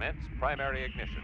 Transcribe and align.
Commence 0.00 0.16
primary 0.38 0.86
ignition. 0.86 1.20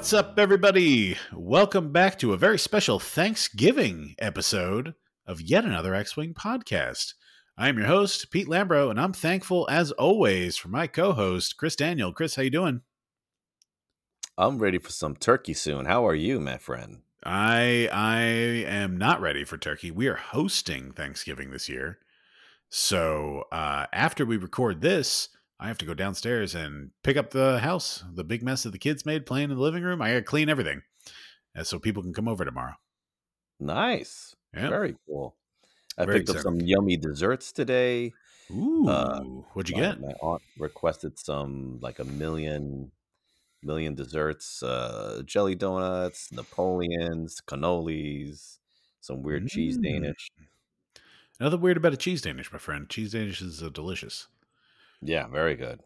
What's 0.00 0.14
up, 0.14 0.38
everybody? 0.38 1.18
Welcome 1.30 1.92
back 1.92 2.18
to 2.20 2.32
a 2.32 2.38
very 2.38 2.58
special 2.58 2.98
Thanksgiving 2.98 4.14
episode 4.18 4.94
of 5.26 5.42
yet 5.42 5.66
another 5.66 5.94
X 5.94 6.16
Wing 6.16 6.32
podcast. 6.32 7.12
I'm 7.58 7.76
your 7.76 7.86
host, 7.86 8.30
Pete 8.30 8.46
Lambro, 8.46 8.90
and 8.90 8.98
I'm 8.98 9.12
thankful 9.12 9.68
as 9.70 9.92
always 9.92 10.56
for 10.56 10.68
my 10.68 10.86
co-host, 10.86 11.58
Chris 11.58 11.76
Daniel. 11.76 12.14
Chris, 12.14 12.34
how 12.34 12.40
you 12.40 12.48
doing? 12.48 12.80
I'm 14.38 14.58
ready 14.58 14.78
for 14.78 14.90
some 14.90 15.16
turkey 15.16 15.52
soon. 15.52 15.84
How 15.84 16.06
are 16.06 16.14
you, 16.14 16.40
my 16.40 16.56
friend? 16.56 17.02
I 17.22 17.90
I 17.92 18.20
am 18.20 18.96
not 18.96 19.20
ready 19.20 19.44
for 19.44 19.58
turkey. 19.58 19.90
We 19.90 20.06
are 20.06 20.16
hosting 20.16 20.92
Thanksgiving 20.92 21.50
this 21.50 21.68
year. 21.68 21.98
So 22.70 23.44
uh, 23.52 23.84
after 23.92 24.24
we 24.24 24.38
record 24.38 24.80
this, 24.80 25.28
I 25.62 25.68
have 25.68 25.78
to 25.78 25.84
go 25.84 25.92
downstairs 25.94 26.54
and 26.54 26.90
pick 27.02 27.18
up 27.18 27.30
the 27.30 27.58
house, 27.58 28.02
the 28.14 28.24
big 28.24 28.42
mess 28.42 28.62
that 28.62 28.70
the 28.70 28.78
kids 28.78 29.04
made 29.04 29.26
playing 29.26 29.50
in 29.50 29.56
the 29.56 29.62
living 29.62 29.82
room. 29.82 30.00
I 30.00 30.08
gotta 30.12 30.22
clean 30.22 30.48
everything, 30.48 30.80
uh, 31.54 31.64
so 31.64 31.78
people 31.78 32.02
can 32.02 32.14
come 32.14 32.28
over 32.28 32.44
tomorrow. 32.46 32.74
Nice. 33.60 34.34
Yeah. 34.54 34.70
Very 34.70 34.96
cool. 35.06 35.36
I 35.98 36.06
Very 36.06 36.20
picked 36.20 36.30
up 36.30 36.38
some 36.38 36.60
yummy 36.60 36.96
desserts 36.96 37.52
today. 37.52 38.12
Ooh, 38.50 38.88
Uh, 38.88 39.20
what'd 39.52 39.68
you 39.68 39.76
my, 39.76 39.82
get? 39.82 40.00
My 40.00 40.14
aunt 40.22 40.42
requested 40.58 41.18
some 41.18 41.78
like 41.82 41.98
a 41.98 42.04
million 42.04 42.90
million 43.62 43.94
desserts, 43.94 44.62
uh 44.62 45.22
jelly 45.26 45.54
donuts, 45.54 46.32
Napoleons, 46.32 47.42
cannolis, 47.46 48.58
some 49.02 49.22
weird 49.22 49.46
cheese 49.48 49.76
Mm. 49.76 49.82
Danish. 49.82 50.30
Another 51.38 51.58
weird 51.58 51.76
about 51.76 51.92
a 51.92 51.98
cheese 51.98 52.22
Danish, 52.22 52.50
my 52.50 52.58
friend. 52.58 52.88
Cheese 52.88 53.12
Danish 53.12 53.42
is 53.42 53.62
uh, 53.62 53.68
delicious. 53.68 54.26
Yeah, 55.02 55.26
very 55.28 55.56
good. 55.56 55.80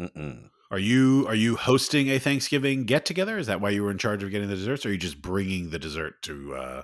Mm-mm. 0.00 0.48
Are 0.70 0.78
you 0.78 1.26
are 1.26 1.34
you 1.34 1.56
hosting 1.56 2.08
a 2.10 2.18
Thanksgiving 2.18 2.84
get 2.84 3.04
together? 3.04 3.38
Is 3.38 3.46
that 3.46 3.60
why 3.60 3.70
you 3.70 3.82
were 3.82 3.90
in 3.90 3.98
charge 3.98 4.22
of 4.22 4.30
getting 4.30 4.48
the 4.48 4.54
desserts, 4.54 4.84
or 4.84 4.90
are 4.90 4.92
you 4.92 4.98
just 4.98 5.20
bringing 5.20 5.70
the 5.70 5.78
dessert 5.78 6.22
to? 6.22 6.54
uh 6.54 6.82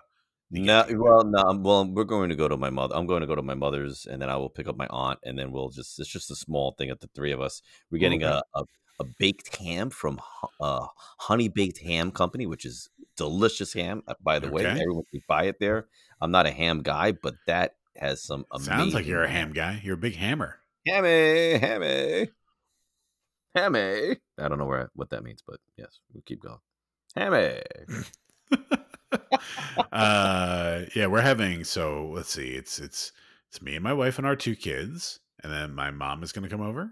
the 0.51 0.61
No, 0.61 0.85
well, 0.91 1.25
no. 1.25 1.39
I'm- 1.39 1.63
Well, 1.63 1.87
we're 1.87 2.05
going 2.05 2.29
to 2.29 2.37
go 2.37 2.49
to 2.49 2.57
my 2.57 2.71
mother. 2.71 2.95
I'm 2.95 3.07
going 3.07 3.23
to 3.23 3.27
go 3.27 3.35
to 3.35 3.43
my 3.43 3.55
mother's, 3.55 4.07
and 4.07 4.21
then 4.21 4.29
I 4.31 4.37
will 4.37 4.51
pick 4.51 4.69
up 4.69 4.77
my 4.77 4.87
aunt, 4.89 5.19
and 5.25 5.39
then 5.39 5.53
we'll 5.53 5.71
just. 5.71 5.99
It's 5.99 6.09
just 6.09 6.31
a 6.31 6.37
small 6.37 6.73
thing 6.73 6.91
at 6.91 7.01
the 7.01 7.09
three 7.15 7.33
of 7.33 7.41
us. 7.41 7.63
We're 7.91 7.99
getting 7.99 8.23
Okay. 8.25 8.41
a, 8.55 8.61
a 8.61 8.65
a 9.01 9.05
baked 9.19 9.57
ham 9.57 9.91
from 9.91 10.21
uh, 10.61 10.87
Honey 11.19 11.49
Baked 11.49 11.79
Ham 11.81 12.13
Company, 12.13 12.47
which 12.47 12.65
is 12.65 12.89
delicious 13.17 13.73
ham. 13.73 14.03
uh, 14.07 14.15
By 14.23 14.39
the 14.39 14.49
way, 14.51 14.65
everyone 14.65 15.03
can 15.11 15.21
buy 15.27 15.45
it 15.45 15.59
there. 15.59 15.89
I'm 16.21 16.31
not 16.31 16.47
a 16.47 16.53
ham 16.53 16.83
guy, 16.83 17.11
but 17.13 17.35
that 17.47 17.75
has 17.97 18.23
some. 18.23 18.45
Sounds 18.61 18.95
like 18.95 19.07
you're 19.07 19.25
a 19.25 19.29
ham 19.31 19.53
guy. 19.53 19.81
You're 19.83 19.95
a 19.95 19.99
big 19.99 20.15
hammer. 20.15 20.61
Hammy, 20.87 21.59
hammy, 21.59 22.29
hammy. 23.55 24.17
I 24.39 24.49
don't 24.49 24.59
know 24.59 24.67
where 24.67 24.91
what 24.95 25.11
that 25.11 25.25
means, 25.25 25.43
but 25.47 25.61
yes, 25.77 26.01
we'll 26.13 26.23
keep 26.27 26.43
going. 26.43 26.59
Hammy. 27.17 27.61
uh 29.93 30.83
yeah 30.95 31.07
we're 31.07 31.21
having 31.21 31.65
so 31.65 32.11
let's 32.13 32.31
see 32.31 32.49
it's 32.51 32.79
it's 32.79 33.13
it's 33.49 33.63
me 33.63 33.75
and 33.77 33.85
my 33.85 33.93
wife 33.93 34.19
and 34.19 34.27
our 34.27 34.37
two 34.37 34.57
kids 34.57 35.21
and 35.43 35.53
then 35.53 35.73
my 35.73 35.91
mom 35.91 36.23
is 36.23 36.33
going 36.33 36.43
to 36.43 36.49
come 36.49 36.61
over 36.61 36.91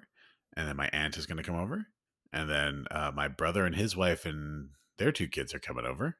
and 0.56 0.68
then 0.68 0.76
my 0.76 0.88
aunt 0.92 1.16
is 1.16 1.26
going 1.26 1.36
to 1.36 1.42
come 1.42 1.56
over 1.56 1.86
and 2.32 2.48
then 2.48 2.86
uh 2.90 3.10
my 3.14 3.28
brother 3.28 3.66
and 3.66 3.74
his 3.74 3.96
wife 3.96 4.24
and 4.24 4.68
their 4.98 5.12
two 5.12 5.26
kids 5.28 5.52
are 5.54 5.58
coming 5.58 5.84
over 5.84 6.16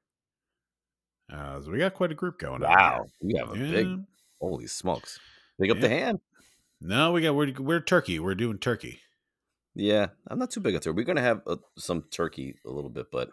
uh 1.32 1.61
so 1.61 1.71
we 1.71 1.78
got 1.78 1.94
quite 1.94 2.11
a 2.12 2.16
group 2.16 2.38
going 2.38 2.61
Wow, 2.61 3.06
you 3.21 3.38
have 3.38 3.53
a 3.53 3.56
here. 3.56 3.84
big. 3.84 3.99
Holy 4.41 4.66
smokes! 4.66 5.21
Pick 5.61 5.71
up 5.71 5.81
the 5.81 5.88
Yeah. 5.88 6.12
No 6.82 7.12
we 7.12 7.20
got 7.22 7.34
we're, 7.34 7.53
we're 7.59 7.81
turkey 7.81 8.19
we're 8.19 8.34
doing 8.34 8.59
turkey 8.59 9.00
Yeah, 9.75 10.09
I'm 10.28 10.38
not 10.38 10.50
too 10.50 10.60
big 10.60 10.75
on 10.75 10.81
turkey. 10.82 10.97
We're 10.97 11.04
gonna 11.04 11.22
have 11.22 11.41
uh, 11.47 11.56
some 11.78 12.04
turkey 12.10 12.56
a 12.66 12.70
little 12.70 12.91
bit, 12.91 13.06
but 13.10 13.31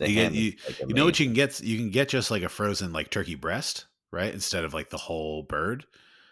You 0.00 0.14
get- 0.14 0.32
you- 0.32 0.52
like, 0.66 0.80
you 0.88 0.94
know 0.94 1.04
what 1.04 1.18
you 1.20 1.26
can 1.26 1.34
get 1.34 1.60
you 1.60 1.76
can 1.78 1.90
get 1.90 2.08
just 2.08 2.30
like 2.30 2.42
a 2.42 2.48
frozen 2.48 2.92
like 2.92 3.10
turkey 3.10 3.34
breast 3.36 3.86
right 4.12 4.32
instead 4.34 4.64
of 4.64 4.74
like 4.74 4.90
the 4.90 4.96
whole 4.98 5.42
bird 5.44 5.84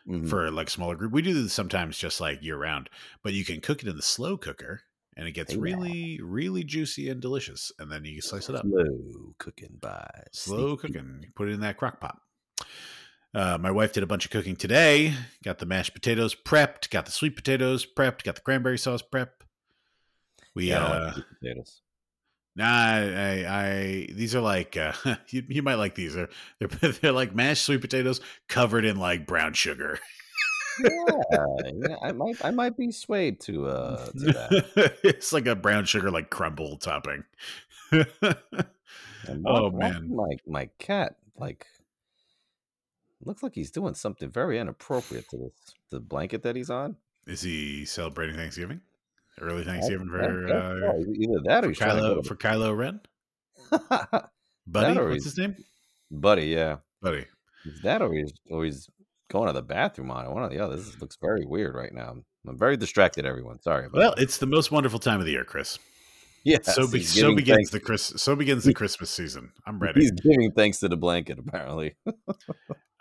Mhm. 0.08 0.28
for 0.28 0.50
like 0.50 0.69
smaller 0.69 0.97
group. 0.97 1.12
We 1.12 1.22
do 1.22 1.32
this 1.34 1.52
sometimes 1.54 1.97
just 1.97 2.20
like 2.20 2.42
year 2.42 2.58
round, 2.58 2.91
but 3.22 3.32
you 3.32 3.44
can 3.44 3.60
cook 3.62 3.82
it 3.82 3.88
in 3.88 3.96
the 3.96 4.02
slow 4.02 4.36
cooker 4.36 4.82
and 5.16 5.26
it 5.28 5.32
gets 5.32 5.54
Yeah. 5.54 5.60
really, 5.62 6.20
really 6.20 6.62
juicy 6.64 7.08
and 7.08 7.20
delicious. 7.22 7.70
And 7.78 7.91
then 7.91 8.04
you 8.04 8.20
slice 8.20 8.48
it 8.50 8.54
up. 8.56 8.66
slow 8.66 9.34
cooking 9.38 9.78
by 9.81 10.06
Slow 10.32 10.76
cooking. 10.76 11.20
You 11.22 11.28
put 11.34 11.48
it 11.48 11.52
in 11.52 11.60
that 11.60 11.76
crock 11.78 12.00
pot. 12.00 12.19
Uh, 13.34 13.58
my 13.58 13.70
wife 13.70 13.92
did 13.92 14.02
a 14.02 14.06
bunch 14.06 14.24
of 14.24 14.30
cooking 14.30 14.54
today. 14.54 15.12
Got 15.42 15.58
the 15.58 15.66
mashed 15.66 15.92
potatoes 15.92 16.34
prepped, 16.34 16.90
got 16.90 17.06
the 17.06 17.12
sweet 17.12 17.34
potatoes 17.34 17.84
prepped, 17.84 18.22
got 18.22 18.36
the 18.36 18.40
cranberry 18.40 18.78
sauce 18.78 19.02
prepped. 19.02 19.42
We 20.54 20.68
Yeah, 20.70 20.84
uh 20.84 21.04
like 21.04 21.14
sweet 21.14 21.24
potatoes. 21.40 21.80
Nah, 22.56 22.66
I, 22.66 23.44
I 23.48 24.08
these 24.12 24.36
are 24.36 24.40
like 24.40 24.76
uh, 24.76 24.92
you, 25.30 25.42
you 25.48 25.62
might 25.62 25.74
like 25.74 25.96
these. 25.96 26.14
They're, 26.14 26.28
they're 26.60 26.92
they're 26.92 27.12
like 27.12 27.34
mashed 27.34 27.64
sweet 27.64 27.80
potatoes 27.80 28.20
covered 28.48 28.84
in 28.84 28.96
like 28.96 29.26
brown 29.26 29.54
sugar. 29.54 29.98
yeah, 30.80 31.18
yeah, 31.72 31.96
I 32.02 32.12
might, 32.12 32.44
I 32.44 32.50
might 32.52 32.76
be 32.76 32.92
swayed 32.92 33.40
to 33.40 33.66
uh 33.66 34.06
to 34.06 34.12
that. 34.12 34.98
it's 35.02 35.32
like 35.32 35.46
a 35.46 35.56
brown 35.56 35.84
sugar 35.86 36.10
like 36.10 36.30
crumble 36.30 36.76
topping. 36.76 37.24
Oh, 39.46 39.70
man. 39.70 40.14
my 40.14 40.36
my 40.46 40.68
cat 40.78 41.16
like 41.36 41.66
looks 43.26 43.42
like 43.42 43.54
he's 43.54 43.70
doing 43.70 43.94
something 43.94 44.30
very 44.30 44.58
inappropriate 44.58 45.28
to 45.30 45.36
this 45.38 45.52
the 45.90 46.00
blanket 46.00 46.42
that 46.42 46.56
he's 46.56 46.70
on. 46.70 46.96
Is 47.26 47.42
he 47.42 47.84
celebrating 47.84 48.36
Thanksgiving? 48.36 48.80
Early 49.40 49.64
Thanksgiving 49.64 50.08
I 50.14 50.18
for 50.18 50.48
uh. 50.48 50.92
Either 51.16 51.40
that 51.44 51.64
or 51.64 51.74
for 51.74 51.84
Kylo 51.84 52.26
for 52.26 52.36
Kylo 52.36 52.76
Ren? 52.76 53.00
Buddy, 54.66 54.98
what's 55.00 55.24
his 55.24 55.36
name? 55.38 55.56
buddy. 56.10 56.46
Yeah, 56.46 56.76
Buddy. 57.02 57.26
Is 57.66 57.80
that 57.82 58.02
or 58.02 58.12
he's, 58.12 58.32
or 58.50 58.64
he's 58.64 58.88
going 59.30 59.46
to 59.48 59.52
the 59.52 59.62
bathroom 59.62 60.10
on 60.10 60.26
it. 60.26 60.30
One 60.30 60.42
or 60.42 60.48
the 60.48 60.60
other. 60.60 60.76
This 60.76 61.00
looks 61.00 61.16
very 61.20 61.44
weird 61.44 61.74
right 61.74 61.92
now. 61.92 62.14
I'm 62.46 62.58
very 62.58 62.76
distracted, 62.76 63.24
everyone. 63.24 63.60
Sorry 63.60 63.86
about 63.86 63.98
Well, 63.98 64.14
that. 64.14 64.22
it's 64.22 64.36
the 64.38 64.46
most 64.46 64.70
wonderful 64.70 64.98
time 64.98 65.18
of 65.18 65.26
the 65.26 65.32
year, 65.32 65.44
Chris. 65.44 65.78
Yeah, 66.44 66.58
so 66.62 66.86
be, 66.86 67.02
so 67.02 67.34
begins 67.34 67.56
thanks- 67.56 67.70
the 67.70 67.80
Chris 67.80 68.02
so 68.16 68.36
begins 68.36 68.64
the 68.64 68.74
Christmas 68.74 69.10
season. 69.10 69.52
I'm 69.66 69.78
ready. 69.78 70.02
He's 70.02 70.10
giving 70.12 70.52
thanks 70.52 70.78
to 70.80 70.88
the 70.88 70.96
blanket, 70.96 71.38
apparently. 71.38 71.94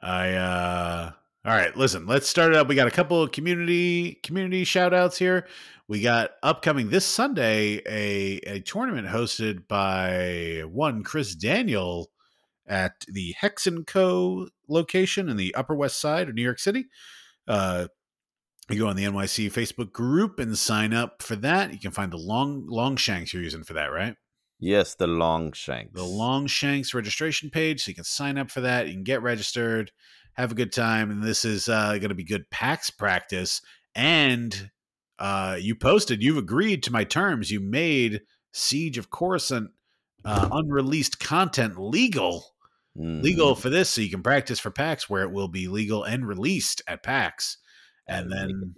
I 0.03 0.33
uh 0.33 1.11
all 1.45 1.53
right, 1.53 1.75
listen, 1.75 2.05
let's 2.05 2.27
start 2.27 2.53
it 2.53 2.57
up. 2.57 2.67
We 2.69 2.75
got 2.75 2.87
a 2.87 2.91
couple 2.91 3.21
of 3.21 3.31
community 3.31 4.19
community 4.23 4.63
shout 4.65 4.93
outs 4.93 5.17
here. 5.17 5.47
We 5.87 6.01
got 6.01 6.31
upcoming 6.41 6.89
this 6.89 7.05
Sunday 7.05 7.81
a 7.87 8.37
a 8.45 8.59
tournament 8.59 9.07
hosted 9.07 9.67
by 9.67 10.63
one 10.65 11.03
Chris 11.03 11.35
Daniel 11.35 12.11
at 12.67 13.05
the 13.07 13.33
Hex 13.37 13.65
and 13.65 13.87
Co 13.87 14.47
location 14.67 15.29
in 15.29 15.37
the 15.37 15.55
Upper 15.55 15.75
West 15.75 15.99
Side 15.99 16.29
of 16.29 16.35
New 16.35 16.43
York 16.43 16.59
City. 16.59 16.85
Uh 17.47 17.87
you 18.69 18.79
go 18.79 18.87
on 18.87 18.95
the 18.95 19.03
NYC 19.03 19.51
Facebook 19.51 19.91
group 19.91 20.39
and 20.39 20.57
sign 20.57 20.93
up 20.93 21.21
for 21.21 21.35
that. 21.37 21.73
You 21.73 21.79
can 21.79 21.91
find 21.91 22.11
the 22.11 22.17
long 22.17 22.65
long 22.67 22.95
shanks 22.95 23.33
you're 23.33 23.43
using 23.43 23.63
for 23.63 23.73
that, 23.73 23.87
right? 23.87 24.15
Yes, 24.63 24.95
the 24.95 25.07
long 25.07 25.51
shanks. 25.53 25.93
the 25.93 26.03
Long 26.03 26.47
Shanks 26.47 26.93
registration 26.93 27.49
page, 27.49 27.83
so 27.83 27.89
you 27.89 27.95
can 27.95 28.03
sign 28.03 28.37
up 28.37 28.49
for 28.49 28.61
that. 28.61 28.87
You 28.87 28.93
can 28.93 29.03
get 29.03 29.21
registered, 29.21 29.91
have 30.33 30.51
a 30.51 30.55
good 30.55 30.71
time, 30.71 31.11
and 31.11 31.21
this 31.23 31.45
is 31.45 31.67
uh, 31.69 31.97
going 31.97 32.09
to 32.09 32.15
be 32.15 32.23
good 32.23 32.49
PAX 32.49 32.89
practice. 32.89 33.61
And 33.95 34.71
uh, 35.19 35.57
you 35.59 35.75
posted, 35.75 36.23
you've 36.23 36.37
agreed 36.37 36.83
to 36.83 36.91
my 36.91 37.03
terms. 37.03 37.51
You 37.51 37.59
made 37.59 38.21
Siege 38.51 38.97
of 38.97 39.09
Coruscant 39.09 39.69
uh, 40.25 40.49
unreleased 40.51 41.19
content 41.19 41.77
legal, 41.77 42.45
legal 42.95 43.55
Mhm. 43.55 43.59
for 43.59 43.69
this, 43.69 43.89
so 43.89 44.01
you 44.01 44.09
can 44.09 44.23
practice 44.23 44.59
for 44.59 44.71
PAX, 44.71 45.09
where 45.09 45.23
it 45.23 45.31
will 45.31 45.47
be 45.49 45.67
legal 45.67 46.03
and 46.03 46.27
released 46.27 46.81
at 46.87 47.03
PAX. 47.03 47.57
And 48.07 48.31
then 48.31 48.73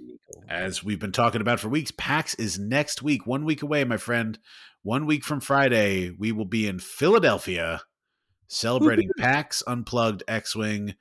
as 0.48 0.84
we've 0.84 1.00
been 1.00 1.12
talking 1.12 1.42
about 1.42 1.60
for 1.60 1.70
weeks, 1.70 1.92
PAX 1.98 2.36
is 2.36 2.60
next 2.60 3.02
week, 3.02 3.26
one 3.26 3.44
week 3.46 3.62
away, 3.64 3.84
my 3.84 3.98
friend. 3.98 4.38
One 4.86 5.08
week 5.08 5.24
from 5.24 5.40
Friday, 5.40 6.12
we 6.12 6.32
will 6.32 6.46
be 6.46 6.68
in 6.68 6.78
Philadelphia 6.78 7.82
celebrating 8.46 9.10
PAX 9.18 9.64
Unplugged 9.66 10.22
X 10.28 10.56
Wing, 10.56 10.94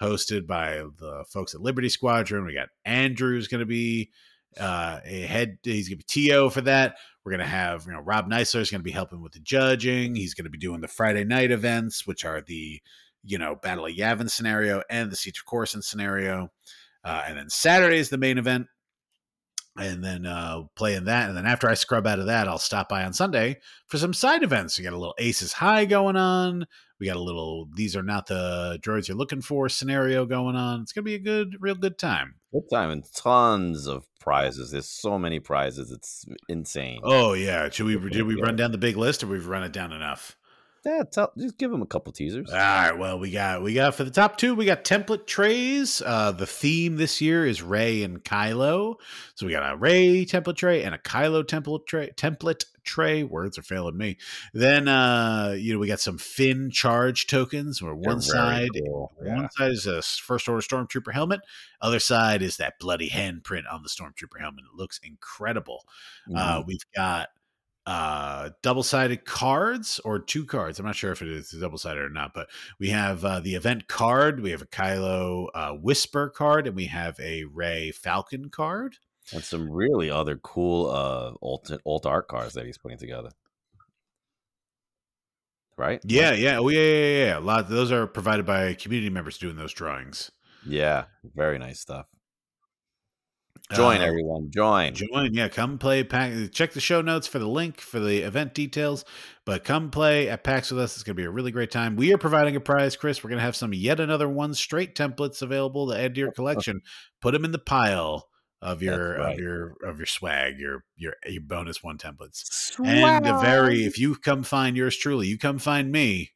hosted 0.00 0.46
by 0.46 0.84
the 1.00 1.24
folks 1.28 1.52
at 1.52 1.60
Liberty 1.60 1.88
Squadron. 1.88 2.46
We 2.46 2.54
got 2.54 2.68
Andrew's 2.84 3.48
going 3.48 3.58
to 3.58 3.66
be 3.66 4.12
uh, 4.60 5.00
a 5.04 5.22
head. 5.22 5.58
He's 5.64 5.88
gonna 5.88 5.96
be 5.96 6.04
To 6.04 6.50
for 6.50 6.60
that. 6.60 6.94
We're 7.24 7.32
gonna 7.32 7.44
have 7.44 7.84
you 7.86 7.92
know 7.92 7.98
Rob 7.98 8.30
Neisler 8.30 8.60
is 8.60 8.70
gonna 8.70 8.84
be 8.84 8.92
helping 8.92 9.20
with 9.20 9.32
the 9.32 9.40
judging. 9.40 10.14
He's 10.14 10.34
gonna 10.34 10.48
be 10.48 10.56
doing 10.56 10.80
the 10.80 10.86
Friday 10.86 11.24
night 11.24 11.50
events, 11.50 12.06
which 12.06 12.24
are 12.24 12.42
the 12.42 12.80
you 13.24 13.38
know 13.38 13.56
Battle 13.56 13.86
of 13.86 13.92
Yavin 13.92 14.30
scenario 14.30 14.84
and 14.88 15.10
the 15.10 15.16
Siege 15.16 15.40
of 15.40 15.46
Coruscant 15.46 15.84
scenario. 15.84 16.52
Uh, 17.02 17.24
and 17.26 17.36
then 17.36 17.50
Saturday 17.50 17.98
is 17.98 18.08
the 18.08 18.18
main 18.18 18.38
event 18.38 18.68
and 19.76 20.04
then 20.04 20.26
uh, 20.26 20.62
playing 20.76 21.04
that. 21.04 21.28
And 21.28 21.36
then 21.36 21.46
after 21.46 21.68
I 21.68 21.74
scrub 21.74 22.06
out 22.06 22.18
of 22.18 22.26
that, 22.26 22.48
I'll 22.48 22.58
stop 22.58 22.88
by 22.88 23.04
on 23.04 23.12
Sunday 23.12 23.58
for 23.88 23.98
some 23.98 24.12
side 24.12 24.42
events. 24.42 24.78
We 24.78 24.84
got 24.84 24.92
a 24.92 24.98
little 24.98 25.14
Aces 25.18 25.54
High 25.54 25.84
going 25.84 26.16
on. 26.16 26.66
We 27.00 27.06
got 27.06 27.16
a 27.16 27.22
little 27.22 27.68
These 27.74 27.96
Are 27.96 28.02
Not 28.02 28.26
the 28.26 28.78
Droids 28.80 29.08
You're 29.08 29.16
Looking 29.16 29.42
For 29.42 29.68
scenario 29.68 30.24
going 30.24 30.54
on. 30.54 30.82
It's 30.82 30.92
going 30.92 31.04
to 31.04 31.08
be 31.08 31.14
a 31.14 31.18
good, 31.18 31.56
real 31.58 31.74
good 31.74 31.98
time. 31.98 32.34
Good 32.52 32.68
time 32.72 32.90
and 32.90 33.04
tons 33.14 33.88
of 33.88 34.06
prizes. 34.20 34.70
There's 34.70 34.88
so 34.88 35.18
many 35.18 35.40
prizes. 35.40 35.90
It's 35.90 36.24
insane. 36.48 37.00
Oh, 37.02 37.32
yeah. 37.32 37.68
Should 37.70 37.86
we, 37.86 37.98
did 38.10 38.22
we 38.22 38.40
run 38.40 38.54
down 38.56 38.70
the 38.70 38.78
big 38.78 38.96
list 38.96 39.24
or 39.24 39.26
we've 39.26 39.48
run 39.48 39.64
it 39.64 39.72
down 39.72 39.92
enough? 39.92 40.36
Yeah, 40.84 41.04
tell, 41.04 41.32
just 41.38 41.58
give 41.58 41.70
them 41.70 41.82
a 41.82 41.86
couple 41.86 42.12
teasers. 42.12 42.50
All 42.50 42.56
right. 42.56 42.98
Well, 42.98 43.18
we 43.18 43.30
got 43.30 43.62
we 43.62 43.72
got 43.72 43.94
for 43.94 44.02
the 44.02 44.10
top 44.10 44.36
two, 44.36 44.56
we 44.56 44.64
got 44.64 44.82
template 44.84 45.26
trays. 45.26 46.02
Uh, 46.04 46.32
the 46.32 46.46
theme 46.46 46.96
this 46.96 47.20
year 47.20 47.46
is 47.46 47.62
Rey 47.62 48.02
and 48.02 48.22
Kylo, 48.24 48.96
so 49.36 49.46
we 49.46 49.52
got 49.52 49.72
a 49.72 49.76
Rey 49.76 50.24
template 50.24 50.56
tray 50.56 50.82
and 50.82 50.92
a 50.92 50.98
Kylo 50.98 51.44
template 51.44 51.86
tray. 51.86 52.10
Template 52.16 52.64
tray. 52.82 53.22
Words 53.22 53.58
are 53.58 53.62
failing 53.62 53.96
me. 53.96 54.16
Then 54.54 54.88
uh, 54.88 55.54
you 55.56 55.72
know 55.72 55.78
we 55.78 55.86
got 55.86 56.00
some 56.00 56.18
Finn 56.18 56.72
charge 56.72 57.28
tokens. 57.28 57.80
Where 57.80 57.94
one 57.94 58.20
side, 58.20 58.70
cool. 58.84 59.12
yeah. 59.24 59.36
one 59.36 59.50
side 59.52 59.70
is 59.70 59.86
a 59.86 60.02
first 60.02 60.48
order 60.48 60.62
stormtrooper 60.62 61.12
helmet. 61.12 61.42
Other 61.80 62.00
side 62.00 62.42
is 62.42 62.56
that 62.56 62.80
bloody 62.80 63.08
handprint 63.08 63.72
on 63.72 63.84
the 63.84 63.88
stormtrooper 63.88 64.40
helmet. 64.40 64.64
It 64.64 64.76
looks 64.76 64.98
incredible. 65.04 65.84
Uh, 66.26 66.30
mm-hmm. 66.30 66.60
Uh, 66.60 66.64
we've 66.66 66.86
got 66.96 67.28
uh 67.84 68.50
double 68.62 68.82
sided 68.82 69.24
cards 69.24 70.00
or 70.04 70.18
two 70.18 70.44
cards. 70.44 70.78
I'm 70.78 70.86
not 70.86 70.94
sure 70.94 71.12
if 71.12 71.22
it 71.22 71.28
is 71.28 71.50
double 71.50 71.78
sided 71.78 72.00
or 72.00 72.10
not, 72.10 72.32
but 72.34 72.48
we 72.78 72.90
have 72.90 73.24
uh, 73.24 73.40
the 73.40 73.54
event 73.54 73.88
card. 73.88 74.40
We 74.40 74.52
have 74.52 74.62
a 74.62 74.66
Kylo 74.66 75.48
uh, 75.54 75.72
Whisper 75.72 76.28
card, 76.28 76.66
and 76.66 76.76
we 76.76 76.86
have 76.86 77.18
a 77.18 77.44
Rey 77.44 77.90
Falcon 77.90 78.50
card, 78.50 78.96
and 79.32 79.42
some 79.42 79.70
really 79.70 80.10
other 80.10 80.36
cool 80.36 80.90
uh 80.90 81.32
alt 81.42 81.70
alt 81.84 82.06
art 82.06 82.28
cards 82.28 82.54
that 82.54 82.66
he's 82.66 82.78
putting 82.78 82.98
together. 82.98 83.30
Right? 85.76 86.00
Yeah, 86.04 86.32
yeah, 86.32 86.58
oh 86.58 86.68
yeah, 86.68 86.80
yeah, 86.80 87.24
yeah. 87.24 87.38
A 87.38 87.40
lot. 87.40 87.68
those 87.68 87.90
are 87.90 88.06
provided 88.06 88.46
by 88.46 88.74
community 88.74 89.10
members 89.10 89.38
doing 89.38 89.56
those 89.56 89.72
drawings. 89.72 90.30
Yeah, 90.64 91.06
very 91.34 91.58
nice 91.58 91.80
stuff. 91.80 92.06
Join 93.74 94.00
uh, 94.00 94.04
everyone. 94.04 94.50
Join. 94.50 94.94
Join. 94.94 95.34
Yeah, 95.34 95.48
come 95.48 95.78
play 95.78 96.04
PAX. 96.04 96.50
Check 96.50 96.72
the 96.72 96.80
show 96.80 97.00
notes 97.00 97.26
for 97.26 97.38
the 97.38 97.48
link 97.48 97.80
for 97.80 98.00
the 98.00 98.18
event 98.18 98.54
details. 98.54 99.04
But 99.44 99.64
come 99.64 99.90
play 99.90 100.28
at 100.28 100.44
PAX 100.44 100.70
with 100.70 100.80
us. 100.80 100.94
It's 100.94 101.02
going 101.02 101.16
to 101.16 101.20
be 101.20 101.26
a 101.26 101.30
really 101.30 101.50
great 101.50 101.70
time. 101.70 101.96
We 101.96 102.12
are 102.12 102.18
providing 102.18 102.56
a 102.56 102.60
prize, 102.60 102.96
Chris. 102.96 103.22
We're 103.22 103.30
going 103.30 103.40
to 103.40 103.44
have 103.44 103.56
some 103.56 103.74
yet 103.74 104.00
another 104.00 104.28
one 104.28 104.54
straight 104.54 104.94
templates 104.94 105.42
available 105.42 105.88
to 105.88 105.98
add 105.98 106.14
to 106.14 106.20
your 106.20 106.32
collection. 106.32 106.82
Put 107.20 107.32
them 107.32 107.44
in 107.44 107.52
the 107.52 107.58
pile 107.58 108.28
of 108.60 108.80
your 108.82 109.18
right. 109.18 109.32
of 109.32 109.40
your 109.40 109.76
of 109.84 109.98
your 109.98 110.06
swag, 110.06 110.58
your 110.58 110.84
your 110.96 111.14
your 111.26 111.42
bonus 111.42 111.82
one 111.82 111.98
templates. 111.98 112.44
Swag. 112.44 112.88
And 112.88 113.26
a 113.26 113.40
very 113.40 113.84
if 113.84 113.98
you 113.98 114.14
come 114.14 114.44
find 114.44 114.76
yours 114.76 114.96
truly, 114.96 115.26
you 115.26 115.38
come 115.38 115.58
find 115.58 115.90
me. 115.90 116.32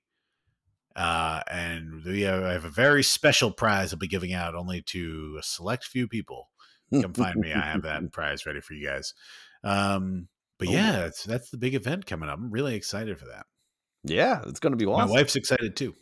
Uh, 0.97 1.43
and 1.51 2.03
we 2.07 2.23
have, 2.23 2.43
I 2.43 2.53
have 2.53 2.65
a 2.65 2.71
very 2.71 3.03
special 3.03 3.51
prize 3.51 3.93
I'll 3.93 3.99
be 3.99 4.09
giving 4.09 4.33
out 4.33 4.55
only 4.55 4.81
to 4.81 5.37
a 5.39 5.43
select 5.43 5.85
few 5.85 6.09
people 6.09 6.49
come 6.93 7.13
find 7.13 7.37
me. 7.37 7.53
I 7.53 7.61
have 7.61 7.83
that 7.83 8.03
prize 8.13 8.47
ready 8.47 8.61
for 8.61 8.75
you 8.75 8.87
guys. 8.87 9.15
Um, 9.65 10.29
but 10.59 10.69
oh, 10.69 10.73
yeah, 10.73 10.93
that's 10.93 11.25
that's 11.25 11.51
the 11.51 11.59
big 11.59 11.75
event 11.75 12.07
coming 12.07 12.29
up. 12.29 12.39
I'm 12.39 12.51
really 12.51 12.75
excited 12.75 13.19
for 13.19 13.27
that. 13.27 13.47
Yeah, 14.05 14.43
it's 14.47 14.61
going 14.61 14.73
to 14.73 14.77
be 14.77 14.87
awesome. 14.87 15.09
My 15.09 15.15
wife's 15.15 15.37
excited 15.37 15.77
too. 15.77 15.95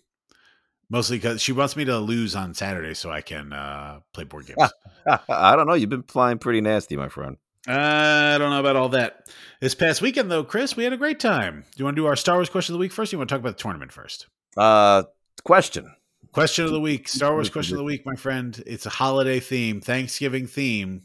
Mostly 0.91 1.17
because 1.17 1.41
she 1.41 1.53
wants 1.53 1.77
me 1.77 1.85
to 1.87 1.99
lose 1.99 2.37
on 2.37 2.55
Saturday 2.55 2.95
so 2.95 3.11
I 3.11 3.23
can 3.23 3.53
uh, 3.53 4.01
play 4.13 4.25
board 4.25 4.47
games. 4.47 4.71
I 5.29 5.57
don't 5.57 5.67
know. 5.67 5.75
You've 5.75 5.89
been 5.89 6.03
flying 6.03 6.39
pretty 6.39 6.61
nasty, 6.61 6.97
my 6.97 7.09
friend. 7.09 7.39
I 7.67 8.37
don't 8.39 8.51
know 8.51 8.61
about 8.61 8.77
all 8.77 8.91
that. 8.91 9.29
This 9.61 9.75
past 9.75 10.03
weekend, 10.03 10.31
though, 10.31 10.45
Chris, 10.45 10.77
we 10.77 10.85
had 10.85 10.93
a 10.93 10.99
great 10.99 11.19
time. 11.19 11.63
Do 11.63 11.79
you 11.79 11.85
want 11.87 11.97
to 11.97 12.03
do 12.03 12.07
our 12.07 12.17
Star 12.17 12.37
Wars 12.37 12.51
question 12.51 12.75
of 12.75 12.79
the 12.79 12.81
week 12.81 12.93
first? 12.93 13.13
Or 13.13 13.17
you 13.17 13.19
want 13.19 13.31
to 13.31 13.35
talk 13.35 13.41
about 13.41 13.57
the 13.57 13.63
tournament 13.63 13.93
first? 13.93 14.27
Uh, 14.57 15.05
question. 15.45 15.91
Question 16.35 16.65
of 16.65 16.73
the 16.73 16.81
week, 16.81 17.07
Star 17.07 17.33
Wars 17.33 17.49
question 17.49 17.77
of 17.77 17.79
the 17.79 17.85
week, 17.85 18.05
my 18.05 18.17
friend. 18.17 18.61
It's 18.67 18.87
a 18.87 18.91
holiday 18.91 19.39
theme, 19.39 19.81
Thanksgiving 19.81 20.49
theme. 20.49 21.03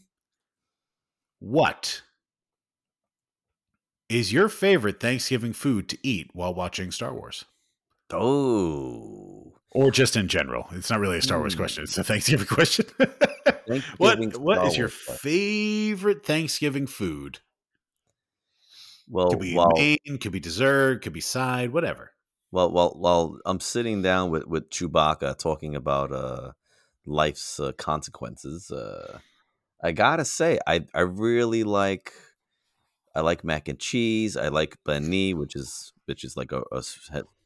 What 1.37 2.01
is 4.09 4.33
your 4.33 4.49
favorite 4.49 4.99
Thanksgiving 4.99 5.53
food 5.53 5.87
to 5.89 5.99
eat 6.01 6.31
while 6.33 6.55
watching 6.55 6.89
Star 6.89 7.13
Wars? 7.13 7.45
Oh. 8.11 9.53
Or 9.71 9.91
just 9.91 10.15
in 10.15 10.29
general. 10.29 10.65
It's 10.71 10.89
not 10.89 10.99
really 10.99 11.19
a 11.19 11.21
Star 11.21 11.37
Wars 11.37 11.53
hmm. 11.53 11.59
question. 11.59 11.83
It's 11.83 11.99
a 11.99 12.03
Thanksgiving 12.03 12.47
question. 12.47 12.85
Thanksgiving 12.97 13.83
what 13.97 14.35
what 14.37 14.65
is 14.65 14.75
your 14.75 14.87
favorite 14.87 16.25
Thanksgiving 16.25 16.87
food? 16.87 17.37
Well, 19.07 19.29
could 19.29 19.41
be 19.41 19.55
well, 19.55 19.69
main, 19.75 20.17
could 20.19 20.31
be 20.31 20.39
dessert, 20.39 21.03
could 21.03 21.13
be 21.13 21.21
side, 21.21 21.71
whatever. 21.71 22.13
Well, 22.51 22.71
while 22.71 22.95
while 22.97 23.37
I'm 23.45 23.59
sitting 23.59 24.01
down 24.01 24.31
with 24.31 24.45
with 24.47 24.69
Chewbacca 24.69 25.37
talking 25.37 25.75
about 25.75 26.11
uh 26.11 26.51
life's 27.05 27.59
uh, 27.59 27.71
consequences, 27.73 28.71
uh, 28.71 29.19
I 29.83 29.91
gotta 29.91 30.25
say 30.25 30.59
I 30.65 30.85
I 30.93 31.01
really 31.01 31.63
like 31.63 32.13
I 33.15 33.21
like 33.21 33.43
mac 33.43 33.67
and 33.67 33.79
cheese. 33.79 34.37
I 34.37 34.47
like 34.47 34.77
bani, 34.85 35.33
which 35.33 35.55
is 35.55 35.93
which 36.05 36.23
is 36.23 36.35
like 36.35 36.51
a, 36.51 36.63
a 36.71 36.83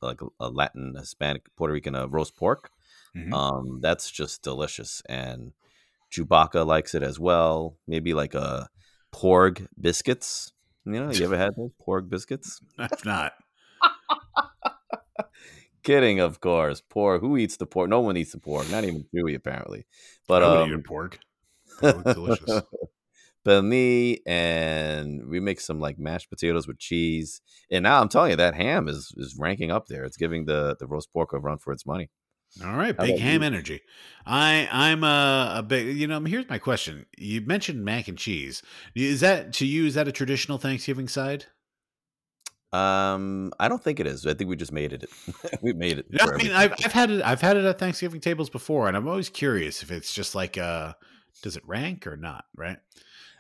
like 0.01 0.21
a, 0.39 0.49
Latin 0.49 0.95
Hispanic 0.97 1.53
Puerto 1.55 1.73
Rican 1.73 1.95
uh, 1.95 2.07
roast 2.07 2.35
pork. 2.37 2.69
Mm-hmm. 3.15 3.33
Um, 3.33 3.79
that's 3.81 4.09
just 4.09 4.41
delicious, 4.41 5.01
and 5.07 5.51
Chewbacca 6.11 6.65
likes 6.65 6.95
it 6.95 7.03
as 7.03 7.19
well. 7.19 7.77
Maybe 7.87 8.13
like 8.13 8.33
a 8.33 8.69
porg 9.13 9.67
biscuits. 9.79 10.51
You 10.85 10.93
know, 10.93 11.11
you 11.11 11.25
ever 11.25 11.37
had 11.37 11.55
those 11.55 11.71
porg 11.85 12.09
biscuits? 12.09 12.59
I've 12.77 13.05
not. 13.05 13.33
Kidding, 15.83 16.19
of 16.19 16.39
course. 16.39 16.81
Pork. 16.81 17.21
Who 17.21 17.37
eats 17.37 17.57
the 17.57 17.65
pork? 17.65 17.89
No 17.89 17.99
one 17.99 18.15
eats 18.15 18.31
the 18.31 18.39
pork. 18.39 18.69
Not 18.69 18.85
even 18.85 19.05
Chewie, 19.13 19.35
apparently. 19.35 19.85
But 20.27 20.43
I 20.43 20.61
um, 20.61 20.73
eat 20.73 20.85
pork. 20.85 21.19
delicious. 21.81 22.61
but 23.43 23.63
me 23.63 24.19
and 24.25 25.27
we 25.27 25.39
make 25.39 25.59
some 25.59 25.79
like 25.79 25.99
mashed 25.99 26.29
potatoes 26.29 26.67
with 26.67 26.79
cheese. 26.79 27.41
And 27.69 27.83
now 27.83 27.99
I'm 27.99 28.09
telling 28.09 28.31
you, 28.31 28.37
that 28.37 28.55
ham 28.55 28.87
is 28.87 29.13
is 29.17 29.35
ranking 29.37 29.71
up 29.71 29.87
there. 29.87 30.05
It's 30.05 30.17
giving 30.17 30.45
the 30.45 30.77
the 30.79 30.87
roast 30.87 31.11
pork 31.11 31.33
a 31.33 31.39
run 31.39 31.57
for 31.57 31.73
its 31.73 31.85
money. 31.85 32.09
All 32.63 32.75
right, 32.75 32.95
big 32.95 33.19
ham 33.19 33.41
you? 33.41 33.47
energy. 33.47 33.81
I 34.25 34.69
I'm 34.71 35.03
a, 35.03 35.55
a 35.57 35.63
big 35.63 35.97
you 35.97 36.07
know. 36.07 36.21
Here's 36.21 36.47
my 36.49 36.59
question. 36.59 37.07
You 37.17 37.41
mentioned 37.41 37.83
mac 37.83 38.07
and 38.07 38.17
cheese. 38.17 38.61
Is 38.95 39.21
that 39.21 39.53
to 39.53 39.65
you? 39.65 39.85
Is 39.85 39.95
that 39.95 40.07
a 40.07 40.11
traditional 40.11 40.59
Thanksgiving 40.59 41.07
side? 41.07 41.47
Um, 42.73 43.53
I 43.59 43.67
don't 43.67 43.83
think 43.83 43.99
it 43.99 44.07
is. 44.07 44.25
I 44.25 44.33
think 44.33 44.49
we 44.49 44.55
just 44.55 44.71
made 44.71 44.93
it. 44.93 45.09
we 45.61 45.73
made 45.73 45.99
it. 45.99 46.07
Yeah, 46.09 46.25
I 46.25 46.37
mean, 46.37 46.51
I've, 46.51 46.71
I've 46.83 46.91
had 46.91 47.11
it. 47.11 47.21
I've 47.23 47.41
had 47.41 47.55
it 47.55 47.65
at 47.65 47.77
Thanksgiving 47.77 48.19
tables 48.19 48.49
before, 48.49 48.87
and 48.87 48.97
I'm 48.97 49.07
always 49.07 49.29
curious 49.29 49.83
if 49.83 49.91
it's 49.91 50.11
just 50.11 50.33
like, 50.33 50.57
uh, 50.57 50.93
does 51.43 51.55
it 51.55 51.63
rank 51.67 52.07
or 52.07 52.17
not? 52.17 52.45
Right. 52.55 52.77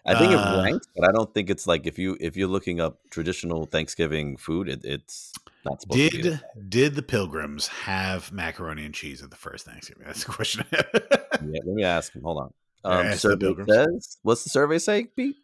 I 0.05 0.19
think 0.19 0.33
uh, 0.33 0.35
it 0.35 0.63
ranks, 0.63 0.87
but 0.95 1.07
I 1.07 1.11
don't 1.13 1.33
think 1.33 1.49
it's 1.49 1.65
like 1.65 1.87
if 1.87 1.97
you 1.97 2.17
if 2.19 2.35
you're 2.35 2.49
looking 2.49 2.79
up 2.79 2.99
traditional 3.09 3.65
Thanksgiving 3.65 4.37
food, 4.37 4.67
it, 4.67 4.81
it's 4.83 5.33
not 5.65 5.81
supposed 5.81 6.11
did, 6.11 6.23
to 6.23 6.31
be. 6.31 6.61
Did 6.69 6.95
the 6.95 7.01
Pilgrims 7.01 7.67
have 7.67 8.31
macaroni 8.31 8.85
and 8.85 8.93
cheese 8.93 9.23
at 9.23 9.31
the 9.31 9.37
first 9.37 9.65
Thanksgiving? 9.65 10.03
That's 10.05 10.25
the 10.25 10.31
question. 10.31 10.65
yeah, 10.73 10.79
let 11.41 11.65
me 11.65 11.83
ask 11.83 12.13
him. 12.13 12.21
Hold 12.23 12.39
on. 12.39 12.53
Um, 12.85 13.13
survey 13.13 13.55
says, 13.65 14.17
what's 14.23 14.43
the 14.43 14.49
survey 14.49 14.77
say, 14.77 15.05
Pete? 15.05 15.37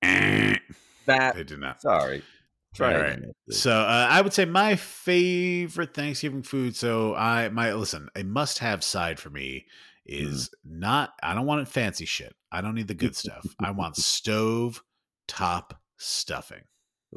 that 0.00 1.34
they 1.34 1.44
did 1.44 1.60
not. 1.60 1.82
Sorry. 1.82 2.22
All 2.80 2.86
right. 2.86 3.18
So 3.50 3.72
uh, 3.72 4.06
I 4.08 4.20
would 4.20 4.32
say 4.32 4.44
my 4.44 4.76
favorite 4.76 5.94
Thanksgiving 5.94 6.42
food. 6.42 6.76
So 6.76 7.14
I 7.14 7.48
my 7.48 7.72
listen, 7.72 8.08
a 8.14 8.22
must-have 8.22 8.84
side 8.84 9.18
for 9.18 9.30
me 9.30 9.66
is 10.06 10.48
mm. 10.48 10.78
not. 10.78 11.12
I 11.22 11.34
don't 11.34 11.46
want 11.46 11.62
it 11.62 11.68
fancy 11.68 12.04
shit. 12.04 12.34
I 12.52 12.60
don't 12.60 12.74
need 12.74 12.88
the 12.88 12.94
good 12.94 13.16
stuff. 13.16 13.46
I 13.60 13.70
want 13.72 13.96
stove 13.98 14.82
top 15.26 15.80
stuffing. 15.96 16.62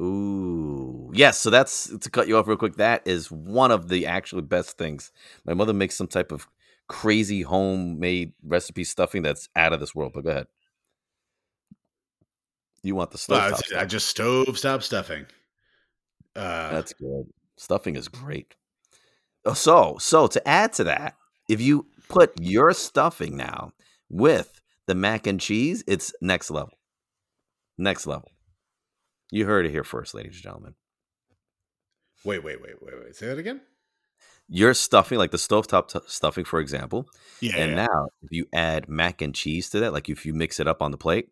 Ooh, 0.00 1.10
yes. 1.14 1.38
So 1.38 1.50
that's 1.50 1.96
to 1.96 2.10
cut 2.10 2.26
you 2.26 2.38
off 2.38 2.48
real 2.48 2.56
quick. 2.56 2.76
That 2.76 3.06
is 3.06 3.30
one 3.30 3.70
of 3.70 3.88
the 3.88 4.06
actually 4.06 4.42
best 4.42 4.78
things. 4.78 5.12
My 5.44 5.54
mother 5.54 5.74
makes 5.74 5.96
some 5.96 6.08
type 6.08 6.32
of 6.32 6.48
crazy 6.88 7.42
homemade 7.42 8.32
recipe 8.42 8.84
stuffing 8.84 9.22
that's 9.22 9.48
out 9.54 9.72
of 9.72 9.80
this 9.80 9.94
world. 9.94 10.12
But 10.14 10.24
go 10.24 10.30
ahead. 10.30 10.46
You 12.82 12.96
want 12.96 13.12
the 13.12 13.18
stove? 13.18 13.52
Uh, 13.52 13.78
I 13.78 13.84
just 13.84 14.08
stove 14.08 14.58
stop 14.58 14.82
stuffing. 14.82 15.26
Uh, 16.34 16.70
That's 16.72 16.92
good. 16.92 17.26
Stuffing 17.56 17.96
is 17.96 18.08
great. 18.08 18.54
Oh, 19.44 19.54
so, 19.54 19.96
so 19.98 20.26
to 20.28 20.48
add 20.48 20.72
to 20.74 20.84
that, 20.84 21.16
if 21.48 21.60
you 21.60 21.86
put 22.08 22.32
your 22.40 22.72
stuffing 22.72 23.36
now 23.36 23.72
with 24.08 24.60
the 24.86 24.94
mac 24.94 25.26
and 25.26 25.40
cheese, 25.40 25.82
it's 25.86 26.12
next 26.20 26.50
level. 26.50 26.72
Next 27.76 28.06
level. 28.06 28.30
You 29.30 29.46
heard 29.46 29.66
it 29.66 29.70
here 29.70 29.84
first, 29.84 30.14
ladies 30.14 30.34
and 30.34 30.42
gentlemen. 30.42 30.74
Wait, 32.24 32.44
wait, 32.44 32.62
wait, 32.62 32.74
wait, 32.80 32.94
wait. 33.02 33.16
Say 33.16 33.26
that 33.26 33.38
again. 33.38 33.60
Your 34.48 34.74
stuffing, 34.74 35.18
like 35.18 35.30
the 35.30 35.38
stovetop 35.38 35.88
t- 35.88 35.98
stuffing, 36.06 36.44
for 36.44 36.60
example, 36.60 37.08
Yeah. 37.40 37.56
and 37.56 37.70
yeah. 37.72 37.86
now 37.86 38.08
if 38.22 38.30
you 38.30 38.46
add 38.52 38.88
mac 38.88 39.22
and 39.22 39.34
cheese 39.34 39.70
to 39.70 39.80
that, 39.80 39.92
like 39.92 40.08
if 40.08 40.26
you 40.26 40.34
mix 40.34 40.60
it 40.60 40.68
up 40.68 40.82
on 40.82 40.90
the 40.90 40.98
plate 40.98 41.30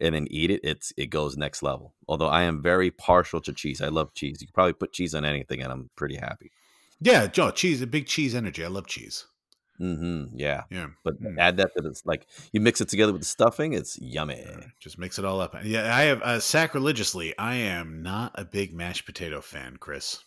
and 0.00 0.14
then 0.14 0.26
eat 0.30 0.50
it, 0.50 0.60
it's 0.64 0.92
it 0.96 1.06
goes 1.06 1.36
next 1.36 1.62
level. 1.62 1.94
Although 2.08 2.28
I 2.28 2.42
am 2.42 2.62
very 2.62 2.90
partial 2.90 3.40
to 3.42 3.52
cheese. 3.52 3.80
I 3.80 3.88
love 3.88 4.14
cheese. 4.14 4.40
You 4.40 4.46
can 4.46 4.52
probably 4.54 4.72
put 4.74 4.92
cheese 4.92 5.14
on 5.14 5.24
anything 5.24 5.62
and 5.62 5.70
I'm 5.72 5.90
pretty 5.96 6.16
happy. 6.16 6.50
yeah, 7.00 7.26
Joe, 7.26 7.50
cheese, 7.50 7.80
a 7.82 7.86
big 7.86 8.06
cheese 8.06 8.34
energy. 8.34 8.64
I 8.64 8.68
love 8.68 8.86
cheese. 8.86 9.24
Mm-hmm. 9.80 10.36
Yeah. 10.38 10.64
Yeah. 10.70 10.88
But 11.04 11.22
Mm. 11.22 11.38
add 11.38 11.56
that 11.56 11.70
to 11.74 11.82
this 11.82 12.02
like 12.04 12.26
you 12.52 12.60
mix 12.60 12.80
it 12.82 12.88
together 12.90 13.12
with 13.12 13.22
the 13.22 13.26
stuffing, 13.28 13.72
it's 13.72 13.98
yummy. 13.98 14.44
Just 14.78 14.98
mix 14.98 15.18
it 15.18 15.24
all 15.24 15.40
up. 15.40 15.54
Yeah, 15.64 15.94
I 15.96 16.02
have 16.02 16.20
uh, 16.22 16.38
sacrilegiously. 16.40 17.36
I 17.38 17.54
am 17.54 18.02
not 18.02 18.32
a 18.34 18.44
big 18.44 18.74
mashed 18.74 19.06
potato 19.06 19.40
fan, 19.40 19.78
Chris. 19.80 20.22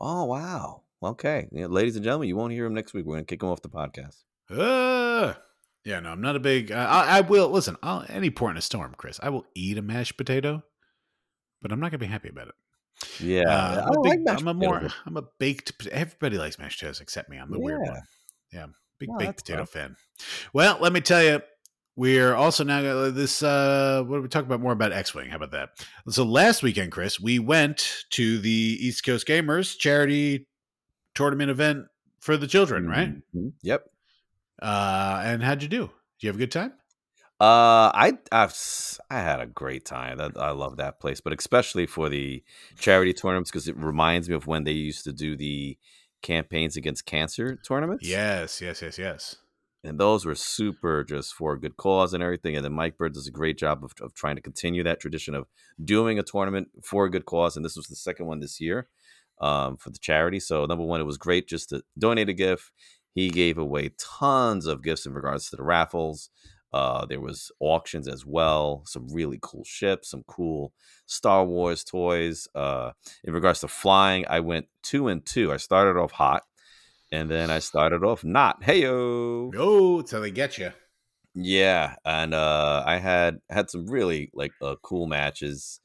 Oh 0.00 0.24
wow. 0.24 0.82
Okay. 1.00 1.46
Yeah, 1.52 1.66
ladies 1.66 1.94
and 1.96 2.04
gentlemen, 2.04 2.28
you 2.28 2.36
won't 2.36 2.52
hear 2.52 2.66
him 2.66 2.74
next 2.74 2.92
week. 2.94 3.06
We're 3.06 3.14
gonna 3.16 3.24
kick 3.24 3.42
him 3.42 3.48
off 3.50 3.62
the 3.62 3.68
podcast. 3.68 4.16
Uh, 4.50 5.34
yeah, 5.84 6.00
no, 6.00 6.10
I'm 6.10 6.20
not 6.20 6.36
a 6.36 6.40
big. 6.40 6.70
Uh, 6.72 6.76
I, 6.76 7.18
I 7.18 7.20
will 7.22 7.48
listen. 7.48 7.76
I'll, 7.82 8.04
any 8.08 8.30
port 8.30 8.52
in 8.52 8.56
a 8.56 8.62
storm, 8.62 8.94
Chris. 8.96 9.18
I 9.22 9.28
will 9.30 9.46
eat 9.54 9.78
a 9.78 9.82
mashed 9.82 10.16
potato, 10.16 10.62
but 11.60 11.72
I'm 11.72 11.80
not 11.80 11.90
gonna 11.90 11.98
be 11.98 12.06
happy 12.06 12.28
about 12.28 12.48
it. 12.48 12.54
Yeah. 13.20 13.42
Uh, 13.42 13.80
I 13.80 13.82
I'm, 13.82 13.88
a 13.88 14.00
like 14.00 14.12
big, 14.12 14.24
mashed 14.24 14.40
I'm 14.42 14.48
a 14.48 14.54
potatoes, 14.54 14.80
more. 14.82 14.90
I'm 15.06 15.16
a 15.16 15.24
baked. 15.38 15.86
Everybody 15.88 16.38
likes 16.38 16.58
mashed 16.58 16.78
potatoes 16.78 17.00
except 17.00 17.28
me. 17.28 17.36
I'm 17.36 17.50
the 17.50 17.58
weird 17.58 17.80
one. 17.80 18.00
Yeah, 18.52 18.66
big 18.98 19.08
Well, 19.08 19.18
baked 19.18 19.38
potato 19.38 19.64
fan. 19.64 19.96
Well, 20.52 20.78
let 20.80 20.92
me 20.92 21.00
tell 21.00 21.22
you, 21.22 21.40
we're 21.96 22.34
also 22.34 22.64
now 22.64 23.10
this. 23.10 23.42
Uh, 23.42 24.02
what 24.06 24.16
do 24.16 24.22
we 24.22 24.28
talk 24.28 24.44
about 24.44 24.60
more 24.60 24.72
about 24.72 24.92
X 24.92 25.14
Wing? 25.14 25.28
How 25.30 25.36
about 25.36 25.50
that? 25.50 25.70
So 26.08 26.24
last 26.24 26.62
weekend, 26.62 26.92
Chris, 26.92 27.18
we 27.18 27.38
went 27.38 28.04
to 28.10 28.38
the 28.38 28.50
East 28.80 29.04
Coast 29.04 29.26
Gamers 29.26 29.76
charity 29.76 30.46
tournament 31.14 31.50
event 31.50 31.86
for 32.20 32.36
the 32.36 32.46
children, 32.46 32.88
right? 32.88 33.14
Mhm. 33.34 33.52
Yep. 33.62 33.84
Uh, 34.62 35.20
and 35.24 35.42
how'd 35.42 35.62
you 35.62 35.68
do? 35.68 35.90
Did 36.20 36.20
you 36.20 36.28
have 36.28 36.36
a 36.36 36.38
good 36.38 36.52
time? 36.52 36.72
Uh, 37.40 37.90
I 37.92 38.18
I've, 38.30 38.56
I 39.10 39.18
had 39.18 39.40
a 39.40 39.46
great 39.46 39.84
time. 39.84 40.18
That, 40.18 40.38
I 40.38 40.52
love 40.52 40.76
that 40.76 41.00
place, 41.00 41.20
but 41.20 41.36
especially 41.36 41.86
for 41.86 42.08
the 42.08 42.44
charity 42.78 43.12
tournaments 43.12 43.50
because 43.50 43.66
it 43.66 43.76
reminds 43.76 44.28
me 44.28 44.36
of 44.36 44.46
when 44.46 44.62
they 44.62 44.70
used 44.70 45.02
to 45.04 45.12
do 45.12 45.36
the 45.36 45.76
campaigns 46.22 46.76
against 46.76 47.04
cancer 47.04 47.56
tournaments. 47.66 48.06
Yes, 48.06 48.60
yes, 48.60 48.80
yes, 48.80 48.96
yes. 48.98 49.36
and 49.84 49.98
those 49.98 50.24
were 50.24 50.34
super 50.34 51.02
just 51.02 51.34
for 51.34 51.54
a 51.54 51.60
good 51.60 51.76
cause 51.76 52.14
and 52.14 52.22
everything. 52.22 52.54
And 52.54 52.64
then 52.64 52.72
Mike 52.72 52.96
Bird 52.96 53.14
does 53.14 53.26
a 53.26 53.32
great 53.32 53.58
job 53.58 53.84
of, 53.84 53.92
of 54.00 54.14
trying 54.14 54.36
to 54.36 54.42
continue 54.42 54.84
that 54.84 55.00
tradition 55.00 55.34
of 55.34 55.46
doing 55.84 56.18
a 56.18 56.22
tournament 56.22 56.68
for 56.84 57.04
a 57.04 57.10
good 57.10 57.26
cause. 57.26 57.56
And 57.56 57.64
this 57.64 57.76
was 57.76 57.88
the 57.88 57.96
second 57.96 58.26
one 58.26 58.40
this 58.40 58.60
year 58.60 58.88
um, 59.40 59.76
for 59.76 59.90
the 59.90 59.98
charity. 59.98 60.38
So 60.38 60.64
number 60.66 60.84
one, 60.84 61.00
it 61.00 61.04
was 61.04 61.18
great 61.18 61.48
just 61.48 61.70
to 61.70 61.82
donate 61.98 62.28
a 62.28 62.32
gift. 62.32 62.70
He 63.14 63.30
gave 63.30 63.58
away 63.58 63.90
tons 63.98 64.66
of 64.66 64.82
gifts 64.82 65.06
in 65.06 65.12
regards 65.14 65.50
to 65.50 65.56
the 65.56 65.62
raffles. 65.62 66.30
Uh, 66.72 67.04
there 67.04 67.20
was 67.20 67.52
auctions 67.60 68.08
as 68.08 68.24
well, 68.24 68.82
some 68.86 69.06
really 69.12 69.38
cool 69.42 69.64
ships, 69.64 70.10
some 70.10 70.24
cool 70.26 70.72
Star 71.04 71.44
Wars 71.44 71.84
toys. 71.84 72.48
Uh, 72.54 72.92
in 73.24 73.34
regards 73.34 73.60
to 73.60 73.68
flying, 73.68 74.24
I 74.28 74.40
went 74.40 74.68
two 74.82 75.08
and 75.08 75.24
two. 75.24 75.52
I 75.52 75.58
started 75.58 76.00
off 76.00 76.12
hot, 76.12 76.44
and 77.10 77.30
then 77.30 77.50
I 77.50 77.58
started 77.58 78.02
off 78.02 78.24
not. 78.24 78.62
Heyo. 78.62 79.52
Oh, 79.54 80.00
it's 80.00 80.12
how 80.12 80.20
they 80.20 80.30
get 80.30 80.56
you. 80.56 80.72
Yeah, 81.34 81.96
and 82.04 82.34
uh 82.34 82.82
I 82.86 82.98
had 82.98 83.40
had 83.48 83.70
some 83.70 83.86
really 83.86 84.30
like 84.34 84.52
uh, 84.60 84.76
cool 84.82 85.06
matches. 85.06 85.80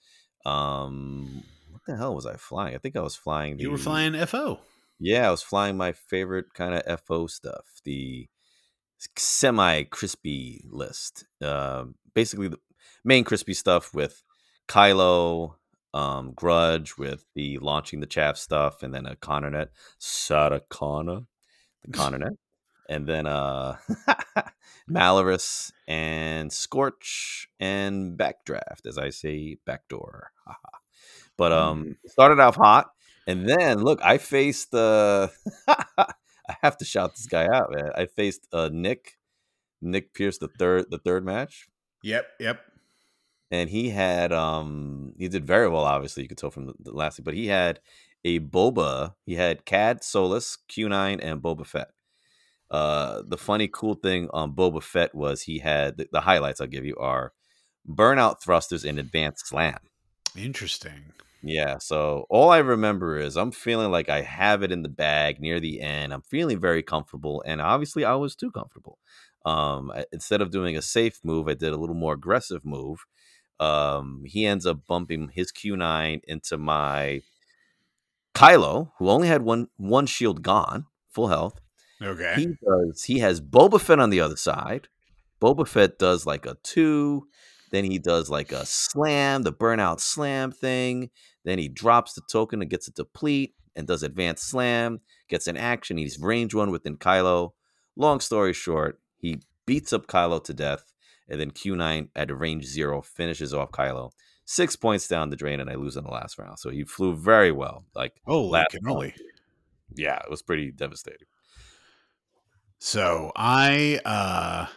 Um 0.45 1.43
what 1.71 1.81
the 1.85 1.95
hell 1.95 2.15
was 2.15 2.25
I 2.25 2.35
flying? 2.35 2.75
I 2.75 2.79
think 2.79 2.95
I 2.95 3.01
was 3.01 3.15
flying 3.15 3.57
the 3.57 3.63
You 3.63 3.71
were 3.71 3.77
flying 3.77 4.13
FO. 4.25 4.59
Yeah, 4.99 5.27
I 5.27 5.31
was 5.31 5.43
flying 5.43 5.77
my 5.77 5.91
favorite 5.91 6.53
kind 6.53 6.73
of 6.73 7.01
FO 7.05 7.27
stuff, 7.27 7.65
the 7.83 8.27
semi 9.17 9.83
crispy 9.85 10.61
list. 10.69 11.25
Uh, 11.41 11.85
basically 12.15 12.47
the 12.49 12.59
main 13.05 13.23
crispy 13.23 13.53
stuff 13.53 13.93
with 13.93 14.23
Kylo, 14.69 15.55
um, 15.93 16.33
Grudge 16.35 16.97
with 16.97 17.25
the 17.35 17.59
launching 17.59 17.99
the 18.01 18.07
chaff 18.07 18.37
stuff, 18.37 18.83
and 18.83 18.93
then 18.93 19.05
a 19.07 19.15
Connernet, 19.17 19.69
Satakana, 20.01 21.25
the 21.83 21.91
Connernet, 21.91 22.37
and 22.89 23.07
then 23.07 23.27
uh 23.27 23.77
Malarus 24.91 25.71
and 25.87 26.51
Scorch 26.53 27.49
and 27.59 28.17
Backdraft, 28.17 28.85
as 28.87 28.97
I 28.97 29.09
say, 29.11 29.57
backdoor. 29.65 30.31
But 31.37 31.51
um 31.53 31.97
started 32.07 32.39
off 32.39 32.55
hot, 32.55 32.87
and 33.27 33.47
then 33.47 33.79
look, 33.83 33.99
I 34.03 34.17
faced 34.17 34.73
uh 34.73 35.27
I 35.67 36.55
have 36.61 36.77
to 36.77 36.85
shout 36.85 37.15
this 37.15 37.27
guy 37.27 37.45
out, 37.45 37.71
man. 37.71 37.91
I 37.95 38.05
faced 38.05 38.47
uh 38.53 38.69
Nick, 38.71 39.17
Nick 39.81 40.13
Pierce 40.13 40.37
the 40.37 40.47
third 40.47 40.85
the 40.89 40.97
third 40.97 41.25
match 41.25 41.67
Yep, 42.03 42.25
yep. 42.39 42.61
and 43.51 43.69
he 43.69 43.89
had 43.89 44.31
um 44.31 45.13
he 45.17 45.27
did 45.27 45.45
very 45.45 45.67
well 45.67 45.83
obviously 45.83 46.23
you 46.23 46.29
could 46.29 46.37
tell 46.37 46.51
from 46.51 46.67
the, 46.67 46.73
the 46.79 46.91
last 46.91 47.17
thing 47.17 47.23
but 47.23 47.33
he 47.33 47.47
had 47.47 47.79
a 48.23 48.39
boba 48.39 49.13
he 49.25 49.35
had 49.35 49.65
cad 49.65 50.03
solus 50.03 50.57
q9 50.69 51.19
and 51.21 51.41
boba 51.41 51.65
fett 51.65 51.89
uh 52.71 53.21
the 53.27 53.37
funny 53.37 53.67
cool 53.67 53.93
thing 53.95 54.29
on 54.31 54.53
boba 54.53 54.81
fett 54.81 55.13
was 55.15 55.43
he 55.43 55.59
had 55.59 55.97
the, 55.97 56.07
the 56.11 56.21
highlights 56.21 56.61
i'll 56.61 56.67
give 56.67 56.85
you 56.85 56.95
are 56.97 57.33
burnout 57.87 58.41
thrusters 58.41 58.83
and 58.85 58.99
advanced 58.99 59.47
slam 59.47 59.77
Interesting. 60.35 61.13
Yeah 61.43 61.77
so 61.77 62.25
all 62.29 62.49
i 62.49 62.57
remember 62.57 63.17
is 63.17 63.37
i'm 63.37 63.51
feeling 63.51 63.91
like 63.91 64.09
i 64.09 64.21
have 64.21 64.63
it 64.63 64.71
in 64.71 64.81
the 64.81 64.89
bag 64.89 65.39
near 65.39 65.59
the 65.59 65.81
end 65.81 66.13
i'm 66.13 66.21
feeling 66.23 66.59
very 66.59 66.81
comfortable 66.81 67.43
and 67.45 67.61
obviously 67.61 68.03
i 68.03 68.13
was 68.15 68.35
too 68.35 68.51
comfortable 68.51 68.97
um 69.45 69.91
I- 69.91 70.05
instead 70.11 70.41
of 70.41 70.49
doing 70.51 70.75
a 70.75 70.81
safe 70.81 71.19
move 71.23 71.47
i 71.47 71.53
did 71.53 71.73
a 71.73 71.77
little 71.77 71.95
more 71.95 72.13
aggressive 72.13 72.65
move 72.65 73.05
um 73.59 74.23
he 74.25 74.45
ends 74.45 74.65
up 74.65 74.85
bumping 74.87 75.29
his 75.33 75.51
q9 75.51 76.21
into 76.27 76.57
my 76.57 77.21
kylo 78.33 78.91
who 78.97 79.09
only 79.09 79.27
had 79.27 79.41
one 79.41 79.67
one 79.77 80.05
shield 80.05 80.41
gone 80.41 80.85
full 81.09 81.27
health 81.27 81.59
Okay. 81.99 82.33
he 82.35 82.45
does. 82.63 83.05
He 83.05 83.17
has 83.19 83.41
Boba 83.41 83.81
Fett 83.81 83.97
on 83.97 84.11
the 84.11 84.19
other 84.19 84.35
side. 84.35 84.87
Boba 85.41 85.67
Fett 85.67 85.97
does 85.97 86.27
like 86.27 86.45
a 86.45 86.55
two. 86.61 87.27
Then 87.71 87.83
he 87.83 87.99
does 87.99 88.29
like 88.29 88.51
a 88.51 88.65
slam, 88.65 89.43
the 89.43 89.53
burnout 89.53 89.99
slam 89.99 90.51
thing. 90.51 91.09
Then 91.43 91.59
he 91.59 91.67
drops 91.67 92.13
the 92.13 92.21
token 92.29 92.61
and 92.61 92.69
gets 92.69 92.87
a 92.87 92.91
deplete 92.91 93.53
and 93.75 93.87
does 93.87 94.03
advanced 94.03 94.49
slam. 94.49 95.01
Gets 95.29 95.47
an 95.47 95.57
action. 95.57 95.97
He's 95.97 96.19
range 96.19 96.53
one 96.53 96.71
within 96.71 96.97
Kylo. 96.97 97.51
Long 97.95 98.19
story 98.19 98.53
short, 98.53 98.99
he 99.17 99.39
beats 99.65 99.91
up 99.91 100.07
Kylo 100.07 100.43
to 100.43 100.53
death, 100.53 100.93
and 101.27 101.39
then 101.39 101.51
Q9 101.51 102.09
at 102.15 102.37
range 102.37 102.65
zero 102.65 103.01
finishes 103.01 103.53
off 103.53 103.71
Kylo. 103.71 104.11
Six 104.45 104.75
points 104.75 105.07
down 105.07 105.29
the 105.29 105.35
drain, 105.35 105.59
and 105.59 105.69
I 105.69 105.75
lose 105.75 105.97
in 105.97 106.05
the 106.05 106.09
last 106.09 106.37
round. 106.37 106.57
So 106.59 106.69
he 106.69 106.85
flew 106.85 107.15
very 107.15 107.51
well. 107.51 107.85
Like 107.93 108.13
oh, 108.25 108.49
cannoli. 108.49 109.13
yeah, 109.95 110.19
it 110.19 110.29
was 110.29 110.41
pretty 110.41 110.71
devastating. 110.71 111.27
So 112.79 113.31
I 113.35 113.99
uh 114.05 114.67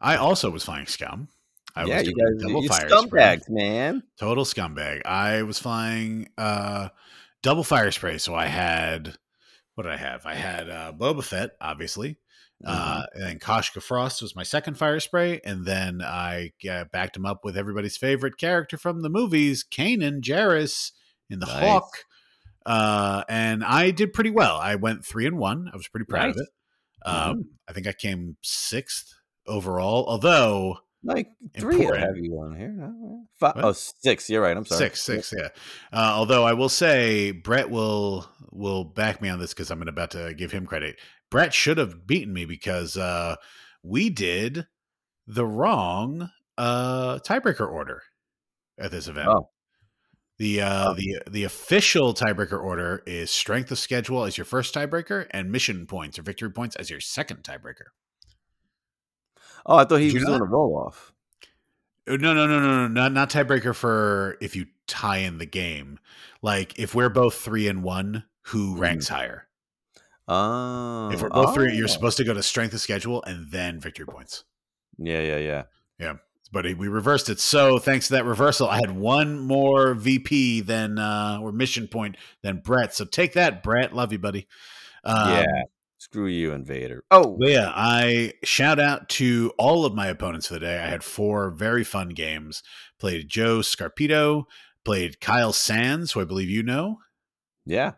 I 0.00 0.16
also 0.16 0.50
was 0.50 0.64
flying 0.64 0.86
scum. 0.86 1.28
I 1.76 1.84
yeah, 1.84 1.98
was 1.98 2.08
you 2.08 2.14
guys, 2.14 2.42
double 2.42 2.62
you 2.62 2.68
fire 2.68 2.88
spray. 2.88 3.38
man. 3.48 4.02
Total 4.18 4.44
scumbag. 4.44 5.02
I 5.06 5.42
was 5.42 5.58
flying 5.58 6.28
uh 6.38 6.88
double 7.42 7.64
fire 7.64 7.90
spray. 7.90 8.18
So 8.18 8.34
I 8.34 8.46
had 8.46 9.16
what 9.74 9.84
did 9.84 9.92
I 9.92 9.96
have? 9.96 10.26
I 10.26 10.34
had 10.34 10.68
uh 10.70 10.92
Boba 10.92 11.22
Fett, 11.24 11.50
obviously. 11.60 12.18
Mm-hmm. 12.64 12.76
Uh, 12.76 13.02
and 13.14 13.22
then 13.22 13.38
Koshka 13.38 13.82
Frost 13.82 14.20
was 14.20 14.36
my 14.36 14.42
second 14.42 14.74
fire 14.76 15.00
spray, 15.00 15.40
and 15.46 15.64
then 15.64 16.02
I 16.02 16.52
uh, 16.70 16.84
backed 16.92 17.16
him 17.16 17.24
up 17.24 17.42
with 17.42 17.56
everybody's 17.56 17.96
favorite 17.96 18.36
character 18.36 18.76
from 18.76 19.00
the 19.00 19.08
movies, 19.08 19.64
Kanan 19.64 20.20
Jarrus 20.20 20.92
in 21.30 21.38
the 21.38 21.46
Nice. 21.46 21.58
Hawk. 21.58 21.90
Uh, 22.66 23.24
and 23.30 23.64
I 23.64 23.92
did 23.92 24.12
pretty 24.12 24.28
well. 24.28 24.58
I 24.58 24.74
went 24.74 25.06
three 25.06 25.24
and 25.26 25.38
one. 25.38 25.70
I 25.72 25.76
was 25.78 25.88
pretty 25.88 26.04
proud 26.04 26.28
of 26.28 26.36
it. 26.36 26.48
Um, 27.06 27.36
Mhm. 27.38 27.44
I 27.66 27.72
think 27.72 27.86
I 27.86 27.92
came 27.94 28.36
sixth 28.42 29.14
overall, 29.46 30.04
although 30.06 30.80
Like 31.02 31.28
three 31.58 31.76
Important. 31.76 32.04
have 32.06 32.16
you 32.18 32.34
on 32.40 32.56
here. 32.56 32.68
No, 32.68 33.22
Five, 33.38 33.54
oh, 33.56 33.72
six. 33.72 34.28
You're 34.28 34.42
right. 34.42 34.56
I'm 34.56 34.66
sorry. 34.66 34.78
six, 34.90 35.02
six, 35.02 35.32
yeah. 35.36 35.48
Uh, 35.92 36.12
although 36.14 36.44
I 36.44 36.52
will 36.52 36.68
say 36.68 37.30
Brett 37.32 37.70
will 37.70 38.28
will 38.50 38.84
back 38.84 39.22
me 39.22 39.28
on 39.30 39.38
this 39.38 39.54
because 39.54 39.70
I'm 39.70 39.80
about 39.86 40.10
to 40.10 40.34
give 40.34 40.52
him 40.52 40.66
credit. 40.66 40.96
Brett 41.30 41.54
should 41.54 41.78
have 41.78 42.06
beaten 42.06 42.34
me 42.34 42.44
because 42.44 42.96
uh, 42.98 43.36
we 43.82 44.10
did 44.10 44.66
the 45.26 45.46
wrong 45.46 46.28
uh, 46.58 47.18
tiebreaker 47.20 47.66
order 47.70 48.02
at 48.78 48.90
this 48.90 49.08
event. 49.08 49.28
Oh. 49.28 49.48
The 50.38 50.60
uh, 50.62 50.90
Oh. 50.90 50.94
the 50.94 51.20
the 51.30 51.44
official 51.44 52.12
tiebreaker 52.12 52.62
order 52.62 53.02
is 53.06 53.30
strength 53.30 53.70
of 53.70 53.78
schedule 53.78 54.24
as 54.24 54.36
your 54.36 54.44
first 54.44 54.74
tiebreaker 54.74 55.26
and 55.30 55.50
mission 55.50 55.86
points 55.86 56.18
or 56.18 56.22
victory 56.22 56.50
points 56.50 56.76
as 56.76 56.90
your 56.90 57.00
second 57.00 57.42
tiebreaker. 57.42 57.88
Oh, 59.66 59.76
I 59.76 59.84
thought 59.84 59.96
he 60.00 60.08
Did 60.08 60.14
was 60.14 60.24
doing 60.24 60.38
not? 60.38 60.46
a 60.46 60.48
roll 60.48 60.76
off. 60.86 61.12
Uh, 62.08 62.16
No, 62.16 62.32
no, 62.34 62.46
no, 62.46 62.60
no, 62.60 62.86
no, 62.86 62.88
not 62.88 63.12
not 63.12 63.30
tiebreaker 63.30 63.74
for 63.74 64.36
if 64.40 64.56
you 64.56 64.66
tie 64.86 65.18
in 65.18 65.38
the 65.38 65.46
game. 65.46 65.98
Like 66.42 66.78
if 66.78 66.94
we're 66.94 67.08
both 67.10 67.34
three 67.34 67.68
and 67.68 67.82
one, 67.82 68.24
who 68.42 68.76
ranks 68.76 69.08
higher? 69.08 69.46
Oh, 70.26 71.10
If 71.10 71.22
we're 71.22 71.28
both 71.28 71.54
three, 71.54 71.74
you're 71.74 71.84
oh. 71.84 71.88
supposed 71.88 72.16
to 72.18 72.24
go 72.24 72.32
to 72.32 72.42
strength 72.42 72.72
of 72.72 72.80
schedule 72.80 73.22
and 73.24 73.50
then 73.50 73.80
victory 73.80 74.06
points. 74.06 74.44
Yeah, 74.96 75.20
yeah, 75.20 75.38
yeah, 75.38 75.62
yeah. 75.98 76.14
But 76.52 76.64
we 76.64 76.88
reversed 76.88 77.28
it. 77.28 77.38
So 77.40 77.78
thanks 77.78 78.08
to 78.08 78.14
that 78.14 78.24
reversal, 78.24 78.68
I 78.68 78.76
had 78.76 78.90
one 78.96 79.38
more 79.38 79.94
VP 79.94 80.62
than 80.62 80.98
uh 80.98 81.38
or 81.40 81.52
mission 81.52 81.86
point 81.88 82.16
than 82.42 82.58
Brett. 82.58 82.94
So 82.94 83.04
take 83.04 83.34
that, 83.34 83.62
Brett. 83.62 83.94
Love 83.94 84.12
you, 84.12 84.18
buddy. 84.18 84.46
Um, 85.04 85.30
yeah. 85.30 85.62
Screw 86.00 86.28
you, 86.28 86.52
Invader. 86.52 87.04
Oh, 87.10 87.36
yeah, 87.42 87.70
I 87.74 88.32
shout 88.42 88.78
out 88.80 89.10
to 89.10 89.52
all 89.58 89.84
of 89.84 89.94
my 89.94 90.06
opponents 90.06 90.46
for 90.46 90.54
the 90.54 90.60
day. 90.60 90.78
I 90.78 90.86
had 90.88 91.04
four 91.04 91.50
very 91.50 91.84
fun 91.84 92.08
games. 92.08 92.62
Played 92.98 93.28
Joe 93.28 93.58
Scarpito, 93.58 94.44
played 94.82 95.20
Kyle 95.20 95.52
Sands, 95.52 96.12
who 96.12 96.22
I 96.22 96.24
believe 96.24 96.48
you 96.48 96.62
know. 96.62 97.00
yeah. 97.66 97.92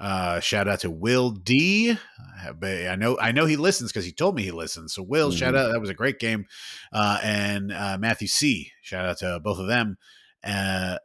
Uh, 0.00 0.38
shout 0.38 0.68
out 0.68 0.78
to 0.78 0.90
Will 0.92 1.30
D. 1.30 1.98
I 2.40 2.94
know 2.96 3.18
I 3.18 3.32
know 3.32 3.46
he 3.46 3.56
listens 3.56 3.90
because 3.90 4.04
he 4.04 4.12
told 4.12 4.36
me 4.36 4.44
he 4.44 4.52
listens. 4.52 4.94
So 4.94 5.02
Will, 5.02 5.32
shout 5.32 5.54
Mhm. 5.54 5.58
out. 5.58 5.72
That 5.72 5.80
was 5.80 5.90
a 5.90 5.94
great 5.94 6.20
game. 6.20 6.46
Uh, 6.92 7.18
and 7.24 7.72
uh, 7.72 7.98
Matthew 7.98 8.28
C. 8.28 8.70
Shout 8.80 9.04
out 9.04 9.18
to 9.18 9.40
both 9.42 9.58
of 9.58 9.66
them. 9.66 9.98
Uh, 10.44 10.98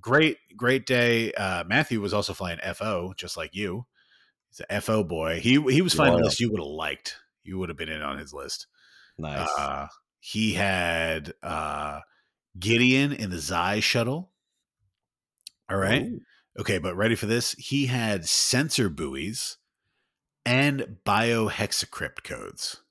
great, 0.00 0.38
great 0.56 0.86
day. 0.86 1.30
Uh, 1.34 1.64
Matthew 1.64 2.00
was 2.00 2.14
also 2.14 2.32
flying 2.32 2.58
FO, 2.74 3.12
just 3.18 3.36
like 3.36 3.54
you. 3.54 3.84
He's 4.50 4.60
a 4.68 4.80
FO 4.80 5.04
boy. 5.04 5.40
He 5.40 5.60
he 5.70 5.82
was 5.82 5.94
fine 5.94 6.12
list 6.20 6.40
you 6.40 6.50
would 6.50 6.60
have 6.60 6.66
liked. 6.66 7.16
You 7.42 7.58
would 7.58 7.68
have 7.68 7.78
been 7.78 7.88
in 7.88 8.02
on 8.02 8.18
his 8.18 8.32
list. 8.34 8.66
Nice. 9.18 9.48
Uh, 9.58 9.86
he 10.18 10.54
had 10.54 11.32
uh, 11.42 12.00
Gideon 12.58 13.12
in 13.12 13.30
the 13.30 13.40
Xi 13.40 13.80
shuttle. 13.80 14.30
All 15.70 15.76
right. 15.76 16.02
Ooh. 16.02 16.20
Okay, 16.58 16.78
but 16.78 16.96
ready 16.96 17.14
for 17.14 17.26
this? 17.26 17.52
He 17.52 17.86
had 17.86 18.28
sensor 18.28 18.88
buoys 18.88 19.56
and 20.44 20.98
biohexacrypt 21.06 22.24
codes. 22.24 22.82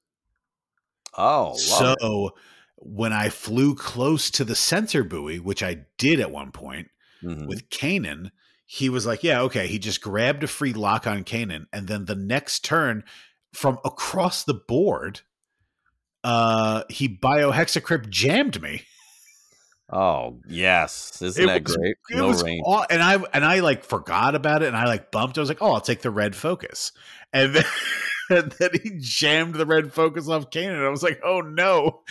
Oh, 1.17 1.55
so 1.57 2.27
it. 2.27 2.33
when 2.77 3.11
I 3.11 3.29
flew 3.29 3.75
close 3.75 4.31
to 4.31 4.45
the 4.45 4.55
sensor 4.55 5.03
buoy, 5.03 5.39
which 5.39 5.61
I 5.61 5.85
did 5.97 6.19
at 6.19 6.31
one 6.31 6.51
point 6.51 6.87
Mhm. 7.23 7.47
with 7.47 7.69
Kanan, 7.69 8.31
he 8.71 8.88
was 8.88 9.03
like, 9.07 9.23
Yeah, 9.23 9.41
okay. 9.41 9.65
He 9.65 9.79
just 9.79 9.99
grabbed 9.99 10.43
a 10.43 10.47
free 10.47 10.73
lock 10.73 11.07
on 11.07 11.23
Kanan. 11.23 11.65
And 11.73 11.88
then 11.88 12.05
the 12.05 12.13
next 12.15 12.63
turn 12.63 13.03
from 13.51 13.79
across 13.83 14.43
the 14.43 14.53
board, 14.53 15.21
uh, 16.23 16.83
he 16.88 17.09
biohexacrypt 17.09 18.09
jammed 18.09 18.61
me. 18.61 18.83
Oh, 19.91 20.39
yes. 20.47 21.19
Isn't 21.19 21.47
that 21.47 21.63
was- 21.63 21.75
great? 21.75 21.95
It 22.11 22.17
no 22.17 22.27
was 22.27 22.43
range. 22.43 22.61
aw- 22.63 22.85
and 22.91 23.01
I 23.01 23.15
and 23.33 23.43
I 23.43 23.61
like 23.61 23.83
forgot 23.83 24.35
about 24.35 24.61
it 24.61 24.67
and 24.67 24.77
I 24.77 24.85
like 24.85 25.09
bumped. 25.09 25.39
I 25.39 25.41
was 25.41 25.49
like, 25.49 25.63
oh, 25.63 25.73
I'll 25.73 25.81
take 25.81 26.03
the 26.03 26.11
red 26.11 26.35
focus, 26.35 26.91
and 27.33 27.55
then, 27.55 27.65
and 28.29 28.51
then 28.59 28.69
he 28.83 28.91
jammed 28.99 29.55
the 29.55 29.65
red 29.65 29.91
focus 29.91 30.29
off 30.29 30.51
Kanan. 30.51 30.85
I 30.85 30.89
was 30.89 31.01
like, 31.01 31.19
oh 31.25 31.41
no, 31.41 32.01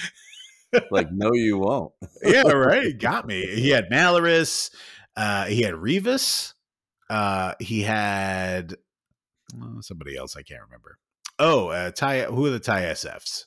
like, 0.91 1.13
no, 1.13 1.33
you 1.35 1.59
won't. 1.59 1.93
yeah, 2.25 2.49
right, 2.49 2.83
he 2.83 2.93
got 2.95 3.29
me. 3.29 3.47
He 3.47 3.69
had 3.71 3.89
Malaris, 3.93 4.71
uh, 5.19 5.45
he 5.47 5.63
had 5.63 5.75
Rivas, 5.75 6.55
uh, 7.11 7.55
he 7.59 7.83
had 7.83 8.75
uh, 9.61 9.81
somebody 9.81 10.17
else 10.17 10.37
I 10.37 10.43
can't 10.43 10.63
remember. 10.63 10.99
Oh, 11.39 11.69
uh, 11.69 11.91
Ty, 11.91 12.23
who 12.23 12.47
are 12.47 12.51
the 12.51 12.61
TIE 12.61 12.83
SFs? 12.83 13.47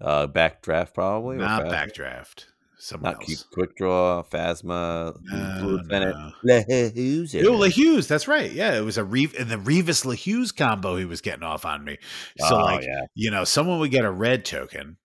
Uh, 0.00 0.26
backdraft, 0.26 0.94
probably. 0.94 1.36
Not 1.36 1.64
backdraft. 1.64 2.46
Someone 2.78 3.12
Not 3.12 3.22
keep 3.22 3.38
else. 3.38 3.46
quick 3.50 3.76
draw, 3.76 4.22
Phasma, 4.22 5.16
No, 5.22 5.58
Blue 5.60 5.82
no. 5.84 6.32
Lehuse. 6.44 7.44
Oh, 7.44 7.58
LeHuse, 7.58 8.06
that's 8.06 8.28
right. 8.28 8.52
Yeah, 8.52 8.76
it 8.76 8.82
was 8.82 8.98
a 8.98 9.04
Reeve 9.04 9.34
and 9.38 9.48
the 9.48 9.58
Rivas 9.58 10.04
LeHuse 10.04 10.54
combo 10.54 10.96
he 10.96 11.06
was 11.06 11.22
getting 11.22 11.44
off 11.44 11.64
on 11.64 11.82
me. 11.82 11.98
So 12.38 12.56
oh, 12.56 12.64
like, 12.64 12.84
yeah. 12.84 13.06
you 13.14 13.30
know, 13.30 13.44
someone 13.44 13.78
would 13.78 13.90
get 13.90 14.04
a 14.04 14.10
red 14.10 14.44
token, 14.44 14.98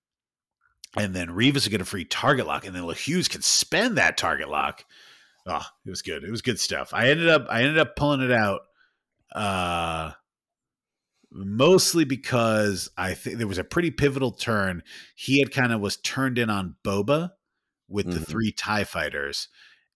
and 0.98 1.16
then 1.16 1.32
Rivas 1.32 1.66
would 1.66 1.72
get 1.72 1.80
a 1.80 1.86
free 1.86 2.04
target 2.04 2.46
lock, 2.46 2.66
and 2.66 2.76
then 2.76 2.84
LeHuse 2.84 3.30
can 3.30 3.42
spend 3.42 3.98
that 3.98 4.18
target 4.18 4.50
lock. 4.50 4.84
Oh, 5.50 5.66
it 5.86 5.90
was 5.90 6.02
good. 6.02 6.24
It 6.24 6.32
was 6.32 6.42
good 6.44 6.60
stuff. 6.60 6.94
I 6.94 7.10
ended 7.10 7.28
up 7.28 7.48
I 7.50 7.62
ended 7.62 7.80
up 7.80 7.96
pulling 7.98 8.22
it 8.22 8.32
out 8.32 8.62
uh 9.34 10.12
mostly 11.32 12.06
because 12.06 12.90
I 12.98 13.14
think 13.14 13.38
there 13.38 13.48
was 13.48 13.58
a 13.58 13.64
pretty 13.64 13.92
pivotal 13.92 14.32
turn. 14.32 14.84
He 15.16 15.40
had 15.40 15.52
kind 15.52 15.72
of 15.74 15.82
was 15.82 15.98
turned 15.98 16.38
in 16.40 16.50
on 16.50 16.76
Boba 16.84 17.32
with 17.88 18.12
the 18.12 18.20
Mhm. 18.20 18.28
three 18.28 18.52
TIE 18.52 18.84
fighters, 18.84 19.48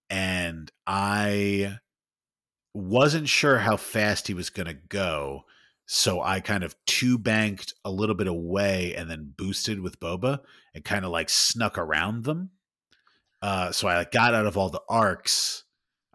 and 0.09 0.71
I 0.87 1.79
wasn't 2.73 3.29
sure 3.29 3.59
how 3.59 3.77
fast 3.77 4.27
he 4.27 4.33
was 4.33 4.49
going 4.49 4.67
to 4.67 4.73
go. 4.73 5.43
So 5.85 6.21
I 6.21 6.39
kind 6.39 6.63
of 6.63 6.75
two 6.85 7.17
banked 7.17 7.73
a 7.85 7.91
little 7.91 8.15
bit 8.15 8.27
away 8.27 8.95
and 8.95 9.09
then 9.09 9.33
boosted 9.37 9.79
with 9.81 9.99
Boba 9.99 10.39
and 10.73 10.83
kind 10.83 11.05
of 11.05 11.11
like 11.11 11.29
snuck 11.29 11.77
around 11.77 12.23
them. 12.23 12.51
Uh, 13.43 13.73
so 13.73 13.89
I 13.89 14.05
got 14.05 14.33
out 14.33 14.45
of 14.45 14.55
all 14.57 14.69
the 14.69 14.81
arcs 14.87 15.65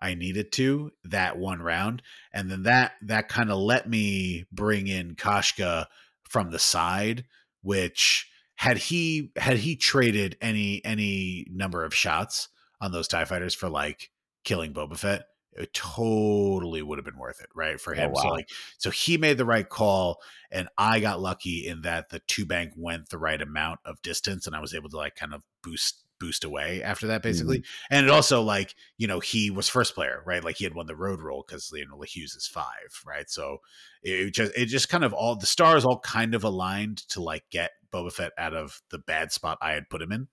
I 0.00 0.14
needed 0.14 0.50
to 0.52 0.92
that 1.04 1.36
one 1.36 1.60
round, 1.60 2.02
and 2.32 2.50
then 2.50 2.62
that 2.62 2.92
that 3.02 3.28
kind 3.28 3.50
of 3.50 3.58
let 3.58 3.86
me 3.86 4.46
bring 4.50 4.86
in 4.86 5.14
Koshka 5.14 5.86
from 6.22 6.50
the 6.50 6.58
side, 6.58 7.26
which 7.60 8.30
had 8.54 8.78
he 8.78 9.30
had 9.36 9.58
he 9.58 9.76
traded 9.76 10.38
any 10.40 10.82
any 10.86 11.46
number 11.50 11.84
of 11.84 11.94
shots 11.94 12.48
on 12.80 12.92
those 12.92 13.08
Tie 13.08 13.26
Fighters 13.26 13.54
for 13.54 13.68
like 13.68 14.10
killing 14.42 14.72
Boba 14.72 14.96
Fett, 14.96 15.24
it 15.52 15.74
totally 15.74 16.80
would 16.80 16.96
have 16.96 17.04
been 17.04 17.18
worth 17.18 17.40
it, 17.40 17.48
right? 17.54 17.78
For 17.78 17.94
Oh, 17.94 17.98
him. 17.98 18.14
So 18.14 18.28
like 18.28 18.48
so 18.78 18.90
he 18.90 19.18
made 19.18 19.36
the 19.36 19.44
right 19.44 19.68
call 19.68 20.22
and 20.50 20.68
I 20.78 21.00
got 21.00 21.20
lucky 21.20 21.66
in 21.66 21.82
that 21.82 22.08
the 22.08 22.20
two 22.20 22.46
bank 22.46 22.72
went 22.74 23.10
the 23.10 23.18
right 23.18 23.42
amount 23.42 23.80
of 23.84 24.00
distance 24.00 24.46
and 24.46 24.56
I 24.56 24.60
was 24.60 24.74
able 24.74 24.88
to 24.90 24.96
like 24.96 25.16
kind 25.16 25.34
of 25.34 25.42
boost 25.62 26.04
boost 26.18 26.44
away 26.44 26.82
after 26.82 27.06
that 27.08 27.22
basically. 27.22 27.64
And 27.90 28.06
it 28.06 28.10
also 28.10 28.42
like, 28.42 28.74
you 28.96 29.06
know, 29.06 29.20
he 29.20 29.50
was 29.50 29.68
first 29.68 29.94
player, 29.94 30.22
right? 30.26 30.42
Like 30.42 30.56
he 30.56 30.64
had 30.64 30.74
won 30.74 30.86
the 30.86 30.96
road 30.96 31.20
roll 31.20 31.44
because 31.46 31.70
you 31.74 31.86
know 31.86 32.00
Hughes 32.00 32.34
is 32.34 32.46
five, 32.46 33.02
right? 33.06 33.28
So 33.30 33.58
it 34.02 34.32
just 34.32 34.52
it 34.56 34.66
just 34.66 34.88
kind 34.88 35.04
of 35.04 35.12
all 35.12 35.36
the 35.36 35.46
stars 35.46 35.84
all 35.84 36.00
kind 36.00 36.34
of 36.34 36.44
aligned 36.44 36.98
to 37.08 37.22
like 37.22 37.44
get 37.50 37.72
Boba 37.92 38.12
Fett 38.12 38.32
out 38.38 38.54
of 38.54 38.80
the 38.90 38.98
bad 38.98 39.32
spot 39.32 39.58
I 39.60 39.72
had 39.72 39.88
put 39.88 40.02
him 40.02 40.12
in. 40.12 40.28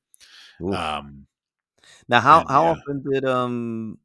Oof. 0.62 0.76
Um 0.76 1.28
now, 2.08 2.20
how 2.20 2.42
and, 2.42 2.50
how 2.50 2.64
yeah. 2.64 2.70
often 2.72 3.04
did 3.12 3.26
um? 3.26 3.98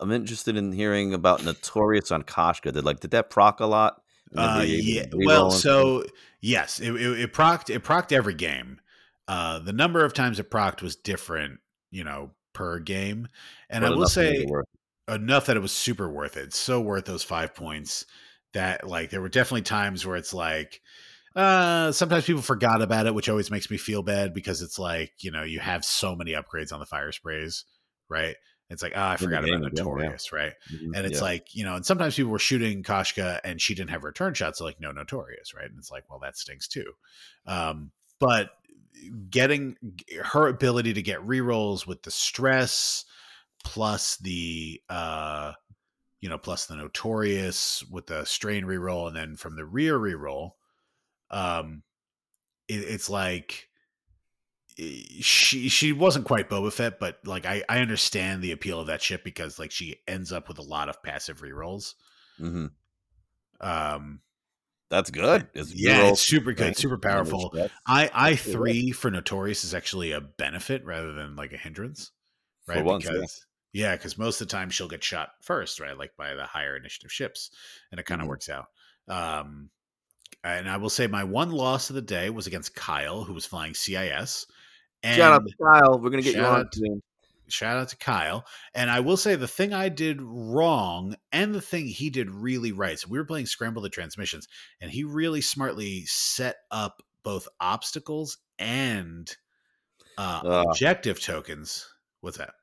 I'm 0.00 0.10
interested 0.10 0.56
in 0.56 0.72
hearing 0.72 1.14
about 1.14 1.44
Notorious 1.44 2.10
on 2.10 2.22
Koshka. 2.22 2.72
Did 2.72 2.84
like 2.84 3.00
did 3.00 3.12
that 3.12 3.30
proc 3.30 3.60
a 3.60 3.66
lot? 3.66 4.02
Uh, 4.34 4.56
were 4.58 4.64
you 4.64 5.00
able 5.00 5.20
yeah. 5.20 5.26
Well, 5.26 5.50
so 5.50 6.04
yes, 6.40 6.80
it, 6.80 6.92
it, 6.92 7.20
it 7.20 7.32
procced 7.32 7.74
it 7.74 7.84
procced 7.84 8.12
every 8.12 8.34
game. 8.34 8.80
Uh, 9.28 9.58
the 9.60 9.72
number 9.72 10.04
of 10.04 10.14
times 10.14 10.38
it 10.38 10.50
procced 10.50 10.82
was 10.82 10.96
different, 10.96 11.60
you 11.90 12.04
know, 12.04 12.32
per 12.52 12.78
game. 12.78 13.28
And 13.70 13.84
But 13.84 13.90
I 13.90 13.90
will 13.90 14.06
enough 14.06 14.14
to 14.16 14.22
make 14.24 14.38
say 14.38 14.42
it 14.42 14.48
worth 14.48 14.66
it. 15.08 15.12
enough 15.12 15.46
that 15.46 15.56
it 15.56 15.60
was 15.60 15.72
super 15.72 16.08
worth 16.08 16.36
it. 16.36 16.54
So 16.54 16.80
worth 16.80 17.04
those 17.04 17.24
five 17.24 17.54
points. 17.54 18.06
That 18.54 18.86
like 18.86 19.08
there 19.10 19.22
were 19.22 19.30
definitely 19.30 19.62
times 19.62 20.04
where 20.04 20.16
it's 20.16 20.34
like 20.34 20.82
uh 21.34 21.90
sometimes 21.92 22.26
people 22.26 22.42
forgot 22.42 22.82
about 22.82 23.06
it, 23.06 23.14
which 23.14 23.30
always 23.30 23.50
makes 23.50 23.70
me 23.70 23.78
feel 23.78 24.02
bad 24.02 24.34
because 24.34 24.60
it's 24.60 24.78
like, 24.78 25.12
you 25.20 25.30
know, 25.30 25.42
you 25.42 25.58
have 25.60 25.84
so 25.84 26.14
many 26.14 26.32
upgrades 26.32 26.72
on 26.72 26.78
the 26.80 26.84
fire 26.86 27.12
sprays, 27.12 27.64
right? 28.10 28.36
It's 28.68 28.82
like, 28.82 28.92
oh, 28.94 29.02
I 29.02 29.16
forgot 29.16 29.44
about 29.44 29.62
again, 29.62 29.62
yeah. 29.62 29.68
Notorious, 29.70 30.32
right? 30.32 30.52
Mhm, 30.72 30.94
And 30.94 31.06
it's 31.06 31.20
yeah. 31.20 31.26
like, 31.26 31.54
you 31.54 31.64
know, 31.64 31.76
and 31.76 31.86
sometimes 31.86 32.16
people 32.16 32.32
were 32.32 32.38
shooting 32.38 32.82
Koshka 32.82 33.40
and 33.44 33.60
she 33.60 33.74
didn't 33.74 33.90
have 33.90 34.04
return 34.04 34.34
shots, 34.34 34.58
so 34.58 34.64
like 34.64 34.80
no 34.80 34.92
notorious, 34.92 35.54
right? 35.54 35.68
And 35.68 35.78
it's 35.78 35.90
like, 35.90 36.04
well, 36.10 36.18
that 36.20 36.36
stinks 36.36 36.68
too. 36.68 36.92
Um, 37.46 37.92
but 38.18 38.50
getting 39.30 39.76
her 40.24 40.48
ability 40.48 40.92
to 40.94 41.02
get 41.02 41.20
rerolls 41.20 41.86
with 41.86 42.02
the 42.02 42.10
stress 42.10 43.04
plus 43.64 44.16
the 44.16 44.80
uh 44.88 45.52
you 46.20 46.28
know, 46.28 46.38
plus 46.38 46.66
the 46.66 46.76
notorious 46.76 47.82
with 47.90 48.06
the 48.06 48.24
strain 48.24 48.64
reroll, 48.64 49.08
and 49.08 49.16
then 49.16 49.34
from 49.36 49.56
the 49.56 49.64
rear 49.64 49.98
reroll, 49.98 50.52
um 51.30 51.82
it, 52.68 52.74
it's 52.74 53.10
like 53.10 53.68
eh, 54.78 55.02
she 55.20 55.68
she 55.68 55.92
wasn't 55.92 56.24
quite 56.24 56.48
Boba 56.48 56.72
Fett, 56.72 57.00
but 57.00 57.18
like 57.24 57.44
I 57.46 57.64
I 57.68 57.78
understand 57.80 58.42
the 58.42 58.52
appeal 58.52 58.80
of 58.80 58.86
that 58.86 59.02
ship 59.02 59.24
because 59.24 59.58
like 59.58 59.72
she 59.72 59.96
ends 60.06 60.32
up 60.32 60.48
with 60.48 60.58
a 60.58 60.62
lot 60.62 60.88
of 60.88 61.02
passive 61.02 61.40
rerolls. 61.40 61.94
Mhm. 62.40 62.70
Um, 63.60 64.20
That's 64.92 65.10
good. 65.10 65.48
It's 65.54 65.74
yeah, 65.74 66.08
it's 66.08 66.20
super 66.20 66.52
good, 66.52 66.76
super 66.76 66.98
powerful. 66.98 67.50
I 67.86 68.10
I 68.12 68.30
That's 68.34 68.42
pretty 68.42 68.44
good. 68.44 68.52
three 68.52 68.90
for 68.92 69.10
Notorious 69.10 69.64
is 69.64 69.72
actually 69.74 70.12
a 70.12 70.20
benefit 70.20 70.84
rather 70.84 71.14
than 71.14 71.34
like 71.34 71.54
a 71.54 71.56
hindrance, 71.56 72.10
For 72.66 72.74
right? 72.74 72.84
once, 72.84 73.06
yeah. 73.06 73.12
because 73.12 73.46
yeah, 73.72 73.96
because 73.96 74.18
most 74.18 74.42
of 74.42 74.48
the 74.48 74.52
time 74.52 74.68
she'll 74.68 74.88
get 74.88 75.02
shot 75.02 75.30
first, 75.40 75.80
right? 75.80 75.96
Like 75.96 76.10
by 76.18 76.34
the 76.34 76.44
higher 76.44 76.76
initiative 76.76 77.10
ships, 77.10 77.50
and 77.90 77.98
it 77.98 78.04
kind 78.04 78.20
of 78.20 78.26
Mhm. 78.26 78.28
works 78.28 78.50
out. 78.50 78.66
Um, 79.08 79.70
and 80.44 80.68
I 80.68 80.76
will 80.76 80.90
say 80.90 81.06
my 81.06 81.24
one 81.24 81.52
loss 81.52 81.88
of 81.88 81.96
the 81.96 82.02
day 82.02 82.28
was 82.28 82.46
against 82.46 82.74
Kyle, 82.74 83.24
who 83.24 83.32
was 83.32 83.46
flying 83.46 83.72
CIS. 83.72 84.46
And 85.02 85.16
Shout 85.16 85.32
out 85.32 85.46
to 85.46 85.54
Kyle. 85.56 85.98
We're 86.00 86.10
gonna 86.10 86.20
get 86.20 86.34
you 86.36 86.44
on 86.44 86.66
soon. 86.70 87.02
Shout 87.48 87.76
out 87.76 87.88
to 87.90 87.96
Kyle. 87.96 88.44
And 88.74 88.90
I 88.90 89.00
will 89.00 89.16
say 89.16 89.34
the 89.34 89.48
thing 89.48 89.72
I 89.72 89.88
did 89.88 90.20
wrong 90.22 91.16
and 91.32 91.54
the 91.54 91.60
thing 91.60 91.86
he 91.86 92.10
did 92.10 92.30
really 92.30 92.72
right. 92.72 92.98
So 92.98 93.08
we 93.10 93.18
were 93.18 93.24
playing 93.24 93.46
Scramble 93.46 93.82
the 93.82 93.88
Transmissions, 93.88 94.48
and 94.80 94.90
he 94.90 95.04
really 95.04 95.40
smartly 95.40 96.04
set 96.06 96.56
up 96.70 97.02
both 97.22 97.48
obstacles 97.60 98.38
and 98.58 99.30
uh, 100.18 100.42
Uh. 100.44 100.64
objective 100.68 101.20
tokens. 101.20 101.86
What's 102.20 102.38
that? 102.38 102.54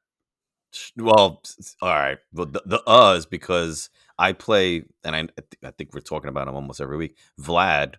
Well, 0.97 1.41
all 1.81 1.89
right. 1.89 2.19
Well, 2.31 2.45
the, 2.45 2.61
the 2.65 2.83
uh 2.89 3.15
is 3.17 3.25
because 3.25 3.89
I 4.19 4.33
play, 4.33 4.83
and 5.03 5.15
I, 5.15 5.19
I 5.21 5.67
I 5.67 5.71
think 5.71 5.93
we're 5.93 6.01
talking 6.01 6.29
about 6.29 6.47
him 6.47 6.55
almost 6.55 6.79
every 6.81 6.97
week. 6.97 7.17
Vlad, 7.39 7.95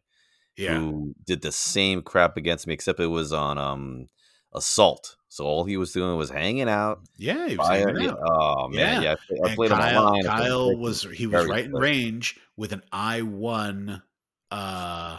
Yeah. 0.57 0.79
who 0.79 1.15
did 1.27 1.43
the 1.43 1.53
same 1.53 2.03
crap 2.03 2.37
against 2.37 2.67
me, 2.67 2.75
except 2.75 3.01
it 3.01 3.07
was 3.07 3.33
on 3.33 3.59
um 3.59 4.09
assault. 4.55 5.17
So 5.29 5.45
all 5.45 5.65
he 5.65 5.77
was 5.77 5.93
doing 5.93 6.17
was 6.17 6.29
hanging 6.31 6.69
out. 6.69 7.01
Yeah, 7.17 7.47
he 7.49 7.57
was 7.57 7.67
fire- 7.69 7.89
hanging 7.95 8.11
out. 8.11 8.19
oh 8.25 8.69
man, 8.69 9.03
Yeah. 9.03 9.15
yeah. 9.31 9.39
I, 9.47 9.53
I 9.53 9.55
played 9.55 9.71
him 9.71 9.79
Kyle, 9.79 10.07
online. 10.07 10.25
Kyle 10.25 10.77
was 10.77 11.03
he 11.15 11.27
was 11.27 11.47
right 11.47 11.65
in 11.67 11.73
range 11.73 12.39
with 12.57 12.73
an 12.73 12.83
I 12.93 13.23
one 13.23 14.03
uh 14.51 15.19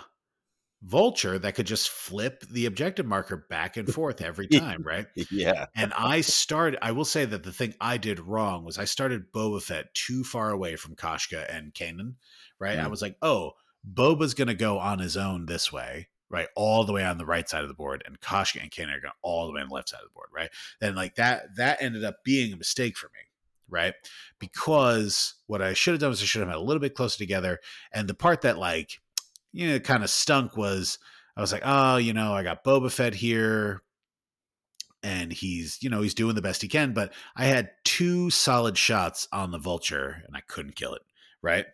vulture 0.84 1.38
that 1.38 1.54
could 1.54 1.67
just 1.67 1.89
flip 1.89 2.44
the 2.50 2.65
objective 2.65 3.06
marker 3.06 3.46
back 3.50 3.78
and 3.78 3.88
forth 3.94 4.20
every 4.22 4.48
time, 4.50 4.82
right? 4.84 5.06
yeah. 5.30 5.67
And 5.76 5.94
I 5.94 6.22
started 6.22 6.80
I 6.82 6.91
will 6.91 7.06
say 7.06 7.24
that 7.26 7.44
the 7.44 7.52
thing 7.54 7.76
I 7.80 7.98
did 7.98 8.20
wrong 8.20 8.65
was 8.65 8.78
I 8.78 8.86
started 8.86 9.32
Boba 9.32 9.62
Fett 9.62 9.94
too 9.94 10.24
far 10.24 10.50
away 10.50 10.76
from 10.76 10.96
Koshka 10.96 11.46
and 11.56 11.74
Kanan, 11.74 12.15
right? 12.60 12.80
I 12.80 12.84
Mm. 12.86 12.89
was 12.89 13.02
like, 13.02 13.15
oh, 13.22 13.52
Boba's 13.89 14.34
gonna 14.34 14.56
go 14.56 14.80
on 14.80 15.00
his 15.00 15.15
own 15.17 15.46
this 15.46 15.72
way, 15.72 16.08
right? 16.32 16.48
All 16.56 16.86
the 16.86 16.94
way 16.94 17.04
on 17.04 17.17
the 17.17 17.26
right 17.26 17.48
side 17.48 17.62
of 17.62 17.67
the 17.67 17.76
board, 17.76 18.04
and 18.06 18.20
Koshka 18.20 18.62
and 18.62 18.72
Kanan 18.72 18.98
are 18.98 19.02
going 19.02 19.13
all 19.22 19.48
the 19.48 19.54
way 19.54 19.62
on 19.62 19.67
the 19.67 19.76
left 19.76 19.89
side 19.89 20.00
of 20.02 20.10
the 20.10 20.13
board, 20.13 20.30
right? 20.34 20.50
And 20.82 20.96
like 20.96 21.15
that 21.15 21.56
that 21.58 21.82
ended 21.82 22.04
up 22.04 22.24
being 22.24 22.54
a 22.54 22.58
mistake 22.58 22.98
for 22.98 23.08
me, 23.08 23.20
right? 23.70 23.94
Because 24.39 25.36
what 25.48 25.62
I 25.62 25.74
should 25.74 25.94
have 25.94 26.02
done 26.02 26.10
was 26.10 26.22
I 26.22 26.26
should 26.26 26.41
have 26.41 26.50
had 26.50 26.58
a 26.58 26.62
little 26.62 26.82
bit 26.82 26.96
closer 26.96 27.17
together. 27.17 27.60
And 27.91 28.08
the 28.08 28.13
part 28.13 28.41
that 28.41 28.58
like, 28.58 29.00
you 29.52 29.67
know, 29.67 29.80
kind 29.80 30.04
of 30.04 30.10
stunk 30.10 30.56
was 30.56 30.98
I 31.36 31.41
was 31.41 31.52
like, 31.52 31.63
oh, 31.65 31.98
you 31.98 32.13
know, 32.13 32.34
I 32.34 32.44
got 32.44 32.63
Boba 32.63 32.91
Fett 32.91 33.13
here 33.13 33.82
and 35.04 35.32
he's, 35.32 35.80
you 35.82 35.89
know, 35.89 36.02
he's 36.02 36.13
doing 36.13 36.36
the 36.36 36.41
best 36.41 36.62
he 36.62 36.67
can, 36.67 36.94
but 36.94 37.13
I 37.36 37.46
had 37.46 37.72
two 37.84 38.30
solid 38.30 38.78
shots 38.78 39.28
on 39.32 39.52
the 39.52 39.58
vulture 39.58 40.22
and 40.28 40.36
I 40.36 40.41
couldn't 40.48 40.76
kill 40.76 40.94
it, 40.94 41.02
right? 41.41 41.65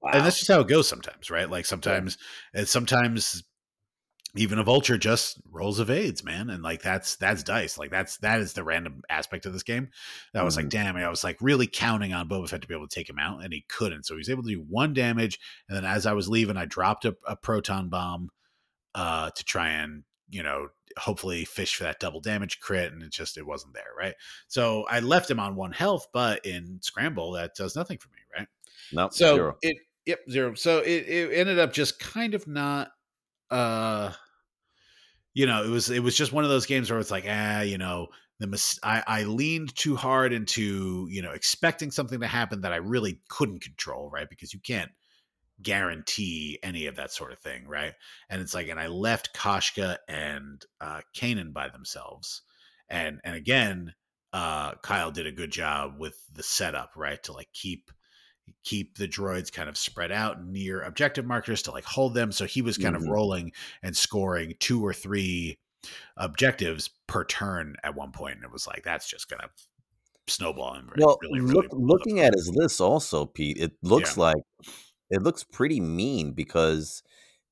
Wow. 0.00 0.10
And 0.12 0.24
that's 0.26 0.38
just 0.38 0.50
how 0.50 0.60
it 0.60 0.68
goes 0.68 0.86
sometimes, 0.86 1.30
right? 1.30 1.48
Like 1.48 1.64
sometimes 1.64 2.18
and 2.52 2.68
sometimes 2.68 3.42
even 4.36 4.58
a 4.58 4.64
vulture 4.64 4.98
just 4.98 5.38
rolls 5.50 5.78
evades, 5.78 6.24
man. 6.24 6.50
And 6.50 6.62
like 6.62 6.82
that's 6.82 7.16
that's 7.16 7.42
dice. 7.42 7.78
Like 7.78 7.90
that's 7.90 8.16
that 8.18 8.40
is 8.40 8.52
the 8.52 8.64
random 8.64 9.02
aspect 9.08 9.46
of 9.46 9.52
this 9.52 9.62
game. 9.62 9.90
That 10.32 10.44
was 10.44 10.56
like, 10.56 10.66
Mhm. 10.66 10.70
damn, 10.70 10.96
I 10.96 11.08
was 11.08 11.22
like 11.22 11.36
really 11.40 11.66
counting 11.68 12.12
on 12.12 12.28
Boba 12.28 12.48
Fett 12.48 12.62
to 12.62 12.68
be 12.68 12.74
able 12.74 12.88
to 12.88 12.94
take 12.94 13.08
him 13.08 13.18
out, 13.18 13.44
and 13.44 13.52
he 13.52 13.64
couldn't. 13.68 14.04
So 14.06 14.14
he 14.14 14.18
was 14.18 14.30
able 14.30 14.42
to 14.42 14.48
do 14.48 14.64
one 14.68 14.92
damage, 14.92 15.38
and 15.68 15.76
then 15.76 15.84
as 15.84 16.04
I 16.06 16.12
was 16.14 16.28
leaving, 16.28 16.56
I 16.56 16.64
dropped 16.66 17.04
a, 17.04 17.16
a 17.26 17.36
proton 17.36 17.88
bomb 17.88 18.30
uh 18.94 19.30
to 19.30 19.44
try 19.44 19.70
and, 19.70 20.04
you 20.30 20.42
know, 20.42 20.68
hopefully 20.98 21.44
fish 21.44 21.76
for 21.76 21.84
that 21.84 22.00
double 22.00 22.20
damage 22.20 22.60
crit, 22.60 22.92
and 22.92 23.02
it 23.02 23.12
just 23.12 23.36
it 23.38 23.46
wasn't 23.46 23.74
there, 23.74 23.92
right? 23.96 24.14
So 24.48 24.84
I 24.88 25.00
left 25.00 25.30
him 25.30 25.40
on 25.40 25.54
one 25.56 25.72
health, 25.72 26.08
but 26.12 26.44
in 26.44 26.78
scramble, 26.82 27.32
that 27.32 27.54
does 27.56 27.76
nothing 27.76 27.98
for 27.98 28.08
me, 28.08 28.18
right? 28.36 28.48
nope, 28.92 29.12
So 29.12 29.34
zero. 29.36 29.56
it 29.62 29.76
yep 30.06 30.20
zero. 30.30 30.54
So 30.54 30.78
it, 30.78 31.08
it 31.08 31.32
ended 31.38 31.58
up 31.60 31.72
just 31.72 31.98
kind 32.00 32.34
of 32.34 32.46
not 32.48 32.90
uh 33.50 34.12
you 35.34 35.46
know 35.46 35.62
it 35.64 35.68
was 35.68 35.90
it 35.90 36.02
was 36.02 36.16
just 36.16 36.32
one 36.32 36.44
of 36.44 36.50
those 36.50 36.66
games 36.66 36.90
where 36.90 37.00
it's 37.00 37.10
like 37.10 37.26
ah 37.28 37.60
you 37.60 37.76
know 37.76 38.08
the 38.40 38.46
mis- 38.46 38.80
I, 38.82 39.02
I 39.06 39.22
leaned 39.24 39.74
too 39.76 39.96
hard 39.96 40.32
into 40.32 41.06
you 41.10 41.22
know 41.22 41.32
expecting 41.32 41.90
something 41.90 42.20
to 42.20 42.26
happen 42.26 42.62
that 42.62 42.72
I 42.72 42.76
really 42.76 43.20
couldn't 43.28 43.62
control 43.62 44.10
right? 44.10 44.28
Because 44.28 44.52
you 44.52 44.60
can't 44.60 44.90
guarantee 45.62 46.58
any 46.62 46.86
of 46.86 46.96
that 46.96 47.12
sort 47.12 47.32
of 47.32 47.38
thing 47.38 47.66
right? 47.68 47.94
And 48.28 48.40
it's 48.40 48.54
like 48.54 48.68
and 48.68 48.80
I 48.80 48.88
left 48.88 49.36
Koshka 49.36 49.98
and 50.08 50.64
uh 50.80 51.00
Kanan 51.16 51.52
by 51.52 51.68
themselves. 51.68 52.42
And 52.88 53.20
and 53.24 53.36
again 53.36 53.94
uh 54.32 54.74
Kyle 54.82 55.12
did 55.12 55.26
a 55.26 55.32
good 55.32 55.52
job 55.52 55.94
with 55.98 56.16
the 56.32 56.42
setup 56.42 56.92
right? 56.96 57.22
To 57.24 57.32
like 57.32 57.48
keep 57.52 57.90
keep 58.64 58.96
the 58.98 59.08
droids 59.08 59.52
kind 59.52 59.68
of 59.68 59.76
spread 59.76 60.12
out 60.12 60.44
near 60.44 60.82
objective 60.82 61.24
markers 61.24 61.62
to 61.62 61.70
like 61.70 61.84
hold 61.84 62.14
them. 62.14 62.32
So 62.32 62.46
he 62.46 62.62
was 62.62 62.78
kind 62.78 62.94
Mhm. 62.94 63.02
of 63.02 63.08
rolling 63.08 63.52
and 63.82 63.96
scoring 63.96 64.54
two 64.58 64.84
or 64.84 64.92
three 64.92 65.58
objectives 66.16 66.90
per 67.06 67.24
turn 67.24 67.76
at 67.84 67.94
one 67.94 68.12
point, 68.12 68.36
and 68.36 68.44
it 68.44 68.50
was 68.52 68.66
like 68.66 68.82
that's 68.84 69.08
just 69.08 69.28
gonna 69.28 69.48
snowball 70.28 70.74
and 70.74 70.88
Well, 70.96 71.18
really, 71.22 71.40
really 71.40 71.66
up. 71.66 71.72
looking 71.72 72.20
at 72.20 72.34
his 72.34 72.50
list 72.54 72.80
also, 72.80 73.26
Pete, 73.26 73.58
it 73.58 73.72
looks 73.82 74.16
Yeah. 74.16 74.22
like 74.22 74.42
it 75.10 75.22
looks 75.22 75.44
pretty 75.44 75.80
mean 75.80 76.32
because 76.32 77.02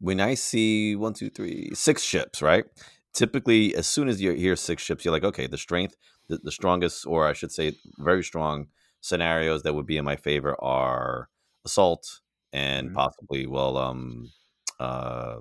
when 0.00 0.20
I 0.20 0.34
see 0.34 0.96
one, 0.96 1.12
two, 1.14 1.30
three, 1.30 1.70
six 1.74 2.02
ships, 2.02 2.42
right? 2.42 2.64
Typically, 3.12 3.74
as 3.76 3.86
soon 3.86 4.08
as 4.08 4.20
you 4.20 4.32
hear 4.32 4.56
six 4.56 4.82
ships, 4.82 5.04
you're 5.04 5.12
like, 5.12 5.24
okay, 5.24 5.46
the 5.46 5.58
strength, 5.58 5.96
the, 6.28 6.38
the 6.38 6.50
strongest, 6.50 7.06
or 7.06 7.26
I 7.28 7.34
should 7.34 7.52
say, 7.52 7.74
very 7.98 8.24
strong 8.24 8.68
scenarios 9.02 9.62
that 9.64 9.74
would 9.74 9.86
be 9.86 9.98
in 9.98 10.06
my 10.06 10.16
favor 10.16 10.56
are 10.64 11.28
assault 11.66 12.22
and 12.54 12.90
Mhm. 12.90 12.94
possibly, 12.94 13.46
well, 13.46 13.76
um, 13.76 14.32
uh, 14.80 15.40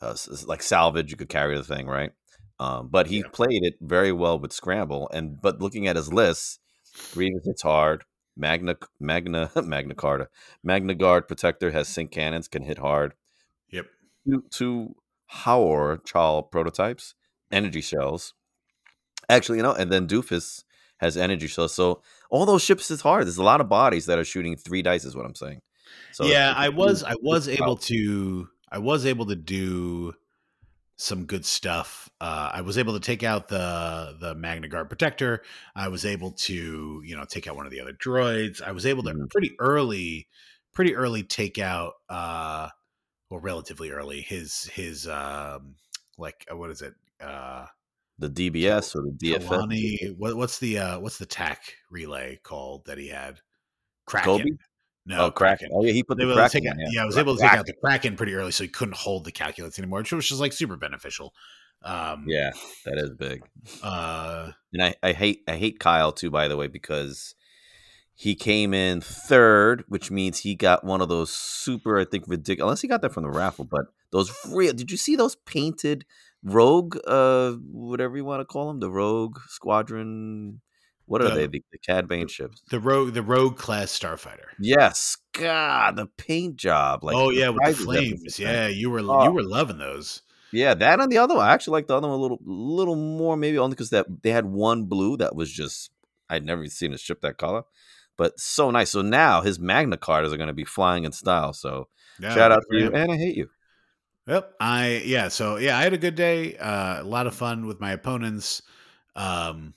uh, 0.00 0.16
like 0.46 0.62
salvage. 0.62 1.10
You 1.10 1.16
could 1.16 1.28
carry 1.28 1.56
the 1.56 1.64
thing, 1.64 1.86
right? 1.86 2.12
Um, 2.58 2.88
but 2.88 3.06
he 3.08 3.22
Yeah. 3.22 3.28
played 3.32 3.64
it 3.64 3.76
very 3.80 4.12
well 4.12 4.38
with 4.38 4.52
scramble. 4.52 5.08
And 5.12 5.40
but 5.40 5.60
looking 5.60 5.86
at 5.88 5.96
his 5.96 6.12
list, 6.12 6.60
Grievous 7.12 7.44
hits 7.46 7.62
hard. 7.62 8.04
Magna 8.36 8.76
Magna 9.00 9.50
Magna 9.62 9.94
Carta 9.94 10.28
Magna 10.62 10.94
Guard 10.94 11.28
Protector 11.28 11.70
has 11.72 11.88
sync 11.88 12.10
cannons, 12.12 12.48
can 12.48 12.62
hit 12.62 12.78
hard. 12.78 13.14
Yep. 13.70 13.86
Two, 14.26 14.44
two 14.50 14.96
Haor 15.44 16.04
Chall 16.04 16.42
prototypes, 16.44 17.14
energy 17.50 17.80
shells. 17.80 18.34
Actually, 19.28 19.58
you 19.58 19.62
know, 19.64 19.72
and 19.74 19.90
then 19.92 20.06
Doofus 20.08 20.64
has 20.98 21.16
energy 21.16 21.46
shells. 21.46 21.74
So 21.74 22.02
all 22.32 22.46
those 22.46 22.62
ships 22.62 22.90
is 22.90 23.02
hard. 23.02 23.26
There's 23.26 23.36
a 23.36 23.42
lot 23.42 23.60
of 23.60 23.68
bodies 23.68 24.06
that 24.06 24.18
are 24.18 24.24
shooting 24.24 24.56
three 24.56 24.80
dice, 24.80 25.04
is 25.04 25.14
what 25.14 25.26
I'm 25.26 25.34
saying. 25.34 25.60
So 26.12 26.24
yeah, 26.24 26.54
I 26.56 26.70
was 26.70 27.04
I 27.04 27.14
was 27.20 27.46
able 27.46 27.76
to 27.76 28.48
I 28.70 28.78
was 28.78 29.04
able 29.04 29.26
to 29.26 29.36
do 29.36 30.14
some 30.96 31.26
good 31.26 31.44
stuff. 31.44 32.08
Uh, 32.20 32.50
I 32.54 32.62
was 32.62 32.78
able 32.78 32.94
to 32.94 33.00
take 33.00 33.22
out 33.22 33.48
the 33.48 34.16
the 34.18 34.34
Magna 34.34 34.68
Guard 34.68 34.88
protector. 34.88 35.42
I 35.76 35.88
was 35.88 36.06
able 36.06 36.32
to 36.32 37.02
you 37.04 37.14
know 37.16 37.24
take 37.26 37.46
out 37.46 37.54
one 37.54 37.66
of 37.66 37.72
the 37.72 37.80
other 37.80 37.92
droids. 37.92 38.62
I 38.62 38.72
was 38.72 38.86
able 38.86 39.02
to 39.04 39.10
Mhm. 39.12 39.30
pretty 39.30 39.52
early, 39.58 40.26
pretty 40.72 40.94
early 40.96 41.22
take 41.22 41.58
out 41.58 41.94
uh, 42.08 42.68
well 43.30 43.40
relatively 43.40 43.90
early 43.90 44.22
his 44.22 44.64
his 44.72 45.06
um 45.06 45.76
like 46.16 46.46
uh, 46.50 46.56
what 46.56 46.70
is 46.70 46.80
it 46.80 46.94
uh 47.20 47.66
the 48.18 48.28
DBS 48.28 48.94
or 48.94 49.02
the 49.02 49.12
DFS. 49.12 49.44
Kalani, 49.44 50.16
what, 50.16 50.36
what's 50.36 50.58
the 50.58 50.78
uh 50.78 51.00
what's 51.00 51.18
the 51.18 51.26
tack 51.26 51.74
relay 51.90 52.38
called 52.42 52.84
that 52.86 52.98
he 52.98 53.08
had 53.08 53.40
Kraken. 54.06 54.38
Kobe? 54.38 54.50
No, 55.04 55.26
oh, 55.26 55.30
Kraken. 55.30 55.70
Oh 55.72 55.84
yeah, 55.84 55.92
he 55.92 56.02
put 56.04 56.16
they 56.16 56.24
the 56.24 56.28
were 56.28 56.38
able 56.38 56.48
to 56.48 56.60
Kraken. 56.60 56.72
out, 56.72 56.76
yeah. 56.78 56.86
yeah, 56.92 57.02
I 57.02 57.06
was 57.06 57.18
able 57.18 57.34
to 57.36 57.42
take 57.42 57.52
out 57.52 57.66
the 57.66 57.74
Kraken 57.74 58.16
pretty 58.16 58.34
early, 58.34 58.52
so 58.52 58.64
he 58.64 58.68
couldn't 58.68 58.96
hold 58.96 59.24
the 59.24 59.32
calculates 59.32 59.78
anymore, 59.78 60.00
which 60.00 60.12
was 60.12 60.28
just 60.28 60.40
like 60.40 60.52
super 60.52 60.76
beneficial. 60.76 61.34
Um, 61.84 62.24
Yeah, 62.28 62.52
that 62.84 62.98
is 62.98 63.10
big. 63.10 63.42
Uh, 63.82 64.52
And 64.72 64.82
I, 64.82 64.94
I 65.02 65.12
hate 65.12 65.42
I 65.48 65.56
hate 65.56 65.80
Kyle 65.80 66.12
too, 66.12 66.30
by 66.30 66.46
the 66.46 66.56
way, 66.56 66.68
because 66.68 67.34
he 68.14 68.34
came 68.36 68.72
in 68.72 69.00
third, 69.00 69.84
which 69.88 70.10
means 70.10 70.38
he 70.40 70.54
got 70.54 70.84
one 70.84 71.00
of 71.00 71.08
those 71.08 71.34
super, 71.34 71.98
I 71.98 72.04
think, 72.04 72.24
ridiculous. 72.28 72.68
Unless 72.68 72.80
he 72.82 72.88
got 72.88 73.02
that 73.02 73.12
from 73.12 73.24
the 73.24 73.30
raffle, 73.30 73.64
but 73.64 73.86
those 74.12 74.30
real. 74.48 74.72
Did 74.72 74.90
you 74.90 74.96
see 74.96 75.16
those 75.16 75.34
painted 75.34 76.04
Rogue, 76.44 76.96
uh, 77.06 77.52
whatever 77.70 78.16
you 78.16 78.24
want 78.24 78.40
to 78.40 78.44
call 78.44 78.68
them, 78.68 78.80
the 78.80 78.90
Rogue 78.90 79.38
Squadron? 79.48 80.60
What 81.06 81.20
are 81.22 81.28
The- 81.28 81.34
they? 81.34 81.46
The, 81.46 81.62
the 81.72 81.78
Cad 81.78 82.08
Bane 82.08 82.28
ships. 82.28 82.62
the 82.70 82.80
rogue, 82.80 83.12
the 83.14 83.22
rogue 83.22 83.56
class 83.58 83.96
starfighter. 83.96 84.46
Yes, 84.58 85.16
God, 85.32 85.96
the 85.96 86.06
paint 86.06 86.56
job. 86.56 87.04
Like 87.04 87.16
oh 87.16 87.30
yeah, 87.30 87.48
with 87.48 87.56
the 87.58 87.62
prizes 87.62 87.78
that 87.80 87.86
was 87.88 87.96
flames. 87.98 88.38
Yeah, 88.38 88.66
you 88.68 88.90
were 88.90 89.00
Oh. 89.00 89.24
you 89.24 89.30
were 89.32 89.42
loving 89.42 89.78
those. 89.78 90.22
Yeah, 90.52 90.74
that 90.74 91.00
and 91.00 91.10
the 91.10 91.18
other 91.18 91.34
one. 91.34 91.46
I 91.46 91.52
actually 91.52 91.72
like 91.72 91.86
the 91.88 91.96
other 91.96 92.08
one 92.08 92.18
a 92.18 92.20
little, 92.22 92.38
little 92.44 92.94
more, 92.96 93.36
maybe 93.36 93.58
only 93.58 93.74
because 93.74 93.90
that 93.90 94.06
they 94.22 94.30
had 94.30 94.44
one 94.46 94.84
blue 94.84 95.16
that 95.18 95.34
was 95.34 95.50
just 95.50 95.90
I'd 96.30 96.44
never 96.44 96.66
seen 96.66 96.92
a 96.94 96.98
ship 96.98 97.20
that 97.22 97.36
color, 97.38 97.64
but 98.16 98.38
so 98.38 98.70
nice. 98.70 98.90
So 98.90 99.02
now 99.02 99.42
his 99.42 99.58
Magna 99.58 99.96
Cartas 99.96 100.32
are 100.32 100.36
going 100.36 100.46
to 100.48 100.52
be 100.54 100.64
flying 100.64 101.04
in 101.04 101.12
style. 101.12 101.52
So 101.52 101.88
Yeah, 102.20 102.34
shout 102.34 102.52
out 102.52 102.62
to 102.70 102.78
you, 102.78 102.92
and 102.92 103.10
I 103.12 103.16
hate 103.16 103.36
you. 103.36 103.48
Yep. 104.26 104.54
I 104.60 105.02
yeah. 105.04 105.28
So 105.28 105.56
yeah, 105.56 105.76
I 105.76 105.82
had 105.82 105.92
a 105.92 105.98
good 105.98 106.14
day. 106.14 106.56
Uh, 106.56 107.02
a 107.02 107.04
lot 107.04 107.26
of 107.26 107.34
fun 107.34 107.66
with 107.66 107.80
my 107.80 107.92
opponents. 107.92 108.62
Um, 109.16 109.74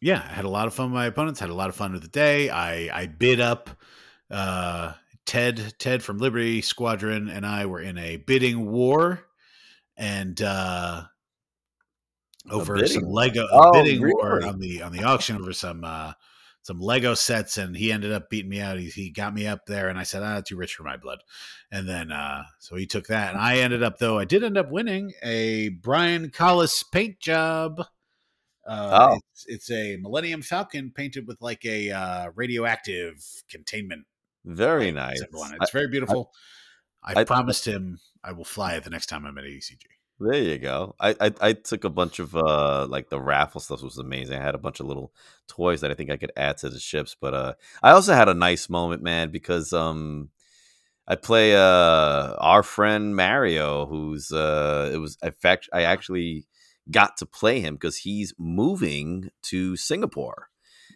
yeah, 0.00 0.24
I 0.28 0.32
had 0.32 0.44
a 0.44 0.48
lot 0.48 0.66
of 0.66 0.74
fun 0.74 0.86
with 0.86 0.94
my 0.94 1.06
opponents. 1.06 1.40
Had 1.40 1.50
a 1.50 1.54
lot 1.54 1.68
of 1.68 1.76
fun 1.76 1.92
with 1.92 2.02
the 2.02 2.08
day. 2.08 2.50
I 2.50 3.02
I 3.02 3.06
bid 3.06 3.40
up 3.40 3.70
uh 4.30 4.92
Ted 5.26 5.74
Ted 5.78 6.02
from 6.02 6.18
Liberty 6.18 6.60
Squadron 6.62 7.28
and 7.28 7.44
I 7.44 7.66
were 7.66 7.80
in 7.80 7.98
a 7.98 8.16
bidding 8.16 8.70
war, 8.70 9.26
and 9.96 10.40
uh, 10.40 11.02
over 12.50 12.86
some 12.86 13.04
Lego 13.04 13.46
Oh, 13.52 13.72
bidding 13.72 14.02
war 14.02 14.44
on 14.44 14.58
the 14.58 14.82
on 14.82 14.92
the 14.92 15.04
auction 15.04 15.36
over 15.36 15.52
some 15.52 15.84
uh, 15.84 16.12
some 16.70 16.78
Lego 16.78 17.14
sets, 17.14 17.58
and 17.58 17.76
he 17.76 17.90
ended 17.90 18.12
up 18.12 18.30
beating 18.30 18.48
me 18.48 18.60
out. 18.60 18.78
He, 18.78 18.90
he 18.90 19.10
got 19.10 19.34
me 19.34 19.44
up 19.44 19.66
there, 19.66 19.88
and 19.88 19.98
I 19.98 20.04
said, 20.04 20.22
"Ah, 20.22 20.40
too 20.40 20.54
rich 20.54 20.76
for 20.76 20.84
my 20.84 20.96
blood." 20.96 21.18
And 21.72 21.88
then 21.88 22.12
uh, 22.12 22.44
so 22.60 22.76
he 22.76 22.86
took 22.86 23.08
that, 23.08 23.32
and 23.32 23.42
I 23.42 23.58
ended 23.58 23.82
up 23.82 23.98
though 23.98 24.20
I 24.20 24.24
did 24.24 24.44
end 24.44 24.56
up 24.56 24.70
winning 24.70 25.12
a 25.20 25.70
Brian 25.70 26.30
Collis 26.30 26.84
paint 26.84 27.18
job. 27.18 27.80
Uh, 28.64 29.08
Oh, 29.10 29.18
it's, 29.32 29.46
it's 29.48 29.70
a 29.72 29.96
Millennium 29.96 30.42
Falcon 30.42 30.92
painted 30.94 31.26
with 31.26 31.42
like 31.42 31.64
a 31.64 31.90
uh, 31.90 32.30
radioactive 32.36 33.16
containment 33.50 34.06
very 34.44 34.92
nice. 34.92 35.18
symbol 35.18 35.42
on 35.42 35.52
it. 35.52 35.58
I, 35.60 35.64
It's 35.64 35.72
very 35.72 35.88
beautiful. 35.88 36.30
I 37.02 37.20
I, 37.20 37.24
promised 37.24 37.66
him 37.66 37.98
I 38.22 38.30
will 38.30 38.44
fly 38.44 38.74
it 38.74 38.84
the 38.84 38.90
next 38.90 39.06
time 39.06 39.26
I'm 39.26 39.36
at 39.38 39.44
ECG. 39.44 39.82
There 40.20 40.42
you 40.42 40.58
go. 40.58 40.94
I, 41.00 41.14
I 41.20 41.32
I 41.40 41.52
took 41.54 41.84
a 41.84 41.90
bunch 41.90 42.18
of 42.18 42.36
uh 42.36 42.86
like 42.88 43.08
the 43.08 43.20
raffle 43.20 43.60
stuff 43.60 43.82
was 43.82 43.98
amazing. 43.98 44.38
I 44.38 44.44
had 44.44 44.54
a 44.54 44.58
bunch 44.58 44.80
of 44.80 44.86
little 44.86 45.12
toys 45.48 45.80
that 45.80 45.90
I 45.90 45.94
think 45.94 46.10
I 46.10 46.16
could 46.16 46.32
add 46.36 46.58
to 46.58 46.68
the 46.68 46.78
ships, 46.78 47.16
but 47.18 47.34
uh 47.34 47.54
I 47.82 47.92
also 47.92 48.14
had 48.14 48.28
a 48.28 48.34
nice 48.34 48.68
moment, 48.68 49.02
man, 49.02 49.30
because 49.30 49.72
um 49.72 50.30
I 51.08 51.16
play 51.16 51.56
uh 51.56 52.34
our 52.38 52.62
friend 52.62 53.16
Mario, 53.16 53.86
who's 53.86 54.32
uh 54.32 54.90
it 54.92 54.98
was 54.98 55.18
in 55.22 55.32
fact 55.32 55.68
I 55.72 55.82
actually 55.82 56.46
got 56.90 57.16
to 57.18 57.26
play 57.26 57.60
him 57.60 57.74
because 57.74 57.98
he's 57.98 58.34
moving 58.38 59.30
to 59.42 59.76
Singapore. 59.76 60.48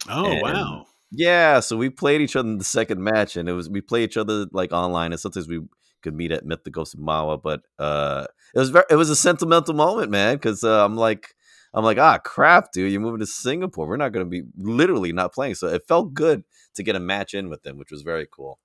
Oh 0.08 0.36
And 0.42 0.42
wow! 0.42 0.86
yeah, 1.10 1.60
so 1.60 1.76
we 1.76 1.90
played 1.90 2.20
each 2.20 2.36
other 2.36 2.48
in 2.48 2.58
the 2.58 2.64
second 2.64 3.02
match, 3.02 3.36
and 3.36 3.48
it 3.48 3.52
was 3.52 3.68
we 3.70 3.80
play 3.80 4.04
each 4.04 4.16
other 4.16 4.46
like 4.52 4.72
online, 4.72 5.12
and 5.12 5.20
sometimes 5.20 5.48
we 5.48 5.60
could 6.02 6.14
meet 6.14 6.32
at 6.32 6.44
Mythicos 6.44 6.96
Mawa, 6.96 7.40
but 7.42 7.62
uh, 7.78 8.26
it 8.54 8.58
was 8.58 8.70
very 8.70 8.84
it 8.90 8.96
was 8.96 9.10
a 9.10 9.16
sentimental 9.16 9.74
moment, 9.74 10.10
man, 10.10 10.36
because 10.36 10.64
uh, 10.64 10.84
I'm 10.84 10.96
like 10.96 11.34
I'm 11.74 11.84
like 11.84 11.98
ah 11.98 12.18
crap, 12.18 12.72
dude, 12.72 12.92
you're 12.92 13.00
moving 13.00 13.20
to 13.20 13.26
Singapore. 13.26 13.86
We're 13.86 13.96
not 13.96 14.12
gonna 14.12 14.24
be 14.26 14.42
literally 14.56 15.12
not 15.12 15.32
playing, 15.34 15.56
so 15.56 15.68
it 15.68 15.86
felt 15.88 16.14
good 16.14 16.44
to 16.74 16.82
get 16.82 16.96
a 16.96 17.00
match 17.00 17.34
in 17.34 17.48
with 17.50 17.64
him, 17.66 17.78
which 17.78 17.90
was 17.90 18.02
very 18.02 18.26
cool. 18.30 18.58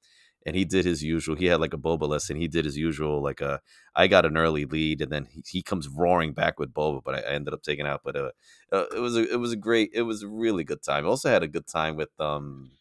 And 0.45 0.55
he 0.55 0.63
did 0.63 0.85
his 0.85 1.03
usual. 1.03 1.35
He 1.35 1.47
had 1.47 1.59
like 1.59 1.73
a 1.73 1.77
boba 1.77 2.29
and 2.29 2.39
he 2.39 2.47
did 2.47 2.65
his 2.65 2.77
usual. 2.77 3.21
Like 3.21 3.41
uh, 3.41 3.59
I 3.95 4.07
got 4.07 4.25
an 4.25 4.37
early 4.37 4.65
lead, 4.65 5.01
and 5.01 5.11
then 5.11 5.25
he, 5.29 5.43
he 5.45 5.61
comes 5.63 5.89
roaring 5.89 6.33
back 6.33 6.59
with 6.59 6.73
boba, 6.73 7.01
but 7.03 7.15
I, 7.15 7.19
I 7.19 7.33
ended 7.33 7.53
up 7.53 7.61
taking 7.63 7.85
out. 7.85 8.01
But 8.05 8.15
uh, 8.15 8.31
uh, 8.71 8.85
it 8.95 8.99
was 8.99 9.17
a 9.17 9.31
it 9.31 9.37
was 9.37 9.51
a 9.51 9.57
great 9.57 9.91
it 9.93 10.03
was 10.03 10.23
a 10.23 10.27
really 10.27 10.63
good 10.63 10.81
time. 10.81 11.05
I 11.05 11.09
also 11.09 11.29
had 11.29 11.43
a 11.43 11.47
good 11.47 11.67
time 11.67 11.95
with 11.97 12.09
um 12.19 12.71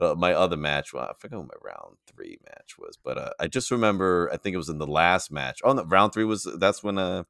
uh, 0.00 0.14
my 0.16 0.32
other 0.32 0.56
match. 0.56 0.92
Well, 0.92 1.04
I 1.04 1.12
forgot 1.18 1.38
what 1.38 1.48
my 1.48 1.70
round 1.70 1.96
three 2.06 2.38
match 2.46 2.76
was, 2.78 2.98
but 3.02 3.18
uh, 3.18 3.30
I 3.40 3.46
just 3.48 3.70
remember 3.70 4.30
I 4.32 4.36
think 4.36 4.54
it 4.54 4.58
was 4.58 4.68
in 4.68 4.78
the 4.78 4.86
last 4.86 5.30
match. 5.30 5.60
Oh 5.64 5.72
no, 5.72 5.84
round 5.84 6.12
three 6.12 6.24
was 6.24 6.46
that's 6.58 6.82
when 6.82 6.98
uh 6.98 7.24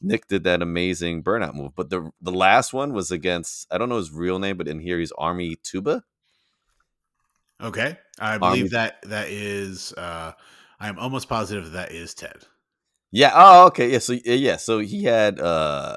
Nick 0.00 0.28
did 0.28 0.44
that 0.44 0.62
amazing 0.62 1.22
burnout 1.22 1.54
move. 1.54 1.72
But 1.74 1.90
the 1.90 2.10
the 2.20 2.32
last 2.32 2.72
one 2.72 2.92
was 2.92 3.10
against 3.10 3.66
I 3.72 3.78
don't 3.78 3.88
know 3.88 3.96
his 3.96 4.12
real 4.12 4.38
name, 4.38 4.56
but 4.56 4.68
in 4.68 4.80
here 4.80 4.98
he's 4.98 5.12
Army 5.12 5.56
Tuba. 5.62 6.04
Okay, 7.60 7.98
I 8.20 8.38
believe 8.38 8.66
Army 8.66 8.68
that 8.70 9.02
that 9.02 9.28
is. 9.28 9.92
Uh, 9.92 10.32
I 10.80 10.88
am 10.88 10.98
almost 10.98 11.28
positive 11.28 11.72
that 11.72 11.90
is 11.92 12.14
Ted. 12.14 12.44
Yeah. 13.10 13.32
Oh, 13.34 13.66
okay. 13.66 13.90
Yeah. 13.90 13.98
So 13.98 14.12
yeah. 14.12 14.34
yeah, 14.34 14.56
So 14.56 14.78
he 14.78 15.04
had. 15.04 15.40
uh 15.40 15.96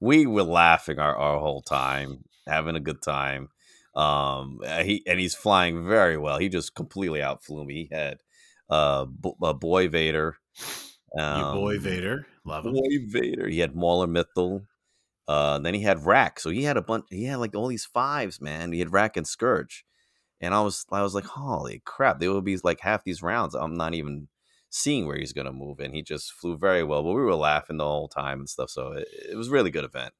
We 0.00 0.26
were 0.26 0.42
laughing 0.42 0.98
our, 0.98 1.16
our 1.16 1.38
whole 1.38 1.62
time, 1.62 2.24
having 2.46 2.76
a 2.76 2.80
good 2.80 3.00
time. 3.02 3.48
Um, 3.96 4.60
uh, 4.64 4.84
he 4.84 5.02
and 5.06 5.18
he's 5.18 5.34
flying 5.34 5.86
very 5.86 6.18
well. 6.18 6.38
He 6.38 6.48
just 6.48 6.74
completely 6.74 7.22
outflew 7.22 7.64
me. 7.64 7.88
He 7.90 7.94
had 7.94 8.18
uh, 8.70 9.06
B- 9.06 9.32
uh 9.42 9.54
Boy 9.54 9.88
Vader, 9.88 10.36
You 11.14 11.44
boy 11.44 11.78
um, 11.78 11.78
Vader, 11.78 12.26
love 12.44 12.66
him. 12.66 12.72
Boy 12.74 12.98
Vader. 13.08 13.48
He 13.48 13.60
had 13.60 13.74
Mauler 13.74 14.06
Mithel. 14.06 14.66
Uh, 15.28 15.58
then 15.58 15.74
he 15.74 15.82
had 15.82 16.04
Rack. 16.06 16.40
So 16.40 16.50
he 16.50 16.64
had 16.64 16.76
a 16.76 16.82
bunch. 16.82 17.06
He 17.10 17.24
had 17.24 17.38
like 17.38 17.54
all 17.54 17.68
these 17.68 17.86
fives, 17.86 18.40
man. 18.40 18.72
He 18.72 18.78
had 18.80 18.92
Rack 18.92 19.16
and 19.16 19.26
Scourge, 19.26 19.84
and 20.40 20.54
I 20.54 20.62
was 20.62 20.86
I 20.92 21.02
was 21.02 21.14
like, 21.14 21.24
holy 21.26 21.82
crap! 21.84 22.20
There 22.20 22.30
will 22.30 22.42
be 22.42 22.58
like 22.64 22.80
half 22.80 23.04
these 23.04 23.22
rounds. 23.22 23.54
I'm 23.54 23.76
not 23.76 23.94
even 23.94 24.28
seeing 24.70 25.06
where 25.06 25.18
he's 25.18 25.32
gonna 25.32 25.52
move, 25.52 25.80
and 25.80 25.94
he 25.94 26.02
just 26.02 26.32
flew 26.32 26.58
very 26.58 26.84
well. 26.84 27.02
But 27.02 27.12
we 27.14 27.22
were 27.22 27.34
laughing 27.36 27.78
the 27.78 27.84
whole 27.84 28.08
time 28.08 28.40
and 28.40 28.48
stuff. 28.48 28.70
So 28.70 28.92
it, 28.92 29.08
it 29.32 29.36
was 29.36 29.48
a 29.48 29.52
really 29.52 29.70
good 29.70 29.84
event. 29.84 30.14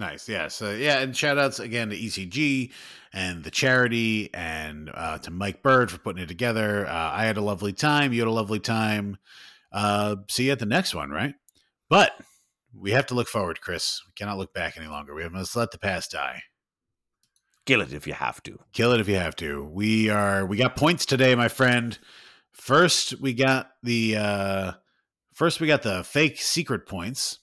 Nice, 0.00 0.30
yeah. 0.30 0.48
So 0.48 0.70
yeah, 0.70 1.00
and 1.00 1.14
shout 1.14 1.36
outs 1.36 1.60
again 1.60 1.90
to 1.90 1.96
ECG 1.96 2.72
and 3.12 3.44
the 3.44 3.50
charity 3.50 4.30
and 4.32 4.90
uh, 4.94 5.18
to 5.18 5.30
Mike 5.30 5.62
Bird 5.62 5.90
for 5.90 5.98
putting 5.98 6.22
it 6.22 6.26
together. 6.26 6.86
Uh, 6.86 7.10
I 7.12 7.26
had 7.26 7.36
a 7.36 7.42
lovely 7.42 7.74
time. 7.74 8.14
You 8.14 8.22
had 8.22 8.28
a 8.28 8.32
lovely 8.32 8.60
time. 8.60 9.18
Uh, 9.70 10.16
see 10.30 10.46
you 10.46 10.52
at 10.52 10.58
the 10.58 10.64
next 10.64 10.94
one, 10.94 11.10
right? 11.10 11.34
But 11.90 12.12
we 12.74 12.92
have 12.92 13.04
to 13.08 13.14
look 13.14 13.28
forward, 13.28 13.60
Chris. 13.60 14.00
We 14.06 14.12
cannot 14.16 14.38
look 14.38 14.54
back 14.54 14.78
any 14.78 14.86
longer. 14.86 15.14
We 15.14 15.22
have 15.22 15.32
must 15.32 15.54
let 15.54 15.70
the 15.70 15.78
past 15.78 16.12
die. 16.12 16.44
Kill 17.66 17.82
it 17.82 17.92
if 17.92 18.06
you 18.06 18.14
have 18.14 18.42
to. 18.44 18.58
Kill 18.72 18.92
it 18.92 19.00
if 19.00 19.08
you 19.08 19.16
have 19.16 19.36
to. 19.36 19.64
We 19.64 20.08
are 20.08 20.46
we 20.46 20.56
got 20.56 20.76
points 20.76 21.04
today, 21.04 21.34
my 21.34 21.48
friend. 21.48 21.98
First, 22.52 23.20
we 23.20 23.34
got 23.34 23.72
the 23.82 24.16
uh 24.16 24.72
first 25.34 25.60
we 25.60 25.66
got 25.66 25.82
the 25.82 26.02
fake 26.04 26.40
secret 26.40 26.86
points. 26.86 27.40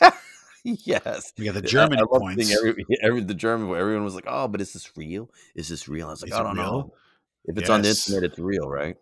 yes. 0.84 1.32
We 1.38 1.44
got 1.44 1.54
the 1.54 1.60
I, 1.60 1.66
German 1.66 1.98
I 1.98 2.02
love 2.02 2.20
points. 2.20 2.54
every, 2.56 2.84
every 3.02 3.20
the 3.22 3.34
German. 3.34 3.74
Everyone 3.76 4.04
was 4.04 4.14
like, 4.14 4.24
"Oh, 4.26 4.48
but 4.48 4.60
is 4.60 4.72
this 4.72 4.96
real? 4.96 5.30
Is 5.54 5.68
this 5.68 5.88
real?" 5.88 6.08
I 6.08 6.10
was 6.10 6.22
like, 6.22 6.30
Is 6.32 6.36
"I 6.36 6.42
don't 6.42 6.56
real? 6.56 6.64
know. 6.64 6.94
If 7.44 7.58
it's 7.58 7.68
on 7.70 7.82
the 7.82 7.88
internet, 7.88 8.24
it's 8.30 8.38
real, 8.38 8.68
right?" 8.68 8.96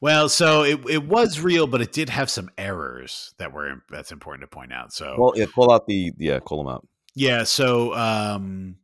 Well, 0.00 0.28
so 0.28 0.64
it, 0.64 0.80
it 0.90 1.04
was 1.06 1.40
real, 1.40 1.66
but 1.66 1.80
it 1.80 1.92
did 1.92 2.10
have 2.10 2.28
some 2.28 2.50
errors 2.58 3.32
that 3.38 3.52
were 3.52 3.82
that's 3.90 4.12
important 4.12 4.42
to 4.50 4.54
point 4.54 4.72
out. 4.72 4.92
So 4.92 5.14
Well, 5.18 5.32
yeah. 5.36 5.46
Call 5.46 5.72
out 5.72 5.86
the 5.86 6.12
yeah. 6.18 6.40
Call 6.40 6.58
them 6.58 6.68
out. 6.72 6.86
yeah, 7.14 7.44
so 7.44 7.94
um, 7.94 8.76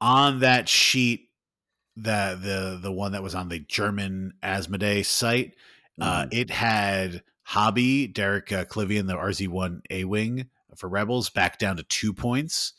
on 0.00 0.40
that 0.40 0.68
sheet, 0.68 1.28
the 1.96 2.38
the 2.40 2.78
the 2.80 2.92
one 2.92 3.12
that 3.12 3.22
was 3.22 3.34
on 3.34 3.48
the 3.48 3.58
German 3.58 4.34
Asmodee 4.42 5.04
site, 5.04 5.54
uh, 6.00 6.22
Mhm. 6.22 6.28
it 6.32 6.50
had 6.50 7.22
Hobbie 7.42 8.06
Derek 8.06 8.52
uh, 8.52 8.64
Klivian, 8.64 9.06
the 9.08 9.16
RZ1 9.16 9.80
A 9.90 10.04
wing 10.04 10.48
for 10.78 10.88
Rebels, 10.88 11.30
back 11.30 11.58
down 11.58 11.76
to 11.76 11.82
two 11.82 12.12
points, 12.14 12.72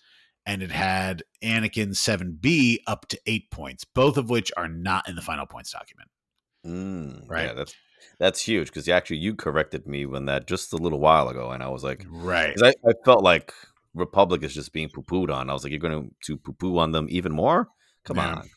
and 0.46 0.64
it 0.64 0.72
had 0.72 1.24
Anakin 1.44 1.90
7B 1.90 2.80
up 2.88 3.08
to 3.10 3.20
eight 3.26 3.52
points, 3.52 3.84
both 3.84 4.18
of 4.18 4.30
which 4.30 4.52
are 4.58 4.68
not 4.68 5.08
in 5.08 5.16
the 5.16 5.22
final 5.22 5.46
points 5.46 5.72
document. 5.72 6.10
Mm, 6.66 7.30
Right. 7.30 7.48
Yeah, 7.48 7.54
that's 7.54 7.76
that's 8.18 8.42
huge 8.42 8.68
because 8.68 8.88
actually 8.90 9.18
you 9.18 9.36
corrected 9.36 9.88
me 9.88 10.06
when 10.06 10.26
that 10.26 10.48
just 10.48 10.74
a 10.74 10.78
little 10.78 11.00
while 11.00 11.30
ago, 11.30 11.52
and 11.52 11.62
I 11.64 11.68
was 11.70 11.84
like, 11.84 12.06
Right. 12.10 12.56
I, 12.62 12.74
I 12.86 12.94
felt 13.06 13.24
like 13.24 13.54
Republic 13.94 14.44
is 14.44 14.54
just 14.54 14.74
being 14.74 14.90
poo 14.90 15.04
pooed 15.04 15.34
on. 15.34 15.50
I 15.50 15.54
was 15.54 15.64
like, 15.64 15.72
you're 15.72 15.80
going 15.80 16.12
to 16.26 16.38
poo 16.38 16.54
poo 16.54 16.78
on 16.78 16.92
them 16.92 17.08
even 17.10 17.32
more? 17.32 17.70
Come 18.06 18.18
Yeah. 18.18 18.36
on. 18.36 18.50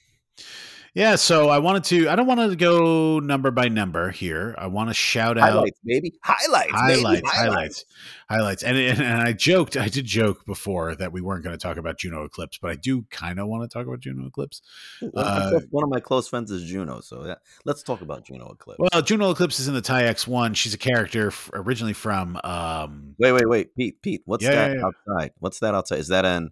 Yeah, 0.94 1.14
so 1.16 1.48
I 1.48 1.59
wanted 1.59 1.85
to. 1.85 2.11
I 2.11 2.16
don't 2.16 2.26
want 2.26 2.40
to 2.50 2.55
go 2.55 3.18
number 3.18 3.50
by 3.50 3.68
number 3.68 4.11
here. 4.11 4.55
I 4.59 4.66
want 4.66 4.90
to 4.90 4.94
shout 4.94 5.38
out 5.38 5.50
Highlights, 5.50 5.81
baby. 5.83 6.12
Highlights, 6.22 6.70
highlights, 6.70 7.31
highlights, 7.31 7.85
highlights, 8.28 8.62
and, 8.62 8.76
and 8.76 9.00
and 9.00 9.22
I 9.22 9.33
joked. 9.33 9.78
I 9.78 9.88
did 9.88 10.05
joke 10.05 10.44
before 10.44 10.94
that 10.96 11.11
we 11.11 11.22
weren't 11.22 11.44
going 11.44 11.57
to 11.57 11.62
talk 11.62 11.78
about 11.78 11.98
Juno 11.98 12.24
Eclipse, 12.24 12.59
but 12.61 12.72
I 12.72 12.74
do 12.74 13.07
kind 13.11 13.38
of 13.40 13.46
want 13.48 13.62
to 13.62 13.72
talk 13.74 13.87
about 13.87 14.00
Juno 14.00 14.26
Eclipse. 14.26 14.61
One, 15.00 15.24
Uh, 15.24 15.61
one 15.70 15.83
of 15.83 15.88
my 15.88 16.00
close 16.00 16.28
friends 16.28 16.50
is 16.50 16.62
Juno, 16.68 17.00
so 17.00 17.24
yeah, 17.24 17.37
let's 17.64 17.83
talk 17.83 18.02
about 18.02 18.26
Juno 18.26 18.50
Eclipse. 18.50 18.78
Well, 18.92 19.00
Juno 19.00 19.31
Eclipse 19.31 19.61
is 19.61 19.68
in 19.68 19.74
the 19.74 19.81
TIE 19.81 20.05
X 20.05 20.28
one. 20.28 20.52
She's 20.52 20.74
a 20.74 20.78
character 20.78 21.28
f- 21.28 21.48
originally 21.55 21.94
from. 21.94 22.38
um 22.44 23.14
wait, 23.18 23.33
wait, 23.33 23.48
wait, 23.48 23.74
Pete, 23.74 24.02
Pete, 24.02 24.20
what's 24.26 24.44
Yeah, 24.44 24.50
that 24.50 24.70
yeah, 24.72 24.76
yeah. 24.76 24.85
outside? 25.14 25.31
What's 25.38 25.61
that 25.61 25.74
outside? 25.74 26.00
Is 26.00 26.09
that 26.09 26.26
an 26.26 26.50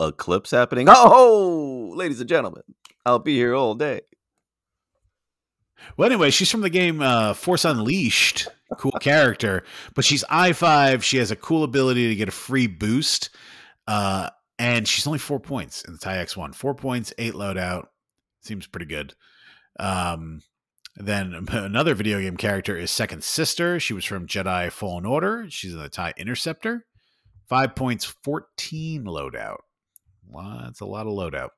eclipse 0.00 0.50
happening? 0.50 0.88
Oh, 0.90 1.92
ladies 1.94 2.20
and 2.20 2.28
gentlemen, 2.28 2.62
I'll 3.04 3.18
be 3.18 3.36
here 3.36 3.54
all 3.54 3.74
day. 3.74 4.02
Well, 5.96 6.06
anyway, 6.06 6.30
she's 6.30 6.50
from 6.50 6.60
the 6.60 6.70
game 6.70 7.00
uh, 7.02 7.34
Force 7.34 7.64
Unleashed. 7.64 8.48
Cool 8.78 8.92
character, 9.00 9.64
but 9.94 10.04
she's 10.04 10.24
I 10.30 10.52
five. 10.52 11.04
She 11.04 11.16
has 11.18 11.30
a 11.30 11.36
cool 11.36 11.64
ability 11.64 12.08
to 12.08 12.14
get 12.14 12.28
a 12.28 12.32
free 12.32 12.66
boost, 12.66 13.30
uh, 13.86 14.30
and 14.58 14.86
she's 14.86 15.06
only 15.06 15.18
four 15.18 15.40
points 15.40 15.82
in 15.82 15.92
the 15.92 15.98
TIE 15.98 16.18
X 16.18 16.36
one. 16.36 16.52
Four 16.52 16.74
points, 16.74 17.12
eight 17.18 17.34
loadout. 17.34 17.86
Seems 18.42 18.66
pretty 18.66 18.86
good. 18.86 19.14
Um, 19.78 20.40
then 20.96 21.46
another 21.50 21.94
video 21.94 22.20
game 22.20 22.36
character 22.36 22.76
is 22.76 22.90
Second 22.90 23.24
Sister. 23.24 23.80
She 23.80 23.94
was 23.94 24.04
from 24.04 24.26
Jedi 24.26 24.70
Fallen 24.70 25.06
Order. 25.06 25.46
She's 25.48 25.72
in 25.72 25.80
the 25.80 25.88
TIE 25.88 26.14
Interceptor. 26.16 26.86
Five 27.48 27.74
points, 27.74 28.04
fourteen 28.04 29.04
loadout. 29.04 29.58
That's 30.34 30.80
a 30.80 30.86
lot 30.86 31.06
of 31.06 31.12
loadout. 31.12 31.50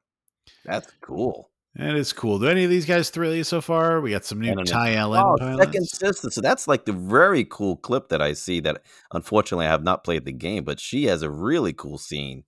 That's 0.64 0.90
cool. 1.00 1.50
That 1.74 1.94
is 1.94 2.12
cool. 2.12 2.38
Do 2.38 2.48
any 2.48 2.64
of 2.64 2.70
these 2.70 2.84
guys 2.84 3.08
thrill 3.08 3.34
you 3.34 3.44
so 3.44 3.62
far? 3.62 4.00
We 4.02 4.10
got 4.10 4.26
some 4.26 4.40
new. 4.40 4.54
TIE 4.64 4.94
LN 4.94 5.22
Oh, 5.24 5.36
pilots. 5.38 5.64
second 5.64 5.86
sister. 5.88 6.30
So 6.30 6.40
that's 6.42 6.68
like 6.68 6.84
the 6.84 6.92
very 6.92 7.44
cool 7.44 7.76
clip 7.76 8.10
that 8.10 8.20
I 8.20 8.34
see. 8.34 8.60
That 8.60 8.82
unfortunately 9.12 9.66
I 9.66 9.70
have 9.70 9.82
not 9.82 10.04
played 10.04 10.26
the 10.26 10.32
game, 10.32 10.64
but 10.64 10.78
she 10.80 11.04
has 11.06 11.22
a 11.22 11.30
really 11.30 11.72
cool 11.72 11.96
scene 11.96 12.44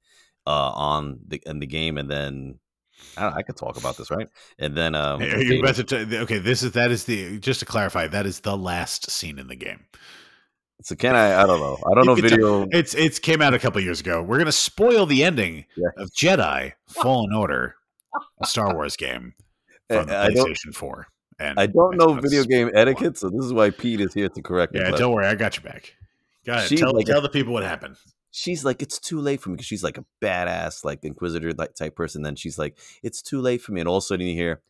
uh, 0.47 0.71
on 0.73 1.21
the 1.27 1.41
in 1.47 1.59
the 1.61 1.67
game, 1.67 1.97
and 1.97 2.11
then 2.11 2.59
I, 3.17 3.29
I 3.37 3.43
could 3.43 3.57
talk 3.57 3.79
about 3.79 3.97
this, 3.97 4.11
right? 4.11 4.29
And 4.59 4.77
then 4.77 4.95
um, 4.95 5.23
Are 5.23 5.41
you 5.41 5.61
about 5.63 5.77
to 5.77 5.85
t- 5.85 6.17
okay, 6.19 6.39
this 6.39 6.63
is 6.63 6.73
that 6.73 6.91
is 6.91 7.05
the 7.05 7.39
just 7.39 7.61
to 7.61 7.67
clarify, 7.67 8.07
that 8.09 8.27
is 8.27 8.41
the 8.41 8.57
last 8.59 9.11
scene 9.11 9.39
in 9.39 9.47
the 9.47 9.57
game. 9.57 9.87
So 10.83 10.95
can 10.97 11.15
I? 11.17 11.43
I 11.43 11.47
don't 11.47 11.61
know. 11.61 11.79
I 11.87 11.95
don't 11.95 12.05
You 12.05 12.05
know 12.05 12.15
can 12.17 12.29
tell- 12.41 12.61
video. 12.65 12.79
It's 12.79 12.95
it's 12.95 13.19
came 13.19 13.41
out 13.43 13.55
a 13.55 13.59
couple 13.59 13.81
years 13.81 14.01
ago. 14.01 14.23
We're 14.23 14.39
gonna 14.39 14.53
spoil 14.53 15.07
the 15.07 15.23
ending 15.25 15.65
Yeah. 15.77 15.89
of 15.97 16.11
Jedi 16.11 16.73
Fallen 16.89 17.33
Order, 17.35 17.77
a 18.43 18.47
Star 18.47 18.75
Wars 18.75 18.97
game 18.97 19.35
eh, 19.91 19.97
from 19.99 20.07
the 20.09 20.17
I 20.17 20.31
don't. 20.31 20.49
PlayStation 20.49 20.75
4. 20.75 21.07
And 21.41 21.59
I 21.59 21.67
don't 21.67 21.97
know 21.97 22.15
video 22.15 22.45
game 22.45 22.67
One. 22.69 22.77
etiquette, 22.77 23.19
so 23.19 23.29
this 23.29 23.45
is 23.45 23.53
why 23.53 23.71
Pete 23.71 24.01
is 24.01 24.15
here 24.15 24.29
to 24.29 24.43
correct 24.43 24.73
me. 24.75 24.81
Yeah, 24.81 24.91
don't 24.93 25.13
worry, 25.13 25.27
I 25.27 25.35
got 25.35 25.57
your 25.57 25.65
back. 25.65 25.95
Go 26.47 26.53
ahead. 26.53 26.69
She's 26.69 26.79
Tell, 26.81 26.93
like 26.95 27.09
a- 27.09 27.13
tell 27.13 27.21
the 27.23 27.29
people 27.29 27.53
what 27.53 27.63
happened. 27.65 27.97
she's 28.31 28.65
like, 28.65 28.83
it's 28.83 28.99
too 29.01 29.19
late 29.21 29.41
for 29.41 29.49
me 29.51 29.55
because 29.57 29.67
she's 29.67 29.83
like 29.83 29.99
a 29.99 30.05
badass, 30.23 30.85
like 30.85 31.05
inquisitor 31.05 31.53
like 31.55 31.75
type 31.75 31.97
person. 31.97 32.23
Then 32.23 32.37
she's 32.37 32.57
like, 32.59 32.79
it's 33.03 33.21
too 33.23 33.41
late 33.41 33.63
for 33.63 33.73
me, 33.73 33.81
and 33.81 33.89
all 33.89 33.97
of 33.97 34.03
a 34.03 34.07
sudden 34.07 34.27
you 34.27 34.35
hear, 34.35 34.61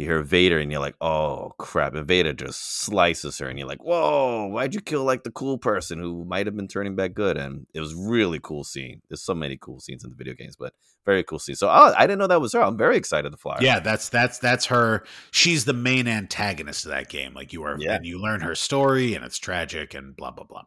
you 0.00 0.06
hear 0.06 0.22
Vader, 0.22 0.58
and 0.58 0.70
you're 0.72 0.80
like, 0.80 0.96
oh 1.00 1.52
crap! 1.58 1.94
And 1.94 2.06
Vader 2.06 2.32
just 2.32 2.80
slices 2.80 3.38
her, 3.38 3.48
and 3.48 3.58
you're 3.58 3.68
like, 3.68 3.82
whoa! 3.84 4.46
Why'd 4.46 4.74
you 4.74 4.80
kill 4.80 5.04
like 5.04 5.22
the 5.22 5.30
cool 5.30 5.58
person 5.58 5.98
who 6.00 6.24
might 6.24 6.46
have 6.46 6.56
been 6.56 6.68
turning 6.68 6.96
back 6.96 7.14
good? 7.14 7.36
And 7.36 7.66
it 7.74 7.80
was 7.80 7.94
really 7.94 8.40
cool 8.42 8.64
scene. 8.64 9.02
There's 9.08 9.22
so 9.22 9.34
many 9.34 9.56
cool 9.56 9.80
scenes 9.80 10.02
in 10.04 10.10
the 10.10 10.16
video 10.16 10.34
games, 10.34 10.56
but 10.56 10.72
very 11.06 11.22
cool 11.24 11.38
scene. 11.38 11.54
So 11.54 11.68
oh, 11.68 11.94
I 11.96 12.02
didn't 12.06 12.18
know 12.18 12.26
that 12.26 12.40
was 12.40 12.52
her. 12.52 12.60
I'm 12.62 12.76
very 12.76 12.96
excited 12.96 13.30
to 13.30 13.36
fly. 13.36 13.56
her. 13.58 13.64
Yeah, 13.64 13.80
that's 13.80 14.08
that's 14.08 14.38
that's 14.38 14.66
her. 14.66 15.04
She's 15.30 15.64
the 15.64 15.72
main 15.72 16.08
antagonist 16.08 16.84
of 16.84 16.90
that 16.90 17.08
game. 17.08 17.32
Like 17.34 17.52
you 17.52 17.62
are, 17.62 17.76
Yeah. 17.78 17.94
and 17.94 18.04
you 18.06 18.20
learn 18.20 18.40
her 18.40 18.54
story, 18.54 19.14
and 19.14 19.24
it's 19.24 19.38
tragic, 19.38 19.94
and 19.94 20.16
blah 20.16 20.30
blah 20.30 20.44
blah. 20.44 20.62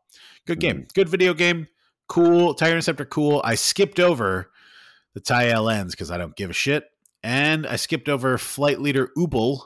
Good 0.47 0.59
Mm-hmm. 0.59 0.77
game, 0.79 0.87
good 0.93 1.09
video 1.09 1.33
game, 1.33 1.67
cool. 2.07 2.53
Tiger 2.53 2.73
Interceptor, 2.73 3.05
cool. 3.05 3.41
I 3.43 3.55
skipped 3.55 3.99
over 3.99 4.51
the 5.13 5.19
Tie 5.19 5.45
LNs 5.49 5.91
because 5.91 6.09
I 6.11 6.17
don't 6.17 6.35
give 6.35 6.49
a 6.49 6.53
shit, 6.53 6.85
and 7.23 7.65
I 7.65 7.75
skipped 7.77 8.09
over 8.09 8.37
Flight 8.37 8.79
Leader 8.81 9.09
Ubbel. 9.17 9.61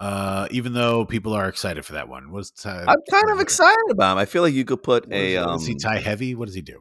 Uh, 0.00 0.48
even 0.50 0.72
though 0.74 1.06
people 1.06 1.32
are 1.32 1.48
excited 1.48 1.84
for 1.86 1.92
that 1.94 2.08
one, 2.08 2.32
was 2.32 2.52
I'm 2.64 2.96
kind 3.10 3.30
of 3.30 3.40
excited 3.40 3.90
about 3.90 4.12
him. 4.12 4.18
I 4.18 4.24
feel 4.26 4.42
like 4.42 4.52
you 4.52 4.64
could 4.64 4.82
put 4.82 5.10
a 5.12 5.36
um. 5.36 5.56
is 5.56 5.66
he 5.66 5.76
tie 5.76 5.98
heavy? 6.00 6.34
What 6.34 6.46
does 6.46 6.54
he 6.54 6.62
do? 6.62 6.80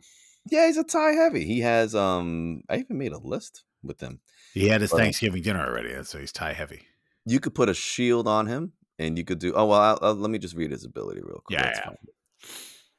Yeah, 0.49 0.65
he's 0.67 0.77
a 0.77 0.83
tie 0.83 1.11
heavy. 1.13 1.45
He 1.45 1.61
has 1.61 1.95
um. 1.95 2.63
I 2.69 2.77
even 2.77 2.97
made 2.97 3.11
a 3.13 3.19
list 3.19 3.63
with 3.83 4.01
him. 4.01 4.19
He 4.53 4.67
had 4.67 4.81
his 4.81 4.91
Well- 4.91 4.99
Thanksgiving 5.01 5.41
dinner 5.43 5.65
already, 5.65 6.03
so 6.03 6.17
he's 6.19 6.31
tie 6.31 6.53
heavy. 6.53 6.81
you 7.25 7.39
could 7.39 7.55
put 7.55 7.69
a 7.69 7.73
shield 7.73 8.27
on 8.27 8.47
him 8.47 8.73
and 8.99 9.17
you 9.17 9.23
could 9.23 9.39
do 9.39 9.53
oh 9.55 9.65
well 9.67 9.79
I'll, 9.79 9.99
I'll- 10.01 10.15
let 10.15 10.29
me 10.29 10.37
just 10.39 10.55
read 10.55 10.71
his 10.71 10.83
ability 10.83 11.21
real 11.21 11.41
quick 11.45 11.57
Yeah, 11.59 11.65
let's, 11.65 11.79
yeah. 11.79 11.85
Find 11.85 11.97
it. 12.03 12.15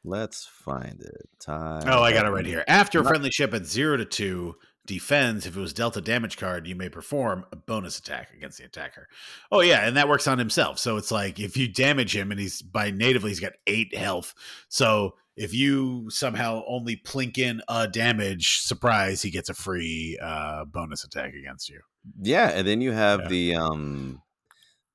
let's 0.04 0.46
find 0.46 1.00
it 1.02 1.28
Ty 1.40 1.82
Oh, 1.86 2.02
I 2.02 2.12
got 2.12 2.26
it 2.26 2.30
right 2.30 2.46
here. 2.46 2.64
After 2.66 3.00
a 3.00 3.04
friendly 3.04 3.30
ship 3.30 3.52
at 3.54 3.66
zero 3.66 3.96
to 3.98 4.04
two 4.04 4.54
defends, 4.86 5.46
if 5.46 5.56
it 5.56 5.60
was 5.60 5.72
dealt 5.72 5.96
a 5.96 6.00
damage 6.00 6.36
card, 6.36 6.66
you 6.66 6.74
may 6.74 6.88
perform 6.88 7.44
a 7.52 7.56
bonus 7.56 7.98
attack 7.98 8.28
against 8.36 8.58
the 8.58 8.64
attacker. 8.64 9.08
Oh 9.50 9.60
yeah, 9.60 9.86
and 9.86 9.96
that 9.96 10.08
works 10.08 10.26
on 10.28 10.38
himself. 10.38 10.78
So 10.78 10.96
it's 10.96 11.10
like 11.10 11.40
if 11.40 11.56
you 11.56 11.68
damage 11.68 12.14
him, 12.14 12.30
and 12.30 12.38
he's 12.40 12.62
by 12.62 12.90
natively 12.90 13.30
he's 13.30 13.40
got 13.40 13.52
eight 13.66 13.94
health. 13.96 14.34
So 14.68 15.14
if 15.36 15.52
you 15.52 16.08
somehow 16.10 16.62
only 16.68 16.96
plink 16.96 17.38
in 17.38 17.60
a 17.68 17.88
damage, 17.88 18.60
surprise, 18.60 19.20
he 19.22 19.30
gets 19.30 19.48
a 19.48 19.54
free 19.54 20.16
uh, 20.22 20.64
bonus 20.64 21.02
attack 21.04 21.34
against 21.34 21.68
you. 21.68 21.80
yeah 22.20 22.50
and 22.50 22.66
then 22.68 22.80
you 22.80 22.92
have 22.92 23.20
Yeah. 23.22 23.28
the 23.28 23.54
um 23.56 24.22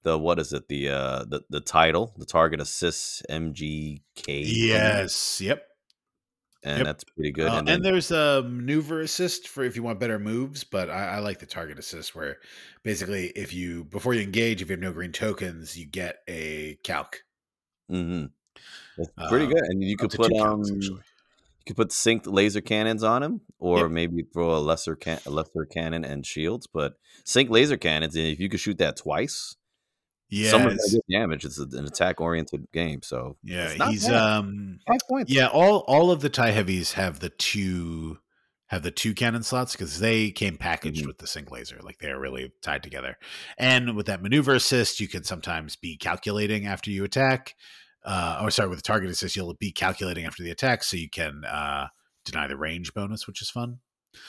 the 0.04 0.18
what 0.18 0.40
is 0.40 0.54
it 0.54 0.68
the 0.70 0.88
uh 0.90 1.26
the, 1.28 1.42
the 1.50 1.60
title 1.60 2.14
the 2.18 2.26
target 2.26 2.62
assist 2.62 3.26
mgk 3.30 4.00
Yes. 4.28 5.42
Yep. 5.42 5.64
And 6.64 6.78
yep. 6.78 6.86
that's 6.86 7.04
pretty 7.04 7.32
good 7.32 7.48
Uh, 7.48 7.58
and, 7.58 7.68
then, 7.68 7.76
and 7.76 7.86
there's 7.86 8.12
a 8.12 8.44
maneuver 8.44 9.02
assist 9.02 9.48
for 9.48 9.64
if 9.64 9.76
you 9.76 9.84
want 9.84 10.00
better 10.00 10.20
moves, 10.20 10.64
but 10.64 10.90
I, 10.90 11.16
I 11.16 11.20
like 11.20 11.40
the 11.40 11.46
target 11.46 11.80
assist 11.80 12.16
where 12.16 12.38
basically 12.84 13.28
if 13.28 13.54
you 13.54 13.86
before 13.86 14.14
you 14.14 14.22
engage, 14.22 14.62
if 14.62 14.70
you 14.70 14.74
have 14.74 14.82
no 14.82 14.92
green 14.92 15.12
tokens, 15.12 15.78
you 15.78 15.86
get 15.86 16.18
a 16.28 16.78
calc. 16.84 17.24
Mm-hmm. 17.92 18.26
that's 18.98 19.30
pretty 19.30 19.46
um, 19.46 19.52
good 19.52 19.64
and 19.64 19.84
you 19.84 19.98
could 19.98 20.12
put 20.12 20.32
two 20.32 20.40
um 20.40 20.62
calcs, 20.62 20.84
you 20.84 21.00
could 21.66 21.76
put 21.76 21.90
synced 21.90 22.32
laser 22.32 22.62
cannons 22.62 23.04
on 23.04 23.24
him 23.24 23.42
or 23.58 23.82
Yep. 23.82 23.92
maybe 23.92 24.24
throw 24.34 24.56
a 24.56 24.60
lesser 24.60 24.96
can 24.96 25.20
a 25.26 25.30
lesser 25.30 25.66
cannon 25.66 26.06
and 26.06 26.26
shields 26.26 26.68
but 26.68 26.94
sync 27.26 27.50
laser 27.50 27.78
cannons 27.78 28.16
and 28.16 28.28
if 28.28 28.40
you 28.40 28.50
could 28.50 28.60
shoot 28.60 28.78
that 28.78 28.98
twice 28.98 29.56
Yeah, 30.30 30.52
someone's 30.52 30.86
it's- 30.94 31.02
gonna 31.10 31.22
damage. 31.22 31.46
It's 31.46 31.58
an 31.58 31.86
attack 31.86 32.22
oriented 32.22 32.68
game, 32.72 33.02
so 33.02 33.38
yeah, 33.44 33.90
he's 33.90 34.06
bad. 34.08 34.16
um 34.16 34.80
five 34.88 35.00
points. 35.10 35.32
yeah, 35.32 35.48
all 35.48 35.80
all 35.88 36.12
of 36.12 36.22
the 36.22 36.30
tie 36.30 36.52
heavies 36.52 36.94
have 36.94 37.20
the 37.20 37.30
two 37.30 38.20
have 38.68 38.84
the 38.84 38.92
two 38.92 39.16
cannon 39.16 39.42
slots 39.42 39.72
because 39.72 40.00
they 40.00 40.30
came 40.30 40.56
packaged 40.56 41.04
Mhm. 41.04 41.08
with 41.08 41.18
the 41.18 41.26
sync 41.26 41.50
laser, 41.50 41.80
like 41.82 41.98
they're 41.98 42.20
really 42.20 42.52
tied 42.62 42.84
together. 42.84 43.18
And 43.58 43.96
with 43.96 44.06
that 44.06 44.22
maneuver 44.22 44.54
assist, 44.54 45.00
you 45.00 45.08
can 45.08 45.24
sometimes 45.24 45.76
be 45.76 45.98
calculating 45.98 46.68
after 46.68 46.92
you 46.92 47.04
attack. 47.04 47.56
Uh, 48.06 48.40
or 48.44 48.52
sorry, 48.52 48.70
with 48.70 48.78
the 48.78 48.84
target 48.84 49.10
assist, 49.10 49.36
you'll 49.36 49.56
be 49.56 49.72
calculating 49.72 50.26
after 50.26 50.44
the 50.44 50.52
attack, 50.52 50.84
so 50.84 50.96
you 50.98 51.10
can 51.10 51.44
uh, 51.46 51.88
deny 52.26 52.48
the 52.48 52.56
range 52.56 52.94
bonus, 52.94 53.26
which 53.26 53.42
is 53.42 53.50
fun. 53.50 53.80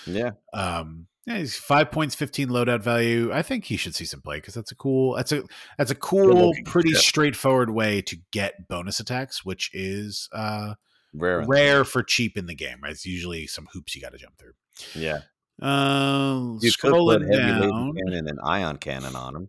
yeah, 0.07 0.31
Um, 0.55 1.07
yeah, 1.27 1.39
he's 1.39 1.57
five 1.57 1.91
points, 1.91 2.15
fifteen 2.15 2.49
loadout 2.49 2.83
value. 2.83 3.31
I 3.33 3.43
think 3.43 3.65
he 3.67 3.77
should 3.77 3.95
see 3.95 4.05
some 4.05 4.21
play 4.23 4.37
because 4.37 4.55
that's 4.55 4.73
a 4.73 4.75
cool. 4.75 5.15
That's 5.17 5.33
a 5.33 5.43
that's 5.79 5.91
a 5.91 5.95
cool, 5.95 6.53
pretty 6.65 6.95
straightforward 6.95 7.71
way 7.71 8.03
to 8.03 8.17
get 8.33 8.69
bonus 8.69 9.01
attacks, 9.01 9.45
which 9.45 9.71
is 9.75 10.29
uh, 10.33 10.75
rare. 11.13 11.45
rare 11.47 11.85
for 11.85 12.03
cheap 12.03 12.37
in 12.37 12.47
the 12.47 12.55
game. 12.55 12.79
Right, 12.83 12.93
it's 12.93 13.05
usually 13.07 13.47
some 13.47 13.69
hoops 13.73 13.95
you 13.95 14.01
got 14.01 14.13
to 14.13 14.19
jump 14.19 14.39
through. 14.39 14.53
Yeah, 14.95 15.21
Uh, 15.61 16.57
you 16.61 16.73
could 16.81 16.93
put 16.93 17.23
heavy 17.23 17.37
down, 17.37 17.93
cannon 17.95 18.29
and 18.29 18.39
ion 18.43 18.79
cannon 18.79 19.15
on 19.15 19.35
them. 19.35 19.49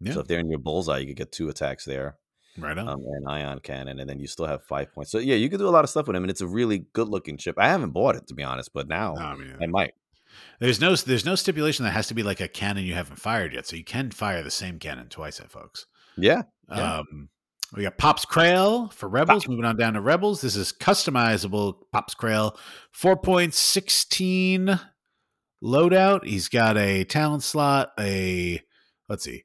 Yeah. 0.00 0.12
So 0.12 0.20
if 0.20 0.26
they're 0.28 0.38
in 0.38 0.48
your 0.48 0.58
bullseye, 0.58 0.98
you 0.98 1.06
could 1.08 1.16
get 1.16 1.32
two 1.32 1.48
attacks 1.48 1.84
there, 1.84 2.18
right 2.56 2.76
on. 2.78 2.88
um, 2.88 3.00
and 3.04 3.28
ion 3.28 3.58
cannon, 3.60 3.98
and 3.98 4.08
then 4.08 4.20
you 4.20 4.26
still 4.26 4.46
have 4.46 4.62
five 4.62 4.92
points. 4.92 5.10
So 5.10 5.18
yeah, 5.18 5.34
you 5.34 5.48
could 5.48 5.58
do 5.58 5.68
a 5.68 5.70
lot 5.70 5.82
of 5.82 5.90
stuff 5.90 6.06
with 6.06 6.14
him, 6.14 6.22
and 6.22 6.30
it's 6.30 6.40
a 6.40 6.46
really 6.46 6.86
good 6.92 7.08
looking 7.08 7.36
chip. 7.36 7.56
I 7.58 7.68
haven't 7.68 7.90
bought 7.90 8.14
it 8.16 8.26
to 8.28 8.34
be 8.34 8.42
honest, 8.44 8.72
but 8.72 8.86
now 8.86 9.14
No, 9.14 9.20
I 9.22 9.64
I 9.64 9.66
might. 9.66 9.94
There's 10.60 10.80
no 10.80 10.94
there's 10.96 11.24
no 11.24 11.34
stipulation 11.34 11.84
that 11.84 11.92
has 11.92 12.06
to 12.08 12.14
be 12.14 12.22
like 12.22 12.40
a 12.40 12.48
cannon 12.48 12.84
you 12.84 12.94
haven't 12.94 13.16
fired 13.16 13.52
yet, 13.52 13.66
so 13.66 13.76
you 13.76 13.84
can 13.84 14.10
fire 14.10 14.42
the 14.42 14.50
same 14.50 14.78
cannon 14.78 15.08
twice 15.08 15.40
at 15.40 15.50
folks. 15.50 15.86
Yeah, 16.16 16.42
Yeah. 16.68 16.98
Um, 16.98 17.28
we 17.76 17.82
got 17.82 17.98
Pops 17.98 18.24
Krail 18.24 18.92
for 18.92 19.08
Rebels. 19.08 19.48
Moving 19.48 19.64
on 19.64 19.76
down 19.76 19.94
to 19.94 20.00
Rebels. 20.00 20.40
This 20.40 20.54
is 20.54 20.72
customizable 20.72 21.74
Pops 21.92 22.14
Krail. 22.14 22.56
4.16 22.96 24.80
loadout. 25.62 26.24
He's 26.24 26.48
got 26.48 26.76
a 26.76 27.04
talent 27.04 27.42
slot, 27.42 27.90
a, 27.98 28.60
let's 29.08 29.24
see, 29.24 29.44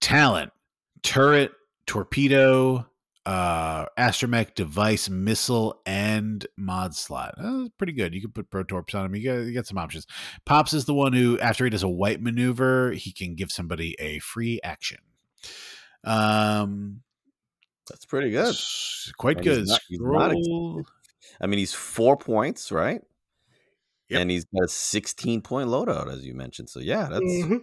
talent, 0.00 0.52
turret, 1.02 1.52
torpedo, 1.86 2.86
uh, 3.26 3.86
astromech 3.98 4.54
device, 4.54 5.10
missile, 5.10 5.82
and 5.84 6.46
mod 6.56 6.94
slot. 6.94 7.34
Pretty 7.76 7.92
good. 7.92 8.14
You 8.14 8.20
can 8.22 8.30
put 8.30 8.50
protorps 8.50 8.94
on 8.94 9.04
him. 9.06 9.14
You 9.16 9.24
got, 9.24 9.38
you 9.46 9.52
got 9.52 9.66
some 9.66 9.78
options. 9.78 10.06
Pops 10.46 10.72
is 10.72 10.84
the 10.86 10.94
one 10.94 11.12
who, 11.12 11.38
after 11.40 11.64
he 11.64 11.70
does 11.70 11.82
a 11.82 11.88
white 11.88 12.22
maneuver, 12.22 12.92
he 12.92 13.12
can 13.12 13.34
give 13.34 13.50
somebody 13.50 13.96
a 13.98 14.20
free 14.20 14.60
action. 14.62 14.98
Um, 16.04 17.02
that's 17.88 18.04
pretty 18.04 18.30
good. 18.30 18.54
Quite 19.18 19.38
And 19.38 19.46
he's 19.46 19.56
good. 19.58 19.68
not- 19.68 19.80
he's 19.88 20.00
not 20.00 20.84
I 21.40 21.46
mean, 21.46 21.58
he's 21.58 21.74
four 21.74 22.16
points, 22.16 22.70
right? 22.72 23.00
Yep. 24.08 24.20
And 24.20 24.30
he's 24.30 24.44
got 24.44 24.64
a 24.64 24.68
16 24.68 25.40
point 25.42 25.68
loadout, 25.68 26.10
as 26.12 26.24
you 26.24 26.34
mentioned. 26.34 26.70
So 26.70 26.78
yeah, 26.80 27.08
that's 27.10 27.20
Mm-hmm. 27.24 27.56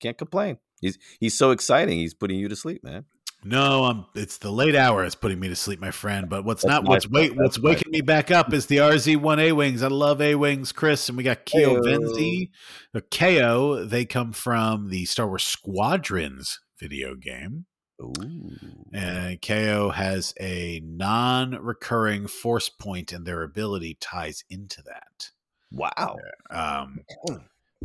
can't 0.00 0.16
complain. 0.16 0.58
He's 0.80 0.98
he's 1.18 1.36
so 1.36 1.50
exciting. 1.50 1.98
He's 1.98 2.14
putting 2.14 2.38
you 2.38 2.48
to 2.48 2.56
sleep, 2.56 2.82
man. 2.84 3.04
No, 3.42 3.84
um, 3.84 4.06
it's 4.14 4.36
the 4.38 4.50
late 4.50 4.74
hour 4.74 5.04
is 5.04 5.14
putting 5.14 5.40
me 5.40 5.48
to 5.48 5.56
sleep, 5.56 5.80
my 5.80 5.90
friend. 5.90 6.28
But 6.28 6.44
what's 6.44 6.62
That's 6.62 6.70
not 6.70 6.84
what's 6.84 7.06
fault. 7.06 7.14
wait 7.14 7.36
what's 7.36 7.56
That's 7.56 7.62
waking 7.62 7.90
me 7.90 8.02
back 8.02 8.30
up 8.30 8.52
is 8.52 8.66
the 8.66 8.78
RZ1 8.78 9.38
A 9.40 9.52
wings. 9.52 9.82
I 9.82 9.88
love 9.88 10.20
A 10.20 10.34
wings, 10.34 10.72
Chris, 10.72 11.08
and 11.08 11.16
we 11.16 11.24
got 11.24 11.46
Keo. 11.46 11.80
Venzee. 11.80 12.50
The 12.92 13.00
Keo 13.00 13.84
they 13.84 14.04
come 14.04 14.32
from 14.32 14.90
the 14.90 15.06
Star 15.06 15.26
Wars 15.26 15.42
Squadrons 15.42 16.60
video 16.78 17.14
game. 17.14 17.66
Ooh. 18.00 18.56
And 18.92 19.40
Keo 19.40 19.90
has 19.90 20.34
a 20.40 20.80
non-recurring 20.84 22.26
force 22.28 22.68
point, 22.68 23.12
and 23.12 23.26
their 23.26 23.42
ability 23.42 23.96
ties 24.00 24.44
into 24.50 24.82
that. 24.82 25.30
Wow. 25.72 26.16
Um, 26.50 27.00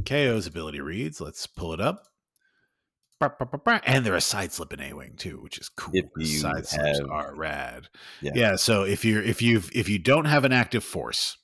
Keo's 0.05 0.47
ability 0.47 0.81
reads. 0.81 1.21
Let's 1.21 1.47
pull 1.47 1.73
it 1.73 1.81
up. 1.81 2.07
Bah, 3.19 3.29
bah, 3.39 3.45
bah, 3.49 3.59
bah. 3.63 3.79
And 3.85 4.05
they're 4.05 4.15
a 4.15 4.21
side 4.21 4.51
slip 4.51 4.73
in 4.73 4.81
A 4.81 4.93
wing 4.93 5.13
too, 5.17 5.39
which 5.41 5.57
is 5.57 5.69
cool. 5.69 5.91
If 5.93 6.05
'cause 6.13 6.29
you 6.29 6.39
side 6.39 6.67
slips 6.67 6.99
are 6.99 7.33
rad. 7.33 7.87
Yeah. 8.21 8.31
Yeah. 8.35 8.55
So 8.57 8.83
if 8.83 9.05
you're 9.05 9.21
if 9.21 9.41
you've 9.41 9.69
if 9.73 9.87
you 9.87 9.99
don't 9.99 10.25
have 10.25 10.43
an 10.43 10.51
active 10.51 10.83
force, 10.83 11.37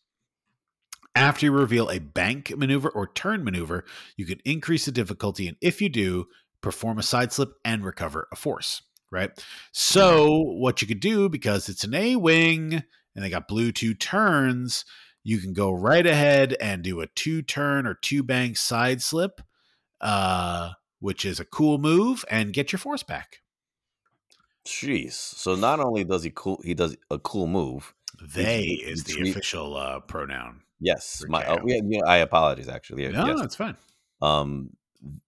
after 1.16 1.46
you 1.46 1.52
reveal 1.52 1.90
a 1.90 2.00
bank 2.00 2.56
maneuver 2.58 2.90
or 2.90 3.08
turn 3.14 3.44
maneuver, 3.44 3.86
you 4.18 4.26
can 4.26 4.40
increase 4.44 4.86
the 4.86 4.92
difficulty, 4.92 5.48
and 5.48 5.58
if 5.62 5.82
you 5.82 5.88
do, 5.90 6.26
perform 6.62 6.98
a 7.00 7.04
side 7.04 7.32
slip 7.32 7.54
and 7.64 7.86
recover 7.86 8.28
a 8.32 8.36
force. 8.36 8.82
Right. 9.10 9.32
So 9.72 10.30
what 10.40 10.82
you 10.82 10.88
could 10.88 11.02
do 11.02 11.28
because 11.30 11.68
it's 11.68 11.84
an 11.84 11.94
A 11.94 12.16
wing 12.16 12.84
and 13.16 13.26
they 13.26 13.30
got 13.30 13.48
blue 13.48 13.72
two 13.74 13.94
turns, 13.94 14.86
you 15.24 15.40
can 15.40 15.52
go 15.54 15.72
right 15.72 16.06
ahead 16.06 16.56
and 16.62 16.82
do 16.82 17.02
a 17.02 17.08
two 17.08 17.42
turn 17.42 17.86
or 17.86 17.94
two 17.94 18.24
bank 18.24 18.56
side 18.56 19.02
slip, 19.02 19.42
uh, 20.00 20.72
which 21.02 21.26
is 21.26 21.40
a 21.42 21.46
cool 21.46 21.78
move, 21.78 22.24
and 22.32 22.54
get 22.54 22.72
your 22.72 22.80
force 22.80 23.04
back. 23.04 23.42
Jeez. 24.66 25.14
So 25.14 25.56
not 25.56 25.80
only 25.80 26.04
does 26.04 26.24
he 26.24 26.32
cool, 26.34 26.62
he 26.64 26.74
does 26.74 26.96
a 27.10 27.20
cool 27.20 27.48
move. 27.48 27.94
They 28.22 28.64
he- 28.64 28.74
is 28.76 29.04
the 29.04 29.16
he- 29.24 29.32
official 29.32 29.76
uh, 29.76 30.00
pronoun. 30.00 30.62
Yes, 30.80 31.24
my 31.28 31.46
oh, 31.46 31.60
yeah, 31.66 31.82
yeah, 31.86 32.02
I 32.08 32.18
apologize. 32.18 32.68
Actually, 32.68 33.08
No, 33.10 33.28
yes. 33.28 33.42
it's 33.42 33.56
fine. 33.56 33.78
Um, 34.22 34.72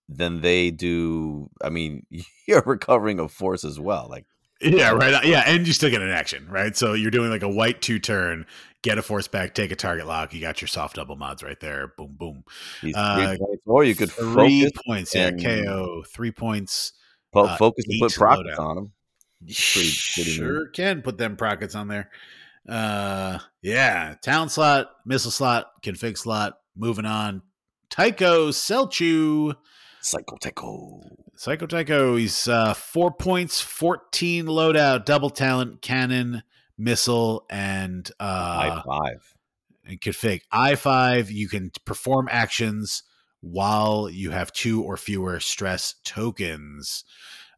then 0.10 0.42
they 0.42 0.72
do. 0.72 1.50
I 1.64 1.70
mean, 1.70 2.06
you're 2.48 2.64
recovering 2.66 3.20
a 3.20 3.28
force 3.28 3.64
as 3.64 3.80
well. 3.80 4.08
Like 4.10 4.26
Yeah, 4.62 4.92
right. 4.92 5.24
Yeah, 5.26 5.44
and 5.46 5.68
you 5.68 5.74
still 5.74 5.92
get 5.92 6.02
an 6.02 6.10
action, 6.10 6.48
right? 6.50 6.76
So 6.76 6.94
you're 6.94 7.12
doing 7.12 7.30
like 7.30 7.44
a 7.44 7.50
white 7.50 7.82
two 7.82 8.00
turn, 8.00 8.46
get 8.84 9.00
a 9.00 9.02
force 9.02 9.28
back, 9.28 9.56
take 9.56 9.72
a 9.72 9.76
target 9.76 10.06
lock. 10.06 10.34
You 10.34 10.42
got 10.42 10.62
your 10.62 10.68
soft 10.68 10.98
double 10.98 11.16
mods 11.16 11.42
right 11.42 11.60
there. 11.60 11.94
Boom, 11.98 12.16
boom. 12.20 12.44
Uh, 12.94 13.36
points, 13.40 13.62
or 13.66 13.84
you 13.84 13.96
could 13.96 14.12
three 14.12 14.70
points. 14.86 15.16
Yeah, 15.16 15.32
Keo. 15.32 16.04
Three 16.14 16.32
points. 16.32 16.94
po- 17.32 17.46
uh, 17.46 17.58
focus 17.58 17.86
and 17.90 18.00
put 18.00 18.12
eight 18.14 18.60
on 18.60 18.76
them. 18.76 18.92
pretty- 19.46 19.92
pretty 20.14 20.30
sure 20.30 20.68
can 20.70 21.02
put 21.02 21.18
them 21.18 21.36
prockets 21.36 21.74
on 21.74 21.88
there. 21.88 22.12
Uh, 22.70 23.40
yeah, 23.62 24.16
town 24.22 24.48
slot, 24.50 24.92
missile 25.06 25.32
slot, 25.32 25.72
config 25.82 26.18
slot. 26.18 26.60
Moving 26.76 27.06
on. 27.06 27.42
Tycho 27.90 28.50
Celchu. 28.50 29.56
Psycho 30.02 30.38
Techo. 30.38 31.02
Psycho 31.36 31.66
Tycho, 31.66 32.16
he's 32.16 32.48
uh, 32.48 32.74
four 32.74 33.12
points, 33.12 33.60
14 33.62 34.46
loadout, 34.46 35.06
double 35.06 35.30
talent, 35.30 35.82
cannon, 35.82 36.44
missile, 36.78 37.46
and 37.50 38.10
uh, 38.20 38.24
I 38.24 38.84
five. 38.86 39.36
and 39.86 40.00
config. 40.02 40.42
I 40.52 40.76
five, 40.76 41.30
you 41.32 41.48
can 41.48 41.72
perform 41.86 42.28
actions 42.32 43.04
while 43.42 44.10
you 44.10 44.32
have 44.32 44.52
two 44.54 44.82
or 44.84 44.96
fewer 44.98 45.40
stress 45.40 45.96
tokens. 46.04 47.04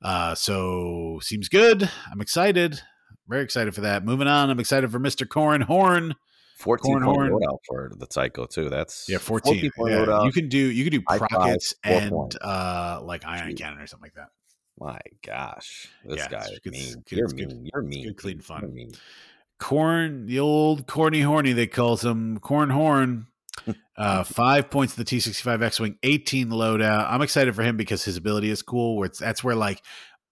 Uh, 0.01 0.35
so 0.35 1.19
seems 1.21 1.47
good. 1.49 1.89
I'm 2.11 2.21
excited. 2.21 2.81
Very 3.27 3.43
excited 3.43 3.73
for 3.73 3.81
that. 3.81 4.03
Moving 4.05 4.27
on, 4.27 4.49
I'm 4.49 4.59
excited 4.59 4.91
for 4.91 4.99
Mr. 4.99 5.27
Corn 5.27 5.61
Horn. 5.61 6.13
14 6.57 6.93
point 6.93 7.03
Cornhorn. 7.05 7.31
loadout 7.31 7.57
for 7.67 7.91
the 7.97 8.07
Psycho 8.09 8.45
too. 8.45 8.69
That's 8.69 9.09
Yeah, 9.09 9.17
14. 9.17 9.71
point 9.75 9.91
Yeah. 9.91 10.23
You 10.23 10.31
can 10.31 10.47
do 10.47 10.57
you 10.57 10.83
can 10.89 10.99
do 10.99 11.03
I 11.07 11.17
five, 11.17 11.27
prockets 11.29 11.73
and 11.83 12.11
points. 12.11 12.37
uh 12.37 13.01
like 13.03 13.25
iron 13.25 13.55
cannon 13.57 13.79
or 13.79 13.87
something 13.87 14.05
like 14.05 14.13
that. 14.13 14.29
My 14.79 14.99
gosh, 15.25 15.87
this 16.03 16.17
Yeah, 16.17 16.27
guy 16.27 16.37
it's 16.41 16.49
is 16.51 16.59
good- 16.59 16.73
mean. 16.73 17.03
You're 17.09 17.23
it's 17.25 17.33
good- 17.33 17.47
mean. 17.47 17.69
You're 17.73 17.81
mean. 17.83 18.03
good, 18.07 18.17
clean 18.17 18.41
fun. 18.41 18.61
You're 18.61 18.71
mean. 18.71 18.91
Corn, 19.59 20.25
the 20.25 20.39
old 20.39 20.85
corny 20.85 21.21
horny, 21.21 21.53
they 21.53 21.67
calls 21.67 22.03
him 22.03 22.39
Corn 22.39 22.69
Horn. 22.69 23.27
Uh, 23.97 24.25
five 24.25 24.69
points 24.69 24.93
in 24.97 24.99
the 24.99 25.05
T 25.05 25.21
sixty 25.21 25.41
five 25.41 25.61
X 25.61 25.79
Wing, 25.79 25.97
eighteen 26.03 26.49
loadout. 26.49 27.09
I'm 27.09 27.21
excited 27.21 27.55
for 27.55 27.63
him 27.63 27.77
because 27.77 28.03
his 28.03 28.17
ability 28.17 28.49
is 28.49 28.61
cool. 28.61 28.97
Where 28.97 29.05
it's 29.05 29.19
that's 29.19 29.41
where 29.41 29.55
like 29.55 29.81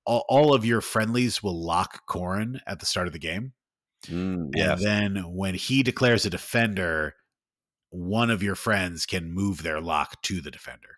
all, 0.05 0.25
all 0.27 0.53
of 0.53 0.65
your 0.65 0.81
friendlies 0.81 1.41
will 1.41 1.63
lock 1.65 2.05
Corn 2.05 2.59
at 2.67 2.81
the 2.81 2.85
start 2.85 3.07
of 3.07 3.13
the 3.13 3.19
game, 3.19 3.53
Mm, 4.07 4.47
and 4.47 4.53
yes. 4.57 4.83
then 4.83 5.15
when 5.33 5.55
he 5.55 5.81
declares 5.81 6.25
a 6.25 6.29
defender, 6.29 7.15
one 7.89 8.29
of 8.29 8.43
your 8.43 8.55
friends 8.55 9.05
can 9.05 9.31
move 9.31 9.63
their 9.63 9.79
lock 9.79 10.21
to 10.23 10.41
the 10.41 10.51
defender, 10.51 10.97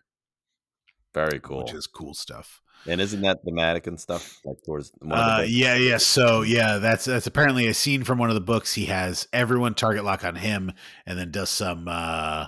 Very 1.14 1.38
cool. 1.38 1.58
which 1.62 1.72
is 1.72 1.86
cool 1.86 2.14
stuff. 2.14 2.60
And 2.86 3.00
isn't 3.00 3.22
that 3.22 3.38
thematic 3.44 3.86
and 3.86 3.98
stuff 4.00 4.40
like 4.44 4.56
towards 4.64 4.92
one 5.00 5.12
of 5.18 5.24
the 5.26 5.32
Uh, 5.42 5.46
yeah, 5.48 5.74
yeah. 5.76 5.96
So 5.98 6.42
yeah, 6.42 6.78
that's 6.78 7.04
that's 7.04 7.26
apparently 7.26 7.66
a 7.66 7.74
scene 7.74 8.04
from 8.04 8.18
one 8.18 8.28
of 8.28 8.34
the 8.34 8.40
books. 8.40 8.74
He 8.74 8.86
has 8.86 9.26
everyone 9.32 9.74
target 9.74 10.04
lock 10.04 10.24
on 10.24 10.36
him, 10.36 10.72
and 11.06 11.18
then 11.18 11.30
does 11.30 11.50
some 11.50 11.88
uh, 11.88 12.46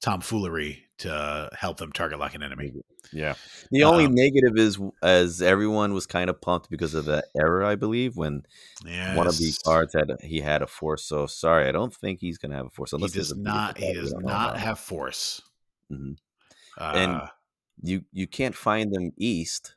tomfoolery 0.00 0.80
to 0.98 1.50
help 1.58 1.78
them 1.78 1.92
target 1.92 2.18
lock 2.18 2.34
an 2.34 2.42
enemy. 2.42 2.72
Yeah. 3.12 3.34
The 3.70 3.84
only 3.84 4.06
Um, 4.06 4.14
negative 4.14 4.56
is 4.56 4.78
as 5.02 5.42
everyone 5.42 5.92
was 5.92 6.06
kind 6.06 6.30
of 6.30 6.40
pumped 6.40 6.70
because 6.70 6.94
of 6.94 7.04
the 7.04 7.24
error, 7.38 7.64
I 7.64 7.74
believe, 7.74 8.16
when 8.16 8.42
Yeah, 8.84 9.16
one 9.16 9.26
of 9.26 9.36
these 9.36 9.58
cards 9.58 9.92
had 9.94 10.10
he 10.22 10.40
had 10.40 10.62
a 10.62 10.66
force. 10.66 11.04
So 11.04 11.26
sorry, 11.26 11.68
I 11.68 11.72
don't 11.72 11.94
think 11.94 12.20
he's 12.20 12.38
gonna 12.38 12.54
have 12.56 12.66
a 12.66 12.70
force 12.70 12.90
he 12.92 12.96
unless 12.96 13.12
there's 13.12 13.28
does 13.30 13.38
not. 13.38 13.78
He 13.78 13.92
does 13.92 14.14
not 14.14 14.56
have 14.58 14.78
force. 14.78 15.42
Mhm. 15.92 16.16
Uh, 16.78 16.92
And- 16.94 17.20
You 17.82 18.04
you 18.12 18.26
can't 18.26 18.54
find 18.54 18.92
them 18.92 19.12
east, 19.16 19.74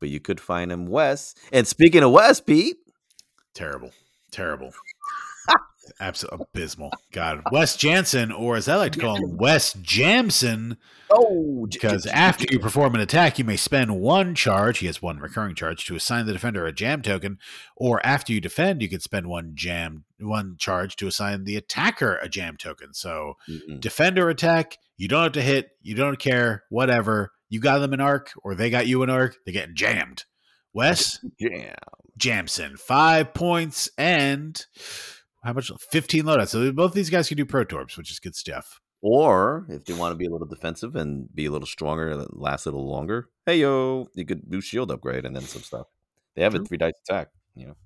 but 0.00 0.08
you 0.08 0.20
could 0.20 0.40
find 0.40 0.70
them 0.70 0.86
west. 0.86 1.38
And 1.52 1.66
speaking 1.66 2.02
of 2.02 2.12
west, 2.12 2.46
Pete, 2.46 2.76
terrible, 3.54 3.90
terrible, 4.30 4.72
absolutely 6.00 6.46
abysmal. 6.54 6.90
God, 7.12 7.42
Wes 7.52 7.76
Janson, 7.76 8.32
or 8.32 8.56
as 8.56 8.68
I 8.68 8.76
like 8.76 8.92
to 8.92 9.00
call 9.00 9.16
him, 9.16 9.36
Wes 9.36 9.74
Jamson. 9.74 10.76
oh, 11.10 11.66
Because 11.70 12.06
after 12.06 12.46
you 12.50 12.58
perform 12.58 12.94
an 12.94 13.00
attack, 13.00 13.38
you 13.38 13.44
may 13.44 13.56
spend 13.56 14.00
one 14.00 14.34
charge. 14.34 14.78
He 14.78 14.86
has 14.86 15.02
one 15.02 15.18
recurring 15.18 15.54
charge 15.54 15.84
to 15.86 15.96
assign 15.96 16.26
the 16.26 16.32
defender 16.32 16.64
a 16.66 16.72
jam 16.72 17.02
token, 17.02 17.38
or 17.76 18.04
after 18.04 18.32
you 18.32 18.40
defend, 18.40 18.82
you 18.82 18.88
can 18.88 19.00
spend 19.00 19.26
one 19.26 19.52
jam 19.54 20.04
one 20.18 20.56
charge 20.58 20.96
to 20.96 21.06
assign 21.06 21.44
the 21.44 21.56
attacker 21.56 22.16
a 22.16 22.28
jam 22.28 22.56
token. 22.56 22.92
So 22.94 23.36
Mhm. 23.48 23.80
defender 23.80 24.28
attack, 24.28 24.78
you 25.00 25.08
don't 25.08 25.22
have 25.22 25.32
to 25.32 25.40
hit, 25.40 25.70
you 25.80 25.94
don't 25.94 26.18
care, 26.18 26.64
whatever. 26.68 27.32
You 27.48 27.58
got 27.58 27.78
them 27.78 27.94
an 27.94 28.02
arc, 28.02 28.32
or 28.44 28.54
they 28.54 28.68
got 28.68 28.86
you 28.86 29.02
an 29.02 29.08
arc, 29.08 29.38
they're 29.46 29.54
getting 29.54 29.74
jammed. 29.74 30.24
Wes 30.74 31.18
yeah, 31.38 31.74
Jamson, 32.18 32.76
five 32.76 33.32
points 33.32 33.88
and 33.96 34.62
how 35.42 35.54
much? 35.54 35.72
Fifteen 35.90 36.24
loadouts. 36.24 36.48
So 36.48 36.70
both 36.72 36.92
these 36.92 37.08
guys 37.08 37.28
can 37.28 37.38
do 37.38 37.46
pro 37.46 37.64
torps, 37.64 37.96
which 37.96 38.10
is 38.10 38.20
good 38.20 38.36
stuff. 38.36 38.78
Or 39.00 39.64
if 39.70 39.86
they 39.86 39.94
want 39.94 40.12
to 40.12 40.16
be 40.18 40.26
a 40.26 40.30
little 40.30 40.46
defensive 40.46 40.94
and 40.94 41.34
be 41.34 41.46
a 41.46 41.50
little 41.50 41.66
stronger, 41.66 42.10
and 42.10 42.26
last 42.32 42.66
a 42.66 42.70
little 42.70 42.86
longer, 42.86 43.30
hey 43.46 43.56
yo, 43.56 44.06
you 44.14 44.26
could 44.26 44.50
do 44.50 44.60
shield 44.60 44.90
upgrade 44.90 45.24
and 45.24 45.34
then 45.34 45.44
some 45.44 45.62
stuff. 45.62 45.86
They 46.36 46.42
have 46.42 46.52
True. 46.52 46.62
a 46.62 46.66
three 46.66 46.76
dice 46.76 46.92
attack, 47.08 47.28
you 47.54 47.68
know. 47.68 47.76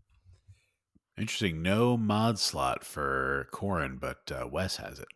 Interesting. 1.17 1.63
No 1.63 1.97
mod 1.97 2.41
slot 2.41 2.83
for 2.83 3.47
Corran, 3.53 4.01
but 4.01 4.33
uh, 4.33 4.49
Wes 4.49 4.79
has 4.79 4.99
it. 4.99 5.07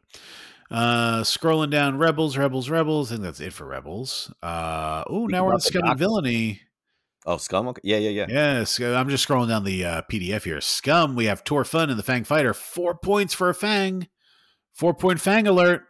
Uh, 0.70 1.22
scrolling 1.22 1.70
down, 1.70 1.96
Rebels, 1.98 2.36
Rebels, 2.36 2.68
Rebels. 2.68 3.10
I 3.10 3.14
think 3.14 3.24
that's 3.24 3.40
it 3.40 3.52
for 3.52 3.64
Rebels. 3.64 4.32
Uh, 4.42 5.02
oh, 5.08 5.26
now 5.26 5.46
we're 5.46 5.54
on 5.54 5.60
Scum 5.60 5.82
and 5.84 5.98
Villainy. 5.98 6.60
Oh, 7.26 7.36
scum. 7.36 7.68
Okay. 7.68 7.80
Yeah, 7.84 7.98
yeah, 7.98 8.10
yeah. 8.10 8.26
Yes, 8.28 8.80
I'm 8.80 9.08
just 9.10 9.26
scrolling 9.28 9.48
down 9.48 9.64
the 9.64 9.84
uh, 9.84 10.02
PDF 10.10 10.44
here. 10.44 10.60
Scum. 10.62 11.14
We 11.14 11.26
have 11.26 11.44
Tor 11.44 11.64
Fun 11.64 11.90
and 11.90 11.98
the 11.98 12.02
Fang 12.02 12.24
Fighter. 12.24 12.54
Four 12.54 12.94
points 12.94 13.34
for 13.34 13.50
a 13.50 13.54
Fang. 13.54 14.08
Four 14.72 14.94
point 14.94 15.20
Fang 15.20 15.46
alert. 15.46 15.82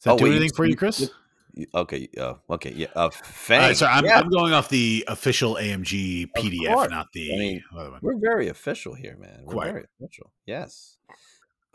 Does 0.00 0.04
that 0.04 0.10
Oh, 0.12 0.18
do 0.18 0.24
wait, 0.24 0.30
you- 0.30 0.36
anything 0.36 0.54
for 0.56 0.64
you, 0.66 0.76
Chris? 0.76 1.00
You- 1.00 1.66
Okay. 1.74 2.08
Uh, 2.18 2.34
okay. 2.48 2.72
Yeah. 2.74 2.86
Uh, 2.96 3.10
Fang. 3.10 3.60
right, 3.60 3.76
sorry, 3.76 3.92
I'm, 3.92 4.04
yeah, 4.06 4.18
I'm 4.18 4.30
going 4.30 4.54
off 4.54 4.70
the 4.70 5.04
official 5.06 5.56
AMG 5.56 6.28
PDF, 6.34 6.88
not 6.90 7.12
the 7.12 7.30
I 7.32 7.36
mean, 7.36 7.62
other 7.78 7.90
one. 7.90 8.00
we're 8.02 8.18
very 8.18 8.48
official 8.48 8.94
here, 8.94 9.18
man. 9.18 9.40
We're 9.44 9.52
Quite. 9.52 9.72
very 9.72 9.84
official. 10.00 10.32
Yes. 10.46 10.96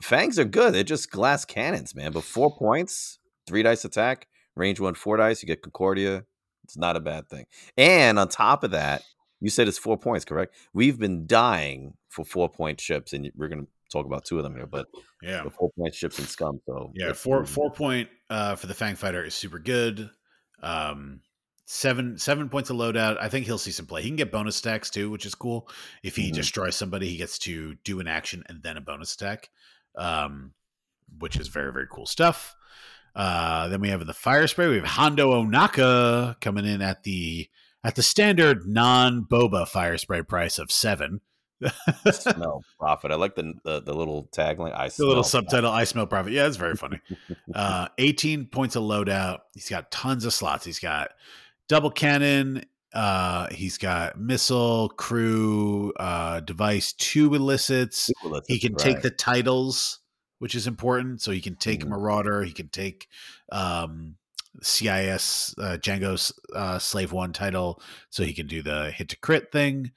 Fangs 0.02 0.38
are 0.40 0.46
good. 0.46 0.74
They're 0.74 0.84
just 0.84 1.12
glass 1.12 1.46
cannons, 1.46 1.96
man. 1.96 2.12
But 2.12 2.24
four 2.24 2.56
points, 2.58 3.20
three 3.48 3.64
dice 3.64 3.86
attack, 3.86 4.28
range 4.56 4.80
one, 4.80 4.94
four 4.94 5.18
dice. 5.18 5.42
You 5.42 5.48
get 5.48 5.62
Concordia. 5.62 6.24
It's 6.64 6.78
not 6.78 6.96
a 6.98 7.00
bad 7.00 7.30
thing. 7.30 7.46
And 7.78 8.20
on 8.20 8.28
top 8.28 8.64
of 8.64 8.72
that, 8.72 9.04
you 9.40 9.50
said 9.50 9.68
it's 9.68 9.78
four 9.78 9.98
points, 9.98 10.26
correct? 10.26 10.54
We've 10.74 11.00
been 11.00 11.26
dying 11.28 11.94
for 12.10 12.26
four 12.26 12.50
point 12.50 12.82
ships, 12.82 13.14
and 13.14 13.32
we're 13.36 13.48
going 13.48 13.66
to 13.66 13.72
talk 13.92 14.06
about 14.06 14.26
two 14.26 14.38
of 14.38 14.44
them 14.44 14.56
here. 14.56 14.66
But 14.68 14.88
Yeah. 15.22 15.44
the 15.44 15.50
four 15.52 15.72
point 15.78 15.96
ships 15.96 16.20
and 16.20 16.28
scum. 16.28 16.60
So 16.68 16.92
Yeah, 16.96 17.14
four 17.14 17.46
four 17.46 17.72
point 17.72 18.10
uh, 18.30 18.56
for 18.56 18.68
the 18.68 18.74
Fang 18.74 18.96
Fighter 18.96 19.24
is 19.24 19.34
super 19.36 19.60
good. 19.60 20.10
Um, 20.62 21.22
seven 21.66 22.18
seven 22.18 22.50
points 22.50 22.70
of 22.70 22.78
loadout. 22.78 23.18
I 23.20 23.30
think 23.30 23.46
he'll 23.46 23.58
see 23.58 23.72
some 23.72 23.86
play. 23.86 24.02
He 24.02 24.10
can 24.10 24.16
get 24.18 24.32
bonus 24.32 24.56
stacks 24.56 24.90
too, 24.90 25.10
which 25.10 25.26
is 25.26 25.36
cool. 25.36 25.70
If 26.04 26.16
he 26.16 26.32
Mhm. 26.32 26.36
destroys 26.36 26.76
somebody, 26.76 27.08
he 27.10 27.18
gets 27.18 27.38
to 27.40 27.76
do 27.84 28.00
an 28.00 28.08
action 28.08 28.44
and 28.48 28.62
then 28.64 28.76
a 28.78 28.82
bonus 28.82 29.10
stack, 29.12 29.50
um, 29.98 30.54
which 31.20 31.36
is 31.38 31.48
very 31.48 31.74
very 31.74 31.88
cool 31.92 32.06
stuff. 32.06 32.56
Uh, 33.16 33.68
then 33.68 33.82
we 33.82 33.90
have 33.90 34.06
the 34.06 34.14
fire 34.14 34.46
spray. 34.48 34.68
We 34.68 34.76
have 34.76 34.86
Hondo 34.86 35.32
Ohnaka 35.44 36.40
coming 36.40 36.66
in 36.66 36.82
at 36.82 37.04
the 37.04 37.50
at 37.84 37.96
the 37.96 38.04
standard 38.04 38.68
non 38.68 39.26
boba 39.26 39.68
fire 39.68 39.98
spray 39.98 40.22
price 40.22 40.60
of 40.60 40.72
seven. 40.72 41.22
smell 42.12 42.64
profit. 42.80 43.12
I 43.12 43.16
like 43.16 43.36
the 43.36 43.54
the, 43.64 43.82
the 43.82 43.94
little 43.94 44.30
tagline. 44.32 44.76
I 44.76 44.90
The 44.90 45.06
little 45.06 45.24
subtitle, 45.24 45.72
I 45.72 45.86
smell 45.86 46.06
profit. 46.06 46.34
Yeah, 46.34 46.48
it's 46.48 46.58
very 46.58 46.76
funny. 46.76 47.00
uh, 47.56 47.88
18 47.98 48.48
points 48.48 48.76
of 48.76 48.84
loadout. 48.84 49.40
He's 49.54 49.70
got 49.70 49.90
tons 49.90 50.26
of 50.26 50.34
slots. 50.34 50.66
He's 50.66 50.80
got 50.80 51.10
double 51.68 51.90
cannon. 51.90 52.64
Uh, 52.94 53.48
he's 53.52 53.78
got 53.78 54.20
missile, 54.20 54.90
crew, 54.90 55.94
uh, 56.00 56.40
device, 56.40 56.94
two 56.94 57.34
elicits. 57.36 58.10
profit. 58.22 58.44
He 58.48 58.60
can 58.60 58.76
take 58.76 59.02
the 59.02 59.10
titles, 59.12 60.00
which 60.40 60.56
is 60.56 60.68
important. 60.68 61.22
So 61.22 61.32
he 61.32 61.42
can 61.42 61.56
take 61.56 61.82
Mhm. 61.82 61.90
Marauder. 61.90 62.44
He 62.44 62.54
can 62.54 62.70
take 62.70 63.08
um, 63.52 64.16
CIS 64.62 65.54
uh, 65.60 65.78
Django's 65.80 66.32
uh, 66.56 66.80
Slave 66.80 67.12
One 67.12 67.34
title, 67.34 67.82
so 68.10 68.24
he 68.24 68.34
can 68.34 68.48
do 68.48 68.62
the 68.64 68.92
hit 68.92 69.10
to 69.10 69.18
crit 69.20 69.52
thing. 69.52 69.92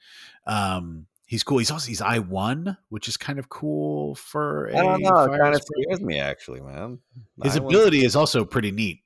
Um, 0.45 1.07
He's 1.25 1.43
cool. 1.43 1.59
He's 1.59 1.71
also 1.71 1.87
he's 1.87 2.01
I 2.01 2.19
one, 2.19 2.75
which 2.89 3.07
is 3.07 3.15
kind 3.15 3.39
of 3.39 3.47
cool 3.47 4.15
for 4.15 4.69
I 4.75 4.81
don't 4.81 5.01
know. 5.01 5.23
It 5.33 5.39
kind 5.39 5.55
of 5.55 5.61
scares 5.63 6.01
me, 6.01 6.19
actually, 6.19 6.59
man. 6.59 6.99
His 7.41 7.55
I 7.55 7.59
was- 7.61 7.73
ability 7.73 8.03
is 8.03 8.17
also 8.17 8.43
pretty 8.43 8.69
neat. 8.71 8.99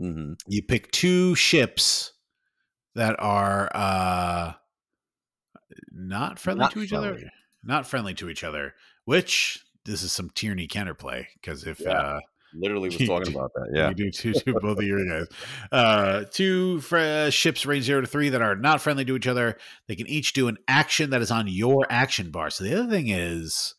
Mhm. 0.00 0.36
You 0.46 0.62
pick 0.62 0.92
two 0.92 1.34
ships 1.34 2.12
that 2.94 3.16
are 3.18 3.70
uh 3.74 4.52
not 5.90 6.38
friendly 6.38 6.62
Not 6.62 6.72
to 6.72 6.82
each 6.82 6.92
other. 6.92 7.18
Not 7.62 7.86
friendly 7.86 8.14
to 8.14 8.28
each 8.28 8.44
other. 8.44 8.74
Which 9.04 9.64
this 9.84 10.02
is 10.02 10.12
some 10.12 10.30
Tierny 10.30 10.68
counterplay 10.68 11.26
because 11.34 11.64
if 11.66 11.80
Yeah. 11.80 11.90
uh 11.92 12.20
Literally 12.56 12.88
was 12.88 12.98
talking 13.08 13.34
about 13.34 13.52
that. 13.54 13.70
Yeah. 13.74 13.88
You 13.88 13.94
do 13.96 14.10
two 14.12 14.32
to 14.32 14.54
both 14.60 14.78
of 14.78 14.84
your 14.84 15.04
guys. 15.04 15.26
Uh, 15.72 16.24
two 16.30 16.80
fr- 16.82 17.28
ships 17.30 17.66
range 17.66 17.84
zero 17.84 18.00
to 18.00 18.06
three 18.06 18.28
that 18.28 18.42
are 18.42 18.54
not 18.54 18.80
friendly 18.80 19.04
to 19.06 19.16
each 19.16 19.26
other. 19.26 19.58
They 19.88 19.96
can 19.96 20.06
each 20.06 20.34
do 20.34 20.46
an 20.46 20.58
action 20.68 21.10
that 21.10 21.20
is 21.20 21.32
on 21.32 21.48
your 21.48 21.84
action 21.90 22.30
bar. 22.30 22.50
So 22.50 22.62
the 22.62 22.78
other 22.78 22.88
thing 22.88 23.08
is, 23.08 23.74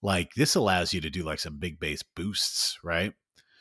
like, 0.00 0.32
this 0.34 0.54
allows 0.54 0.94
you 0.94 1.00
to 1.00 1.10
do 1.10 1.24
like 1.24 1.40
some 1.40 1.56
big 1.56 1.80
base 1.80 2.04
boosts, 2.04 2.78
right? 2.84 3.14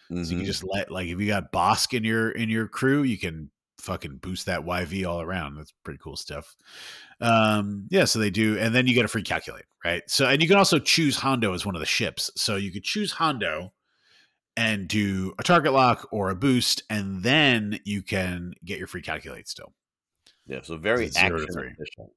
So 0.09 0.15
you 0.17 0.37
can 0.37 0.45
just 0.45 0.63
let 0.63 0.91
like 0.91 1.07
if 1.07 1.19
you 1.19 1.25
got 1.25 1.51
Bosk 1.51 1.97
in 1.97 2.03
your 2.03 2.29
in 2.29 2.47
your 2.47 2.67
crew, 2.67 3.01
you 3.01 3.17
can 3.17 3.49
fucking 3.79 4.17
boost 4.17 4.45
that 4.47 4.61
YV 4.65 5.07
all 5.07 5.21
around. 5.21 5.55
That's 5.55 5.73
pretty 5.83 5.99
cool 6.03 6.15
stuff. 6.15 6.55
Um, 7.21 7.87
yeah, 7.89 8.05
so 8.05 8.19
they 8.19 8.29
do, 8.29 8.57
and 8.57 8.73
then 8.73 8.87
you 8.87 8.93
get 8.93 9.05
a 9.05 9.07
free 9.07 9.23
calculate, 9.23 9.65
right? 9.85 10.03
So 10.07 10.25
and 10.27 10.41
you 10.41 10.47
can 10.47 10.57
also 10.57 10.79
choose 10.79 11.15
Hondo 11.17 11.53
as 11.53 11.65
one 11.65 11.75
of 11.75 11.79
the 11.79 11.85
ships. 11.85 12.29
So 12.35 12.55
you 12.55 12.71
could 12.71 12.83
choose 12.83 13.11
Hondo 13.11 13.73
and 14.55 14.87
do 14.87 15.33
a 15.37 15.43
target 15.43 15.73
lock 15.73 16.07
or 16.11 16.29
a 16.29 16.35
boost, 16.35 16.83
and 16.89 17.21
then 17.23 17.79
you 17.85 18.01
can 18.01 18.53
get 18.65 18.79
your 18.79 18.87
free 18.87 19.01
calculate 19.03 19.47
still. 19.47 19.73
Yeah. 20.47 20.61
So 20.63 20.77
very 20.77 21.09
to 21.09 21.19
action 21.19 21.35
efficient. 21.49 22.11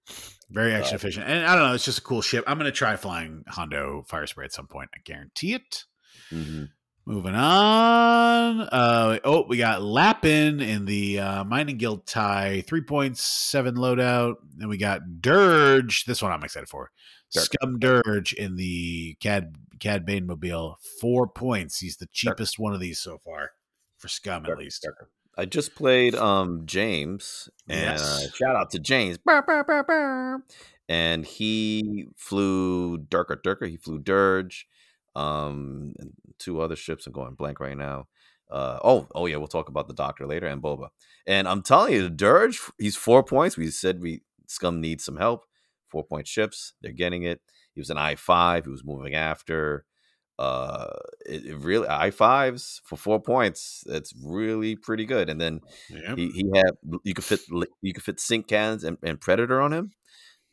Very 0.51 0.73
action 0.73 0.93
Right. 0.93 0.95
efficient. 0.95 1.27
And 1.29 1.45
I 1.47 1.55
don't 1.55 1.69
know, 1.69 1.75
it's 1.75 1.85
just 1.85 1.99
a 1.99 2.03
cool 2.03 2.23
ship. 2.23 2.45
I'm 2.47 2.57
gonna 2.59 2.71
try 2.73 2.97
flying 2.97 3.43
Hondo 3.49 4.05
fire 4.09 4.27
spray 4.27 4.45
at 4.45 4.53
some 4.53 4.69
point. 4.69 4.89
I 4.95 4.99
guarantee 5.05 5.53
it. 5.55 5.85
Mhm. 6.31 6.71
Moving 7.11 7.35
on. 7.35 8.61
Uh, 8.61 9.19
oh, 9.25 9.45
we 9.49 9.57
got 9.57 9.83
Lapin 9.83 10.61
in 10.61 10.85
the 10.85 11.19
uh, 11.19 11.43
Mining 11.43 11.77
Guild 11.77 12.07
tie, 12.07 12.63
3.7 12.69 13.73
loadout. 13.75 14.37
And 14.61 14.69
we 14.69 14.77
got 14.77 15.21
Dirge. 15.21 16.05
This 16.05 16.23
one 16.23 16.31
I'm 16.31 16.45
excited 16.45 16.69
for. 16.69 16.93
Dirge. 17.33 17.47
Scum 17.47 17.81
Dirge 17.81 18.33
in 18.33 18.55
the 18.55 19.17
Cad 19.19 19.57
Cad 19.81 20.07
Bane 20.07 20.25
Mobile. 20.25 20.79
Four 21.01 21.27
points. 21.27 21.81
He's 21.81 21.97
the 21.97 22.07
cheapest 22.13 22.61
one 22.61 22.75
of 22.75 22.81
these 22.81 23.01
so 23.01 23.19
far. 23.25 23.51
For 23.99 24.07
Scum, 24.07 24.47
at 24.47 24.57
least. 24.57 24.83
Dirk. 24.83 25.11
I 25.37 25.47
just 25.47 25.75
played 25.75 26.15
um 26.15 26.63
James 26.67 27.49
and 27.69 27.81
Yes. 27.81 28.03
uh, 28.03 28.31
shout 28.37 28.55
out 28.55 28.71
to 28.71 28.79
James. 28.79 29.19
Brr, 29.19 29.43
brr, 29.43 29.65
brr. 29.65 30.45
And 30.89 31.27
he 31.27 32.07
flew 32.17 32.99
Durker 32.99 33.37
Durker, 33.43 33.69
he 33.69 33.79
flew 33.79 33.99
Dirge, 33.99 34.69
um 35.21 35.93
and 35.99 36.13
two 36.39 36.61
other 36.61 36.77
ships. 36.77 37.07
I'm 37.07 37.13
going 37.13 37.35
blank 37.35 37.61
right 37.61 37.77
now. 37.77 38.09
Uh 38.51 38.79
oh, 38.83 39.09
oh 39.15 39.27
yeah, 39.27 39.37
we'll 39.37 39.47
talk 39.49 39.69
about 39.69 39.87
the 39.89 39.95
doctor 39.95 40.27
later 40.27 40.47
and 40.47 40.63
Boba. 40.63 40.89
And 41.27 41.47
I'm 41.49 41.63
telling 41.63 41.93
you, 41.93 42.03
the 42.03 42.11
Dirge, 42.11 42.61
he's 42.79 42.97
four 42.97 43.23
points. 43.23 43.57
We 43.57 43.69
said 43.71 44.01
we 44.01 44.23
Scum 44.47 44.81
needs 44.81 45.05
some 45.05 45.17
help. 45.17 45.45
Four 45.89 46.05
point 46.05 46.27
ships, 46.29 46.73
they're 46.83 46.93
getting 46.93 47.25
it. 47.25 47.41
He 47.75 47.81
was 47.81 47.91
an 47.91 47.99
I 47.99 48.15
five, 48.17 48.65
he 48.65 48.71
was 48.71 48.85
moving 48.85 49.15
after 49.15 49.85
uh 50.39 50.87
it, 51.27 51.45
it 51.45 51.57
really 51.57 51.87
i 51.89 52.11
fives 52.11 52.81
for 52.85 52.97
four 52.97 53.21
points 53.21 53.85
it's 53.89 54.15
really 54.25 54.75
pretty 54.75 55.05
good 55.05 55.29
and 55.29 55.39
then 55.39 55.61
Yep. 55.91 56.17
he, 56.17 56.31
he 56.31 56.51
had 56.55 56.71
you 57.05 57.13
could 57.13 57.25
fit 57.25 57.41
you 57.83 57.93
could 57.93 58.03
fit 58.03 58.19
sink 58.19 58.47
cannons 58.49 58.83
and, 58.85 58.97
and 59.03 59.21
predator 59.21 59.61
on 59.61 59.73
him 59.73 59.91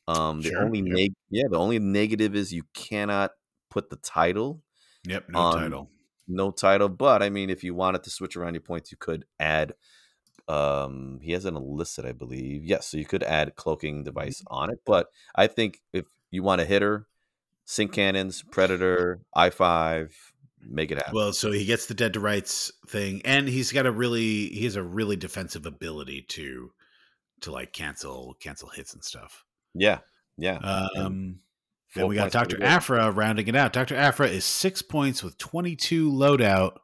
um 0.07 0.41
the 0.41 0.49
Sure, 0.49 0.65
only 0.65 0.81
yep. 0.83 0.93
neg- 0.93 1.13
yeah 1.29 1.45
the 1.49 1.57
only 1.57 1.79
negative 1.79 2.35
is 2.35 2.53
you 2.53 2.63
cannot 2.73 3.31
put 3.69 3.89
the 3.89 3.97
title 3.97 4.61
Yep, 5.05 5.29
no 5.29 5.39
on- 5.39 5.53
title. 5.59 5.89
no 6.27 6.51
title 6.51 6.89
but 6.89 7.21
i 7.23 7.29
mean 7.29 7.49
if 7.49 7.63
you 7.63 7.73
wanted 7.75 8.03
to 8.03 8.09
switch 8.09 8.35
around 8.35 8.53
your 8.53 8.61
points 8.61 8.91
you 8.91 8.97
could 8.97 9.25
add 9.39 9.73
um 10.47 11.19
he 11.21 11.31
has 11.33 11.45
an 11.45 11.55
illicit 11.55 12.05
i 12.05 12.11
believe 12.11 12.63
yes 12.63 12.87
so 12.87 12.97
you 12.97 13.05
could 13.05 13.23
add 13.23 13.55
cloaking 13.55 14.03
device 14.03 14.41
on 14.47 14.69
it 14.69 14.79
but 14.85 15.07
i 15.35 15.45
think 15.47 15.81
if 15.93 16.05
you 16.31 16.41
want 16.43 16.61
a 16.61 16.65
hitter 16.65 17.07
sink 17.65 17.91
cannons 17.91 18.43
predator 18.51 19.19
i5 19.35 20.11
make 20.69 20.91
it 20.91 20.97
happen 20.97 21.13
Well, 21.15 21.33
so 21.33 21.51
he 21.51 21.63
gets 21.65 21.85
the 21.85 21.93
dead 21.93 22.13
to 22.13 22.19
rights 22.19 22.71
thing, 22.87 23.21
and 23.23 23.47
he's 23.47 23.71
got 23.71 23.85
a 23.85 23.91
really 23.91 24.47
he 24.49 24.63
has 24.65 24.75
a 24.75 24.83
really 24.83 25.15
defensive 25.15 25.65
ability 25.65 26.23
to 26.29 26.71
to 27.41 27.51
like 27.51 27.71
cancel 27.71 28.35
cancel 28.41 28.67
hits 28.69 28.93
and 28.93 29.01
stuff. 29.03 29.45
Yeah, 29.73 29.99
yeah. 30.37 30.57
Um, 30.57 31.39
then 31.97 32.07
we 32.07 32.15
got 32.15 32.31
Dr. 32.31 32.63
Aphra 32.63 33.11
rounding 33.11 33.47
it 33.47 33.55
out. 33.55 33.73
Dr. 33.73 33.95
Aphra 33.95 34.27
is 34.27 34.45
six 34.45 34.81
points 34.81 35.23
with 35.23 35.37
22 35.37 36.11
loadout. 36.11 36.77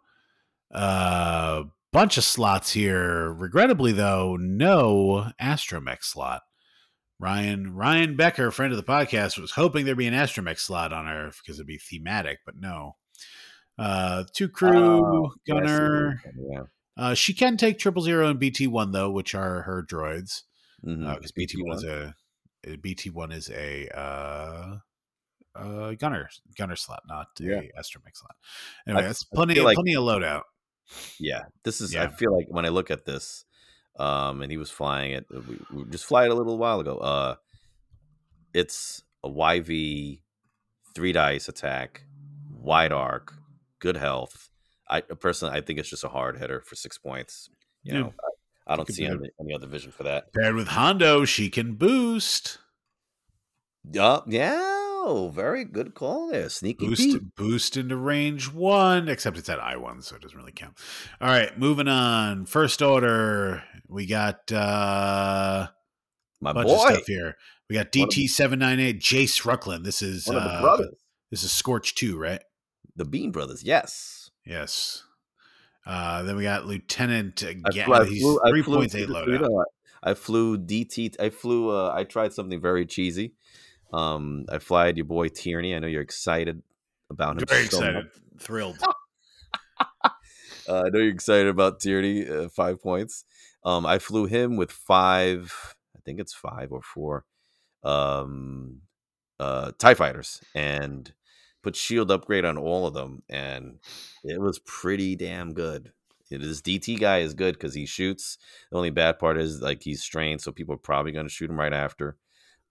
Uh, 0.74 1.64
bunch 1.92 2.18
of 2.18 2.24
slots 2.24 2.72
here. 2.74 3.32
Regrettably, 3.34 3.92
though, 3.92 4.36
no 4.40 5.32
astromech 5.42 6.04
slot. 6.04 6.42
Ryan 7.20 7.74
Ryan 7.76 8.16
Becker, 8.18 8.52
friend 8.52 8.74
of 8.74 8.78
the 8.78 8.84
podcast, 8.84 9.38
was 9.40 9.52
hoping 9.52 9.86
there'd 9.86 9.98
be 9.98 10.08
an 10.08 10.14
astromech 10.14 10.60
slot 10.60 10.92
on 10.92 11.06
her 11.06 11.32
because 11.42 11.58
it'd 11.58 11.68
be 11.68 11.78
thematic, 11.78 12.40
but 12.46 12.56
no. 12.58 12.96
Uh, 13.78 14.24
two 14.36 14.50
crew 14.50 14.72
Oh, 15.06 15.32
yeah, 15.48 15.54
gunner. 15.54 16.22
what 16.36 16.68
Uh, 16.98 17.14
she 17.14 17.34
can 17.34 17.56
take 17.58 17.80
triple 17.80 18.02
zero 18.04 18.28
and 18.30 18.40
BT 18.40 18.68
one 18.68 18.92
though, 18.92 19.10
which 19.10 19.34
are 19.34 19.62
her 19.64 19.84
droids 19.88 20.42
Yeah. 20.84 20.94
Mhm. 20.96 21.16
because 21.16 21.32
BT 21.32 21.62
one 21.64 21.78
is 21.78 21.84
a 21.86 22.14
BT 22.82 23.10
one 23.10 23.32
is 23.32 23.50
a 23.50 23.88
uh, 25.56 25.60
uh, 25.60 25.94
gunner 25.96 26.30
gunner 26.58 26.76
slot, 26.76 27.04
not 27.08 27.28
Yeah. 27.40 27.62
a 27.62 27.72
astromech 27.80 28.16
slot. 28.16 28.36
Anyway, 28.88 29.04
I- 29.04 29.08
that's 29.08 29.24
plenty 29.24 29.60
like- 29.60 29.76
plenty 29.76 29.94
of 29.96 30.04
loadout. 30.04 30.44
Yeah, 31.20 31.44
this 31.64 31.80
is. 31.82 31.94
Yeah. 31.94 32.04
I 32.04 32.08
feel 32.10 32.36
like 32.36 32.48
when 32.50 32.66
I 32.66 32.70
look 32.70 32.92
at 32.92 33.06
this, 33.06 33.46
um, 33.98 34.42
and 34.42 34.52
he 34.52 34.58
was 34.58 34.70
flying 34.70 35.12
it. 35.14 35.26
We, 35.30 35.60
we 35.72 35.86
just 35.90 36.06
fly 36.06 36.26
it 36.26 36.32
a 36.32 36.36
little 36.36 36.58
while 36.58 36.80
ago. 36.80 36.98
Uh, 36.98 37.36
it's 38.54 39.02
a 39.24 39.30
YV, 39.30 40.22
three 40.94 41.12
dice 41.14 41.48
attack, 41.48 42.04
wide 42.52 42.92
arc, 42.92 43.34
good 43.80 43.96
health. 43.98 44.50
I 44.90 45.02
personally, 45.02 45.58
I 45.58 45.62
think 45.62 45.80
it's 45.80 45.90
just 45.90 46.04
a 46.04 46.10
hard 46.10 46.38
hitter 46.38 46.62
for 46.62 46.76
six 46.76 46.98
points. 46.98 47.50
You 47.84 47.94
Yeah. 47.94 48.00
know, 48.02 48.14
I, 48.68 48.74
I 48.74 48.76
don't 48.76 48.92
see 48.92 49.06
any, 49.06 49.30
any 49.40 49.54
other 49.56 49.68
vision 49.68 49.92
for 49.92 50.04
that. 50.04 50.34
Paired 50.34 50.56
with 50.56 50.68
Hondo, 50.68 51.26
she 51.26 51.50
can 51.50 51.76
boost 51.76 52.60
Yeah, 53.90 54.20
yeah. 54.28 54.73
Oh, 55.06 55.30
Very 55.34 55.66
good 55.66 55.94
call 55.96 56.30
there, 56.30 56.48
sneaky 56.50 56.88
boost 56.88 57.02
Pete. 57.02 57.36
boost 57.36 57.78
into 57.78 57.98
range 57.98 58.52
one. 58.54 59.10
Except 59.10 59.38
it's 59.38 59.50
at 59.50 59.60
I 59.60 59.76
one, 59.76 60.02
so 60.02 60.16
it 60.16 60.22
doesn't 60.22 60.38
really 60.38 60.52
count. 60.54 60.78
All 61.20 61.28
right, 61.28 61.58
moving 61.60 61.88
on. 61.90 62.46
First 62.46 62.82
order, 62.82 63.64
we 63.90 64.06
got. 64.06 64.50
uh 64.52 65.68
My 66.42 66.54
bunch 66.54 66.68
boy, 66.68 66.74
of 66.88 66.94
stuff 66.94 67.06
here. 67.08 67.36
We 67.70 67.76
got 67.76 67.92
DT 67.92 68.30
seven 68.30 68.60
nine 68.60 68.80
eight 68.80 69.00
Jace 69.02 69.42
Rucklin. 69.44 69.84
This 69.84 70.02
is 70.02 70.26
one 70.28 70.38
of 70.38 70.44
the 70.44 70.50
uh, 70.50 70.62
brothers, 70.62 70.96
this 71.32 71.44
is 71.44 71.52
Scorch 71.52 71.96
two, 71.96 72.18
right? 72.18 72.42
the 72.96 73.06
Bean 73.06 73.32
Brothers. 73.32 73.64
Yes. 73.64 74.30
Yes. 74.46 75.04
Uh, 75.86 76.22
then 76.24 76.36
we 76.36 76.44
got 76.44 76.66
Lieutenant. 76.66 77.44
Uh, 77.44 77.54
I 77.66 77.72
flew, 77.84 77.94
I 77.96 78.06
he's 78.06 78.22
flew, 78.22 78.40
I 78.46 78.50
three 78.52 78.62
flew- 78.62 78.78
points 78.78 78.96
eight 78.96 79.10
loadout. 79.10 79.64
I 80.04 80.14
flew 80.14 80.58
DT. 80.58 81.20
I 81.20 81.30
flew. 81.30 81.70
Uh, 81.72 81.92
I 81.94 82.04
tried 82.04 82.34
something 82.34 82.62
very 82.62 82.86
cheesy. 82.86 83.34
Um, 83.94 84.46
I 84.50 84.60
flyed 84.60 84.98
your 84.98 85.06
boy 85.06 85.30
Tierny. 85.30 85.76
I 85.76 85.80
know 85.80 85.88
you're 85.88 86.02
excited 86.02 86.62
about 87.10 87.38
him. 87.38 87.46
Very 87.48 87.68
so 87.68 87.80
much. 87.80 87.90
excited, 87.90 88.10
thrilled. 88.40 88.78
Uh, 90.66 90.84
I 90.86 90.90
know 90.92 91.00
you're 91.00 91.14
excited 91.14 91.48
about 91.48 91.82
Tierny. 91.82 92.30
Uh, 92.30 92.48
five 92.48 92.82
points. 92.82 93.26
Um, 93.66 93.86
I 93.86 94.00
flew 94.00 94.28
him 94.28 94.56
with 94.56 94.72
five. 94.72 95.76
I 95.94 96.00
think 96.06 96.22
it's 96.22 96.34
five 96.34 96.72
or 96.72 96.82
four. 96.82 97.26
Um, 97.84 98.82
uh, 99.42 99.74
Tie 99.78 99.94
fighters 99.94 100.42
and 100.56 101.12
put 101.64 101.76
shield 101.76 102.12
upgrade 102.12 102.46
on 102.46 102.58
all 102.58 102.88
of 102.88 102.94
them, 102.94 103.24
and 103.30 103.80
it 104.24 104.40
was 104.40 104.60
pretty 104.60 105.18
damn 105.18 105.54
good. 105.54 105.92
This 106.30 106.62
DT 106.62 107.00
guy 107.00 107.20
is 107.20 107.34
good 107.34 107.56
because 107.56 107.76
he 107.76 107.86
shoots. 107.86 108.38
The 108.72 108.78
only 108.78 108.90
bad 108.90 109.20
part 109.20 109.38
is 109.38 109.62
like 109.62 109.84
he's 109.84 110.02
strained, 110.02 110.42
so 110.42 110.52
people 110.52 110.74
are 110.76 110.78
probably 110.78 111.12
going 111.12 111.28
to 111.28 111.34
shoot 111.34 111.50
him 111.50 111.60
right 111.60 111.74
after. 111.74 112.16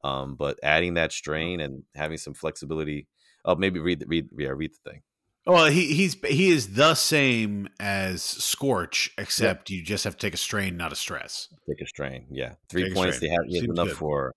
Um, 0.04 0.34
but 0.34 0.58
adding 0.62 0.94
that 0.94 1.12
strain 1.12 1.60
and 1.60 1.84
having 1.94 2.18
some 2.18 2.34
flexibility. 2.34 3.06
Oh, 3.44 3.56
maybe 3.56 3.80
read 3.80 4.00
the 4.00 4.06
read 4.06 4.28
yeah 4.36 4.48
read 4.48 4.72
the 4.72 4.90
thing. 4.90 5.02
Well, 5.46 5.66
he 5.66 5.92
he's 5.92 6.14
he 6.24 6.50
is 6.50 6.74
the 6.74 6.94
same 6.94 7.68
as 7.80 8.22
Scorch, 8.22 9.10
except 9.18 9.70
you 9.70 9.82
just 9.82 10.04
have 10.04 10.16
to 10.16 10.26
take 10.26 10.34
a 10.34 10.38
strain, 10.38 10.76
not 10.76 10.92
a 10.92 10.96
stress. 10.96 11.48
Take 11.68 11.80
a 11.80 11.86
strain. 11.86 12.26
Yeah, 12.30 12.54
three 12.68 12.84
Take 12.84 12.94
points. 12.94 13.18
They 13.18 13.28
have, 13.28 13.40
enough 13.48 13.88
good. 13.88 13.96
for 13.96 14.34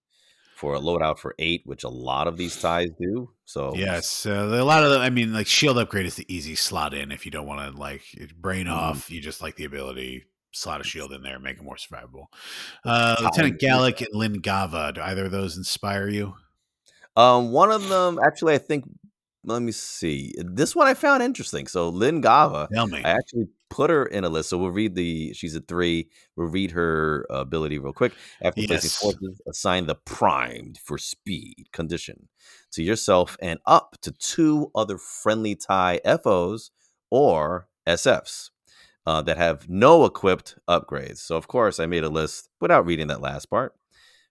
for 0.55 0.74
a 0.76 0.80
loadout 0.80 1.20
for 1.20 1.36
eight, 1.38 1.61
which 1.66 1.84
a 1.84 1.89
lot 1.89 2.28
of 2.28 2.38
these 2.38 2.59
ties 2.59 2.89
do. 2.99 3.30
So 3.43 3.76
Yes, 3.76 4.26
uh, 4.26 4.32
a 4.59 4.63
lot 4.63 4.84
of 4.84 4.91
them. 4.91 5.01
I 5.01 5.09
mean, 5.11 5.32
like 5.34 5.47
shield 5.47 5.78
upgrade 5.78 6.05
is 6.07 6.16
the 6.16 6.26
easy 6.34 6.55
slot 6.55 6.93
in 6.93 7.11
if 7.11 7.26
you 7.26 7.32
don't 7.32 7.45
want 7.45 7.74
to 7.74 7.80
like 7.80 8.03
brain 8.38 8.66
Mhm. 8.66 8.72
off. 8.72 9.11
You 9.11 9.22
just 9.22 9.41
like 9.41 9.57
the 9.57 9.66
ability 9.66 10.24
slot 10.56 10.82
a 10.82 10.84
shield 10.84 11.12
in 11.12 11.22
there, 11.22 11.39
make 11.39 11.58
it 11.58 11.64
more 11.64 11.76
survivable. 11.76 12.28
Uh, 12.84 13.16
Lieutenant 13.22 13.60
Galek 13.60 14.01
and 14.01 14.14
Lin 14.14 14.41
Gaava. 14.41 14.93
Do 14.93 15.01
either 15.01 15.26
of 15.26 15.32
those 15.32 15.58
inspire 15.58 16.08
you? 16.08 16.36
Um, 17.16 17.51
one 17.51 17.72
of 17.72 17.88
them 17.89 18.20
actually, 18.24 18.56
I 18.56 18.58
think. 18.58 18.86
Let 19.47 19.62
me 19.62 19.72
see. 19.72 20.34
This 20.38 20.76
one 20.76 20.88
I 20.88 20.95
found 20.95 21.22
interesting. 21.22 21.68
So 21.68 21.89
Lin 21.89 22.20
Gaava, 22.22 22.68
Tell 22.70 22.88
me. 22.88 23.03
I 23.03 23.12
actually 23.12 23.47
put 23.70 23.91
her 23.91 24.03
in 24.06 24.24
a 24.24 24.30
list. 24.30 24.49
So 24.49 24.58
we'll 24.58 24.72
read 24.72 24.95
the. 24.95 25.34
She's 25.34 25.56
a 25.56 25.62
three. 25.62 26.10
We'll 26.36 26.47
read 26.47 26.72
her 26.72 27.28
ability 27.30 27.78
real 27.78 27.93
quick. 27.93 28.14
After 28.41 28.64
placing 28.66 28.89
forces, 28.89 29.39
assign 29.47 29.86
the 29.86 29.95
primed 29.95 30.80
for 30.80 30.97
speed 30.97 31.68
condition 31.72 32.30
to 32.72 32.82
yourself 32.82 33.38
and 33.39 33.60
up 33.68 33.97
to 34.01 34.12
two 34.12 34.72
other 34.74 34.97
friendly 34.97 35.56
tie 35.56 35.99
FOs 36.24 36.72
or 37.12 37.68
SFs 37.88 38.49
uh, 39.06 39.22
that 39.24 39.38
have 39.38 39.70
no 39.70 40.06
equipped 40.06 40.58
upgrades. 40.70 41.18
So 41.20 41.36
of 41.38 41.47
course 41.47 41.80
I 41.80 41.86
made 41.86 42.03
a 42.03 42.10
list 42.10 42.49
without 42.62 42.86
reading 42.86 43.08
that 43.08 43.22
last 43.22 43.47
part. 43.49 43.74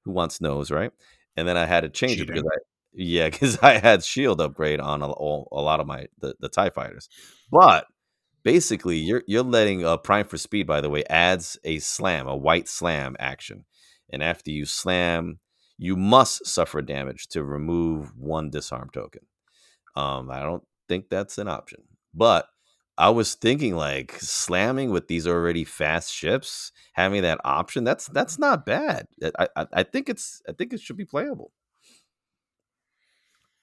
Who 0.05 0.13
wants 0.13 0.41
knows, 0.41 0.71
right? 0.71 0.93
And 1.37 1.49
then 1.49 1.57
I 1.57 1.67
had 1.67 1.81
to 1.83 1.89
change 1.89 2.21
it 2.21 2.27
because 2.29 2.45
I 2.45 2.59
yeah, 2.93 3.29
because 3.31 3.59
I 3.63 3.79
had 3.79 4.05
shield 4.05 4.41
upgrade 4.41 4.81
on 4.81 5.03
a, 5.03 5.11
all- 5.11 5.49
a 5.53 5.61
lot 5.61 5.81
of 5.81 5.87
my 5.87 6.07
the, 6.21 6.35
the 6.41 6.49
Tie 6.49 6.71
fighters, 6.71 7.09
but 7.51 7.87
basically 8.45 8.99
you're 8.99 9.23
you're 9.27 9.43
letting 9.43 9.85
uh, 9.85 9.97
Prime 9.97 10.27
for 10.27 10.39
Speed. 10.39 10.67
By 10.67 10.81
the 10.81 10.91
way, 10.91 11.05
adds 11.11 11.59
a 11.65 11.79
slam, 11.79 12.27
a 12.29 12.37
white 12.37 12.69
slam 12.69 13.17
action, 13.19 13.65
and 14.11 14.23
after 14.23 14.51
you 14.51 14.65
slam, 14.67 15.41
you 15.79 15.97
must 15.97 16.47
suffer 16.47 16.83
damage 16.83 17.29
to 17.29 17.45
remove 17.45 18.17
one 18.17 18.51
disarm 18.51 18.91
token. 18.93 19.23
Um, 19.97 20.31
I 20.31 20.41
don't 20.43 20.65
think 20.89 21.09
that's 21.09 21.39
an 21.39 21.49
option, 21.49 21.83
but 22.15 22.47
I 22.97 23.11
was 23.11 23.35
thinking 23.35 23.75
like 23.75 24.19
slamming 24.21 24.91
with 24.91 25.09
these 25.09 25.27
already 25.27 25.65
fast 25.65 26.13
ships, 26.13 26.73
having 26.93 27.23
that 27.23 27.41
option. 27.45 27.85
That's 27.85 28.07
that's 28.07 28.39
not 28.39 28.65
bad. 28.65 29.09
I 29.39 29.49
I, 29.57 29.67
I 29.73 29.83
think 29.83 30.09
it's 30.09 30.43
I 30.49 30.53
think 30.53 30.73
it 30.73 30.81
should 30.81 30.97
be 30.97 31.05
playable. 31.05 31.51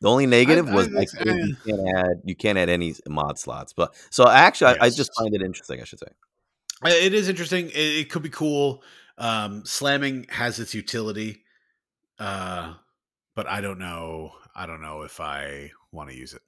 The 0.02 0.10
only 0.10 0.26
negative 0.26 0.68
I 0.68 0.74
was 0.74 0.88
I 0.96 1.06
think 1.06 1.48
you 1.48 1.56
can't 1.66 1.98
add 1.98 2.22
you 2.26 2.36
can't 2.36 2.58
add 2.58 2.70
any 2.70 2.96
mod 3.08 3.40
slots. 3.40 3.72
But 3.72 3.96
so 4.10 4.28
actually, 4.28 4.78
I, 4.80 4.86
I 4.86 4.90
just 4.90 5.12
find 5.18 5.34
it 5.34 5.42
interesting. 5.42 5.80
I 5.80 5.86
should 5.86 6.00
say. 6.00 6.08
It 6.84 7.14
is 7.14 7.30
interesting. 7.30 7.70
It, 7.70 7.76
it 7.76 8.10
could 8.10 8.24
be 8.24 8.30
cool. 8.30 8.84
Um, 9.18 9.64
slamming 9.66 10.26
has 10.30 10.60
its 10.60 10.74
utility, 10.74 11.44
uh, 12.18 12.74
but 13.36 13.48
I 13.48 13.62
don't 13.62 13.78
know. 13.78 14.32
I 14.56 14.66
don't 14.66 14.82
know 14.82 15.04
if 15.04 15.20
I 15.20 15.72
want 15.92 16.10
to 16.10 16.18
use 16.18 16.34
it. 16.34 16.42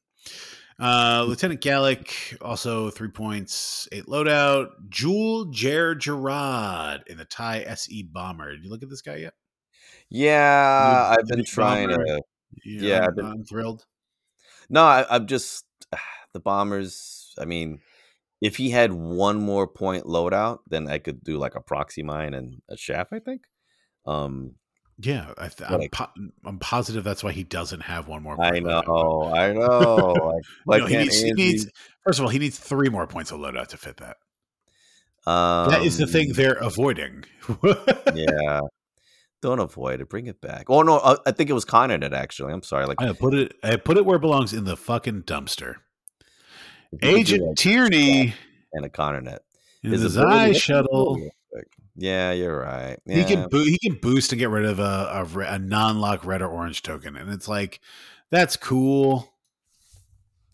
Uh, 0.80 1.26
Lieutenant 1.28 1.62
Galek 1.62 2.38
also 2.42 2.90
three 2.90 3.10
points, 3.10 3.88
eight 3.92 4.06
loadout. 4.06 4.70
Jewel 4.90 5.46
Jer 5.46 5.96
Gerard 5.96 7.04
in 7.08 7.18
the 7.18 7.26
TIE 7.26 7.64
SE 7.68 8.04
bomber. 8.04 8.56
Did 8.56 8.64
you 8.64 8.70
look 8.70 8.84
at 8.84 8.90
this 8.90 9.02
guy 9.02 9.18
yet? 9.18 9.34
Yeah, 10.10 11.16
I've 11.18 11.28
been 11.28 11.44
trying 11.46 11.90
bomber. 11.90 12.06
to. 12.06 12.22
You 12.64 12.88
Yeah, 12.88 12.98
I'm, 13.00 13.04
I've 13.04 13.16
been- 13.16 13.26
I'm 13.26 13.44
thrilled. 13.44 13.86
No, 14.70 14.84
I, 14.84 15.06
I'm 15.10 15.28
just 15.28 15.66
the 16.34 16.40
bombers. 16.40 17.34
I 17.40 17.46
mean, 17.46 17.80
if 18.42 18.58
he 18.58 18.70
had 18.70 18.92
one 18.94 19.38
more 19.40 19.68
point 19.68 20.06
loadout, 20.06 20.60
then 20.68 20.88
I 20.88 20.98
could 21.00 21.24
do 21.24 21.38
like 21.38 21.56
a 21.56 21.62
proxy 21.62 22.04
mine 22.04 22.34
and 22.34 22.62
a 22.70 22.78
shaft. 22.78 23.14
I 23.14 23.20
think. 23.20 23.44
Um, 24.06 24.56
Yeah, 25.06 25.34
I 25.38 25.48
th- 25.50 25.70
But 25.70 25.74
I'm, 25.74 25.82
I- 25.82 25.88
po- 25.92 26.12
I'm 26.46 26.60
positive 26.60 27.04
that's 27.04 27.24
why 27.24 27.32
he 27.32 27.44
doesn't 27.44 27.82
have 27.82 28.08
one 28.08 28.24
more. 28.24 28.40
I 28.40 28.52
point 28.52 28.66
loadout, 28.66 28.86
but- 28.86 28.88
know, 28.88 29.34
I 29.34 29.54
know. 29.54 30.42
Like, 30.66 30.82
No, 30.82 30.88
he 30.88 30.98
needs, 30.98 31.22
he 31.22 31.32
needs 31.34 31.68
first 32.04 32.20
of 32.20 32.26
all 32.26 32.30
he 32.30 32.40
needs 32.40 32.58
three 32.60 32.90
more 32.90 33.08
points 33.08 33.32
of 33.32 33.40
loadout 33.40 33.68
to 33.68 33.78
fit 33.78 33.98
that. 33.98 34.18
that 35.26 35.82
is 35.84 35.98
the 35.98 36.08
thing 36.08 36.28
Um, 36.30 36.34
they're 36.34 36.54
avoiding. 36.54 37.26
yeah. 38.16 38.62
Don't 39.42 39.60
avoid 39.60 40.00
it. 40.00 40.08
Bring 40.10 40.28
it 40.28 40.40
back. 40.40 40.66
Oh 40.70 40.84
no, 40.84 40.98
uh, 41.00 41.18
I 41.26 41.32
think 41.32 41.50
it 41.50 41.54
was 41.54 41.66
Connet 41.66 42.14
actually. 42.14 42.54
I'm 42.54 42.64
sorry. 42.64 42.86
Like 42.86 43.02
I 43.02 43.12
put 43.14 43.34
it 43.34 43.54
I 43.64 43.76
put 43.76 43.98
it 43.98 44.06
where 44.06 44.16
it 44.16 44.22
belongs 44.22 44.54
in 44.54 44.64
the 44.64 44.78
fucking 44.78 45.24
dumpster. 45.24 45.76
if 46.94 47.02
you 47.04 47.10
could 47.18 47.26
do, 47.26 47.36
Agent 47.44 47.58
Tierny 47.58 48.34
and 48.72 48.86
a 48.86 48.90
Connet. 48.90 49.40
in 49.84 49.92
His 49.92 50.14
the 50.14 50.22
ability- 50.22 50.40
Xi 50.40 50.48
let's 50.54 50.60
shuttle. 50.62 51.16
do 51.16 51.22
it 51.22 51.24
real 51.24 51.32
quick. 51.52 51.68
Yeah, 51.96 52.32
you're 52.32 52.60
right. 52.60 52.98
He 53.06 53.24
can 53.24 53.48
bo- 53.50 53.64
he 53.64 53.78
can 53.78 54.00
boost 54.02 54.32
and 54.32 54.40
get 54.40 54.50
rid 54.50 54.66
of 54.66 54.80
a, 54.80 55.10
a, 55.14 55.24
re- 55.26 55.48
a 55.48 55.60
non-lock 55.60 56.26
red 56.26 56.42
or 56.42 56.48
orange 56.48 56.82
token, 56.82 57.16
and 57.16 57.32
it's 57.32 57.48
like 57.48 57.80
that's 58.32 58.58
cool. 58.58 59.32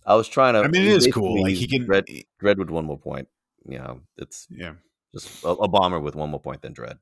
I 0.06 0.16
was 0.16 0.28
trying 0.28 0.56
to. 0.56 0.62
I 0.62 0.68
mean, 0.68 0.82
it 0.82 0.90
is 0.90 1.08
cool. 1.14 1.42
Like 1.44 1.56
he 1.56 1.68
can, 1.68 1.86
Dread, 1.86 2.06
Dread 2.40 2.58
with 2.58 2.70
one 2.70 2.86
more 2.86 2.98
point. 2.98 3.28
You 3.68 3.78
know, 3.78 4.02
it's 4.18 4.48
yeah. 4.50 4.74
just 5.14 5.44
a, 5.44 5.50
a 5.50 5.68
bomber 5.68 6.00
with 6.00 6.16
one 6.16 6.30
more 6.30 6.40
point 6.40 6.62
than 6.62 6.74
Dread. 6.74 6.98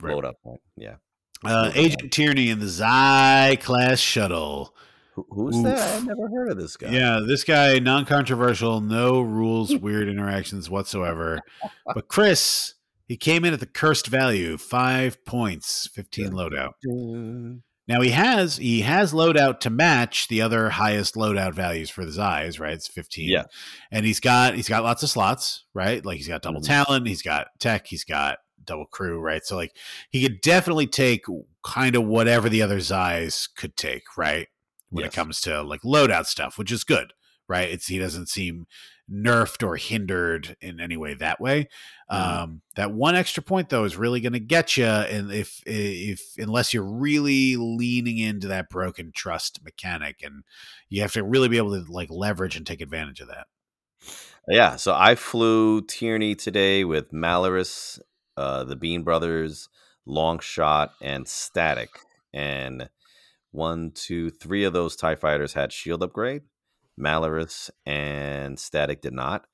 Right. 0.00 0.14
Load 0.14 0.24
up 0.24 0.40
point. 0.42 0.60
Yeah. 0.76 0.96
Uh, 1.44 1.70
Agent 1.74 2.12
Tierny 2.12 2.48
in 2.48 2.58
the 2.58 2.68
Xi 2.68 3.56
class 3.56 3.98
shuttle. 3.98 4.74
Who, 5.14 5.26
who's 5.30 5.62
that? 5.64 5.96
I've 5.96 6.06
never 6.06 6.28
heard 6.28 6.50
of 6.50 6.58
this 6.58 6.76
guy. 6.76 6.90
Yeah, 6.90 7.20
this 7.26 7.44
guy 7.44 7.78
non-controversial, 7.80 8.80
no 8.80 9.20
rules, 9.20 9.74
weird 9.80 10.08
interactions 10.08 10.70
whatsoever. 10.70 11.40
But 11.92 12.08
Chris, 12.08 12.74
he 13.08 13.16
came 13.16 13.44
in 13.44 13.52
at 13.52 13.58
the 13.60 13.66
cursed 13.66 14.06
value, 14.06 14.56
five 14.56 15.24
points, 15.24 15.88
fifteen 15.92 16.30
loadout. 16.30 16.74
Now 17.88 18.02
he 18.02 18.10
has 18.10 18.58
he 18.58 18.82
has 18.82 19.12
loadout 19.14 19.60
to 19.60 19.70
match 19.70 20.28
the 20.28 20.42
other 20.42 20.68
highest 20.70 21.14
loadout 21.14 21.54
values 21.54 21.88
for 21.88 22.04
the 22.04 22.22
eyes, 22.22 22.60
right? 22.60 22.74
It's 22.74 22.86
fifteen. 22.86 23.30
Yeah. 23.30 23.44
and 23.90 24.04
he's 24.04 24.20
got 24.20 24.54
he's 24.54 24.68
got 24.68 24.82
lots 24.84 25.02
of 25.02 25.08
slots, 25.08 25.64
right? 25.74 26.04
Like 26.04 26.18
he's 26.18 26.28
got 26.28 26.42
double 26.42 26.60
Mhm. 26.60 26.66
talent, 26.66 27.08
he's 27.08 27.22
got 27.22 27.46
tech, 27.58 27.86
he's 27.86 28.04
got 28.04 28.38
double 28.62 28.84
crew, 28.86 29.18
right? 29.18 29.42
So 29.44 29.56
like 29.56 29.74
he 30.10 30.20
could 30.22 30.42
definitely 30.42 30.86
take 30.86 31.24
kind 31.64 31.96
of 31.96 32.04
whatever 32.04 32.50
the 32.50 32.60
other 32.60 32.78
Xis 32.78 33.48
could 33.56 33.74
take, 33.76 34.04
right? 34.18 34.48
When 34.90 35.04
Yes. 35.04 35.12
it 35.12 35.16
comes 35.16 35.40
to 35.42 35.62
like 35.62 35.80
loadout 35.82 36.26
stuff, 36.26 36.58
which 36.58 36.70
is 36.70 36.84
good, 36.84 37.14
right? 37.48 37.70
It's 37.70 37.86
he 37.86 37.98
doesn't 37.98 38.28
seem 38.28 38.66
nerfed 39.10 39.66
or 39.66 39.76
hindered 39.76 40.56
in 40.60 40.80
any 40.80 40.96
way 40.96 41.14
that 41.14 41.40
way. 41.40 41.68
Mhm. 42.12 42.16
Um, 42.16 42.62
that 42.76 42.92
one 42.92 43.14
extra 43.14 43.42
point 43.42 43.68
though 43.70 43.84
is 43.84 43.96
really 43.96 44.20
going 44.20 44.34
to 44.34 44.40
get 44.40 44.76
you, 44.76 44.84
and 44.84 45.32
if 45.32 45.62
if 45.66 46.22
unless 46.38 46.74
you're 46.74 46.82
really 46.82 47.56
leaning 47.56 48.18
into 48.18 48.48
that 48.48 48.68
broken 48.68 49.12
trust 49.14 49.64
mechanic, 49.64 50.22
and 50.22 50.44
you 50.88 51.02
have 51.02 51.12
to 51.12 51.24
really 51.24 51.48
be 51.48 51.56
able 51.56 51.82
to 51.82 51.90
like 51.90 52.10
leverage 52.10 52.56
and 52.56 52.66
take 52.66 52.80
advantage 52.80 53.20
of 53.20 53.28
that. 53.28 53.46
Yeah, 54.48 54.76
so 54.76 54.94
I 54.94 55.14
flew 55.14 55.82
Tierny 55.82 56.36
today 56.36 56.84
with 56.84 57.12
Malarus, 57.12 58.00
uh, 58.36 58.64
the 58.64 58.76
Bean 58.76 59.02
Brothers, 59.02 59.68
Longshot, 60.06 60.90
and 61.02 61.28
Static. 61.28 61.90
And 62.32 62.88
one, 63.50 63.90
two, 63.90 64.30
three 64.30 64.64
of 64.64 64.72
those 64.72 64.96
TIE 64.96 65.16
fighters 65.16 65.52
had 65.52 65.72
shield 65.72 66.02
upgrade. 66.02 66.42
Malarus 66.98 67.70
and 67.86 68.58
Static 68.58 69.00
did 69.02 69.12
not. 69.12 69.46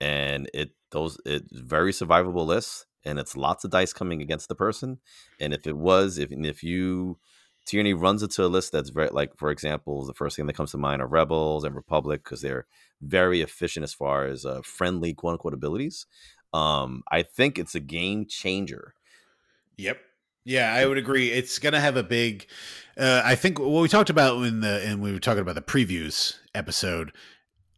And 0.00 0.50
it 0.54 0.70
those 0.90 1.18
it's 1.24 1.48
very 1.52 1.92
survivable 1.92 2.46
lists, 2.46 2.86
and 3.04 3.18
it's 3.18 3.36
lots 3.36 3.64
of 3.64 3.70
dice 3.70 3.92
coming 3.92 4.22
against 4.22 4.48
the 4.48 4.54
person. 4.54 4.98
And 5.40 5.54
if 5.54 5.66
it 5.66 5.76
was, 5.76 6.18
if 6.18 6.30
if 6.30 6.62
you 6.62 7.18
Tierny 7.66 7.98
runs 7.98 8.22
into 8.22 8.44
a 8.44 8.48
list 8.48 8.72
that's 8.72 8.90
very 8.90 9.08
like, 9.10 9.36
for 9.36 9.50
example, 9.50 10.04
the 10.04 10.14
first 10.14 10.36
thing 10.36 10.46
that 10.46 10.56
comes 10.56 10.72
to 10.72 10.78
mind 10.78 11.00
are 11.00 11.06
Rebels 11.06 11.64
and 11.64 11.74
Republic 11.74 12.22
because 12.22 12.42
they're 12.42 12.66
very 13.00 13.40
efficient 13.40 13.84
as 13.84 13.94
far 13.94 14.26
as 14.26 14.44
uh, 14.44 14.60
friendly 14.62 15.14
quote 15.14 15.32
unquote 15.32 15.54
abilities. 15.54 16.06
Um, 16.52 17.02
I 17.10 17.22
think 17.22 17.58
it's 17.58 17.74
a 17.74 17.80
game 17.80 18.26
changer. 18.26 18.94
Yep. 19.76 19.98
Yeah, 20.44 20.74
I 20.74 20.84
would 20.84 20.98
agree. 20.98 21.30
It's 21.30 21.58
going 21.58 21.72
to 21.72 21.80
have 21.80 21.96
a 21.96 22.02
big. 22.02 22.46
Uh, 22.98 23.22
I 23.24 23.34
think 23.34 23.58
what 23.58 23.80
we 23.80 23.88
talked 23.88 24.10
about 24.10 24.42
in 24.42 24.60
the 24.60 24.82
and 24.86 25.00
we 25.00 25.10
were 25.10 25.18
talking 25.18 25.40
about 25.40 25.54
the 25.54 25.62
previews 25.62 26.36
episode. 26.54 27.12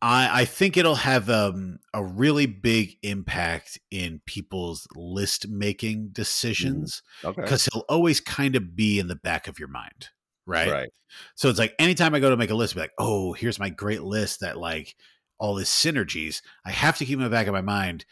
I 0.03 0.43
I 0.43 0.45
think 0.45 0.77
it'll 0.77 0.97
have 0.97 1.31
um, 1.31 1.79
a 1.95 2.05
really 2.05 2.47
big 2.47 2.97
impact 3.03 3.79
in 3.91 4.21
people's 4.27 4.87
list 4.95 5.49
making 5.49 6.11
decisions 6.13 7.03
Okay, 7.25 7.41
because 7.41 7.67
he'll 7.67 7.85
always 7.89 8.21
kind 8.21 8.57
of 8.57 8.77
be 8.77 8.99
in 8.99 9.09
the 9.09 9.17
back 9.17 9.49
of 9.49 9.59
your 9.59 9.69
mind, 9.69 10.09
right? 10.47 10.71
right. 10.71 10.89
So 11.35 11.49
it's 11.49 11.59
like 11.59 11.75
anytime 11.79 12.15
I 12.15 12.21
go 12.21 12.31
to 12.31 12.37
make 12.37 12.51
a 12.51 12.55
list, 12.55 12.75
be 12.75 12.81
like, 12.81 12.93
oh, 12.99 13.33
here's 13.33 13.59
my 13.59 13.71
great 13.71 14.03
list 14.03 14.41
that 14.41 14.59
like 14.59 14.97
all 15.39 15.55
this 15.55 15.71
synergies. 15.71 16.43
I 16.65 16.71
have 16.71 16.99
to 16.99 17.05
keep 17.05 17.19
in 17.19 17.25
the 17.25 17.31
back 17.31 17.47
of 17.47 17.53
my 17.53 17.61
mind. 17.61 18.05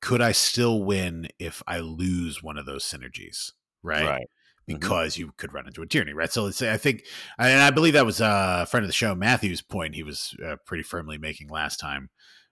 Could 0.00 0.20
I 0.20 0.32
still 0.32 0.82
win 0.82 1.28
if 1.38 1.62
I 1.66 1.80
lose 1.80 2.42
one 2.42 2.56
of 2.56 2.66
those 2.66 2.84
synergies? 2.84 3.52
Right. 3.82 4.06
Right. 4.06 4.26
Mhm. 4.68 4.80
Because 4.80 5.16
you 5.16 5.32
could 5.36 5.54
run 5.54 5.66
into 5.66 5.82
a 5.82 5.86
tyranny, 5.86 6.12
right? 6.12 6.32
So 6.32 6.44
let's 6.44 6.58
say 6.58 6.72
I 6.72 6.76
think, 6.76 7.04
and 7.38 7.62
I 7.62 7.70
believe 7.70 7.94
that 7.94 8.06
was 8.06 8.20
uh, 8.20 8.60
a 8.62 8.66
friend 8.66 8.84
of 8.84 8.88
the 8.88 8.92
show, 8.92 9.14
Matthew's 9.14 9.62
point. 9.62 9.94
He 9.94 10.02
was 10.02 10.36
uh, 10.44 10.56
pretty 10.66 10.82
firmly 10.82 11.18
making 11.18 11.48
last 11.48 11.78
time 11.78 12.10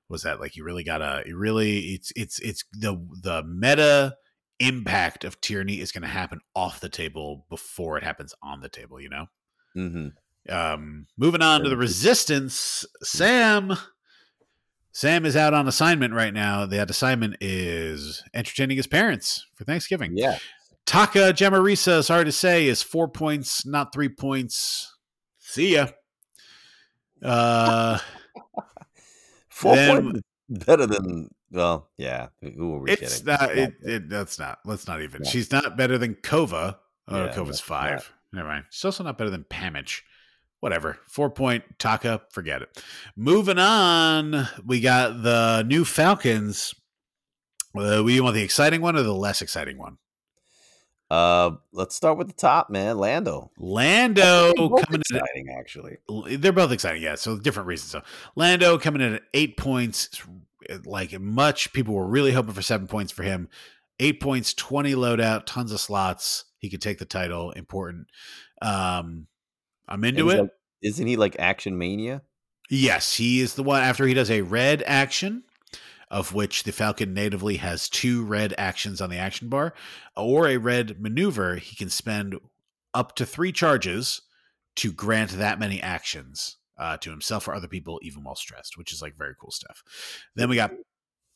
was 0.09 0.23
that 0.23 0.41
like 0.41 0.57
you 0.57 0.65
really 0.65 0.85
gotta, 0.85 1.25
you 1.27 1.37
really, 1.37 1.79
it's 1.95 2.13
it's 2.17 2.39
it's 2.39 2.65
the 2.73 2.97
the 3.23 3.43
meta 3.45 4.17
impact 4.61 5.25
of 5.25 5.41
tyranny 5.41 5.81
is 5.81 5.93
going 5.93 6.03
to 6.03 6.09
happen 6.09 6.41
off 6.55 6.81
the 6.81 6.89
table 6.89 7.45
before 7.51 7.99
it 7.99 8.05
happens 8.05 8.35
on 8.43 8.61
the 8.61 8.69
table. 8.69 9.01
You 9.01 9.11
know 9.11 9.27
hmm 9.75 10.09
um 10.49 11.07
moving 11.17 11.43
on 11.43 11.63
to 11.63 11.69
the 11.69 11.77
resistance 11.77 12.87
sam 13.03 13.77
sam 14.93 15.27
is 15.27 15.37
out 15.37 15.53
on 15.53 15.67
assignment 15.67 16.15
right 16.15 16.33
now 16.33 16.65
that 16.65 16.89
assignment 16.89 17.37
is 17.41 18.23
entertaining 18.33 18.77
his 18.77 18.87
parents 18.87 19.45
for 19.55 19.65
thanksgiving 19.65 20.17
Yeah. 20.17 20.39
Taka 20.87 21.33
jamarisa 21.33 22.03
sorry 22.05 22.25
to 22.25 22.33
say 22.33 22.67
is 22.67 22.83
four 22.83 23.09
points 23.09 23.67
not 23.67 23.93
three 23.93 24.09
points 24.09 24.93
See 25.39 25.75
ya. 25.75 25.87
Uh, 27.23 27.99
Four 29.49 29.77
Then- 29.77 30.03
points 30.03 30.21
better 30.51 30.87
than 30.87 31.31
well, 31.53 31.89
yeah. 31.97 32.29
Who 32.43 32.75
are 32.75 32.79
we 32.81 32.91
it's 32.91 33.21
kidding? 33.21 33.27
not. 33.27 33.57
It, 33.57 33.75
it, 33.83 34.09
that's 34.11 34.39
not. 34.39 34.59
Let's 34.65 34.87
not 34.89 35.01
even. 35.01 35.23
Yeah. 35.25 35.31
She's 35.31 35.53
not 35.53 35.77
better 35.77 35.97
than 35.97 36.17
Kova. 36.17 36.77
Oh, 37.09 37.25
Yeah, 37.27 37.33
Kova's 37.35 37.61
five. 37.61 38.13
Never 38.33 38.49
mind. 38.49 38.65
She's 38.71 38.85
also 38.85 39.05
not 39.05 39.17
better 39.17 39.31
than 39.31 39.45
Pamich. 39.45 40.01
Whatever. 40.61 40.99
Four 41.09 41.31
point 41.31 41.63
Taka. 41.79 42.23
Forget 42.33 42.63
it. 42.63 42.83
Moving 43.17 43.59
on. 43.59 44.49
We 44.67 44.81
got 44.81 45.23
the 45.23 45.63
new 45.63 45.85
Falcons. 45.85 46.75
Uh, 47.75 48.03
we 48.05 48.21
want 48.21 48.35
the 48.35 48.43
exciting 48.43 48.81
one 48.81 48.97
or 48.97 49.03
the 49.03 49.15
less 49.15 49.41
exciting 49.41 49.79
one? 49.79 49.99
Uh, 51.11 51.53
let's 51.73 51.95
start 51.95 52.19
with 52.19 52.27
the 52.27 52.33
top, 52.35 52.69
man. 52.69 52.99
Lando. 52.99 53.51
Lando 53.59 54.53
Both 54.57 54.87
coming 54.87 55.03
in. 55.11 55.17
exciting, 55.17 55.49
actually. 55.57 55.97
They're 56.37 56.53
both 56.53 56.73
exciting, 56.73 57.03
yeah. 57.03 57.15
So 57.15 57.39
different 57.39 57.69
reasons. 57.69 57.91
So 57.93 58.03
Lando 58.35 58.77
coming 58.79 59.03
in 59.03 59.15
at 59.15 59.23
eight 59.33 59.57
points, 59.57 60.21
like 60.85 61.19
much 61.21 61.73
people 61.73 61.95
were 61.95 62.07
really 62.07 62.33
hoping 62.33 62.55
for 62.55 62.63
seven 62.63 62.87
points 62.89 63.13
for 63.13 63.23
him. 63.23 63.49
Eight 64.01 64.21
points, 64.21 64.53
twenty 64.53 64.95
loadout, 64.95 65.45
tons 65.47 65.71
of 65.73 65.81
slots. 65.81 66.45
He 66.59 66.69
could 66.69 66.83
take 66.83 66.99
the 66.99 67.05
title. 67.05 67.53
Important. 67.53 68.09
Um, 68.61 69.27
I'm 69.89 70.03
into 70.05 70.25
he's 70.25 70.35
it. 70.35 70.41
like- 70.43 70.51
isn't 70.83 71.07
he 71.07 71.17
like 71.17 71.37
Action 71.39 71.79
Mania? 71.79 72.23
yes, 72.69 73.15
he 73.15 73.41
is 73.41 73.55
the 73.55 73.63
one. 73.63 73.81
After 73.83 74.07
he 74.07 74.13
does 74.15 74.31
a 74.31 74.43
red 74.43 74.83
action, 74.87 75.45
of 76.09 76.33
which 76.35 76.63
the 76.63 76.73
Falcon 76.73 77.13
natively 77.15 77.57
has 77.57 77.89
two 77.89 78.25
red 78.25 78.55
actions 78.59 79.01
on 79.01 79.11
the 79.11 79.17
action 79.19 79.49
bar, 79.49 79.75
or 80.17 80.47
a 80.47 80.57
red 80.57 81.01
maneuver, 81.01 81.57
he 81.57 81.75
can 81.77 81.91
spend 81.91 82.37
up 82.95 83.15
to 83.17 83.27
three 83.27 83.53
charges 83.53 84.23
to 84.77 84.93
grant 84.93 85.31
that 85.33 85.59
many 85.59 85.81
actions 85.81 86.59
uh, 86.79 86.97
to 86.99 87.11
himself 87.11 87.49
or 87.49 87.55
other 87.55 87.69
people, 87.69 87.99
even 88.03 88.23
while 88.23 88.35
stressed, 88.37 88.77
which 88.79 88.93
is 88.93 89.01
like 89.03 89.17
very 89.17 89.35
cool 89.41 89.51
stuff. 89.51 89.83
Then 90.35 90.49
we 90.49 90.57
got 90.57 90.73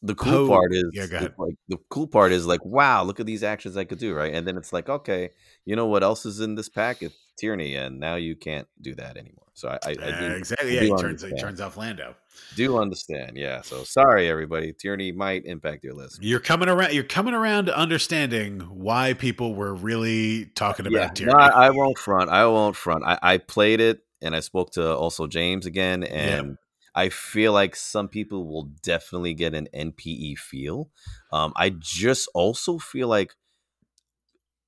The 0.03 0.15
cool 0.15 0.47
Poe- 0.47 0.49
part 0.49 0.73
is, 0.73 0.85
Yeah, 0.93 1.03
go 1.07 1.09
the- 1.11 1.17
ahead. 1.17 1.35
like 1.39 1.55
the 1.69 1.77
cool 1.91 2.07
part 2.07 2.33
is 2.33 2.47
like, 2.47 2.65
wow, 2.65 3.03
look 3.03 3.21
at 3.21 3.27
these 3.27 3.43
actions 3.43 3.77
I 3.77 3.85
could 3.85 3.99
do, 3.99 4.15
right? 4.15 4.33
And 4.33 4.47
then 4.47 4.57
it's 4.57 4.73
like, 4.73 4.89
okay, 4.89 5.31
you 5.67 5.77
know 5.77 5.87
what 5.87 6.03
else 6.03 6.25
is 6.25 6.41
in 6.41 6.55
this 6.55 6.69
pack? 6.69 7.03
It's 7.03 7.15
tyranny, 7.41 7.75
and 7.75 7.99
now 7.99 8.17
you 8.17 8.37
can't 8.37 8.69
do 8.81 8.95
that 8.97 9.17
anymore. 9.17 9.47
So 9.55 9.69
I, 9.69 9.79
I, 9.85 9.91
I 9.91 9.93
uh, 9.93 10.21
do, 10.21 10.27
exactly 10.37 10.75
yeah. 10.75 10.83
He 10.83 10.97
turns 10.97 11.23
he 11.23 11.37
turns 11.37 11.61
off 11.61 11.77
Lando. 11.77 12.15
do 12.57 12.79
understand, 12.79 13.37
yeah. 13.37 13.63
So 13.63 13.85
sorry, 13.85 14.29
everybody. 14.29 14.73
Tyranny 14.73 15.13
might 15.13 15.45
impact 15.45 15.85
your 15.85 15.95
list. 15.95 16.23
You're 16.23 16.41
coming 16.41 16.69
around. 16.69 16.93
You're 16.93 17.05
coming 17.05 17.35
around 17.35 17.67
to 17.67 17.77
understanding 17.77 18.61
why 18.61 19.15
people 19.15 19.55
were 19.55 19.75
really 19.75 20.47
talking 20.55 20.87
about 20.87 21.19
Yeah, 21.21 21.27
no, 21.27 21.33
tyranny. 21.33 21.53
I, 21.55 21.67
I 21.67 21.71
won't 21.71 21.99
front. 21.99 22.31
I 22.31 22.47
won't 22.47 22.77
front. 22.77 23.05
I, 23.05 23.19
I 23.23 23.39
played 23.39 23.81
it, 23.81 24.01
and 24.23 24.35
I 24.35 24.41
spoke 24.41 24.73
to 24.73 24.97
also 24.97 25.27
James 25.27 25.67
again, 25.67 26.05
and 26.05 26.57
I 26.95 27.09
feel 27.09 27.53
like 27.53 27.77
some 27.77 28.09
people 28.09 28.47
will 28.47 28.71
definitely 28.83 29.35
get 29.35 29.55
an 29.55 29.69
NPE 29.75 30.39
feel. 30.39 30.91
Um, 31.33 31.53
I 31.57 31.71
just 31.71 32.29
also 32.35 32.79
feel 32.79 33.09
like 33.09 33.35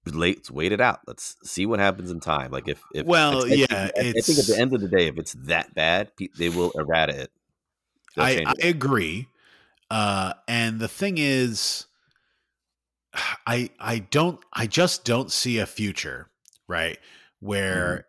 late 0.07 0.50
wait 0.50 0.72
it 0.72 0.80
out. 0.80 1.00
Let's 1.07 1.36
see 1.44 1.66
what 1.66 1.78
happens 1.78 2.11
in 2.11 2.20
time. 2.20 2.50
Like 2.50 2.68
if 2.68 2.82
if 2.94 3.07
Well, 3.07 3.44
I 3.44 3.48
yeah, 3.48 3.66
I, 3.70 3.90
I 3.96 4.12
think 4.12 4.38
at 4.38 4.46
the 4.46 4.57
end 4.59 4.72
of 4.72 4.80
the 4.80 4.88
day, 4.88 5.07
if 5.07 5.18
it's 5.18 5.32
that 5.34 5.74
bad, 5.74 6.11
they 6.38 6.48
will 6.48 6.72
errata 6.76 7.22
it. 7.22 7.30
I, 8.16 8.44
I 8.46 8.66
agree. 8.66 9.28
Uh, 9.90 10.34
and 10.48 10.80
the 10.80 10.88
thing 10.88 11.18
is, 11.18 11.86
I 13.46 13.70
I 13.78 13.98
don't 14.00 14.40
I 14.53 14.66
just 14.66 15.05
don't 15.05 15.30
see 15.30 15.59
a 15.59 15.66
future 15.66 16.30
right 16.68 16.98
where 17.40 17.86
Mm-hmm. 17.96 18.07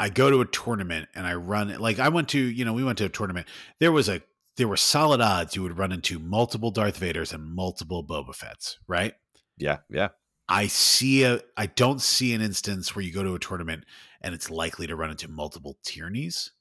I 0.00 0.08
go 0.10 0.30
to 0.30 0.40
a 0.40 0.46
tournament 0.46 1.08
and 1.14 1.26
I 1.26 1.34
run 1.34 1.76
like 1.78 1.98
I 1.98 2.08
went 2.08 2.28
to 2.30 2.38
you 2.38 2.64
know 2.64 2.72
we 2.72 2.84
went 2.84 2.98
to 2.98 3.04
a 3.04 3.08
tournament 3.10 3.46
there 3.80 3.92
was 3.92 4.08
a 4.08 4.22
there 4.56 4.68
were 4.68 4.76
solid 4.76 5.20
odds 5.20 5.56
you 5.56 5.62
would 5.62 5.76
run 5.76 5.92
into 5.92 6.18
multiple 6.18 6.70
Darth 6.70 7.00
Vaders 7.00 7.34
and 7.34 7.44
multiple 7.54 8.06
Boba 8.06 8.34
Fett's 8.34 8.78
right 8.86 9.14
yeah, 9.58 9.78
yeah. 9.90 10.08
I 10.48 10.66
see 10.66 11.24
a 11.24 11.40
I 11.56 11.66
don't 11.66 12.00
see 12.00 12.32
an 12.34 12.40
instance 12.40 12.94
where 12.94 13.04
you 13.04 13.12
go 13.12 13.22
to 13.22 13.34
a 13.34 13.38
tournament 13.38 13.84
and 14.20 14.34
it's 14.34 14.50
likely 14.50 14.86
to 14.86 14.96
run 14.96 15.10
into 15.10 15.28
multiple 15.28 15.78
tyrannies 15.84 16.52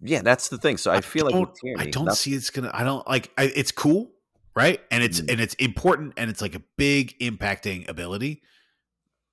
Yeah, 0.00 0.22
that's 0.22 0.48
the 0.48 0.58
thing. 0.58 0.76
So 0.76 0.92
I, 0.92 1.00
feel 1.00 1.24
like 1.24 1.34
tyranny, 1.62 1.88
I 1.88 1.90
don't 1.90 2.12
see 2.12 2.34
it's 2.34 2.50
gonna. 2.50 2.70
I 2.72 2.84
don't 2.84 3.06
like. 3.08 3.30
I, 3.38 3.44
it's 3.44 3.72
cool, 3.72 4.10
right? 4.54 4.80
And 4.90 5.02
it's 5.02 5.20
Mm. 5.20 5.32
and 5.32 5.40
it's 5.40 5.54
important, 5.54 6.14
and 6.16 6.28
it's 6.30 6.42
like 6.42 6.54
a 6.54 6.62
big 6.76 7.18
impacting 7.18 7.88
ability. 7.88 8.42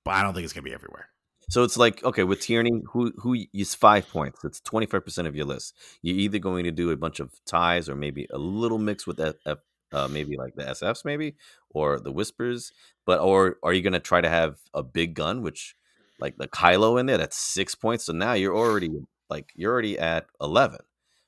But 0.04 0.12
I 0.12 0.22
don't 0.22 0.34
think 0.34 0.44
it's 0.44 0.52
gonna 0.54 0.64
be 0.64 0.72
everywhere. 0.72 1.08
So 1.50 1.62
it's 1.62 1.76
like 1.76 2.02
okay 2.02 2.24
with 2.24 2.40
tyranny, 2.40 2.82
who 2.92 3.12
who 3.18 3.36
is 3.52 3.74
five 3.74 4.08
points? 4.08 4.42
It's 4.44 4.60
twenty 4.60 4.86
five 4.86 5.04
percent 5.04 5.28
of 5.28 5.36
your 5.36 5.44
list. 5.44 5.74
You're 6.00 6.16
either 6.16 6.38
going 6.38 6.64
to 6.64 6.70
do 6.72 6.90
a 6.90 6.96
bunch 6.96 7.20
of 7.20 7.30
ties 7.44 7.88
or 7.88 7.94
maybe 7.94 8.26
a 8.32 8.38
little 8.38 8.78
mix 8.78 9.06
with 9.06 9.20
F, 9.20 9.34
F, 9.46 9.58
uh, 9.94 10.08
maybe 10.08 10.36
like 10.36 10.54
the 10.54 10.64
SFs, 10.64 11.04
maybe 11.04 11.36
or 11.70 11.98
the 11.98 12.12
whispers. 12.12 12.72
But 13.06 13.20
or 13.20 13.58
are 13.62 13.72
you 13.72 13.82
going 13.82 13.92
to 13.92 14.00
try 14.00 14.20
to 14.20 14.28
have 14.28 14.58
a 14.72 14.82
big 14.82 15.14
gun, 15.14 15.42
which 15.42 15.76
like 16.18 16.36
the 16.36 16.48
Kylo 16.48 16.98
in 16.98 17.06
there? 17.06 17.18
That's 17.18 17.36
six 17.36 17.74
points. 17.74 18.04
So 18.04 18.12
now 18.12 18.32
you're 18.32 18.56
already 18.56 18.90
like 19.30 19.52
you're 19.54 19.72
already 19.72 19.98
at 19.98 20.26
eleven. 20.40 20.80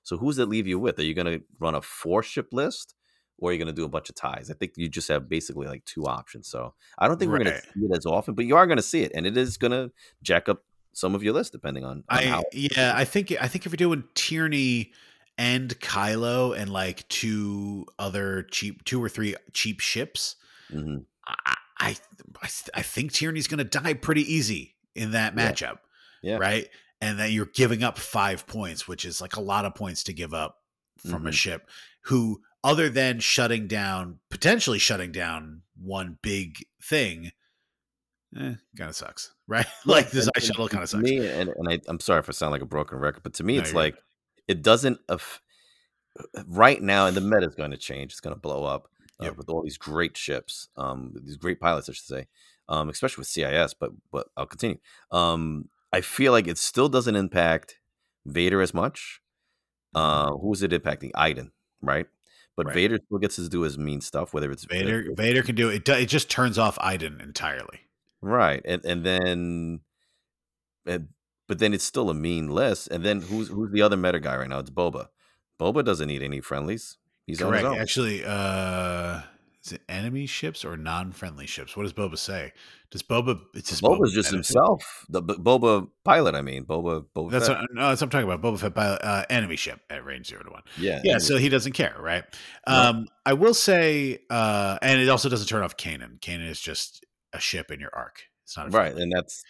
So 0.02 0.16
who's 0.16 0.36
that 0.36 0.48
leave 0.48 0.66
you 0.66 0.78
with? 0.78 0.98
Are 0.98 1.04
you 1.04 1.14
going 1.14 1.26
to 1.26 1.44
run 1.58 1.74
a 1.74 1.82
four 1.82 2.22
ship 2.22 2.48
list? 2.52 2.94
Or 3.38 3.50
are 3.50 3.52
you 3.52 3.58
going 3.58 3.66
to 3.66 3.74
do 3.74 3.84
a 3.84 3.88
bunch 3.88 4.08
of 4.08 4.14
ties? 4.14 4.50
I 4.50 4.54
think 4.54 4.72
you 4.76 4.88
just 4.88 5.08
have 5.08 5.28
basically 5.28 5.66
like 5.66 5.84
two 5.84 6.06
options. 6.06 6.48
So 6.48 6.72
I 6.98 7.06
don't 7.06 7.18
think 7.18 7.30
we're 7.30 7.40
going 7.40 7.52
to 7.52 7.60
see 7.60 7.84
it 7.84 7.94
as 7.94 8.06
often, 8.06 8.34
but 8.34 8.46
you 8.46 8.56
are 8.56 8.66
going 8.66 8.78
to 8.78 8.82
see 8.82 9.02
it, 9.02 9.12
and 9.14 9.26
it 9.26 9.36
is 9.36 9.58
going 9.58 9.72
to 9.72 9.92
jack 10.22 10.48
up 10.48 10.62
some 10.94 11.14
of 11.14 11.22
your 11.22 11.34
list 11.34 11.52
depending 11.52 11.84
on, 11.84 12.02
on 12.08 12.18
I 12.18 12.24
how. 12.24 12.42
yeah. 12.52 12.94
I 12.96 13.04
think 13.04 13.34
I 13.38 13.46
think 13.46 13.66
if 13.66 13.72
you're 13.72 13.76
doing 13.76 14.04
Tierny 14.14 14.92
and 15.38 15.78
Kylo 15.80 16.56
and 16.56 16.70
like 16.72 17.06
two 17.08 17.86
other 17.98 18.42
cheap, 18.50 18.84
two 18.84 19.02
or 19.02 19.08
three 19.08 19.34
cheap 19.52 19.80
ships, 19.80 20.36
Mhm. 20.72 21.04
I 21.26 21.56
I, 21.78 22.48
I, 22.74 22.82
think 22.82 23.12
Tierny's 23.12 23.48
gonna 23.48 23.64
die 23.64 23.92
pretty 23.94 24.22
easy 24.32 24.76
in 24.94 25.10
that 25.12 25.34
matchup. 25.36 25.78
Yeah. 26.22 26.36
Right. 26.38 26.68
And 27.02 27.18
that 27.18 27.30
you're 27.32 27.44
giving 27.46 27.82
up 27.84 27.98
five 27.98 28.46
points, 28.46 28.88
which 28.88 29.04
is 29.04 29.20
like 29.20 29.36
a 29.36 29.40
lot 29.42 29.64
of 29.66 29.74
points 29.74 30.02
to 30.04 30.12
give 30.14 30.32
up 30.32 30.62
from 31.06 31.26
a 31.26 31.30
Mhm. 31.30 31.34
ship 31.34 31.68
who, 32.02 32.40
other 32.64 32.88
than 32.88 33.20
shutting 33.20 33.66
down, 33.68 34.20
potentially 34.30 34.78
shutting 34.78 35.12
down 35.12 35.62
one 35.76 36.18
big 36.22 36.64
thing, 36.82 37.32
eh, 38.36 38.54
kind 38.76 38.90
of 38.90 38.96
sucks, 38.96 39.34
right? 39.46 39.66
like 39.84 40.10
this 40.10 40.24
And- 40.26 40.32
and 40.36 40.44
shuttle 40.44 40.68
kind 40.68 40.82
of 40.82 40.88
sucks. 40.88 41.02
Me, 41.04 41.18
and, 41.28 41.50
and 41.50 41.68
I, 41.68 41.78
I'm 41.88 42.00
sorry 42.00 42.20
if 42.20 42.28
I 42.28 42.32
sound 42.32 42.52
like 42.52 42.62
a 42.62 42.66
broken 42.66 42.98
record, 42.98 43.22
but 43.22 43.34
to 43.34 43.44
me, 43.44 43.56
No, 43.56 43.62
it's 43.62 43.74
like 43.74 43.96
it 44.48 44.62
doesn't. 44.62 45.00
Aff- 45.08 45.40
right 46.46 46.80
now, 46.82 47.06
and 47.06 47.16
the 47.16 47.20
meta 47.20 47.46
is 47.46 47.54
going 47.54 47.70
to 47.72 47.76
change. 47.76 48.12
It's 48.12 48.20
going 48.20 48.34
to 48.34 48.40
blow 48.40 48.64
up 48.64 48.88
uh, 49.20 49.24
Yep. 49.24 49.36
with 49.36 49.48
all 49.48 49.62
these 49.62 49.76
great 49.78 50.16
ships, 50.16 50.68
um, 50.76 51.12
these 51.24 51.36
great 51.36 51.60
pilots, 51.60 51.88
I 51.88 51.92
should 51.92 52.06
say, 52.06 52.26
um, 52.68 52.88
especially 52.88 53.20
with 53.22 53.28
CIS. 53.28 53.74
But 53.74 53.92
but 54.10 54.28
I'll 54.36 54.46
continue. 54.46 54.78
Um, 55.10 55.68
I 55.92 56.00
feel 56.00 56.32
like 56.32 56.46
it 56.48 56.58
still 56.58 56.88
doesn't 56.88 57.16
impact 57.16 57.78
Vader 58.24 58.60
as 58.62 58.72
much. 58.74 59.20
Uh, 59.94 60.32
who 60.32 60.52
is 60.52 60.62
it 60.62 60.70
impacting? 60.72 61.10
Iden, 61.14 61.52
right? 61.80 62.06
But 62.56 62.66
Right. 62.66 62.74
Vader 62.74 62.98
still 63.04 63.18
gets 63.18 63.36
to 63.36 63.48
do 63.48 63.62
his 63.62 63.76
mean 63.78 64.00
stuff, 64.00 64.32
whether 64.32 64.50
it's 64.50 64.64
Vader, 64.64 65.10
Vader 65.14 65.42
can 65.42 65.54
do 65.54 65.68
it. 65.68 65.86
It, 65.86 66.02
it 66.02 66.06
just 66.06 66.30
turns 66.30 66.58
off 66.58 66.78
Iden 66.80 67.20
entirely. 67.20 67.80
Right, 68.22 68.62
and 68.64 68.82
and 68.84 69.04
then, 69.04 69.80
and, 70.86 71.08
but 71.46 71.58
then 71.58 71.72
it's 71.74 71.84
still 71.84 72.10
a 72.10 72.14
mean 72.14 72.48
list. 72.48 72.88
And 72.88 73.04
then 73.04 73.20
who's 73.22 73.48
who's 73.48 73.70
the 73.72 73.82
other 73.82 73.96
meta 73.96 74.20
guy 74.20 74.36
right 74.36 74.48
now? 74.48 74.58
It's 74.58 74.70
Boba. 74.70 75.08
Boba 75.60 75.84
doesn't 75.84 76.08
need 76.08 76.22
any 76.22 76.40
friendlies. 76.40 76.96
He's 77.26 77.38
Correct. 77.40 77.64
on 77.64 77.72
his 77.72 77.76
own. 77.76 77.82
Actually, 77.82 78.24
uh, 78.24 79.20
is 79.64 79.72
it 79.72 79.80
enemy 79.88 80.26
ships 80.26 80.64
or 80.64 80.76
non-friendly 80.76 81.46
ships? 81.46 81.76
What 81.76 81.82
does 81.82 81.92
Boba 81.92 82.16
say? 82.16 82.52
Does 82.92 83.02
Boba? 83.02 83.40
It's 83.54 83.70
just 83.70 83.82
Boba's 83.82 84.12
Boba 84.12 84.14
just 84.14 84.30
himself. 84.30 85.04
The 85.08 85.22
B- 85.22 85.34
Boba 85.34 85.88
pilot, 86.04 86.36
I 86.36 86.42
mean, 86.42 86.64
Boba. 86.64 87.04
Boba. 87.16 87.30
That's 87.32 87.48
Fett. 87.48 87.58
what, 87.58 87.74
no, 87.74 87.88
that's 87.88 88.00
what 88.00 88.06
I'm 88.06 88.10
talking 88.10 88.30
about. 88.30 88.42
Boba 88.42 88.60
Fett 88.60 88.74
pilot, 88.76 89.00
uh, 89.02 89.24
enemy 89.28 89.56
ship 89.56 89.80
at 89.90 90.04
range 90.04 90.28
zero 90.28 90.44
to 90.44 90.50
one. 90.50 90.62
yeah, 90.78 91.00
Yeah, 91.02 91.18
so 91.18 91.36
he 91.36 91.48
doesn't 91.48 91.72
care, 91.72 91.96
right? 91.98 92.22
No. 92.68 92.74
Um, 92.74 93.08
I 93.24 93.32
will 93.32 93.54
say, 93.54 94.20
uh, 94.30 94.78
and 94.82 95.00
it 95.00 95.08
also 95.08 95.28
doesn't 95.28 95.48
turn 95.48 95.64
off 95.64 95.76
Kanan. 95.76 96.20
Kanan 96.20 96.48
is 96.48 96.60
just 96.60 97.04
a 97.32 97.40
ship 97.40 97.72
in 97.72 97.80
your 97.80 97.90
arc. 97.92 98.22
It's 98.44 98.56
not 98.56 98.68
a 98.68 98.70
right, 98.70 98.94
and 98.94 99.10
that's 99.10 99.42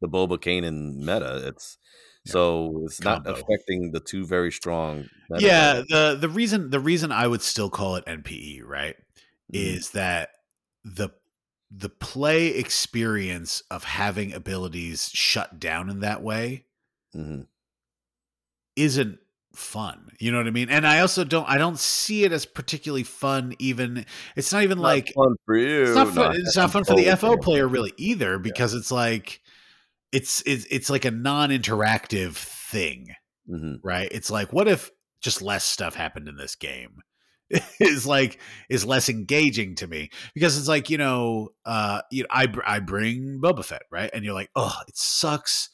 the 0.00 0.08
Boba 0.08 0.38
Kanan 0.38 0.96
meta. 0.96 1.46
It's 1.48 1.78
Yeah. 2.24 2.32
so 2.32 2.82
it's 2.84 3.00
not 3.02 3.26
affecting 3.26 3.92
the 3.92 4.00
two 4.00 4.26
very 4.26 4.52
strong. 4.52 5.08
meta 5.30 5.44
Yeah, 5.44 5.82
the 5.88 6.16
the 6.20 6.28
reason 6.28 6.70
the 6.70 6.80
reason 6.80 7.12
I 7.12 7.26
would 7.26 7.42
still 7.42 7.70
call 7.70 7.96
it 7.96 8.04
NPE, 8.06 8.62
right, 8.64 8.96
Mhm. 9.52 9.76
is 9.76 9.90
that 9.90 10.30
the 10.84 11.10
the 11.70 11.88
play 11.90 12.48
experience 12.48 13.62
of 13.70 13.84
having 13.84 14.32
abilities 14.32 15.10
shut 15.12 15.60
down 15.60 15.90
in 15.90 16.00
that 16.00 16.22
way 16.22 16.64
Mhm. 17.14 17.46
isn't 18.76 19.18
fun. 19.54 20.10
You 20.18 20.30
know 20.30 20.38
what 20.38 20.46
I 20.46 20.50
mean? 20.50 20.70
And 20.70 20.86
I 20.86 21.00
also 21.00 21.24
don't 21.24 21.48
I 21.48 21.58
don't 21.58 21.78
see 21.78 22.24
it 22.24 22.32
as 22.32 22.46
particularly 22.46 23.02
fun 23.02 23.54
even 23.58 24.06
it's 24.36 24.52
not 24.52 24.62
even 24.62 24.78
like 24.78 25.12
fun 25.14 25.34
for 25.44 25.56
you. 25.56 25.82
it's 25.82 25.94
not 25.94 26.06
No, 26.08 26.12
fun, 26.14 26.36
it's 26.36 26.56
not 26.56 26.70
fun 26.70 26.84
for 26.84 26.94
the 26.94 27.08
FO 27.16 27.36
player 27.36 27.66
really 27.66 27.92
either 27.96 28.38
because 28.38 28.72
it's 28.74 28.90
like 28.92 29.40
it's 30.12 30.42
it's 30.46 30.66
it's 30.70 30.90
like 30.90 31.04
a 31.04 31.10
non-interactive 31.10 32.34
thing, 32.34 33.08
hmm 33.46 33.74
right? 33.82 34.08
It's 34.10 34.30
like, 34.30 34.52
what 34.52 34.68
if 34.68 34.90
just 35.20 35.42
less 35.42 35.64
stuff 35.64 35.94
happened 35.94 36.28
in 36.28 36.36
this 36.36 36.54
game? 36.54 37.02
is 37.80 38.06
like 38.06 38.38
is 38.68 38.84
less 38.84 39.08
engaging 39.08 39.74
to 39.74 39.86
me 39.86 40.10
because 40.34 40.58
it's 40.58 40.68
like 40.68 40.90
you 40.90 40.98
know 40.98 41.48
uh 41.64 42.02
you 42.10 42.22
know 42.22 42.28
I 42.30 42.46
br- 42.46 42.60
I 42.66 42.78
bring 42.80 43.40
Boba 43.42 43.64
Fett 43.64 43.84
right 43.90 44.10
and 44.12 44.22
you're 44.22 44.34
like 44.34 44.50
oh 44.54 44.76
it 44.86 44.98
sucks 44.98 45.70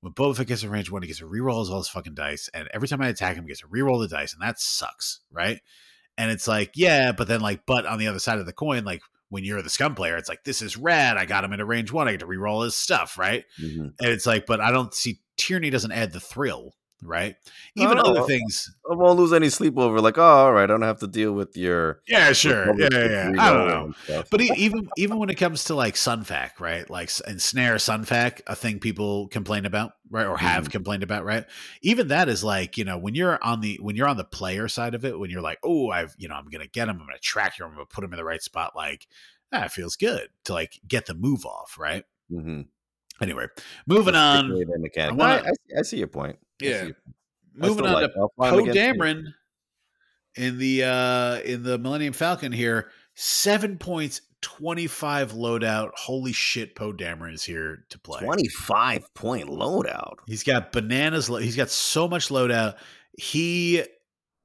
when 0.00 0.14
Boba 0.14 0.36
Fett 0.36 0.46
gets 0.46 0.62
a 0.62 0.70
range 0.70 0.90
one 0.90 1.02
he 1.02 1.06
gets 1.06 1.18
to 1.18 1.26
reroll 1.26 1.68
all 1.68 1.78
his 1.78 1.88
fucking 1.88 2.14
dice 2.14 2.48
and 2.54 2.66
every 2.72 2.88
time 2.88 3.02
I 3.02 3.08
attack 3.08 3.36
him 3.36 3.44
he 3.44 3.48
gets 3.48 3.60
to 3.60 3.66
reroll 3.66 4.00
the 4.00 4.08
dice 4.08 4.32
and 4.32 4.40
that 4.40 4.58
sucks 4.58 5.20
right 5.30 5.60
and 6.16 6.30
it's 6.30 6.48
like 6.48 6.70
yeah 6.76 7.12
but 7.12 7.28
then 7.28 7.42
like 7.42 7.60
but 7.66 7.84
on 7.84 7.98
the 7.98 8.06
other 8.06 8.20
side 8.20 8.38
of 8.38 8.46
the 8.46 8.54
coin 8.54 8.84
like 8.84 9.02
when 9.30 9.44
you're 9.44 9.62
the 9.62 9.70
scum 9.70 9.94
player 9.94 10.16
it's 10.16 10.28
like 10.28 10.44
this 10.44 10.62
is 10.62 10.76
rad 10.76 11.16
I 11.16 11.24
got 11.26 11.44
him 11.44 11.52
into 11.52 11.64
range 11.64 11.92
one 11.92 12.08
I 12.08 12.12
get 12.12 12.20
to 12.20 12.26
reroll 12.26 12.64
his 12.64 12.74
stuff 12.76 13.18
right? 13.18 13.44
Hmm 13.60 13.88
and 14.00 14.10
it's 14.10 14.26
like 14.26 14.46
but 14.46 14.60
I 14.60 14.70
don't 14.70 14.94
see 14.94 15.20
tyranny 15.36 15.70
doesn't 15.70 15.92
add 15.92 16.12
the 16.12 16.20
thrill 16.20 16.74
right 17.02 17.36
even 17.76 17.98
other 17.98 18.20
uh, 18.20 18.26
things 18.26 18.74
I 18.90 18.94
won't 18.94 19.18
lose 19.18 19.32
any 19.34 19.50
sleep 19.50 19.76
over. 19.78 20.00
Like, 20.00 20.16
oh, 20.16 20.22
all 20.22 20.52
right, 20.52 20.62
I 20.62 20.66
don't 20.66 20.80
have 20.82 21.00
to 21.00 21.06
deal 21.06 21.32
with 21.32 21.56
your. 21.56 22.00
yeah 22.08 22.32
sure 22.32 22.72
yeah, 22.80 22.88
yeah. 22.90 23.32
I 23.38 23.52
don't 23.52 23.66
know. 23.66 24.22
But 24.30 24.40
even 24.40 24.88
even 24.96 25.18
when 25.18 25.28
it 25.28 25.34
comes 25.34 25.64
to 25.64 25.74
like 25.74 25.94
Sunfac, 25.94 26.58
right? 26.58 26.88
Like 26.88 27.10
and 27.26 27.40
Snare 27.40 27.74
Sunfac, 27.76 28.40
a 28.46 28.56
thing 28.56 28.78
people 28.78 29.28
complain 29.28 29.66
about, 29.66 29.92
right? 30.10 30.26
Or 30.26 30.38
have 30.38 30.68
Mhm. 30.68 30.72
complained 30.72 31.02
about, 31.02 31.24
right? 31.24 31.44
Even 31.82 32.08
that 32.08 32.28
is 32.28 32.42
like, 32.42 32.78
you 32.78 32.84
know, 32.84 32.96
when 32.98 33.14
you're 33.14 33.42
on 33.44 33.60
the 33.60 33.78
when 33.82 33.94
you're 33.94 34.08
on 34.08 34.16
the 34.16 34.24
player 34.24 34.68
side 34.68 34.94
of 34.94 35.04
it, 35.04 35.18
when 35.18 35.30
you're 35.30 35.42
like, 35.42 35.58
oh, 35.62 35.90
I've 35.90 36.14
you 36.18 36.28
know, 36.28 36.34
I'm 36.34 36.48
gonna 36.48 36.66
get 36.66 36.88
him, 36.88 36.98
I'm 37.00 37.06
gonna 37.06 37.18
track 37.18 37.58
him, 37.58 37.66
I'm 37.66 37.72
gonna 37.74 37.86
put 37.86 38.04
him 38.04 38.12
in 38.12 38.16
the 38.16 38.24
right 38.24 38.42
spot, 38.42 38.74
like 38.74 39.06
that 39.52 39.64
ah, 39.64 39.68
feels 39.68 39.96
good 39.96 40.28
to 40.44 40.52
like 40.54 40.80
get 40.88 41.06
the 41.06 41.14
move 41.14 41.44
off, 41.44 41.76
right? 41.78 42.04
Mm-hmm. 42.30 42.62
Anyway, 43.20 43.46
moving 43.86 44.14
on, 44.14 44.36
particularly 44.44 44.64
the 44.64 44.78
mechanic. 44.78 45.20
I 45.20 45.38
I, 45.40 45.78
I 45.78 45.82
see 45.82 45.98
your 45.98 46.06
point. 46.06 46.38
Yeah. 46.60 46.80
see 46.80 46.86
your- 46.86 46.96
I 47.60 47.66
moving 47.66 47.86
on 47.86 47.92
like 47.94 48.12
to 48.12 48.18
it. 48.18 48.20
I'll 48.20 48.32
fly 48.36 48.48
him 48.54 48.66
Poe. 48.66 48.72
Dameron 48.72 49.24
in 50.36 50.58
the 50.58 50.84
uh 50.84 51.40
in 51.40 51.62
the 51.64 51.78
Millennium 51.78 52.12
Falcon 52.12 52.52
here, 52.52 52.90
seven 53.14 53.78
points, 53.78 54.20
twenty 54.42 54.86
five 54.86 55.32
loadout. 55.32 55.90
Holy 55.96 56.32
shit, 56.32 56.76
Poe 56.76 56.92
Dameron 56.92 57.34
is 57.34 57.42
here 57.42 57.84
to 57.90 57.98
play. 57.98 58.20
Twenty-five 58.20 59.12
point 59.14 59.48
loadout. 59.48 60.18
He's 60.26 60.44
got 60.44 60.70
bananas. 60.70 61.28
lo- 61.28 61.38
He's 61.40 61.56
got 61.56 61.70
so 61.70 62.06
much 62.06 62.28
loadout. 62.28 62.76
He 63.18 63.82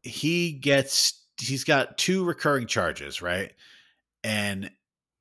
he 0.02 0.54
gets. 0.54 1.22
He's 1.40 1.64
got 1.64 1.98
two 2.00 2.24
recurring 2.24 2.66
charges, 2.68 3.22
right? 3.22 3.52
And 4.24 4.72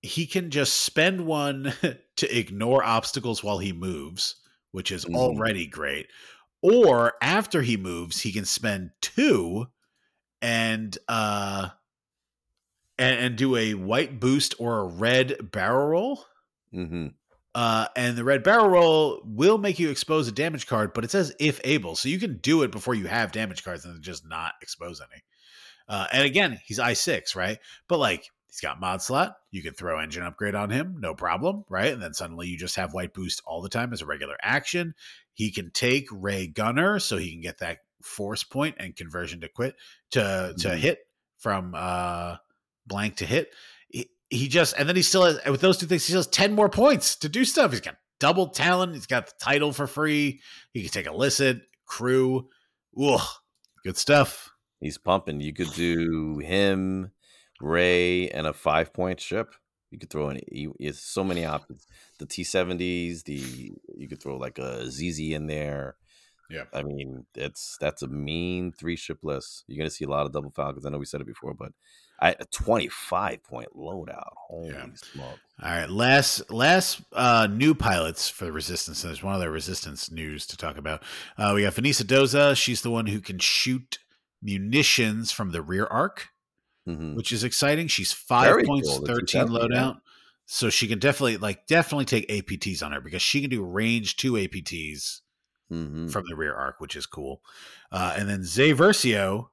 he 0.01 0.26
can 0.26 0.51
just 0.51 0.82
spend 0.82 1.26
one 1.26 1.72
to 2.16 2.38
ignore 2.38 2.82
obstacles 2.84 3.45
while 3.45 3.59
he 3.59 3.72
moves, 3.72 4.36
which 4.70 4.90
is 4.93 5.05
Mhm. 5.05 5.14
already 5.16 5.66
great. 5.66 6.07
Or 6.62 7.14
after 7.20 7.62
he 7.62 7.76
moves, 7.76 8.20
he 8.20 8.32
can 8.32 8.44
spend 8.44 8.90
two 9.00 9.66
and 10.40 10.96
uh 11.08 11.68
and, 12.98 13.18
and 13.18 13.36
do 13.36 13.56
a 13.56 13.74
white 13.74 14.20
boost 14.20 14.54
or 14.58 14.80
a 14.80 14.84
red 14.86 15.50
barrel 15.50 15.88
roll. 15.88 16.24
hmm 16.72 17.08
Uh, 17.54 17.86
and 17.96 18.16
the 18.16 18.24
red 18.24 18.42
barrel 18.42 18.68
roll 18.68 19.22
will 19.24 19.58
make 19.58 19.78
you 19.78 19.90
expose 19.90 20.28
a 20.28 20.32
damage 20.32 20.66
card, 20.66 20.94
but 20.94 21.04
it 21.04 21.10
says 21.10 21.34
if 21.38 21.60
able, 21.64 21.96
so 21.96 22.08
you 22.08 22.18
can 22.18 22.38
do 22.38 22.62
it 22.62 22.70
before 22.70 22.94
you 22.94 23.06
have 23.06 23.32
damage 23.32 23.64
cards 23.64 23.84
and 23.84 24.00
just 24.02 24.26
not 24.26 24.54
expose 24.62 25.00
any. 25.00 25.22
Uh, 25.88 26.06
and 26.12 26.24
again, 26.24 26.60
he's 26.64 26.78
I 26.78 26.92
six, 26.94 27.34
right? 27.34 27.58
But 27.88 27.98
like 27.98 28.30
he's 28.53 28.61
got 28.61 28.78
mod 28.78 29.00
slot, 29.03 29.36
you 29.50 29.62
can 29.62 29.72
throw 29.72 29.98
engine 29.98 30.22
upgrade 30.22 30.55
on 30.55 30.68
him, 30.70 30.96
no 31.00 31.14
problem, 31.14 31.64
right? 31.70 31.92
And 31.92 32.03
then 32.03 32.12
suddenly 32.12 32.46
you 32.48 32.59
just 32.59 32.76
have 32.76 32.92
white 32.94 33.14
boost 33.14 33.42
all 33.46 33.62
the 33.62 33.68
time 33.70 33.92
as 33.92 34.03
a 34.03 34.07
regular 34.07 34.36
action. 34.42 34.94
He 35.32 35.50
can 35.50 35.70
take 35.70 36.07
Rey 36.12 36.46
Gunner, 36.46 36.98
so 36.98 37.16
he 37.16 37.32
can 37.32 37.40
get 37.40 37.59
that 37.59 37.78
force 38.03 38.44
point 38.44 38.76
and 38.78 38.94
conversion 38.94 39.40
to 39.40 39.48
quit 39.48 39.74
to 40.11 40.55
to 40.59 40.68
Mhm. 40.68 40.76
hit 40.76 40.98
from 41.38 41.72
uh 41.74 42.36
blank 42.86 43.16
to 43.16 43.26
hit. 43.26 43.50
He, 43.88 44.11
he 44.28 44.48
just 44.48 44.74
and 44.76 44.88
then 44.88 44.96
he 44.96 45.03
still 45.03 45.24
has 45.24 45.40
with 45.46 45.61
those 45.61 45.78
two 45.78 45.86
things, 45.86 46.05
he 46.05 46.11
still 46.11 46.18
has 46.18 46.26
10 46.26 46.53
more 46.53 46.68
points 46.68 47.16
to 47.16 47.28
do 47.28 47.44
stuff. 47.44 47.70
He's 47.70 47.80
got 47.80 47.96
double 48.20 48.48
talent, 48.48 48.94
he's 48.94 49.07
got 49.07 49.26
the 49.26 49.32
title 49.40 49.72
for 49.72 49.86
free, 49.86 50.40
he 50.72 50.82
can 50.82 50.90
take 50.90 51.07
illicit, 51.07 51.62
crew. 51.86 52.48
Ugh, 53.00 53.20
good 53.84 53.96
stuff. 53.96 54.50
He's 54.80 54.98
pumping. 54.98 55.40
You 55.40 55.53
could 55.55 55.72
do 55.74 56.38
him, 56.38 57.12
Rey, 57.62 58.28
and 58.30 58.46
a 58.46 58.52
five-point 58.52 59.20
ship. 59.20 59.54
You 59.90 59.98
could 59.98 60.10
throw 60.10 60.30
in. 60.30 60.40
you- 60.50 60.74
It's 60.80 61.00
so 61.00 61.22
many 61.22 61.44
options. 61.44 61.86
The 62.18 62.26
T 62.26 62.44
seventies. 62.44 63.22
The 63.24 63.72
you 63.96 64.08
could 64.08 64.22
throw 64.22 64.36
like 64.36 64.58
a 64.58 64.90
ZZ 64.90 65.32
in 65.32 65.46
there. 65.46 65.96
Yeah. 66.50 66.64
I 66.74 66.82
mean, 66.82 67.24
it's 67.34 67.76
that's 67.80 68.02
a 68.02 68.08
mean 68.08 68.72
three 68.72 68.96
ship 68.96 69.18
list. 69.22 69.64
You're 69.66 69.78
gonna 69.78 69.90
see 69.90 70.04
a 70.04 70.08
lot 70.08 70.26
of 70.26 70.32
double 70.32 70.50
falcons. 70.50 70.84
I 70.84 70.90
know 70.90 70.98
we 70.98 71.04
said 71.06 71.20
it 71.20 71.26
before, 71.26 71.54
but 71.54 71.72
I 72.20 72.30
a 72.38 72.44
25 72.52 73.42
point 73.42 73.68
loadout. 73.76 74.32
Holy 74.48 74.68
Yeah. 74.70 74.86
smoke! 74.94 75.38
All 75.62 75.70
right, 75.70 75.88
last 75.90 76.50
last 76.50 77.02
uh, 77.12 77.46
new 77.50 77.74
pilots 77.74 78.28
for 78.28 78.44
the 78.44 78.52
Resistance. 78.52 79.02
There's 79.02 79.22
one 79.22 79.34
other 79.34 79.50
Resistance 79.50 80.10
news 80.10 80.46
to 80.48 80.56
talk 80.56 80.76
about. 80.78 81.02
Uh, 81.38 81.52
we 81.54 81.62
got 81.62 81.74
Venisa 81.74 82.02
Doza. 82.04 82.54
She's 82.56 82.82
the 82.82 82.90
one 82.90 83.06
who 83.06 83.20
can 83.20 83.38
shoot 83.38 83.98
munitions 84.42 85.32
from 85.32 85.50
the 85.52 85.62
rear 85.62 85.86
arc, 85.86 86.28
Mhm. 86.89 87.14
which 87.14 87.30
is 87.33 87.45
exciting. 87.45 87.87
She's 87.89 88.12
five 88.12 88.47
Very 88.49 88.64
points, 88.64 88.89
cool, 88.89 89.07
thirteen 89.07 89.47
270, 89.47 89.74
yeah. 89.74 89.80
loadout, 89.83 90.01
so 90.47 90.68
she 90.70 90.89
can 90.89 90.99
definitely 90.99 91.37
like 91.37 91.66
definitely 91.66 92.05
take 92.07 92.28
APTs 92.28 92.83
on 92.85 92.93
her 92.93 93.01
because 93.01 93.22
she 93.22 93.41
can 93.41 93.51
do 93.51 93.62
range 93.64 94.16
two 94.16 94.33
APTs 94.37 95.20
Mhm. 95.70 96.11
from 96.11 96.24
the 96.28 96.35
rear 96.37 96.55
arc, 96.55 96.80
which 96.80 96.97
is 96.97 97.07
cool. 97.07 97.43
Uh, 97.93 98.14
and 98.18 98.28
then 98.28 98.43
Zay 98.45 98.72
Versio, 98.74 99.51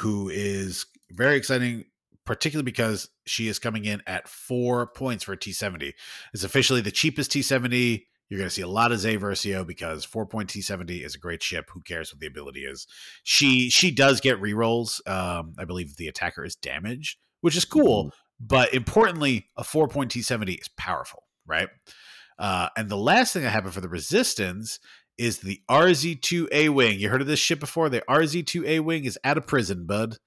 who 0.00 0.28
is 0.28 0.86
very 1.10 1.36
exciting, 1.36 1.84
particularly 2.24 2.64
because 2.64 3.08
she 3.26 3.48
is 3.48 3.58
coming 3.58 3.84
in 3.84 4.02
at 4.06 4.28
four 4.28 4.86
points 4.86 5.24
for 5.24 5.32
a 5.32 5.36
T70. 5.36 5.94
It's 6.34 6.44
officially 6.44 6.80
the 6.80 6.90
cheapest 6.90 7.30
T70. 7.32 8.06
You're 8.28 8.38
going 8.38 8.48
to 8.48 8.54
see 8.54 8.62
a 8.62 8.68
lot 8.68 8.92
of 8.92 8.98
Zay 8.98 9.16
Versio 9.16 9.66
because 9.66 10.04
four 10.04 10.26
point 10.26 10.50
T70 10.50 11.04
is 11.04 11.14
a 11.14 11.18
great 11.18 11.42
ship. 11.42 11.70
Who 11.72 11.80
cares 11.80 12.12
what 12.12 12.20
the 12.20 12.26
ability 12.26 12.60
is? 12.60 12.86
She 13.22 13.70
she 13.70 13.90
does 13.90 14.20
get 14.20 14.40
rerolls. 14.40 15.06
Um, 15.08 15.54
I 15.58 15.64
believe 15.64 15.96
the 15.96 16.08
attacker 16.08 16.44
is 16.44 16.54
damaged, 16.56 17.18
which 17.40 17.56
is 17.56 17.64
cool. 17.64 18.06
Mhm. 18.06 18.10
But 18.40 18.74
importantly, 18.74 19.48
a 19.56 19.64
four 19.64 19.88
point 19.88 20.12
T70 20.12 20.60
is 20.60 20.68
powerful, 20.76 21.24
right? 21.46 21.68
Uh, 22.38 22.68
and 22.76 22.88
the 22.88 22.96
last 22.96 23.32
thing 23.32 23.42
that 23.42 23.50
happened 23.50 23.74
for 23.74 23.80
the 23.80 23.88
resistance 23.88 24.78
is 25.16 25.38
the 25.40 25.60
RZ2A 25.68 26.68
wing. 26.68 27.00
You 27.00 27.08
heard 27.08 27.20
of 27.20 27.26
this 27.26 27.40
ship 27.40 27.58
before? 27.58 27.88
The 27.88 28.02
RZ2A 28.08 28.78
wing 28.80 29.04
is 29.04 29.18
out 29.24 29.36
of 29.36 29.46
prison, 29.46 29.86
bud. 29.86 30.18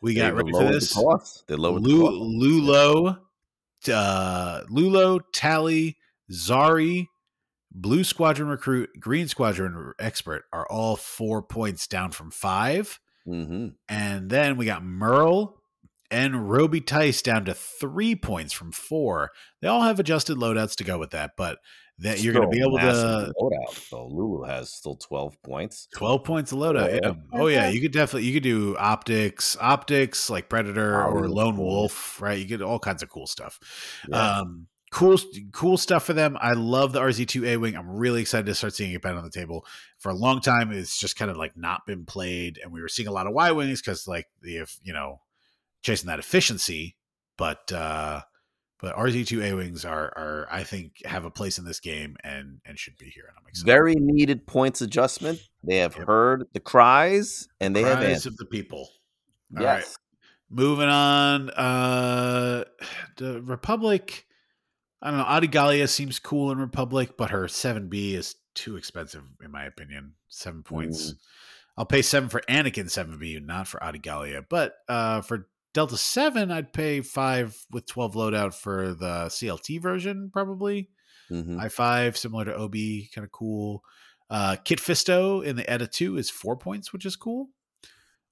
We 0.00 0.14
got 0.14 0.34
ready 0.34 0.52
for 0.52 0.62
this. 0.70 0.94
The. 0.94 1.00
They 1.48 1.56
lowered 1.56 1.82
the 1.82 1.88
Lu- 1.88 2.02
cost. 2.02 2.22
Lulo, 2.22 3.18
uh, 3.92 4.62
Lulo, 4.70 5.20
Tally, 5.32 5.97
Zari, 6.32 7.06
Blue 7.70 8.04
Squadron 8.04 8.48
Recruit, 8.48 8.90
Green 8.98 9.28
Squadron 9.28 9.92
Expert 9.98 10.44
are 10.52 10.66
all 10.70 10.96
four 10.96 11.42
points 11.42 11.86
down 11.86 12.10
from 12.12 12.30
five. 12.30 12.98
Mhm. 13.26 13.74
And 13.88 14.30
then 14.30 14.56
we 14.56 14.64
got 14.64 14.82
Merle 14.82 15.60
and 16.10 16.48
Roby 16.50 16.80
Tice 16.80 17.20
down 17.20 17.44
to 17.44 17.54
three 17.54 18.14
points 18.14 18.52
from 18.52 18.72
four. 18.72 19.30
They 19.60 19.68
all 19.68 19.82
have 19.82 20.00
adjusted 20.00 20.38
loadouts 20.38 20.74
to 20.76 20.84
go 20.84 20.98
with 20.98 21.10
that, 21.10 21.32
but 21.36 21.58
that 21.98 22.22
you're 22.22 22.32
going 22.32 22.48
to 22.48 22.56
be 22.56 22.62
able 22.62 22.78
to 22.78 23.32
loadout. 23.38 23.74
So 23.74 24.06
Lulu 24.06 24.44
has 24.44 24.72
still 24.72 24.94
12 24.94 25.36
points. 25.42 25.88
12 25.94 26.24
points 26.24 26.52
of 26.52 26.58
loadout. 26.58 26.92
Yeah. 26.94 27.00
Yeah. 27.02 27.14
Oh 27.34 27.48
yeah, 27.48 27.68
you 27.68 27.80
could 27.80 27.92
definitely 27.92 28.28
you 28.28 28.34
could 28.34 28.44
do 28.44 28.76
optics, 28.78 29.56
optics 29.60 30.30
like 30.30 30.48
Predator 30.48 31.02
or 31.04 31.28
Lone. 31.28 31.56
Wolf, 31.56 32.20
right? 32.22 32.38
You 32.38 32.44
get 32.46 32.62
all 32.62 32.78
kinds 32.78 33.02
of 33.02 33.08
cool 33.10 33.26
stuff. 33.26 33.58
Yeah. 34.08 34.38
Um 34.38 34.68
cool 34.90 35.18
cool 35.52 35.76
stuff 35.76 36.04
for 36.04 36.12
them. 36.12 36.36
I 36.40 36.52
love 36.52 36.92
the 36.92 37.00
RZ2A 37.00 37.60
wing. 37.60 37.76
I'm 37.76 37.88
really 37.90 38.20
excited 38.20 38.46
to 38.46 38.54
start 38.54 38.74
seeing 38.74 38.92
it 38.92 39.02
back 39.02 39.14
on 39.14 39.24
the 39.24 39.30
table. 39.30 39.64
For 39.98 40.10
a 40.10 40.14
long 40.14 40.40
time 40.40 40.72
it's 40.72 40.98
just 40.98 41.16
kind 41.16 41.30
of 41.30 41.36
like 41.36 41.56
not 41.56 41.86
been 41.86 42.04
played 42.06 42.58
and 42.62 42.72
we 42.72 42.80
were 42.80 42.88
seeing 42.88 43.08
a 43.08 43.12
lot 43.12 43.26
of 43.26 43.32
Y 43.34 43.50
wings 43.52 43.82
cuz 43.82 44.06
like 44.08 44.26
the 44.42 44.56
if, 44.58 44.78
you 44.82 44.92
know, 44.92 45.20
chasing 45.82 46.06
that 46.08 46.18
efficiency, 46.18 46.96
but 47.36 47.70
uh 47.72 48.22
but 48.80 48.94
RZ2A 48.96 49.56
wings 49.56 49.84
are 49.84 50.06
are 50.16 50.46
I 50.50 50.62
think 50.62 51.04
have 51.04 51.24
a 51.24 51.30
place 51.30 51.58
in 51.58 51.64
this 51.64 51.80
game 51.80 52.16
and 52.22 52.60
and 52.64 52.78
should 52.78 52.96
be 52.96 53.06
here 53.10 53.24
and 53.28 53.36
I'm 53.36 53.46
excited. 53.48 53.66
Very 53.66 53.94
needed 53.96 54.46
points 54.46 54.80
adjustment. 54.80 55.40
They 55.64 55.78
have 55.78 55.96
Yep. 55.96 56.06
heard 56.06 56.44
the 56.52 56.60
cries 56.60 57.48
and 57.60 57.74
they 57.76 57.82
have 57.82 58.02
answered. 58.02 58.32
of 58.34 58.36
the 58.38 58.44
people. 58.46 58.88
All 59.56 59.64
right. 59.64 59.80
Yes. 59.80 59.96
Moving 60.48 60.88
on, 60.88 61.50
uh 61.50 62.64
the 63.16 63.42
Republic. 63.42 64.24
I 65.00 65.10
don't 65.10 65.18
know. 65.18 65.24
Adi 65.24 65.46
Gallia 65.46 65.86
seems 65.88 66.18
cool 66.18 66.50
in 66.50 66.58
Republic, 66.58 67.16
but 67.16 67.30
her 67.30 67.46
seven 67.48 67.88
B 67.88 68.14
is 68.14 68.36
too 68.54 68.76
expensive 68.76 69.22
in 69.42 69.50
my 69.50 69.64
opinion. 69.64 70.14
Seven 70.28 70.62
points. 70.62 71.12
Mm. 71.12 71.16
I'll 71.76 71.86
pay 71.86 72.02
seven 72.02 72.28
for 72.28 72.42
Anakin 72.48 72.90
seven 72.90 73.18
B, 73.18 73.38
not 73.40 73.68
for 73.68 73.82
Adi 73.82 73.98
Gallia. 74.00 74.42
But 74.48 74.74
uh 74.88 75.20
for 75.20 75.48
Delta 75.74 75.96
seven, 75.96 76.50
I'd 76.50 76.72
pay 76.72 77.00
five 77.02 77.56
with 77.70 77.86
twelve 77.86 78.14
loadout 78.14 78.54
for 78.54 78.94
the 78.94 79.26
CLT 79.28 79.80
version, 79.80 80.30
probably. 80.32 80.90
Mhm. 81.30 81.60
I 81.60 81.68
five, 81.68 82.16
similar 82.16 82.46
to 82.46 82.56
OB, 82.56 82.74
kind 83.14 83.24
of 83.24 83.30
cool. 83.30 83.84
Uh, 84.30 84.56
Kit 84.64 84.78
Fisto 84.78 85.42
in 85.42 85.56
the 85.56 85.68
Eta 85.70 85.86
2 85.86 86.18
is 86.18 86.28
four 86.28 86.56
points, 86.56 86.92
which 86.92 87.06
is 87.06 87.16
cool. 87.16 87.48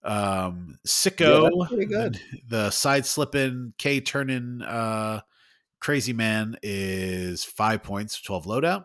Um, 0.04 0.78
Sicko, 0.86 1.50
that's 1.58 1.68
pretty 1.72 1.86
good. 1.86 2.20
The, 2.48 2.56
the 2.66 2.70
side 2.70 3.06
slipping 3.06 3.72
K 3.78 4.00
turning 4.00 4.62
uh, 4.62 5.20
crazy 5.80 6.12
man 6.12 6.56
is 6.62 7.44
five 7.44 7.82
points, 7.82 8.20
12 8.20 8.44
loadout, 8.46 8.84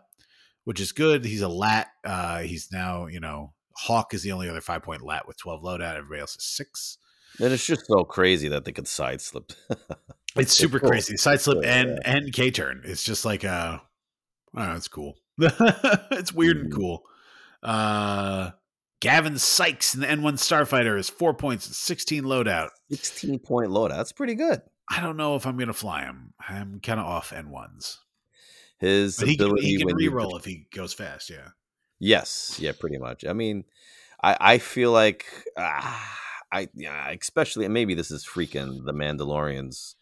which 0.64 0.80
is 0.80 0.92
good. 0.92 1.24
He's 1.24 1.42
a 1.42 1.48
lat. 1.48 1.88
Uh, 2.04 2.40
he's 2.40 2.70
now, 2.72 3.06
you 3.06 3.20
know, 3.20 3.52
Hawk 3.74 4.14
is 4.14 4.22
the 4.22 4.32
only 4.32 4.48
other 4.48 4.60
five 4.60 4.82
point 4.82 5.02
lat 5.02 5.26
with 5.26 5.38
12 5.38 5.62
loadout. 5.62 5.96
Everybody 5.96 6.20
else 6.20 6.36
is 6.36 6.44
six. 6.44 6.98
And 7.40 7.52
it's 7.52 7.64
just 7.66 7.86
so 7.86 8.04
crazy 8.04 8.48
that 8.48 8.64
they 8.66 8.72
could 8.72 8.88
side 8.88 9.20
slip. 9.20 9.52
It's 10.34 10.54
super 10.54 10.80
cool. 10.80 10.88
crazy. 10.88 11.18
Side 11.18 11.42
slip 11.42 11.58
Yeah, 11.62 11.74
and 11.82 12.00
and 12.06 12.32
K 12.32 12.50
turn. 12.50 12.80
It's 12.86 13.04
just 13.04 13.26
like 13.26 13.44
uh 13.44 13.80
oh, 14.56 14.72
it's 14.76 14.88
cool. 14.88 15.14
it's 15.38 16.32
weird 16.32 16.56
and 16.56 16.72
Mhm. 16.72 16.76
cool. 16.76 17.02
Uh 17.62 18.50
Gavin 19.00 19.36
Sykes 19.38 19.94
in 19.94 20.00
the 20.00 20.06
N1 20.06 20.34
Starfighter 20.34 20.96
is 20.98 21.10
four 21.10 21.34
points 21.34 21.66
and 21.66 21.74
16 21.74 22.22
loadout. 22.24 22.68
16 22.90 23.40
point 23.40 23.70
loadout. 23.70 23.90
That's 23.96 24.12
pretty 24.12 24.34
good. 24.34 24.62
I 24.88 25.00
don't 25.00 25.16
know 25.16 25.36
if 25.36 25.46
I'm 25.46 25.56
gonna 25.56 25.72
fly 25.72 26.02
him. 26.02 26.34
I'm 26.48 26.80
kind 26.80 27.00
of 27.00 27.06
off 27.06 27.30
N1s. 27.30 27.98
His 28.78 29.18
But 29.18 29.28
he 29.28 29.36
can, 29.36 29.46
ability 29.46 29.66
he 29.68 29.78
can 29.78 29.86
when 29.86 29.98
you 29.98 30.10
reroll 30.10 30.38
if 30.38 30.44
he 30.44 30.66
goes 30.74 30.92
fast, 30.92 31.30
yeah. 31.30 31.48
Yes, 31.98 32.58
yeah, 32.60 32.72
pretty 32.78 32.98
much. 32.98 33.24
I 33.24 33.32
mean, 33.32 33.64
I 34.22 34.36
I 34.40 34.58
feel 34.58 34.90
like 34.90 35.26
ah, 35.56 36.18
I 36.52 36.68
yeah, 36.74 37.10
especially 37.10 37.64
and 37.64 37.74
maybe 37.74 37.94
this 37.94 38.10
is 38.10 38.26
freaking 38.26 38.84
the 38.84 38.92
Mandalorian's 38.92 39.96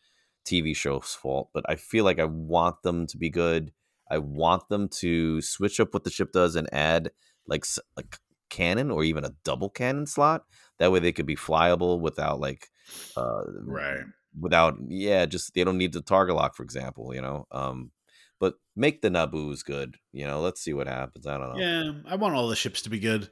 TV 0.47 0.75
show's 0.75 1.15
fault, 1.15 1.51
but 1.53 1.65
I 1.69 1.77
feel 1.77 2.05
like 2.05 2.19
I 2.19 2.25
want 2.25 2.83
them 2.83 3.07
to 3.09 3.19
be 3.19 3.29
good. 3.29 3.73
I 4.11 4.19
want 4.19 4.69
them 4.69 4.89
to 5.01 5.41
switch 5.43 5.79
up 5.79 5.95
what 5.95 6.05
the 6.05 6.11
ship 6.11 6.33
does 6.33 6.57
and 6.57 6.73
add 6.73 7.11
like 7.47 7.67
like 7.97 8.19
cannon 8.49 8.91
or 8.91 9.05
even 9.05 9.25
a 9.25 9.35
double 9.45 9.69
cannon 9.69 10.07
slot. 10.07 10.45
That 10.79 10.91
way 10.91 10.99
they 10.99 11.13
could 11.13 11.27
be 11.27 11.37
flyable 11.37 12.01
without 12.01 12.41
like 12.41 12.69
uh 13.17 13.43
Right. 13.65 14.05
Without 14.39 14.77
yeah, 14.89 15.27
just 15.27 15.55
they 15.55 15.65
don't 15.65 15.79
need 15.79 15.93
the 15.93 16.03
target 16.03 16.37
lock, 16.37 16.55
for 16.55 16.63
example, 16.63 17.15
you 17.15 17.23
know. 17.23 17.47
Um 17.51 17.91
but 18.39 18.55
make 18.75 19.03
the 19.03 19.11
Naboo's 19.11 19.63
good, 19.63 19.97
you 20.13 20.27
know. 20.27 20.41
Let's 20.41 20.61
see 20.61 20.73
what 20.73 20.87
happens. 20.87 21.27
I 21.27 21.37
don't 21.37 21.55
know. 21.55 21.61
Yeah, 21.61 21.93
I 22.07 22.17
want 22.17 22.35
all 22.35 22.49
the 22.49 22.57
ships 22.57 22.83
to 22.83 22.91
be 22.91 22.99
good. 22.99 23.29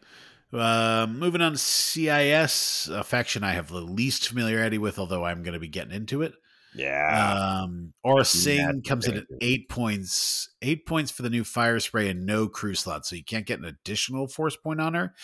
Uh, 0.53 1.07
moving 1.11 1.42
on 1.42 1.53
to 1.53 1.59
CIS, 1.59 2.88
a 2.88 3.05
faction 3.05 3.44
I 3.44 3.53
have 3.53 3.68
the 3.68 3.80
least 3.80 4.28
familiarity 4.28 4.78
with, 4.78 4.99
although 4.99 5.24
I'm 5.24 5.42
going 5.42 5.55
to 5.55 5.61
be 5.61 5.68
getting 5.68 5.92
into 5.92 6.22
it. 6.22 6.32
Yeah. 6.74 7.61
Um, 7.62 7.92
Aurra 8.05 8.24
Sing 8.24 8.82
comes 8.82 9.07
in 9.07 9.16
at 9.16 9.24
eight 9.40 9.68
points, 9.68 10.51
eight 10.62 10.86
points 10.86 11.11
for 11.11 11.22
the 11.22 11.30
new 11.30 11.42
Firespray 11.42 12.11
and 12.11 12.24
no 12.24 12.49
crew 12.49 12.74
slot, 12.74 13.05
so 13.05 13.16
you 13.16 13.24
can't 13.24 13.46
get 13.46 13.59
an 13.59 13.64
additional 13.64 14.28
force 14.28 14.57
point 14.57 14.80
on 14.80 14.94
her. 14.94 15.14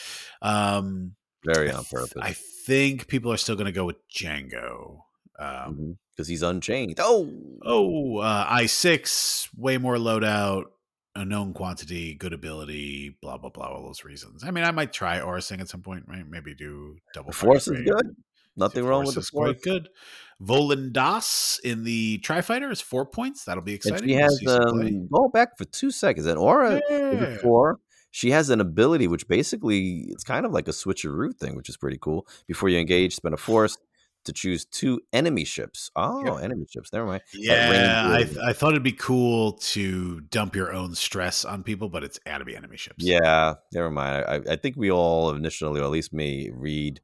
Um, 0.42 1.14
Very 1.44 1.70
I 1.70 1.74
on 1.74 1.84
th- 1.84 1.90
purpose. 1.90 2.12
I 2.20 2.32
think 2.32 3.08
people 3.08 3.32
are 3.32 3.36
still 3.36 3.56
going 3.56 3.66
to 3.66 3.72
go 3.72 3.84
with 3.84 3.96
Jango. 4.08 5.00
Um, 5.38 5.98
because 6.14 6.28
he's 6.28 6.42
unchained. 6.42 6.96
Oh, 7.00 7.28
Oh, 7.62 8.18
uh, 8.18 8.46
I 8.48 8.66
six, 8.66 9.48
way 9.56 9.78
more 9.78 9.96
loadout, 9.96 10.64
a 11.16 11.24
known 11.24 11.52
quantity, 11.52 12.14
good 12.14 12.32
ability, 12.32 13.16
blah 13.20 13.36
blah 13.38 13.50
blah. 13.50 13.66
All 13.66 13.84
those 13.86 14.04
reasons. 14.04 14.44
I 14.44 14.50
mean, 14.52 14.64
I 14.64 14.70
might 14.70 14.92
try 14.92 15.18
Aurra 15.18 15.42
Sing 15.42 15.60
at 15.60 15.68
some 15.68 15.82
point, 15.82 16.04
right? 16.06 16.24
Maybe 16.28 16.54
do 16.54 16.96
double. 17.14 17.32
force 17.32 17.66
is 17.68 17.80
good. 17.84 18.14
Nothing 18.56 18.84
wrong 18.84 19.04
with 19.04 19.16
the 19.16 19.22
force. 19.22 19.30
quite 19.54 19.62
good. 19.62 19.88
Volan 20.40 20.92
Das 20.92 21.58
in 21.64 21.82
the 21.84 22.18
Tri 22.18 22.40
Fighter 22.40 22.70
is 22.70 22.80
four 22.80 23.04
points. 23.06 23.44
That'll 23.44 23.62
be 23.64 23.72
And 23.72 23.76
exciting. 23.78 24.08
she 24.08 24.14
We'll 24.14 24.22
has 24.22 24.38
see 24.38 24.46
some 24.46 24.62
play. 24.78 24.88
um, 24.88 25.08
go 25.12 25.28
back 25.28 25.58
for 25.58 25.64
two 25.64 25.90
seconds. 25.90 26.26
And 26.26 26.38
Aurra 26.38 26.80
Yeah. 26.90 27.36
four. 27.42 27.80
She 28.12 28.30
has 28.30 28.50
an 28.50 28.60
ability 28.60 29.08
which 29.08 29.26
basically 29.26 30.06
it's 30.10 30.22
kind 30.22 30.46
of 30.46 30.52
like 30.52 30.68
a 30.68 30.70
switcheroo 30.72 31.34
thing, 31.34 31.56
which 31.56 31.68
is 31.68 31.76
pretty 31.76 31.98
cool. 32.00 32.28
Before 32.46 32.68
you 32.68 32.78
engage, 32.78 33.16
spend 33.16 33.34
a 33.34 33.36
force 33.38 33.76
to 34.24 34.32
choose 34.32 34.64
two 34.64 35.00
enemy 35.12 35.44
ships. 35.44 35.90
Oh, 35.96 36.36
enemy 36.36 36.66
ships. 36.70 36.92
Never 36.92 37.06
mind. 37.06 37.22
Yeah, 37.32 38.08
I, 38.10 38.22
th- 38.24 38.36
I 38.38 38.52
thought 38.52 38.70
it'd 38.72 38.82
be 38.82 38.92
cool 38.92 39.52
to 39.52 40.20
dump 40.22 40.54
your 40.56 40.72
own 40.72 40.94
stress 40.94 41.44
on 41.44 41.62
people, 41.62 41.88
but 41.88 42.02
it's 42.04 42.18
got 42.18 42.38
to 42.38 42.44
be 42.44 42.56
enemy 42.56 42.76
ships. 42.76 43.04
Yeah, 43.04 43.54
never 43.72 43.90
mind. 43.90 44.24
I, 44.26 44.52
I 44.52 44.56
think 44.56 44.76
we 44.76 44.90
all 44.90 45.30
initially, 45.30 45.80
or 45.80 45.84
at 45.84 45.90
least 45.90 46.12
me, 46.12 46.50
read 46.52 47.00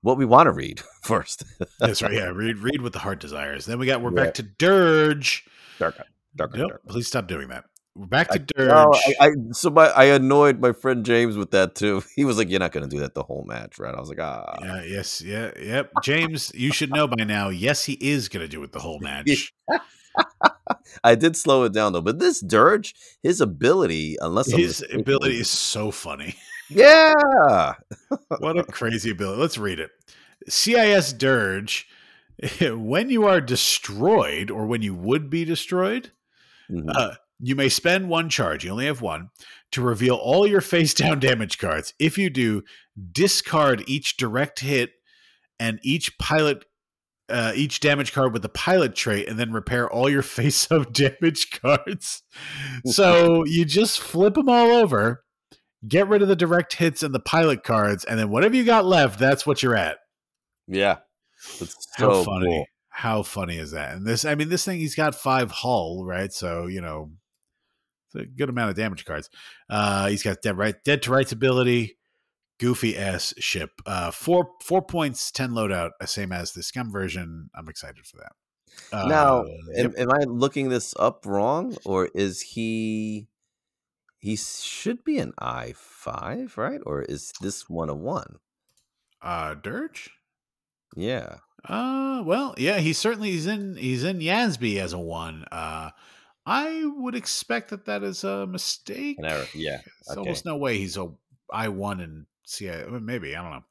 what 0.00 0.16
we 0.16 0.24
want 0.24 0.46
to 0.46 0.52
read 0.52 0.80
first. 1.02 1.44
that's 1.78 2.02
right. 2.02 2.12
Yeah, 2.12 2.26
read 2.28 2.58
read 2.58 2.82
what 2.82 2.92
the 2.92 2.98
heart 2.98 3.20
desires. 3.20 3.66
Then 3.66 3.78
we 3.78 3.86
got 3.86 4.00
we're 4.02 4.10
Yeah. 4.16 4.24
back 4.24 4.34
to 4.34 4.42
Dirge. 4.42 5.44
Dark, 5.78 5.96
dark, 6.36 6.54
Nope, 6.56 6.68
dark. 6.70 6.82
please 6.88 7.06
stop 7.06 7.26
doing 7.28 7.48
that. 7.48 7.64
We're 7.94 8.06
back 8.06 8.28
to 8.28 8.34
I- 8.34 8.38
Dirge. 8.38 8.68
No, 8.68 8.92
I, 8.94 9.26
I 9.26 9.30
so 9.52 9.68
my 9.70 9.88
I 9.90 10.04
annoyed 10.04 10.60
my 10.60 10.72
friend 10.72 11.04
James 11.04 11.36
with 11.36 11.50
that 11.50 11.74
too. 11.74 12.02
He 12.16 12.24
was 12.24 12.38
like, 12.38 12.48
"You're 12.48 12.60
not 12.60 12.72
going 12.72 12.88
to 12.88 12.94
do 12.94 13.00
that 13.00 13.14
the 13.14 13.22
whole 13.22 13.44
match, 13.46 13.78
right?" 13.78 13.94
I 13.94 14.00
was 14.00 14.08
like, 14.08 14.20
"Ah, 14.20 14.54
yeah, 14.62 14.82
yes, 14.84 15.20
yeah, 15.20 15.50
yep. 15.60 15.90
James, 16.02 16.50
you 16.54 16.72
should 16.72 16.90
know 16.90 17.06
by 17.06 17.24
now. 17.24 17.50
Yes, 17.50 17.84
he 17.84 17.94
is 18.00 18.28
going 18.28 18.42
to 18.44 18.48
do 18.48 18.62
it 18.62 18.72
the 18.72 18.78
whole 18.80 18.98
match. 19.02 19.52
I 21.04 21.14
did 21.14 21.36
slow 21.36 21.64
it 21.64 21.72
down 21.74 21.92
though." 21.92 22.00
But 22.00 22.18
this 22.18 22.40
Dirge, 22.40 22.94
his 23.22 23.40
ability, 23.42 24.16
unless 24.20 24.52
I'm 24.52 24.58
His 24.60 24.84
ability 24.92 25.40
is 25.40 25.50
so 25.50 25.90
funny. 25.90 26.34
yeah, 26.70 27.74
What 28.38 28.56
a 28.58 28.64
crazy 28.64 29.10
ability. 29.10 29.40
Let's 29.40 29.58
read 29.58 29.80
it. 29.80 29.90
CIS 30.48 31.12
Dirge. 31.12 31.86
When 32.60 33.10
you 33.10 33.26
are 33.26 33.40
destroyed, 33.40 34.50
or 34.50 34.66
when 34.66 34.80
you 34.82 34.94
would 34.94 35.28
be 35.30 35.44
destroyed, 35.44 36.10
Mhm. 36.70 36.90
uh, 36.94 37.14
you 37.44 37.56
may 37.56 37.68
spend 37.68 38.08
one 38.08 38.28
charge. 38.28 38.64
You 38.64 38.70
only 38.70 38.86
have 38.86 39.02
one 39.02 39.30
to 39.72 39.82
reveal 39.82 40.14
all 40.14 40.46
your 40.46 40.60
face 40.60 40.94
down 40.94 41.18
damage 41.20 41.58
cards. 41.58 41.92
If 41.98 42.16
you 42.16 42.30
do, 42.30 42.62
discard 43.10 43.82
each 43.88 44.16
direct 44.16 44.60
hit 44.60 44.92
and 45.58 45.80
each 45.82 46.16
pilot, 46.18 46.64
uh, 47.28 47.52
each 47.56 47.80
damage 47.80 48.12
card 48.12 48.32
with 48.32 48.42
the 48.42 48.48
pilot 48.48 48.94
trait, 48.94 49.28
and 49.28 49.38
then 49.40 49.52
repair 49.52 49.90
all 49.90 50.08
your 50.08 50.22
face 50.38 50.70
up 50.70 50.92
damage 50.92 51.50
cards. 51.60 52.22
so 52.86 53.44
you 53.44 53.64
just 53.64 53.98
flip 54.00 54.34
them 54.34 54.48
all 54.48 54.70
over, 54.70 55.24
get 55.86 56.06
rid 56.08 56.22
of 56.22 56.28
the 56.28 56.36
direct 56.36 56.74
hits 56.74 57.02
and 57.02 57.12
the 57.12 57.20
pilot 57.20 57.64
cards, 57.64 58.04
and 58.04 58.20
then 58.20 58.30
whatever 58.30 58.54
you 58.54 58.62
got 58.64 58.84
left, 58.84 59.18
that's 59.18 59.44
what 59.44 59.62
you're 59.62 59.76
at. 59.76 59.98
yeah. 60.68 60.98
It's 61.60 61.88
How 61.96 62.22
funny! 62.22 62.46
cool. 62.46 62.66
How 62.90 63.22
funny 63.24 63.58
is 63.58 63.72
that? 63.72 63.96
And 63.96 64.06
this, 64.06 64.24
I 64.24 64.36
mean, 64.36 64.48
this 64.48 64.64
thing 64.64 64.78
he's 64.78 64.94
got 64.94 65.16
five 65.16 65.50
hull, 65.50 66.04
right? 66.04 66.32
So 66.32 66.68
you 66.68 66.80
know, 66.80 67.10
it's 68.14 68.22
a 68.22 68.26
good 68.26 68.48
amount 68.48 68.70
of 68.70 68.76
damage 68.76 69.04
cards. 69.04 69.30
Uh, 69.68 70.08
he's 70.08 70.22
got 70.22 70.42
dead 70.42 70.58
right, 70.58 70.74
dead 70.84 71.02
to 71.02 71.10
rights 71.10 71.32
ability, 71.32 71.98
goofy 72.60 72.96
ass 72.96 73.34
ship. 73.38 73.70
Uh, 73.86 74.10
four 74.10 74.50
four 74.62 74.82
points, 74.82 75.30
ten 75.30 75.50
loadout, 75.50 75.90
uh, 76.00 76.06
same 76.06 76.32
as 76.32 76.52
the 76.52 76.62
scum 76.62 76.90
version. 76.90 77.50
I'm 77.54 77.68
excited 77.68 78.06
for 78.06 78.18
that. 78.18 78.32
Uh, 78.92 79.06
now, 79.06 79.44
yep. 79.74 79.86
am, 79.86 79.94
am 79.98 80.10
I 80.12 80.24
looking 80.24 80.68
this 80.68 80.94
up 80.98 81.26
wrong, 81.26 81.76
or 81.84 82.08
is 82.14 82.40
he? 82.40 83.28
He 84.18 84.36
should 84.36 85.02
be 85.02 85.18
an 85.18 85.32
I 85.38 85.74
five, 85.76 86.56
right? 86.56 86.80
Or 86.86 87.02
is 87.02 87.32
this 87.40 87.68
one 87.68 87.88
a 87.88 87.94
one? 87.94 88.36
uh, 89.22 89.54
Dirge. 89.54 90.10
Yeah. 90.96 91.36
Uh, 91.64 92.22
well, 92.26 92.54
yeah, 92.58 92.78
he 92.78 92.92
certainly 92.92 93.30
he's 93.30 93.46
in 93.46 93.76
he's 93.76 94.04
in 94.04 94.18
Yasby 94.18 94.78
as 94.78 94.92
a 94.92 94.98
one. 94.98 95.44
Uh, 95.52 95.90
I 96.44 96.84
would 96.84 97.14
expect 97.14 97.70
that 97.70 97.84
that 97.86 98.02
is 98.02 98.24
a 98.24 98.46
mistake. 98.46 99.18
An 99.18 99.26
error. 99.26 99.46
Yeah. 99.54 99.78
There's 99.84 100.10
Okay. 100.10 100.18
almost 100.20 100.44
no 100.44 100.56
way 100.56 100.78
he's 100.78 100.96
a 100.96 101.08
I 101.52 101.68
one 101.68 102.00
and 102.00 102.26
CI. 102.46 102.84
Maybe 102.90 103.36
I 103.36 103.42
don't 103.42 103.62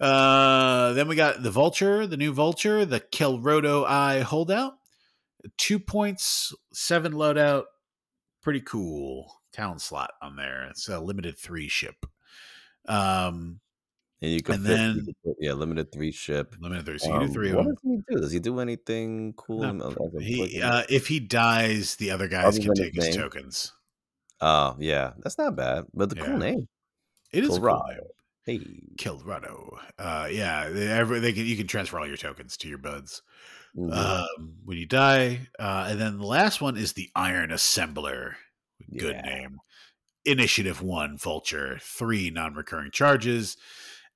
know. 0.00 0.06
Uh, 0.06 0.92
then 0.92 1.08
we 1.08 1.16
got 1.16 1.42
the 1.42 1.50
Vulture, 1.50 2.06
the 2.06 2.16
new 2.16 2.32
Vulture, 2.32 2.84
the 2.84 3.00
Kelrodo-Ai 3.00 4.20
holdout. 4.20 4.74
Two 5.56 5.78
points, 5.78 6.54
seven 6.72 7.12
loadout. 7.12 7.64
Pretty 8.42 8.60
cool 8.60 9.32
talent 9.52 9.80
slot 9.80 10.12
on 10.22 10.36
there. 10.36 10.64
It's 10.70 10.88
a 10.88 11.00
limited 11.00 11.38
three 11.38 11.68
ship. 11.68 12.04
Um, 12.86 13.60
And 14.22 14.30
you 14.32 14.42
can 14.42 14.56
And 14.56 14.66
fit, 14.66 14.76
then- 15.24 15.34
yeah, 15.40 15.52
limited 15.54 15.92
three 15.92 16.12
ship. 16.12 16.54
limited 16.60 16.84
three. 16.84 16.98
So 16.98 17.06
you 17.12 17.20
do 17.20 17.24
Um, 17.26 17.32
three 17.32 17.52
what 17.54 17.66
does 17.66 17.78
he 17.82 17.96
do? 18.08 18.20
Does 18.20 18.32
he 18.32 18.38
do 18.38 18.60
anything 18.60 19.32
cool? 19.34 19.72
No, 19.72 19.94
He, 20.20 20.60
uh, 20.60 20.82
if 20.90 21.06
he 21.06 21.20
dies, 21.20 21.96
the 21.96 22.10
other 22.10 22.28
guys 22.28 22.58
Other 22.58 22.60
can 22.60 22.74
take 22.74 22.94
his 22.94 23.06
his 23.06 23.16
tokens. 23.16 23.72
Oh, 24.42 24.76
yeah, 24.78 25.12
that's 25.18 25.38
not 25.38 25.56
bad. 25.56 25.84
But 25.94 26.10
the 26.10 26.16
Yeah. 26.16 26.26
cool 26.26 26.38
name, 26.38 26.68
It 27.32 27.44
is 27.44 27.56
a 27.56 27.60
cool 27.60 27.82
hey, 28.44 28.58
Kelrodo. 28.96 29.78
Uh, 29.98 30.28
yeah, 30.30 30.68
they, 30.68 30.88
every, 30.88 31.20
they 31.20 31.32
can 31.32 31.46
you 31.46 31.56
can 31.56 31.66
transfer 31.66 31.98
all 31.98 32.06
your 32.06 32.16
tokens 32.16 32.56
to 32.58 32.68
your 32.68 32.78
buds. 32.78 33.22
Mhm. 33.76 33.92
um, 33.94 34.56
when 34.64 34.78
you 34.78 34.84
die. 34.86 35.46
Uh, 35.56 35.86
and 35.90 36.00
then 36.00 36.18
the 36.18 36.26
last 36.26 36.60
one 36.60 36.76
is 36.76 36.94
the 36.94 37.08
Iron 37.14 37.50
Assembler. 37.50 38.34
Good 38.98 39.14
Yeah. 39.14 39.22
name. 39.22 39.58
Initiative 40.24 40.82
one, 40.82 41.16
Vulture. 41.16 41.78
Three 41.80 42.30
non 42.30 42.54
recurring 42.54 42.90
charges. 42.90 43.56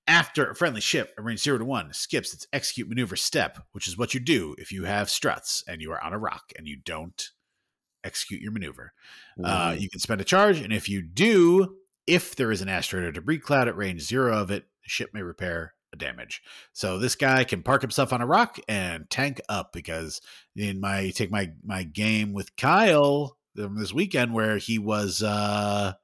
After 0.07 0.51
a 0.51 0.55
friendly 0.55 0.83
ship, 0.83 1.15
a 1.17 1.23
range 1.23 1.41
zero 1.43 1.57
to 1.59 1.65
one, 1.65 1.93
skips 1.95 2.35
its 2.35 2.47
execute 2.53 2.89
maneuver 2.89 3.17
step, 3.17 3.59
which 3.73 3.89
is 3.89 3.97
what 3.97 4.13
you 4.13 4.21
do 4.21 4.55
if 4.59 4.71
you 4.71 4.85
have 4.85 5.09
struts 5.09 5.65
and 5.67 5.81
you 5.81 5.91
are 5.93 6.03
on 6.05 6.13
a 6.13 6.19
rock 6.19 6.53
and 6.57 6.69
you 6.69 6.77
don't 6.77 7.31
execute 8.05 8.43
your 8.43 8.53
maneuver. 8.53 8.93
Uh, 9.43 9.71
Mhm. 9.73 9.81
you 9.81 9.89
can 9.89 10.01
spend 10.01 10.21
a 10.21 10.25
charge, 10.25 10.61
and 10.61 10.73
if 10.75 10.89
you 10.91 11.01
do, 11.01 11.79
if 12.07 12.37
there 12.37 12.53
is 12.53 12.61
an 12.61 12.69
asteroid 12.69 13.05
or 13.05 13.13
debris 13.13 13.39
cloud 13.39 13.67
at 13.67 13.77
range 13.77 14.03
zero 14.03 14.37
of 14.37 14.51
it, 14.51 14.65
the 14.83 14.91
ship 14.91 15.11
may 15.15 15.23
repair 15.23 15.75
a 15.95 15.97
damage. 15.97 16.43
So 16.75 16.99
this 16.99 17.15
guy 17.15 17.45
can 17.45 17.63
park 17.63 17.81
himself 17.81 18.13
on 18.13 18.21
a 18.21 18.27
rock 18.27 18.59
and 18.69 19.09
tank 19.09 19.41
up 19.49 19.73
because 19.73 20.21
in 20.55 20.81
my 20.81 21.11
take 21.11 21.31
my 21.31 21.53
my 21.65 21.83
game 21.85 22.35
with 22.35 22.55
Kyle 22.57 23.39
um, 23.59 23.77
this 23.79 23.93
weekend 23.95 24.35
where 24.35 24.59
he 24.59 24.79
was 24.79 25.23
uh 25.23 25.95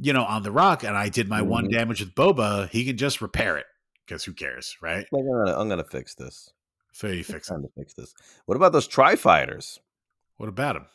you 0.00 0.12
know 0.12 0.24
on 0.24 0.42
the 0.42 0.50
rock 0.52 0.82
and 0.82 0.96
I 0.96 1.08
did 1.08 1.28
my 1.28 1.42
one 1.42 1.66
Mhm. 1.66 1.72
damage 1.72 2.00
with 2.00 2.14
Boba, 2.14 2.68
he 2.70 2.84
can 2.84 2.96
just 2.96 3.20
repair 3.20 3.56
it 3.58 3.66
because 4.06 4.24
who 4.24 4.32
cares, 4.32 4.76
right? 4.80 5.06
Like, 5.12 5.22
I'm 5.22 5.28
gonna, 5.44 5.58
I'm 5.60 5.68
gonna 5.68 5.84
fix 5.84 6.14
this. 6.14 6.50
So 6.92 7.06
you 7.06 7.22
fix 7.22 7.48
it. 7.48 7.52
time 7.52 7.62
to 7.62 7.68
fix 7.76 7.94
this. 7.94 8.14
What 8.46 8.56
about 8.56 8.72
those 8.72 8.86
tri 8.88 9.14
fighters? 9.16 9.78
What 10.38 10.48
about 10.48 10.74
them? 10.74 10.86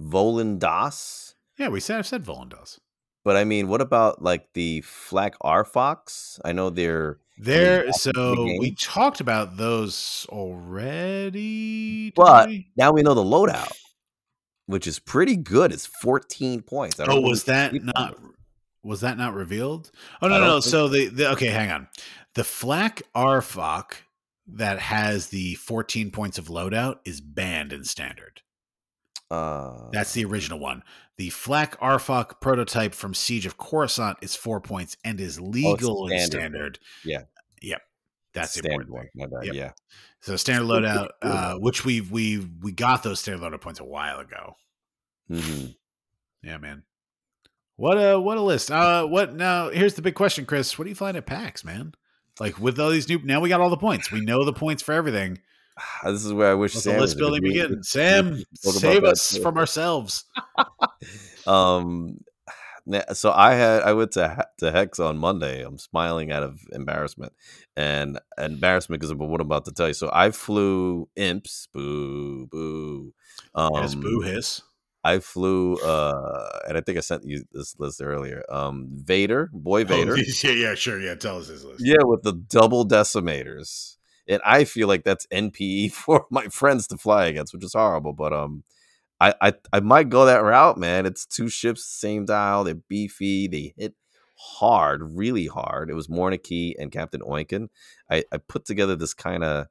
Volan 0.00 0.58
Das? 0.58 1.34
Yeah, 1.58 1.68
we 1.68 1.80
said 1.80 1.98
I've 1.98 2.06
said 2.06 2.24
Volandos. 2.24 2.78
But 3.24 3.36
I 3.36 3.44
mean, 3.44 3.68
what 3.68 3.80
about 3.80 4.22
like 4.22 4.52
the 4.52 4.82
Phlac-Arphocc? 4.82 6.40
I 6.44 6.52
know 6.52 6.68
they're 6.70 7.18
There, 7.38 7.90
so 7.92 8.12
the 8.12 8.58
we 8.60 8.74
talked 8.74 9.20
about 9.20 9.56
those 9.56 10.26
already. 10.28 12.10
But 12.14 12.48
we? 12.48 12.68
now 12.76 12.92
we 12.92 13.02
know 13.02 13.14
the 13.14 13.22
loadout, 13.24 13.72
which 14.66 14.86
is 14.86 14.98
pretty 14.98 15.36
good. 15.36 15.72
It's 15.72 15.86
14 15.86 16.62
points. 16.62 17.00
Oh, 17.00 17.20
was 17.20 17.44
that 17.44 17.72
not? 17.74 18.12
it. 18.12 18.18
Was 18.82 19.00
that 19.00 19.16
not 19.16 19.34
revealed? 19.34 19.90
Oh 20.20 20.28
no, 20.28 20.38
no. 20.38 20.46
no. 20.46 20.60
So 20.60 20.88
the, 20.88 21.06
the 21.08 21.30
okay, 21.32 21.46
hang 21.46 21.70
on. 21.70 21.88
The 22.34 22.44
Flak 22.44 23.02
Arfok 23.14 23.92
that 24.46 24.78
has 24.78 25.28
the 25.28 25.54
14 25.54 26.10
points 26.10 26.38
of 26.38 26.48
loadout 26.48 26.98
is 27.04 27.20
banned 27.20 27.72
in 27.72 27.84
standard. 27.84 28.42
Uh, 29.30 29.88
That's 29.90 30.12
the 30.12 30.24
original 30.24 30.58
one. 30.58 30.82
The 31.16 31.30
Phlac-Arphocc 31.30 32.40
prototype 32.40 32.94
from 32.94 33.14
Siege 33.14 33.46
of 33.46 33.56
Coruscant 33.56 34.18
is 34.20 34.34
four 34.34 34.60
points 34.60 34.96
and 35.04 35.20
is 35.20 35.40
legal 35.40 36.08
in 36.08 36.18
standard 36.18 36.18
one. 36.18 36.26
standard. 36.26 36.78
Yeah. 37.04 37.22
Yep. 37.62 37.82
That's 38.34 38.54
the 38.54 38.58
standard 38.60 38.88
important 38.88 39.12
one. 39.14 39.30
My 39.30 39.38
bad. 39.38 39.46
Yep. 39.46 39.54
Yeah. 39.54 39.70
So 40.20 40.36
standard 40.36 40.66
loadout, 40.66 41.08
uh, 41.22 41.54
which 41.56 41.84
we've 41.84 42.10
we 42.10 42.46
we 42.60 42.72
got 42.72 43.02
those 43.02 43.20
standard 43.20 43.42
loadout 43.42 43.60
points 43.60 43.80
a 43.80 43.84
while 43.84 44.18
ago. 44.20 44.56
hmm 45.28 45.66
Yeah, 46.42 46.58
man. 46.58 46.82
What 47.76 47.94
a 47.94 48.20
what 48.20 48.36
a 48.38 48.40
list. 48.40 48.70
Uh, 48.70 49.06
what 49.06 49.34
now? 49.34 49.70
Here's 49.70 49.94
the 49.94 50.02
big 50.02 50.14
question, 50.14 50.46
Chris. 50.46 50.78
What 50.78 50.86
are 50.86 50.88
you 50.88 50.94
flying 50.94 51.16
at 51.16 51.26
PAX, 51.26 51.64
man? 51.64 51.92
Like 52.40 52.58
with 52.58 52.78
all 52.80 52.90
these 52.90 53.08
new, 53.08 53.20
now 53.24 53.40
we 53.40 53.48
got 53.48 53.60
all 53.60 53.70
the 53.70 53.76
points. 53.76 54.10
We 54.10 54.20
know 54.20 54.44
the 54.44 54.52
points 54.52 54.82
for 54.82 54.92
everything. 54.92 55.38
This 56.04 56.24
is 56.24 56.32
where 56.32 56.50
I 56.52 56.54
wish 56.54 56.74
Sam 56.74 56.94
the 56.94 57.00
list 57.00 57.18
building 57.18 57.42
begin. 57.42 57.82
Sam, 57.82 58.30
we 58.34 58.44
spoke 58.54 58.76
about 58.76 58.80
save 58.80 59.04
us 59.04 59.36
from 59.38 59.58
ourselves. 59.58 60.24
Um, 61.46 62.20
so 63.12 63.32
I 63.32 63.54
had 63.54 63.82
I 63.82 63.92
went 63.92 64.12
to 64.12 64.46
to 64.58 64.70
Hex 64.72 64.98
on 65.00 65.18
Monday. 65.18 65.62
I'm 65.62 65.78
smiling 65.78 66.32
out 66.32 66.42
of 66.42 66.60
embarrassment 66.72 67.32
and 67.76 68.18
embarrassment 68.38 69.00
because 69.00 69.10
of 69.10 69.18
what 69.18 69.40
I'm 69.40 69.46
about 69.46 69.64
to 69.66 69.72
tell 69.72 69.88
you. 69.88 69.94
So 69.94 70.10
I 70.12 70.30
flew 70.30 71.08
imps. 71.16 71.68
Boo 71.72 72.46
boo. 72.46 73.12
Um, 73.54 73.70
yes, 73.74 73.94
boo 73.94 74.20
hiss. 74.20 74.62
I 75.06 75.18
flew, 75.18 75.76
uh, 75.76 76.60
and 76.66 76.78
I 76.78 76.80
think 76.80 76.96
I 76.96 77.02
sent 77.02 77.24
you 77.24 77.44
this 77.52 77.78
list 77.78 78.00
earlier. 78.02 78.42
Um, 78.48 78.88
Vader, 78.90 79.50
boy 79.52 79.84
Vader. 79.84 80.14
Oh, 80.14 80.16
yeah, 80.42 80.50
yeah, 80.50 80.74
sure. 80.74 80.98
Yeah, 80.98 81.14
tell 81.14 81.38
us 81.38 81.48
his 81.48 81.64
list. 81.64 81.84
Yeah, 81.84 82.02
with 82.02 82.22
the 82.22 82.32
double 82.32 82.86
decimators. 82.88 83.96
And 84.26 84.40
I 84.46 84.64
feel 84.64 84.88
like 84.88 85.04
that's 85.04 85.26
NPE 85.26 85.88
for 85.92 86.26
my 86.30 86.46
friends 86.46 86.86
to 86.88 86.96
fly 86.96 87.26
against, 87.26 87.52
which 87.52 87.64
is 87.64 87.74
horrible. 87.74 88.14
But 88.14 88.32
um 88.32 88.64
I 89.20 89.34
I, 89.40 89.54
I 89.72 89.80
might 89.80 90.08
go 90.08 90.24
that 90.26 90.42
route, 90.42 90.78
man. 90.78 91.06
It's 91.06 91.26
two 91.26 91.48
ships, 91.48 91.84
same 91.84 92.24
dial, 92.24 92.64
they're 92.64 92.74
beefy, 92.74 93.48
they 93.48 93.74
hit 93.76 93.94
hard, 94.36 95.02
really 95.16 95.46
hard. 95.46 95.90
It 95.90 95.94
was 95.94 96.08
Morna 96.08 96.38
Kee 96.38 96.76
and 96.78 96.92
Captain 96.92 97.20
Oicunn. 97.20 97.68
I, 98.10 98.24
I 98.32 98.38
put 98.38 98.64
together 98.64 98.96
this 98.96 99.14
kind 99.14 99.44
of 99.44 99.66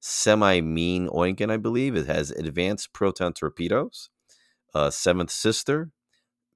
semi-mean 0.00 1.08
Oicunn, 1.08 1.50
I 1.50 1.56
believe. 1.56 1.96
It 1.96 2.06
has 2.06 2.30
advanced 2.30 2.92
proton 2.92 3.32
torpedoes, 3.32 4.10
uh, 4.74 4.90
Seventh 4.90 5.30
Sister, 5.30 5.90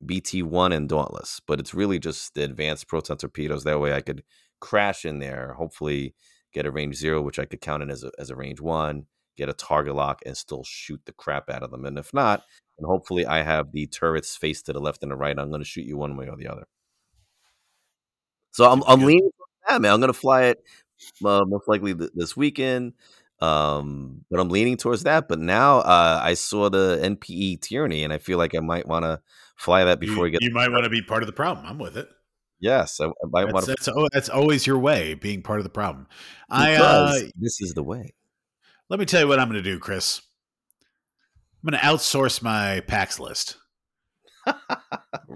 BT1 0.05 0.75
and 0.75 0.89
Dauntless, 0.89 1.41
but 1.47 1.61
it's 1.61 1.75
really 1.75 1.99
just 1.99 2.35
the 2.35 2.43
advanced 2.45 2.89
proton 2.89 3.17
torpedoes. 3.17 3.65
That 3.65 3.81
way 3.81 3.95
I 3.95 4.01
could 4.01 4.23
crash 4.61 5.05
in 5.05 5.19
there, 5.19 5.55
hopefully 5.57 6.15
get 6.53 6.67
a 6.67 6.71
range 6.71 6.97
zero, 6.97 7.23
which 7.23 7.39
I 7.39 7.45
could 7.45 7.61
count 7.61 7.83
in 7.83 7.91
as 7.91 8.05
a, 8.05 8.11
as 8.19 8.31
a 8.31 8.37
range 8.37 8.61
one, 8.61 9.07
get 9.37 9.49
a 9.49 9.55
target 9.55 9.95
lock, 9.95 10.23
and 10.27 10.37
still 10.37 10.65
shoot 10.65 11.01
the 11.07 11.13
crap 11.13 11.51
out 11.51 11.63
of 11.63 11.71
them. 11.71 11.85
And 11.85 11.99
if 11.99 12.13
not, 12.15 12.43
and 12.79 12.87
hopefully 12.87 13.27
I 13.27 13.43
have 13.43 13.73
the 13.73 13.87
turrets 13.87 14.37
face 14.37 14.63
to 14.63 14.73
the 14.73 14.81
left 14.81 15.03
and 15.03 15.11
the 15.11 15.17
right. 15.17 15.39
I'm 15.39 15.49
going 15.49 15.63
to 15.63 15.69
shoot 15.69 15.87
you 15.87 15.97
one 15.97 16.17
way 16.17 16.29
or 16.29 16.37
the 16.37 16.49
other. 16.49 16.67
So 18.53 18.71
I'm, 18.71 18.83
I'm 18.87 19.01
leaning 19.01 19.31
towards 19.31 19.69
that, 19.69 19.83
man. 19.83 19.93
I'm 19.93 20.01
going 20.01 20.13
to 20.13 20.19
fly 20.19 20.45
it 20.45 20.63
uh, 21.25 21.45
most 21.47 21.69
likely 21.69 21.95
th- 21.95 22.11
this 22.15 22.37
weekend. 22.37 22.95
Um, 23.41 24.25
but 24.31 24.41
I'm 24.41 24.49
leaning 24.49 24.77
towards 24.77 25.03
that. 25.03 25.29
But 25.29 25.39
now 25.39 25.79
uh, 25.79 26.21
I 26.23 26.35
saw 26.35 26.71
the 26.71 26.99
NPE 27.03 27.61
tyranny, 27.61 28.05
and 28.05 28.13
I 28.13 28.19
feel 28.19 28.39
like 28.39 28.55
I 28.55 28.61
might 28.61 28.87
want 28.87 29.05
to 29.05 29.21
fly 29.57 29.85
that 29.85 30.01
before 30.01 30.17
you, 30.17 30.23
we 30.23 30.31
get. 30.33 30.43
you 30.43 30.53
might 30.53 30.71
want 30.71 30.85
to 30.85 30.91
be 30.91 31.03
part 31.03 31.23
of 31.23 31.27
the 31.27 31.33
problem. 31.33 31.67
I'm 31.67 31.79
with 31.79 31.97
it. 31.97 32.09
Yes, 32.59 32.99
I, 33.01 33.07
I 33.07 33.11
might 33.31 33.53
want 33.53 33.67
to. 33.67 33.73
that's, 33.73 33.89
oh, 33.89 34.09
that's 34.13 34.31
always 34.31 34.67
your 34.67 34.79
way, 34.79 35.15
being 35.15 35.43
part 35.43 35.61
of 35.61 35.65
the 35.65 35.71
problem. 35.71 36.07
I 36.49 36.75
uh, 36.75 37.13
this 37.37 37.61
is 37.61 37.75
the 37.75 37.83
way. 37.83 38.15
Let 38.89 38.99
me 39.01 39.07
tell 39.07 39.21
you 39.21 39.29
what 39.29 39.39
I'm 39.39 39.49
going 39.49 39.63
to 39.63 39.69
do, 39.71 39.79
Chris. 39.79 40.21
I'm 41.65 41.71
going 41.71 41.81
to 41.81 41.87
outsource 41.87 42.43
my 42.43 42.81
PAX 42.87 43.19
list. 43.21 43.57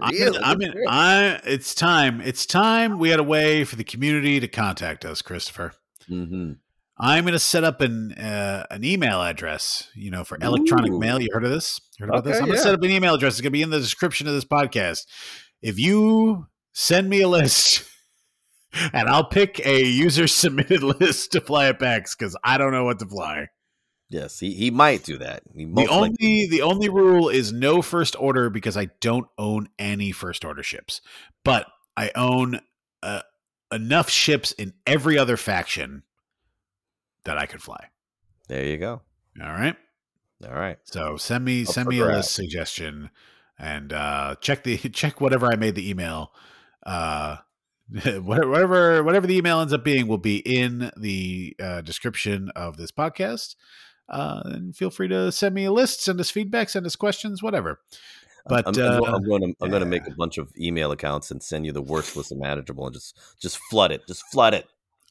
Really? 0.09 0.39
I'm 0.41 0.57
gonna- 0.57 0.73
I, 0.87 1.39
it's 1.43 1.75
time. 1.75 2.21
It's 2.21 2.45
time. 2.45 2.97
We 2.97 3.09
had 3.09 3.19
a 3.19 3.23
way 3.23 3.63
for 3.65 3.75
the 3.75 3.83
community 3.83 4.39
to 4.39 4.47
contact 4.47 5.05
us, 5.05 5.21
Christopher. 5.21 5.73
hmm 6.07 6.53
I'm 6.97 7.23
going 7.23 7.33
to 7.33 7.39
set 7.39 7.63
up 7.63 7.81
an 7.81 8.11
uh, 8.13 8.65
an 8.69 8.83
email 8.83 9.21
address, 9.23 9.89
you 9.95 10.11
know, 10.11 10.23
for 10.23 10.37
electronic 10.41 10.91
Ooh. 10.91 10.99
mail. 10.99 11.19
You 11.21 11.29
heard 11.33 11.43
of 11.43 11.49
this? 11.51 11.81
You 11.99 12.05
heard 12.05 12.09
about 12.13 12.23
this? 12.23 12.37
I'm 12.37 12.45
going 12.45 12.57
to 12.57 12.61
set 12.63 12.73
up 12.75 12.81
an 12.83 12.91
email 12.91 13.15
address. 13.15 13.33
It's 13.33 13.41
going 13.41 13.49
to 13.49 13.57
be 13.57 13.61
in 13.63 13.69
the 13.71 13.79
description 13.79 14.27
of 14.27 14.33
this 14.33 14.45
podcast. 14.45 15.05
If 15.63 15.77
you 15.79 16.45
send 16.73 17.09
me 17.09 17.21
a 17.21 17.27
list, 17.27 17.83
and 18.93 19.07
I'll 19.09 19.25
pick 19.25 19.65
a 19.65 19.83
user 19.83 20.27
submitted 20.27 20.81
list 20.83 21.31
to 21.33 21.41
fly 21.41 21.67
at 21.67 21.79
PAX 21.79 22.15
because 22.15 22.37
I 22.43 22.57
don't 22.57 22.71
know 22.71 22.85
what 22.85 22.99
to 22.99 23.05
fly. 23.05 23.47
Yes, 24.09 24.39
he, 24.39 24.53
he 24.53 24.71
might 24.71 25.03
do 25.03 25.17
that. 25.19 25.43
He 25.55 25.63
The 25.63 25.87
only 25.87 26.09
likely- 26.09 26.47
the 26.47 26.61
only 26.63 26.89
rule 26.89 27.29
is 27.29 27.53
no 27.53 27.81
first 27.81 28.15
order 28.19 28.49
because 28.49 28.75
I 28.75 28.89
don't 28.99 29.27
own 29.37 29.69
any 29.79 30.11
first 30.11 30.43
order 30.43 30.63
ships, 30.63 30.99
but 31.45 31.65
I 31.95 32.11
own 32.15 32.59
uh, 33.01 33.21
enough 33.71 34.09
ships 34.09 34.51
in 34.51 34.73
every 34.85 35.17
other 35.17 35.37
faction 35.37 36.03
that 37.23 37.37
I 37.37 37.45
could 37.45 37.61
fly. 37.61 37.87
There 38.49 38.65
you 38.65 38.77
go. 38.77 39.01
All 39.41 39.51
right. 39.51 39.77
All 40.45 40.53
right. 40.55 40.77
So 40.83 41.15
send 41.15 41.45
me 41.45 41.61
Up 41.61 41.67
send 41.69 41.87
me 41.87 41.99
a 41.99 42.05
list 42.05 42.33
suggestion 42.33 43.11
and 43.57 43.93
uh, 43.93 44.35
check 44.41 44.63
the 44.63 44.77
check 44.89 45.21
whatever 45.21 45.45
I 45.51 45.55
made 45.55 45.75
the 45.75 45.89
email. 45.89 46.33
Uh, 46.85 47.37
whatever 48.21 49.03
whatever 49.03 49.27
the 49.27 49.35
email 49.35 49.59
ends 49.59 49.73
up 49.73 49.83
being 49.83 50.07
will 50.07 50.17
be 50.17 50.37
in 50.37 50.91
the 50.95 51.55
uh, 51.61 51.81
description 51.81 52.49
of 52.55 52.77
this 52.77 52.91
podcast. 52.91 53.55
Uh, 54.07 54.41
and 54.45 54.75
feel 54.75 54.89
free 54.89 55.07
to 55.07 55.31
send 55.31 55.55
me 55.55 55.65
a 55.65 55.71
list, 55.71 56.03
send 56.03 56.19
us 56.19 56.29
feedback, 56.29 56.69
send 56.69 56.85
us 56.85 56.95
questions, 56.95 57.41
whatever. 57.41 57.79
But 58.45 58.67
I'm, 58.67 58.73
uh, 58.81 59.05
I'm 59.05 59.23
going 59.23 59.41
to 59.41 59.55
I'm 59.61 59.69
going 59.69 59.81
to 59.81 59.85
make 59.85 60.07
a 60.07 60.11
bunch 60.11 60.37
of 60.37 60.51
email 60.57 60.91
accounts 60.91 61.31
and 61.31 61.41
send 61.41 61.65
you 61.65 61.71
the 61.71 61.81
worst 61.81 62.15
list 62.15 62.31
imaginable, 62.31 62.85
and 62.85 62.93
just 62.93 63.17
just 63.39 63.57
flood 63.69 63.91
it. 63.91 64.07
Just 64.07 64.23
flood 64.31 64.53
it. 64.53 64.67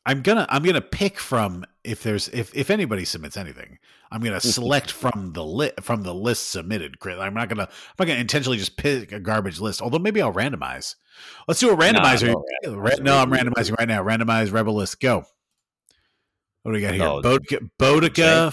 I'm 0.06 0.22
gonna 0.22 0.46
I'm 0.48 0.62
gonna 0.62 0.80
pick 0.80 1.18
from 1.18 1.64
if 1.84 2.02
there's 2.02 2.28
if 2.28 2.54
if 2.56 2.70
anybody 2.70 3.04
submits 3.04 3.36
anything, 3.36 3.78
I'm 4.10 4.22
gonna 4.22 4.40
select 4.40 4.90
from 4.90 5.32
the 5.34 5.44
lit 5.44 5.82
from 5.84 6.02
the 6.02 6.14
list 6.14 6.50
submitted. 6.50 6.96
I'm 7.04 7.34
not 7.34 7.48
gonna 7.48 7.64
I'm 7.64 7.94
not 7.98 8.08
gonna 8.08 8.20
intentionally 8.20 8.58
just 8.58 8.76
pick 8.76 9.12
a 9.12 9.20
garbage 9.20 9.60
list. 9.60 9.82
Although 9.82 9.98
maybe 9.98 10.22
I'll 10.22 10.32
randomize. 10.32 10.96
Let's 11.48 11.60
do 11.60 11.70
a 11.70 11.76
randomizer. 11.76 12.34
no 12.64 12.76
Ra- 12.76 12.96
no, 13.00 13.18
I'm 13.18 13.30
randomizing 13.30 13.78
right 13.78 13.88
now. 13.88 14.02
Randomize 14.02 14.52
rebel 14.52 14.74
list. 14.74 15.00
Go. 15.00 15.24
What 16.62 16.72
do 16.72 16.76
we 16.76 16.80
got 16.80 16.94
here? 16.94 17.04
No, 17.04 17.22
Bodica, 17.22 17.70
Bodica 17.78 18.52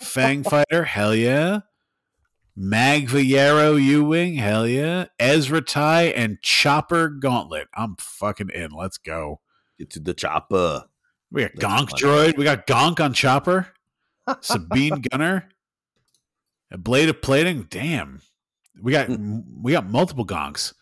Fang- 0.00 0.42
Fighter. 0.44 0.84
Hell 0.84 1.14
yeah. 1.14 1.60
Magva 2.58 3.26
Yarro 3.26 3.82
U 3.82 4.04
Wing. 4.04 4.34
Hell 4.34 4.66
yeah. 4.66 5.06
Ezra 5.18 5.60
Tai 5.60 6.04
and 6.04 6.40
Chopper 6.42 7.08
Gauntlet. 7.08 7.68
I'm 7.74 7.96
fucking 7.98 8.50
in. 8.50 8.70
Let's 8.70 8.98
go. 8.98 9.40
Get 9.78 9.90
to 9.90 10.00
the 10.00 10.14
chopper. 10.14 10.84
We 11.30 11.42
got 11.42 11.52
That's 11.54 11.64
Gonk 11.64 11.90
fun. 11.90 11.98
Droid. 12.00 12.36
We 12.36 12.44
got 12.44 12.66
Gonk 12.66 13.00
on 13.00 13.14
Chopper. 13.14 13.68
Sabine 14.40 15.02
Gunner. 15.10 15.48
Ablative 16.72 17.20
Plating. 17.22 17.66
Damn. 17.70 18.20
We 18.80 18.92
got 18.92 19.08
hmm. 19.08 19.40
we 19.62 19.72
got 19.72 19.88
multiple 19.88 20.26
Gonks. 20.26 20.72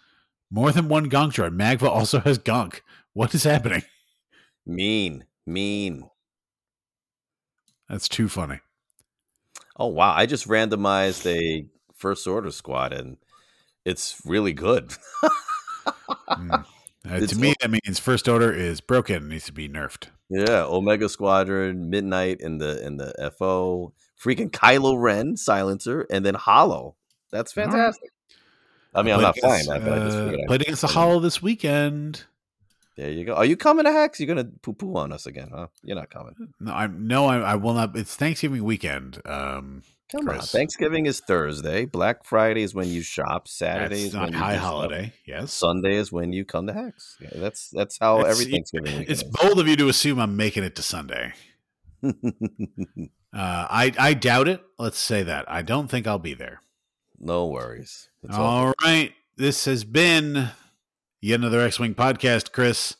More 0.50 0.72
than 0.72 0.88
one 0.88 1.08
Gonk 1.08 1.32
droid. 1.32 1.56
Magva 1.56 1.88
also 1.88 2.20
has 2.20 2.38
Gonk. 2.38 2.80
What 3.12 3.34
is 3.34 3.44
happening? 3.44 3.82
Mean, 4.66 5.24
mean. 5.46 6.08
That's 7.88 8.08
too 8.08 8.28
funny. 8.28 8.60
Oh 9.76 9.86
wow! 9.86 10.12
I 10.14 10.26
just 10.26 10.46
randomized 10.46 11.26
a 11.26 11.66
first 11.94 12.26
order 12.26 12.50
squad 12.50 12.92
and 12.92 13.16
it's 13.84 14.20
really 14.24 14.52
good. 14.52 14.94
Mm. 16.28 16.64
Uh, 17.08 17.18
to 17.18 17.34
me, 17.36 17.54
that 17.62 17.70
means 17.70 17.98
first 17.98 18.28
order 18.28 18.52
is 18.52 18.82
broken, 18.82 19.16
and 19.16 19.28
needs 19.30 19.46
to 19.46 19.54
be 19.54 19.70
nerfed. 19.70 20.08
Yeah, 20.28 20.64
Omega 20.64 21.08
Squadron, 21.08 21.88
Midnight 21.88 22.42
in 22.42 22.58
the 22.58 22.84
in 22.84 22.98
the 22.98 23.32
FO, 23.38 23.94
freaking 24.22 24.50
Kylo 24.50 25.00
Ren 25.00 25.38
silencer, 25.38 26.06
and 26.10 26.26
then 26.26 26.34
Hollow. 26.34 26.96
That's 27.32 27.54
fantastic. 27.54 28.10
I 28.94 29.02
mean, 29.02 29.14
I'm 29.14 29.20
not 29.22 29.38
flying 29.38 29.68
against, 29.68 29.68
that, 29.68 29.84
but 29.84 29.92
I 29.92 30.04
just 30.04 30.16
uh, 30.16 30.24
figured. 30.30 30.46
Played 30.48 30.60
against 30.62 30.80
the 30.82 30.88
Hollow 30.88 31.20
this 31.20 31.40
weekend. 31.42 32.24
There 32.96 33.10
you 33.10 33.24
go. 33.24 33.34
Are 33.34 33.44
you 33.44 33.56
coming 33.56 33.84
to 33.84 33.92
Hex? 33.92 34.20
You're 34.20 34.26
gonna 34.26 34.50
poo 34.62 34.72
poo 34.72 34.96
on 34.96 35.12
us 35.12 35.26
again, 35.26 35.50
huh? 35.54 35.68
You're 35.82 35.96
not 35.96 36.10
coming. 36.10 36.34
No, 36.58 36.72
I'm 36.72 37.06
no, 37.06 37.26
I, 37.26 37.38
I 37.38 37.54
will 37.54 37.72
not. 37.74 37.96
It's 37.96 38.14
Thanksgiving 38.16 38.62
weekend. 38.64 39.22
Um, 39.24 39.82
Come 40.12 40.28
on. 40.28 40.40
Thanksgiving 40.40 41.06
is 41.06 41.20
Thursday. 41.20 41.84
Black 41.84 42.24
Friday 42.24 42.62
is 42.62 42.74
when 42.74 42.88
you 42.88 43.00
shop. 43.00 43.46
Saturday 43.46 44.06
is 44.06 44.12
not 44.14 44.24
when 44.24 44.32
high 44.32 44.56
holiday. 44.56 45.12
Yes, 45.24 45.52
Sunday 45.52 45.94
is 45.94 46.10
when 46.10 46.32
you 46.32 46.44
come 46.44 46.66
to 46.66 46.72
Hex. 46.72 47.16
Yeah, 47.20 47.28
that's 47.34 47.70
that's 47.70 47.96
how 47.98 48.18
It's- 48.20 48.38
every 48.40 48.50
Thanksgiving 48.52 48.90
weekend 48.92 49.08
it's 49.10 49.22
is. 49.22 49.30
bold 49.40 49.60
of 49.60 49.68
you 49.68 49.76
to 49.76 49.88
assume 49.88 50.18
I'm 50.18 50.36
making 50.36 50.64
it 50.64 50.74
to 50.76 50.82
Sunday. 50.82 51.32
Uh, 53.32 53.64
I 53.70 53.92
I 53.96 54.14
doubt 54.14 54.48
it. 54.48 54.60
Let's 54.76 54.98
say 54.98 55.22
that 55.22 55.44
I 55.48 55.62
don't 55.62 55.88
think 55.88 56.08
I'll 56.08 56.18
be 56.18 56.34
there. 56.34 56.62
No 57.20 57.46
worries. 57.46 58.08
It's 58.22 58.36
all 58.36 58.66
All 58.68 58.74
right, 58.82 59.12
this 59.36 59.66
has 59.66 59.84
been 59.84 60.50
yet 61.20 61.40
another 61.40 61.60
X-wing 61.60 61.94
podcast, 61.94 62.52
Chris. 62.52 62.96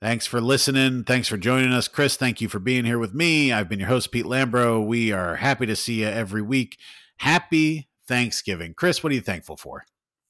Thanks 0.00 0.26
for 0.26 0.40
listening. 0.40 1.04
Thanks 1.04 1.26
for 1.26 1.38
joining 1.38 1.72
us, 1.72 1.88
Chris. 1.88 2.16
Thank 2.16 2.40
you 2.40 2.48
for 2.48 2.58
being 2.58 2.84
here 2.84 2.98
with 2.98 3.14
me. 3.14 3.50
I've 3.52 3.68
been 3.68 3.78
your 3.78 3.88
host, 3.88 4.12
Pete 4.12 4.26
Lambro. 4.26 4.86
We 4.86 5.10
are 5.10 5.36
happy 5.36 5.64
to 5.66 5.74
see 5.74 6.02
you 6.02 6.06
every 6.06 6.42
week. 6.42 6.78
Happy 7.18 7.88
Thanksgiving, 8.06 8.74
Chris. 8.74 9.02
What 9.02 9.10
are 9.10 9.14
you 9.14 9.22
thankful 9.22 9.56
for? 9.56 9.84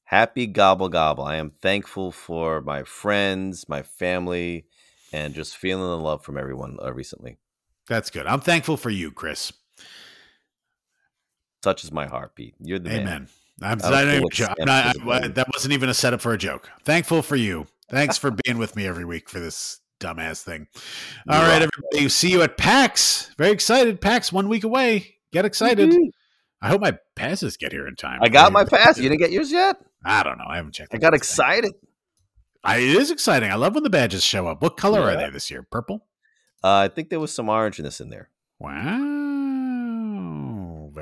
Happy 0.05 0.47
gobble 0.47 0.87
gobble. 0.87 1.25
I 1.25 1.35
am 1.35 1.49
thankful 1.49 2.13
for 2.13 2.61
my 2.61 2.83
friends, 2.83 3.67
my 3.67 3.81
family, 3.83 4.65
and 5.11 5.33
just 5.33 5.57
feeling 5.57 5.83
the 5.83 5.97
love 5.97 6.23
from 6.23 6.37
everyone 6.37 6.77
uh, 6.81 6.93
recently. 6.93 7.37
That's 7.89 8.09
good. 8.09 8.25
I'm 8.25 8.39
thankful 8.39 8.77
for 8.77 8.89
you, 8.89 9.11
Chris. 9.11 9.51
Touches 11.67 11.91
my 11.91 12.05
heart, 12.07 12.33
Pete. 12.33 12.55
You're 12.61 12.79
the 12.79 12.87
man. 12.89 12.99
Amen. 13.01 13.27
I'm, 13.61 13.81
I 13.83 13.87
I 13.87 13.89
don't 13.89 13.91
care 13.91 14.09
even 14.11 14.23
what 14.23 14.31
jo- 14.33 14.53
I'm 14.57 14.65
not- 14.65 14.95
it 14.95 15.01
is 15.01 15.07
I- 15.09 15.27
that 15.27 15.47
wasn't 15.53 15.73
even 15.73 15.89
a 15.89 15.93
setup 15.93 16.21
for 16.21 16.31
a 16.31 16.37
joke. 16.37 16.69
Thankful 16.85 17.21
for 17.21 17.35
you. 17.35 17.67
Thanks 17.89 18.17
for 18.17 18.31
being 18.31 18.57
with 18.57 18.77
me 18.77 18.87
every 18.87 19.03
week 19.03 19.29
for 19.29 19.41
this 19.41 19.81
dumbass 19.99 20.43
thing. 20.43 20.67
All 21.29 21.37
You 21.41 21.43
right, 21.45 21.61
everybody. 21.61 22.07
See 22.07 22.31
you 22.31 22.41
at 22.41 22.55
PAX. 22.57 23.31
Very 23.37 23.51
excited. 23.51 23.99
PAX 23.99 24.31
one 24.31 24.47
week 24.47 24.63
away. 24.63 25.15
Get 25.33 25.43
excited. 25.43 25.89
Woo-hoo. 25.89 26.09
I 26.61 26.69
hope 26.69 26.79
my 26.79 26.97
passes 27.15 27.57
get 27.57 27.73
here 27.73 27.85
in 27.85 27.97
time. 27.97 28.19
I 28.23 28.29
got 28.29 28.53
my 28.53 28.63
pass. 28.63 28.97
You 28.97 29.09
didn't 29.09 29.19
get 29.19 29.31
yours 29.31 29.51
yet? 29.51 29.75
I 30.05 30.23
don't 30.23 30.37
know. 30.37 30.45
I 30.47 30.55
haven't 30.55 30.71
checked. 30.73 30.95
I 30.95 30.99
got 30.99 31.13
excited. 31.13 31.73
I, 32.63 32.77
it 32.77 32.95
is 32.95 33.11
exciting. 33.11 33.51
I 33.51 33.55
love 33.55 33.73
when 33.75 33.83
the 33.83 33.89
badges 33.89 34.23
show 34.23 34.47
up. 34.47 34.61
What 34.61 34.77
color 34.77 35.01
are 35.01 35.17
they 35.17 35.29
this 35.31 35.51
year? 35.51 35.67
Purple. 35.69 36.05
Uh, 36.63 36.69
I 36.77 36.87
think 36.87 37.09
there 37.09 37.19
was 37.19 37.33
some 37.33 37.47
orangeness 37.47 37.99
in 37.99 38.09
there. 38.09 38.29
Wow. 38.59 39.16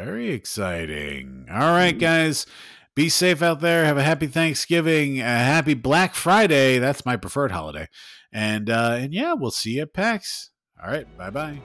Very 0.06 0.30
exciting. 0.34 1.48
All 1.52 1.72
right, 1.72 1.98
guys. 1.98 2.46
Be 2.94 3.10
safe 3.10 3.42
out 3.42 3.60
there. 3.60 3.86
Have 3.86 3.98
a 3.98 4.04
happy 4.04 4.28
Thanksgiving. 4.28 5.20
A 5.20 5.24
happy 5.24 5.74
Black 5.74 6.14
Friday. 6.14 6.78
That's 6.78 7.08
my 7.08 7.18
preferred 7.18 7.52
holiday. 7.52 7.90
And 8.32 8.70
uh 8.70 8.98
and 9.00 9.14
yeah, 9.16 9.34
we'll 9.34 9.50
see 9.50 9.72
you 9.72 9.82
at 9.82 9.94
PAX. 9.94 10.52
All 10.80 10.92
right. 10.92 11.08
Bye-bye. 11.18 11.60